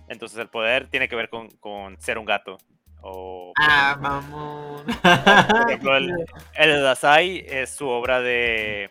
Entonces 0.08 0.38
el 0.38 0.48
poder 0.48 0.88
tiene 0.88 1.08
que 1.08 1.16
ver 1.16 1.28
con, 1.28 1.48
con 1.48 2.00
ser 2.00 2.18
un 2.18 2.24
gato 2.26 2.58
ah, 3.60 3.96
mamón. 4.00 4.84
Por 4.84 5.70
ejemplo, 5.70 5.96
el, 5.96 6.12
el 6.54 6.82
Dasai 6.82 7.44
es 7.46 7.70
su 7.74 7.88
obra 7.88 8.20
de. 8.20 8.90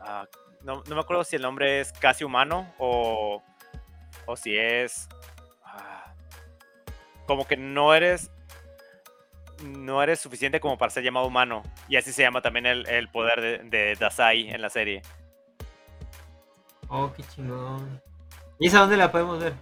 Ah, 0.00 0.26
no, 0.62 0.82
me 0.86 1.00
acuerdo 1.00 1.24
si 1.24 1.36
el 1.36 1.42
nombre 1.42 1.80
es 1.80 1.92
casi 1.92 2.24
humano 2.24 2.72
o, 2.78 3.42
o 4.26 4.36
si 4.36 4.56
es. 4.56 5.08
Ah, 7.24 7.26
como 7.26 7.46
que 7.46 7.56
no 7.56 7.94
eres. 7.94 8.30
No 9.62 10.02
eres 10.02 10.20
suficiente 10.20 10.60
como 10.60 10.76
para 10.76 10.90
ser 10.90 11.04
llamado 11.04 11.26
humano. 11.26 11.62
Y 11.88 11.96
así 11.96 12.12
se 12.12 12.22
llama 12.22 12.42
también 12.42 12.66
el, 12.66 13.08
poder 13.08 13.40
de, 13.40 13.58
de, 13.58 13.94
Dasai 13.94 14.50
en 14.50 14.60
la 14.60 14.68
serie. 14.68 15.02
Oh, 16.88 17.12
qué 17.16 17.22
chingón. 17.22 18.02
¿Y 18.58 18.66
esa 18.66 18.80
dónde 18.80 18.96
la 18.96 19.10
podemos 19.10 19.40
ver? 19.40 19.54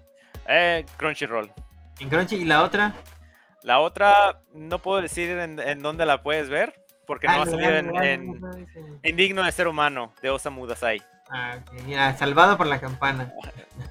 Eh, 0.49 0.85
Crunchyroll. 0.97 1.53
¿En 2.01 2.09
Crunchy? 2.09 2.37
¿Y 2.37 2.45
la 2.45 2.63
otra? 2.63 2.95
La 3.63 3.79
otra, 3.79 4.41
no 4.55 4.81
puedo 4.81 5.01
decir 5.01 5.31
en, 5.39 5.83
dónde 5.83 6.05
la 6.05 6.23
puedes 6.23 6.49
ver, 6.49 6.75
porque 7.07 7.29
no 7.29 7.43
ha 7.43 7.47
salido 7.47 7.71
en, 8.03 8.41
Indigno 9.05 9.45
de 9.45 9.53
Ser 9.53 9.69
Humano, 9.69 10.13
de 10.21 10.31
Osamu 10.31 10.67
Dazai. 10.67 11.01
Ah, 11.31 11.59
ok. 11.61 12.19
salvado 12.19 12.59
por 12.59 12.67
la 12.67 12.81
campana. 12.81 13.33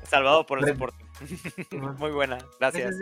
salvado 0.03 0.45
por 0.45 0.59
el 0.59 0.67
soporte. 0.67 1.05
Muy 1.97 2.11
buena, 2.11 2.37
gracias. 2.59 2.95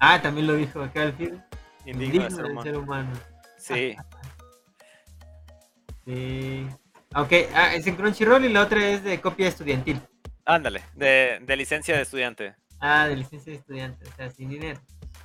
Ah, 0.00 0.20
también 0.20 0.46
lo 0.46 0.54
dijo 0.54 0.82
acá 0.82 1.04
el 1.04 1.12
film. 1.14 1.40
Indigno, 1.84 2.24
de, 2.24 2.62
ser, 2.62 2.76
humano. 2.76 3.10
Sí. 3.56 3.96
sí. 6.04 6.66
Ok, 7.14 7.32
ah, 7.54 7.74
es 7.74 7.86
en 7.86 7.96
Crunchyroll 7.96 8.44
y 8.44 8.50
la 8.50 8.62
otra 8.62 8.86
es 8.86 9.02
de 9.02 9.20
copia 9.20 9.48
estudiantil. 9.48 10.00
Ándale, 10.44 10.82
de, 10.94 11.40
de 11.42 11.56
licencia 11.56 11.96
de 11.96 12.02
estudiante. 12.02 12.54
Ah, 12.80 13.08
de 13.08 13.16
licencia 13.16 13.52
de 13.52 13.58
estudiante, 13.58 14.08
o 14.08 14.16
sea, 14.16 14.30
sin 14.30 14.48
dinero. 14.48 14.80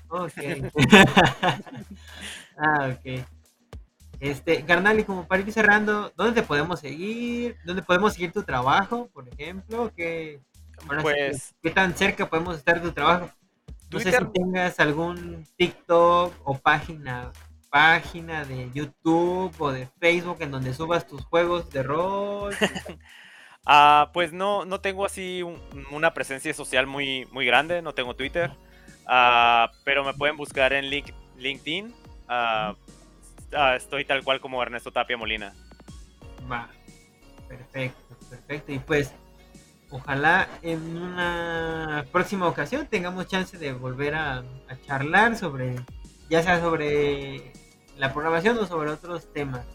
Ok. 0.07 0.31
ah, 2.57 2.93
ok. 2.93 3.25
Este, 4.19 4.63
carnal, 4.63 4.99
y 4.99 5.03
como 5.03 5.27
para 5.27 5.41
ir 5.41 5.51
cerrando, 5.51 6.11
¿dónde 6.15 6.41
te 6.41 6.47
podemos 6.47 6.79
seguir? 6.79 7.57
¿Dónde 7.65 7.81
podemos 7.81 8.13
seguir 8.13 8.31
tu 8.31 8.43
trabajo, 8.43 9.09
por 9.13 9.27
ejemplo? 9.27 9.91
¿Qué, 9.95 10.39
pues, 11.01 11.55
¿qué 11.61 11.71
tan 11.71 11.95
cerca 11.95 12.29
podemos 12.29 12.57
estar 12.57 12.81
de 12.81 12.87
tu 12.87 12.93
trabajo? 12.93 13.29
No 13.93 13.99
sé 13.99 14.11
si 14.11 14.25
tengas 14.33 14.79
algún 14.79 15.45
TikTok 15.55 16.33
o 16.43 16.57
página 16.57 17.31
página 17.73 18.45
de 18.45 18.69
YouTube 18.71 19.51
o 19.57 19.71
de 19.71 19.87
Facebook 19.99 20.37
en 20.41 20.51
donde 20.51 20.75
subas 20.75 21.07
tus 21.07 21.25
juegos 21.25 21.69
de 21.71 21.83
rol. 21.83 22.55
Ah, 23.65 24.11
pues 24.13 24.33
no, 24.33 24.65
no 24.65 24.81
tengo 24.81 25.05
así 25.05 25.41
una 25.89 26.13
presencia 26.13 26.53
social 26.53 26.85
muy, 26.85 27.25
muy 27.31 27.45
grande, 27.45 27.81
no 27.81 27.93
tengo 27.93 28.13
Twitter, 28.13 28.51
ah, 29.07 29.71
pero 29.85 30.03
me 30.03 30.13
pueden 30.13 30.35
buscar 30.35 30.73
en 30.73 30.89
LinkedIn. 31.37 31.93
Ah, 32.27 32.75
estoy 33.77 34.03
tal 34.03 34.21
cual 34.21 34.41
como 34.41 34.61
Ernesto 34.61 34.91
Tapia 34.91 35.15
Molina. 35.15 35.53
Va, 36.51 36.67
perfecto, 37.47 38.17
perfecto. 38.29 38.73
Y 38.73 38.79
pues, 38.79 39.13
ojalá 39.93 40.49
en 40.61 40.97
una 40.97 42.05
próxima 42.11 42.47
ocasión 42.47 42.87
tengamos 42.87 43.27
chance 43.27 43.57
de 43.57 43.73
volver 43.73 44.15
a, 44.15 44.43
charlar 44.85 45.37
sobre, 45.37 45.75
ya 46.29 46.43
sea 46.43 46.59
sobre 46.59 47.53
la 47.97 48.11
programación 48.11 48.57
o 48.57 48.65
sobre 48.65 48.89
otros 48.91 49.31
temas. 49.31 49.65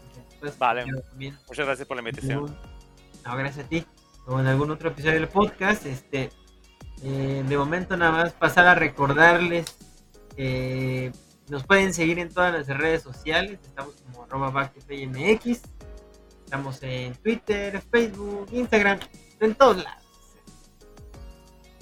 vale, 0.59 0.85
muchas 1.15 1.65
gracias 1.65 1.87
por 1.87 1.97
la 1.97 2.01
invitación 2.01 2.55
gracias 3.37 3.65
a 3.65 3.69
ti. 3.69 3.85
O 4.25 4.39
en 4.39 4.47
algún 4.47 4.71
otro 4.71 4.89
episodio 4.89 5.15
del 5.15 5.27
podcast. 5.27 5.85
Este, 5.85 6.29
eh, 7.03 7.43
de 7.47 7.57
momento 7.57 7.97
nada 7.97 8.11
más 8.11 8.33
pasar 8.33 8.67
a 8.67 8.75
recordarles 8.75 9.77
que 10.35 11.11
nos 11.47 11.63
pueden 11.65 11.93
seguir 11.93 12.19
en 12.19 12.29
todas 12.29 12.53
las 12.53 12.67
redes 12.67 13.01
sociales. 13.01 13.59
Estamos 13.63 13.95
como 14.01 14.23
arroba 14.23 14.71
Estamos 16.45 16.81
en 16.81 17.13
Twitter, 17.15 17.81
Facebook, 17.91 18.47
Instagram, 18.51 18.99
en 19.39 19.55
todos 19.55 19.83
lados. 19.83 19.98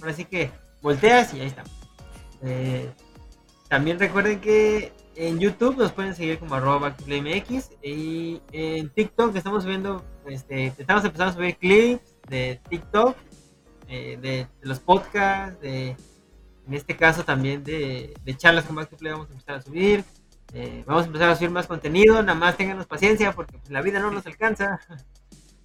Así 0.03 0.25
que 0.25 0.51
volteas 0.81 1.33
y 1.33 1.41
ahí 1.41 1.47
estamos. 1.47 1.71
Eh, 2.41 2.89
también 3.67 3.99
recuerden 3.99 4.39
que 4.39 4.93
en 5.15 5.39
YouTube 5.39 5.77
nos 5.77 5.91
pueden 5.91 6.15
seguir 6.15 6.39
como 6.39 6.55
arroba 6.55 6.95
MX 7.07 7.71
y 7.81 8.41
en 8.51 8.89
TikTok 8.89 9.35
estamos 9.35 9.63
subiendo, 9.63 10.05
este, 10.27 10.67
estamos 10.77 11.03
empezando 11.03 11.31
a 11.31 11.35
subir 11.35 11.57
clips 11.57 12.15
de 12.29 12.61
TikTok, 12.69 13.17
eh, 13.87 14.17
de, 14.21 14.47
los 14.61 14.79
podcasts, 14.79 15.59
de, 15.61 15.95
en 16.67 16.73
este 16.73 16.95
caso 16.95 17.23
también 17.23 17.63
de, 17.63 18.13
charlas 18.37 18.65
con 18.65 18.75
Back 18.75 18.89
vamos 19.01 19.29
a 19.29 19.31
empezar 19.31 19.55
a 19.55 19.61
subir. 19.61 20.03
Eh, 20.53 20.83
vamos 20.85 21.03
a 21.03 21.07
empezar 21.07 21.29
a 21.29 21.35
subir 21.35 21.49
más 21.49 21.67
contenido, 21.67 22.21
nada 22.21 22.37
más 22.37 22.55
tenganos 22.55 22.85
paciencia 22.85 23.33
porque 23.33 23.57
pues, 23.57 23.69
la 23.69 23.81
vida 23.81 23.99
no 23.99 24.11
nos 24.11 24.25
alcanza. 24.25 24.79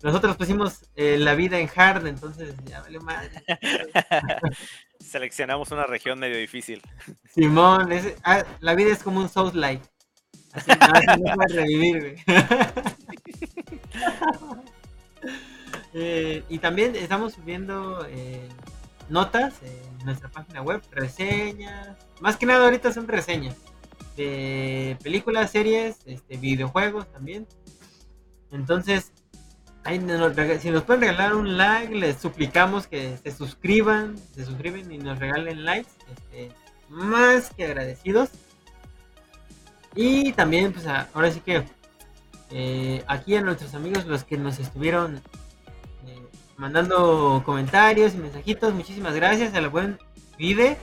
Nosotros 0.02 0.36
pusimos 0.36 0.84
eh, 0.96 1.16
la 1.18 1.34
vida 1.34 1.58
en 1.58 1.70
hard, 1.74 2.06
entonces 2.06 2.54
ya 2.64 2.80
vale 2.80 2.98
madre. 3.00 3.30
Seleccionamos 5.00 5.70
una 5.70 5.86
región 5.86 6.18
medio 6.18 6.36
difícil. 6.36 6.82
Simón, 7.32 7.88
ah, 8.24 8.44
la 8.60 8.74
vida 8.74 8.92
es 8.92 9.02
como 9.02 9.20
un 9.20 9.28
South 9.28 9.54
Light. 9.54 9.82
Así, 10.52 10.70
no, 10.70 11.36
no 11.36 11.44
revivir, 11.48 12.00
güey. 12.00 12.16
Eh, 15.94 16.42
y 16.48 16.58
también 16.58 16.96
estamos 16.96 17.34
subiendo 17.34 18.06
eh, 18.08 18.48
notas 19.10 19.60
en 19.62 20.06
nuestra 20.06 20.30
página 20.30 20.62
web, 20.62 20.80
reseñas. 20.90 21.98
Más 22.20 22.38
que 22.38 22.46
nada 22.46 22.64
ahorita 22.64 22.94
son 22.94 23.06
reseñas 23.08 23.56
de 24.16 24.96
películas, 25.02 25.50
series, 25.50 25.98
este, 26.06 26.38
videojuegos 26.38 27.10
también. 27.12 27.46
Entonces, 28.50 29.12
Si 30.60 30.70
nos 30.70 30.82
pueden 30.84 31.00
regalar 31.02 31.34
un 31.34 31.56
like, 31.56 31.94
les 31.94 32.16
suplicamos 32.16 32.86
que 32.86 33.16
se 33.16 33.32
suscriban, 33.32 34.16
se 34.34 34.44
suscriben 34.44 34.90
y 34.92 34.98
nos 34.98 35.18
regalen 35.18 35.64
likes. 35.64 35.90
Este, 36.12 36.52
más 36.88 37.50
que 37.54 37.64
agradecidos. 37.64 38.30
Y 39.94 40.32
también, 40.32 40.72
pues 40.72 40.86
a- 40.86 41.08
ahora 41.14 41.30
sí 41.32 41.40
que 41.40 41.64
eh, 42.50 43.02
aquí 43.08 43.34
a 43.34 43.40
nuestros 43.42 43.74
amigos, 43.74 44.06
los 44.06 44.24
que 44.24 44.36
nos 44.36 44.58
estuvieron 44.58 45.16
eh, 46.06 46.22
mandando 46.56 47.42
comentarios 47.44 48.14
y 48.14 48.18
mensajitos, 48.18 48.72
muchísimas 48.74 49.14
gracias. 49.14 49.52
Al 49.54 49.68
buen 49.68 49.98
Vide, 50.38 50.78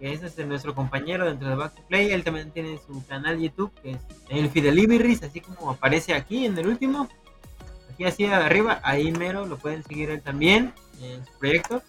que 0.00 0.12
es 0.12 0.22
este, 0.22 0.44
nuestro 0.44 0.74
compañero 0.74 1.26
dentro 1.26 1.48
de 1.48 1.54
Back 1.54 1.74
to 1.76 1.82
Play. 1.86 2.10
Él 2.10 2.24
también 2.24 2.50
tiene 2.50 2.78
su 2.84 3.06
canal 3.06 3.38
YouTube, 3.38 3.72
que 3.82 3.92
es 3.92 3.98
el 4.30 4.50
Fideliveries, 4.50 5.22
así 5.22 5.40
como 5.40 5.70
aparece 5.70 6.12
aquí 6.12 6.44
en 6.44 6.58
el 6.58 6.66
último. 6.66 7.08
Aquí 7.92 8.04
así 8.04 8.24
arriba, 8.24 8.80
ahí 8.84 9.12
mero, 9.12 9.44
lo 9.44 9.58
pueden 9.58 9.82
seguir 9.82 10.08
él 10.08 10.22
también 10.22 10.72
en 11.02 11.24
su 11.26 11.32
proyecto. 11.38 11.82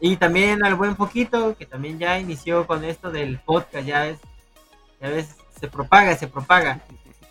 Y 0.00 0.16
también 0.16 0.64
al 0.64 0.74
buen 0.74 0.96
Poquito, 0.96 1.56
que 1.56 1.64
también 1.64 1.98
ya 1.98 2.18
inició 2.18 2.66
con 2.66 2.84
esto 2.84 3.10
del 3.10 3.38
podcast, 3.38 3.86
ya 3.86 4.08
es, 4.08 4.18
ya 5.00 5.10
ves, 5.10 5.36
se 5.60 5.68
propaga, 5.68 6.16
se 6.16 6.26
propaga. 6.26 6.80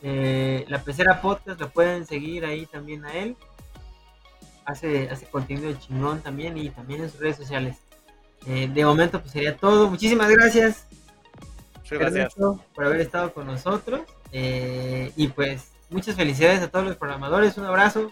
Eh, 0.01 0.65
la 0.67 0.81
pecera 0.83 1.21
podcast 1.21 1.59
lo 1.59 1.69
pueden 1.69 2.05
seguir 2.05 2.45
ahí 2.45 2.65
también 2.65 3.03
a 3.05 3.13
él. 3.13 3.35
Hace, 4.65 5.09
hace 5.09 5.25
contenido 5.25 5.73
chingón 5.73 6.21
también 6.21 6.57
y 6.57 6.69
también 6.69 7.01
en 7.01 7.09
sus 7.09 7.19
redes 7.19 7.37
sociales. 7.37 7.77
Eh, 8.45 8.69
de 8.73 8.85
momento 8.85 9.19
pues 9.19 9.31
sería 9.31 9.57
todo. 9.57 9.89
Muchísimas 9.89 10.29
gracias, 10.29 10.87
gracias. 11.89 12.35
Por 12.35 12.85
haber 12.85 13.01
estado 13.01 13.33
con 13.33 13.47
nosotros. 13.47 14.01
Eh, 14.31 15.11
y 15.15 15.27
pues 15.29 15.71
muchas 15.89 16.15
felicidades 16.15 16.61
a 16.61 16.69
todos 16.69 16.85
los 16.85 16.97
programadores. 16.97 17.57
Un 17.57 17.65
abrazo 17.65 18.11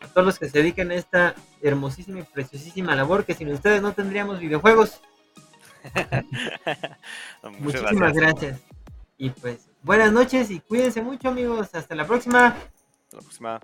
a 0.00 0.08
todos 0.08 0.26
los 0.26 0.38
que 0.38 0.48
se 0.48 0.58
dedican 0.58 0.90
a 0.90 0.94
esta 0.94 1.34
hermosísima 1.60 2.20
y 2.20 2.24
preciosísima 2.24 2.94
labor 2.94 3.24
que 3.24 3.34
sin 3.34 3.52
ustedes 3.52 3.82
no 3.82 3.92
tendríamos 3.92 4.40
videojuegos. 4.40 5.00
Muchísimas 7.60 8.12
gracias. 8.12 8.14
gracias. 8.14 8.60
Y 9.18 9.30
pues 9.30 9.68
buenas 9.82 10.12
noches 10.12 10.50
y 10.50 10.60
cuídense 10.60 11.02
mucho 11.02 11.28
amigos. 11.28 11.74
Hasta 11.74 11.94
la 11.94 12.06
próxima. 12.06 12.48
Hasta 12.48 13.16
la 13.16 13.20
próxima. 13.20 13.60